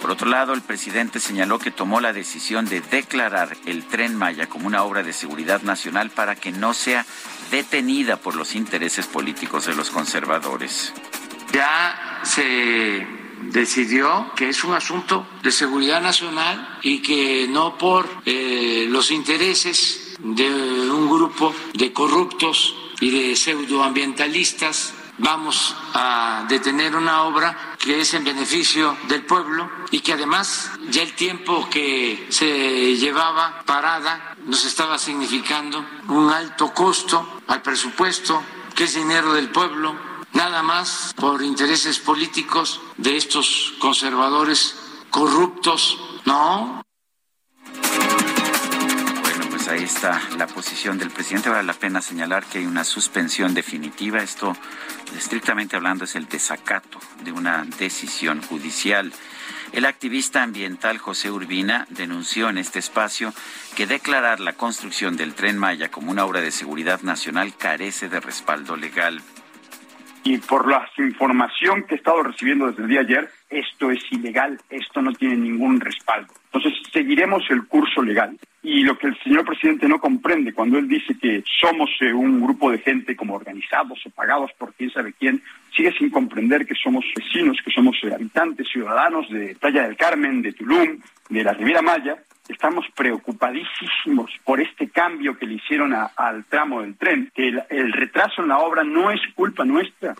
Por 0.00 0.10
otro 0.10 0.28
lado, 0.28 0.52
el 0.52 0.60
presidente 0.60 1.18
señaló 1.18 1.58
que 1.58 1.70
tomó 1.70 2.00
la 2.00 2.12
decisión 2.12 2.66
de 2.66 2.82
declarar 2.82 3.56
el 3.64 3.84
tren 3.86 4.14
Maya 4.14 4.46
como 4.46 4.66
una 4.66 4.82
obra 4.84 5.02
de 5.02 5.14
seguridad 5.14 5.62
nacional 5.62 6.10
para 6.10 6.36
que 6.36 6.52
no 6.52 6.74
sea 6.74 7.06
detenida 7.50 8.16
por 8.16 8.34
los 8.36 8.54
intereses 8.54 9.06
políticos 9.06 9.64
de 9.64 9.74
los 9.74 9.90
conservadores. 9.90 10.92
Ya 11.52 12.20
se 12.22 13.23
decidió 13.42 14.32
que 14.34 14.48
es 14.48 14.64
un 14.64 14.74
asunto 14.74 15.26
de 15.42 15.52
seguridad 15.52 16.00
nacional 16.00 16.78
y 16.82 17.00
que 17.00 17.46
no 17.48 17.78
por 17.78 18.08
eh, 18.24 18.86
los 18.88 19.10
intereses 19.10 20.16
de 20.18 20.48
un 20.90 21.08
grupo 21.08 21.54
de 21.74 21.92
corruptos 21.92 22.74
y 23.00 23.10
de 23.10 23.36
pseudoambientalistas 23.36 24.94
vamos 25.18 25.76
a 25.94 26.44
detener 26.48 26.96
una 26.96 27.22
obra 27.22 27.76
que 27.78 28.00
es 28.00 28.14
en 28.14 28.24
beneficio 28.24 28.96
del 29.08 29.24
pueblo 29.24 29.70
y 29.90 30.00
que 30.00 30.12
además 30.12 30.70
ya 30.90 31.02
el 31.02 31.12
tiempo 31.14 31.68
que 31.70 32.26
se 32.30 32.96
llevaba 32.96 33.62
parada 33.64 34.34
nos 34.46 34.64
estaba 34.64 34.98
significando 34.98 35.84
un 36.08 36.30
alto 36.30 36.72
costo 36.74 37.40
al 37.46 37.62
presupuesto, 37.62 38.42
que 38.74 38.84
es 38.84 38.94
dinero 38.94 39.32
del 39.32 39.50
pueblo, 39.50 39.96
nada 40.34 40.62
más 40.62 41.14
por 41.16 41.42
intereses 41.42 41.98
políticos 41.98 42.80
de 42.96 43.16
estos 43.16 43.74
conservadores 43.78 44.76
corruptos, 45.10 45.98
no. 46.26 46.82
Bueno, 49.22 49.46
pues 49.50 49.68
ahí 49.68 49.84
está 49.84 50.20
la 50.36 50.46
posición 50.46 50.98
del 50.98 51.10
presidente. 51.10 51.48
Vale 51.48 51.62
la 51.62 51.72
pena 51.72 52.02
señalar 52.02 52.44
que 52.44 52.58
hay 52.58 52.66
una 52.66 52.84
suspensión 52.84 53.54
definitiva. 53.54 54.18
Esto, 54.22 54.56
estrictamente 55.16 55.76
hablando, 55.76 56.04
es 56.04 56.16
el 56.16 56.28
desacato 56.28 56.98
de 57.22 57.32
una 57.32 57.64
decisión 57.78 58.42
judicial. 58.42 59.12
El 59.72 59.86
activista 59.86 60.42
ambiental 60.42 60.98
José 60.98 61.30
Urbina 61.30 61.86
denunció 61.90 62.48
en 62.48 62.58
este 62.58 62.78
espacio 62.78 63.32
que 63.74 63.86
declarar 63.86 64.40
la 64.40 64.52
construcción 64.52 65.16
del 65.16 65.34
tren 65.34 65.58
Maya 65.58 65.90
como 65.90 66.10
una 66.10 66.24
obra 66.24 66.40
de 66.40 66.52
seguridad 66.52 67.02
nacional 67.02 67.56
carece 67.56 68.08
de 68.08 68.20
respaldo 68.20 68.76
legal 68.76 69.22
y 70.24 70.38
por 70.38 70.66
la 70.66 70.88
información 70.98 71.84
que 71.84 71.94
he 71.94 71.98
estado 71.98 72.22
recibiendo 72.22 72.66
desde 72.66 72.82
el 72.82 72.88
día 72.88 73.00
de 73.00 73.06
ayer, 73.06 73.30
esto 73.50 73.90
es 73.90 74.00
ilegal, 74.10 74.58
esto 74.70 75.02
no 75.02 75.12
tiene 75.12 75.36
ningún 75.36 75.78
respaldo. 75.80 76.32
Entonces, 76.54 76.80
seguiremos 76.92 77.42
el 77.50 77.66
curso 77.66 78.00
legal. 78.00 78.38
Y 78.62 78.84
lo 78.84 78.96
que 78.96 79.08
el 79.08 79.18
señor 79.22 79.44
presidente 79.44 79.88
no 79.88 79.98
comprende 79.98 80.54
cuando 80.54 80.78
él 80.78 80.88
dice 80.88 81.18
que 81.20 81.42
somos 81.60 81.90
eh, 82.00 82.12
un 82.12 82.40
grupo 82.40 82.70
de 82.70 82.78
gente 82.78 83.16
como 83.16 83.34
organizados 83.34 83.98
o 84.06 84.10
pagados 84.10 84.52
por 84.56 84.72
quién 84.74 84.90
sabe 84.90 85.12
quién, 85.18 85.42
sigue 85.76 85.92
sin 85.98 86.10
comprender 86.10 86.64
que 86.64 86.76
somos 86.76 87.04
vecinos, 87.16 87.58
que 87.64 87.72
somos 87.72 87.96
eh, 88.04 88.14
habitantes, 88.14 88.68
ciudadanos 88.68 89.28
de 89.30 89.56
Playa 89.56 89.82
del 89.82 89.96
Carmen, 89.96 90.42
de 90.42 90.52
Tulum, 90.52 91.00
de 91.28 91.42
la 91.42 91.52
Riviera 91.52 91.82
Maya, 91.82 92.16
estamos 92.48 92.86
preocupadísimos 92.94 94.30
por 94.44 94.60
este 94.60 94.88
cambio 94.88 95.36
que 95.36 95.46
le 95.46 95.54
hicieron 95.54 95.92
al 95.94 96.44
tramo 96.44 96.82
del 96.82 96.96
tren, 96.96 97.30
que 97.34 97.48
el, 97.68 97.92
retraso 97.92 98.42
en 98.42 98.48
la 98.48 98.58
obra 98.58 98.84
no 98.84 99.10
es 99.10 99.20
culpa 99.34 99.64
nuestra. 99.64 100.14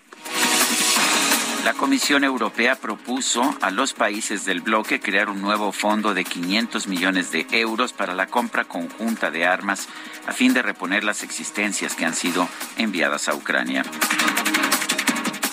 La 1.65 1.73
Comisión 1.73 2.23
Europea 2.23 2.75
propuso 2.75 3.57
a 3.59 3.71
los 3.71 3.93
países 3.93 4.45
del 4.45 4.61
bloque 4.61 4.99
crear 4.99 5.31
un 5.31 5.41
nuevo 5.41 5.71
fondo 5.71 6.13
de 6.13 6.23
500 6.23 6.87
millones 6.87 7.31
de 7.31 7.47
euros 7.49 7.91
para 7.91 8.13
la 8.13 8.27
compra 8.27 8.65
conjunta 8.65 9.31
de 9.31 9.47
armas 9.47 9.87
a 10.27 10.31
fin 10.31 10.53
de 10.53 10.61
reponer 10.61 11.03
las 11.03 11.23
existencias 11.23 11.95
que 11.95 12.05
han 12.05 12.13
sido 12.13 12.47
enviadas 12.77 13.29
a 13.29 13.33
Ucrania. 13.33 13.83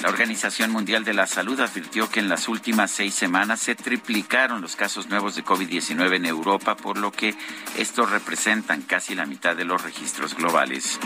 La 0.02 0.10
Organización 0.10 0.70
Mundial 0.70 1.02
de 1.02 1.15
la 1.15 1.26
Salud 1.26 1.58
advirtió 1.60 2.10
que 2.10 2.20
en 2.20 2.28
las 2.28 2.47
últimas 2.47 2.91
seis 2.91 3.15
semanas 3.15 3.60
se 3.60 3.74
triplicaron 3.74 4.60
los 4.60 4.76
casos 4.76 5.08
nuevos 5.08 5.34
de 5.34 5.47
COVID-19 5.47 6.16
en 6.16 6.26
Europa, 6.26 6.76
por 6.76 6.99
lo 6.99 7.10
que 7.10 7.34
estos 7.78 8.10
representan 8.10 8.82
casi 8.82 9.15
la 9.15 9.24
mitad 9.24 9.57
de 9.57 9.65
los 9.65 9.82
registros 9.82 10.34
globales. 10.34 11.00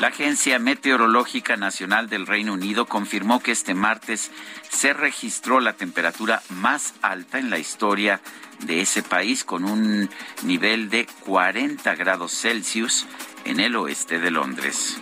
La 0.00 0.08
Agencia 0.08 0.58
Meteorológica 0.58 1.58
Nacional 1.58 2.08
del 2.08 2.26
Reino 2.26 2.54
Unido 2.54 2.86
confirmó 2.86 3.40
que 3.40 3.52
este 3.52 3.74
martes 3.74 4.30
se 4.70 4.94
registró 4.94 5.60
la 5.60 5.74
temperatura 5.74 6.42
más 6.48 6.94
alta 7.02 7.38
en 7.38 7.50
la 7.50 7.58
historia 7.58 8.22
de 8.60 8.80
ese 8.80 9.02
país, 9.02 9.44
con 9.44 9.64
un 9.64 10.08
nivel 10.42 10.88
de 10.88 11.06
40 11.26 11.94
grados 11.96 12.32
Celsius 12.32 13.06
en 13.44 13.60
el 13.60 13.76
oeste 13.76 14.18
de 14.18 14.30
Londres. 14.30 14.96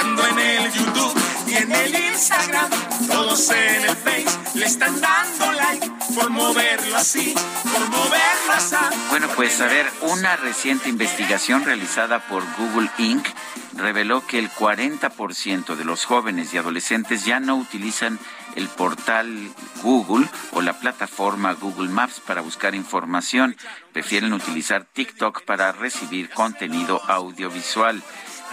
En 0.00 0.38
el 0.38 0.72
YouTube 0.72 1.29
en 1.60 1.72
el 1.72 1.94
Instagram, 1.94 2.70
todos 3.08 3.50
en 3.50 3.82
el 3.82 3.96
Face 3.96 4.38
le 4.54 4.66
están 4.66 4.98
dando 5.00 5.52
like 5.52 5.90
por 6.14 6.30
moverlo 6.30 6.96
así, 6.96 7.34
por 7.72 7.88
moverlo 7.88 8.52
así. 8.52 8.76
Bueno, 9.10 9.28
pues 9.36 9.60
a 9.60 9.66
ver, 9.66 9.86
una 10.02 10.36
reciente 10.36 10.88
investigación 10.88 11.64
realizada 11.64 12.20
por 12.26 12.42
Google 12.56 12.90
Inc. 12.98 13.26
reveló 13.74 14.26
que 14.26 14.38
el 14.38 14.50
40% 14.50 15.76
de 15.76 15.84
los 15.84 16.04
jóvenes 16.04 16.54
y 16.54 16.58
adolescentes 16.58 17.24
ya 17.24 17.40
no 17.40 17.56
utilizan 17.56 18.18
el 18.56 18.68
portal 18.68 19.50
Google 19.82 20.26
o 20.52 20.62
la 20.62 20.80
plataforma 20.80 21.52
Google 21.52 21.90
Maps 21.90 22.20
para 22.26 22.40
buscar 22.40 22.74
información. 22.74 23.56
Prefieren 23.92 24.32
utilizar 24.32 24.84
TikTok 24.84 25.44
para 25.44 25.72
recibir 25.72 26.30
contenido 26.30 27.02
audiovisual. 27.06 28.02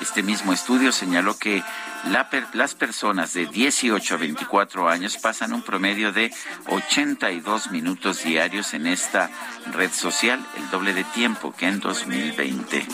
Este 0.02 0.22
mismo 0.22 0.54
estudio 0.54 0.92
señaló 0.92 1.38
que 1.40 1.64
las 2.54 2.76
personas 2.76 3.34
de 3.34 3.46
18 3.48 4.16
a 4.16 4.18
24 4.18 4.90
años 4.90 5.18
pasan 5.18 5.54
un 5.54 5.62
promedio 5.62 6.12
de 6.12 6.34
82 6.68 7.72
minutos 7.72 8.24
diarios 8.24 8.74
en 8.74 8.88
esta 8.88 9.30
red 9.74 9.92
social, 9.92 10.46
el 10.58 10.70
doble 10.70 10.94
de 10.94 11.04
tiempo 11.04 11.54
que 11.56 11.68
en 11.68 11.80
2020. 11.80 12.86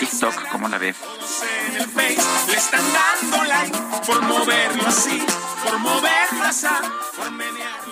TikTok, 0.00 0.48
¿cómo 0.50 0.68
la 0.68 0.78
ve? 0.78 0.94
Le 2.48 2.56
están 2.56 2.84
dando 2.92 3.44
like 3.44 3.78
por 4.06 4.22
moverlo 4.22 4.86
así, 4.86 5.22
por 5.64 5.78
moverlo 5.78 6.44
así, 6.44 6.66
por 7.16 7.30
menearlo 7.30 7.85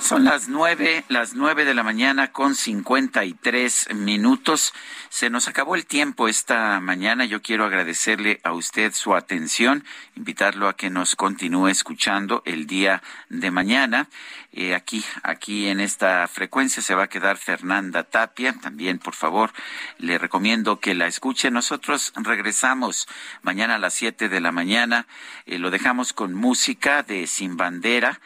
Son 0.00 0.24
las 0.24 0.48
nueve, 0.48 1.04
las 1.08 1.34
nueve 1.34 1.64
de 1.66 1.74
la 1.74 1.82
mañana 1.82 2.32
con 2.32 2.54
cincuenta 2.54 3.24
y 3.24 3.34
tres 3.34 3.88
minutos. 3.92 4.72
Se 5.10 5.28
nos 5.28 5.48
acabó 5.48 5.74
el 5.74 5.86
tiempo 5.86 6.28
esta 6.28 6.80
mañana. 6.80 7.26
Yo 7.26 7.42
quiero 7.42 7.66
agradecerle 7.66 8.40
a 8.42 8.52
usted 8.52 8.94
su 8.94 9.14
atención, 9.14 9.84
invitarlo 10.14 10.68
a 10.68 10.76
que 10.76 10.88
nos 10.88 11.14
continúe 11.14 11.68
escuchando 11.68 12.42
el 12.46 12.66
día 12.66 13.02
de 13.28 13.50
mañana. 13.50 14.08
Eh, 14.52 14.74
aquí, 14.74 15.04
aquí 15.24 15.68
en 15.68 15.78
esta 15.78 16.26
frecuencia 16.26 16.82
se 16.82 16.94
va 16.94 17.04
a 17.04 17.08
quedar 17.08 17.36
Fernanda 17.36 18.04
Tapia. 18.04 18.54
También, 18.54 18.98
por 18.98 19.14
favor, 19.14 19.52
le 19.98 20.16
recomiendo 20.16 20.80
que 20.80 20.94
la 20.94 21.06
escuche. 21.06 21.50
Nosotros 21.50 22.12
regresamos 22.16 23.08
mañana 23.42 23.74
a 23.74 23.78
las 23.78 23.94
siete 23.94 24.30
de 24.30 24.40
la 24.40 24.52
mañana. 24.52 25.06
Eh, 25.44 25.58
lo 25.58 25.70
dejamos 25.70 26.14
con 26.14 26.32
música 26.32 27.02
de 27.02 27.26
Sin 27.26 27.58
Bandera. 27.58 28.20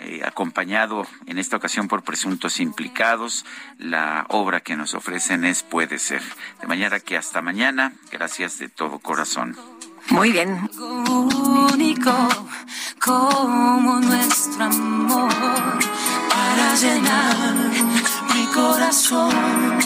Eh, 0.00 0.22
acompañado 0.24 1.06
en 1.26 1.38
esta 1.38 1.56
ocasión 1.56 1.88
por 1.88 2.02
presuntos 2.02 2.60
implicados. 2.60 3.44
La 3.78 4.26
obra 4.28 4.60
que 4.60 4.76
nos 4.76 4.94
ofrecen 4.94 5.44
es 5.44 5.62
Puede 5.62 5.98
ser. 5.98 6.22
De 6.60 6.66
manera 6.66 7.00
que 7.00 7.16
hasta 7.16 7.42
mañana, 7.42 7.92
gracias 8.10 8.58
de 8.58 8.68
todo 8.68 8.98
corazón. 8.98 9.56
Muy 10.10 10.32
bien. 10.32 10.70
Único 10.78 12.28
como 12.98 14.00
nuestro 14.00 14.64
amor 14.64 15.28
para 16.30 16.48
para 16.58 16.74
llenar 16.74 17.54
mi 18.34 18.46
corazón. 18.54 19.78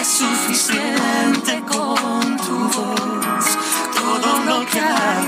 Es 0.00 0.08
suficiente 0.08 1.60
con 1.66 2.36
tu 2.36 2.58
voz, 2.76 3.46
todo 3.94 4.30
lo 4.46 4.66
que 4.66 4.80
hay 4.80 5.26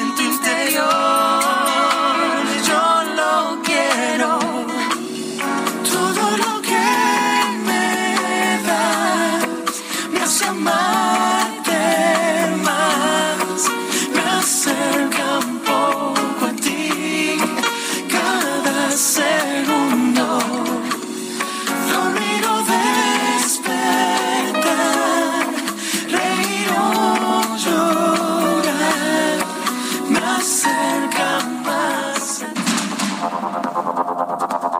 en 0.00 0.14
tu 0.14 0.22
interior. 0.22 1.37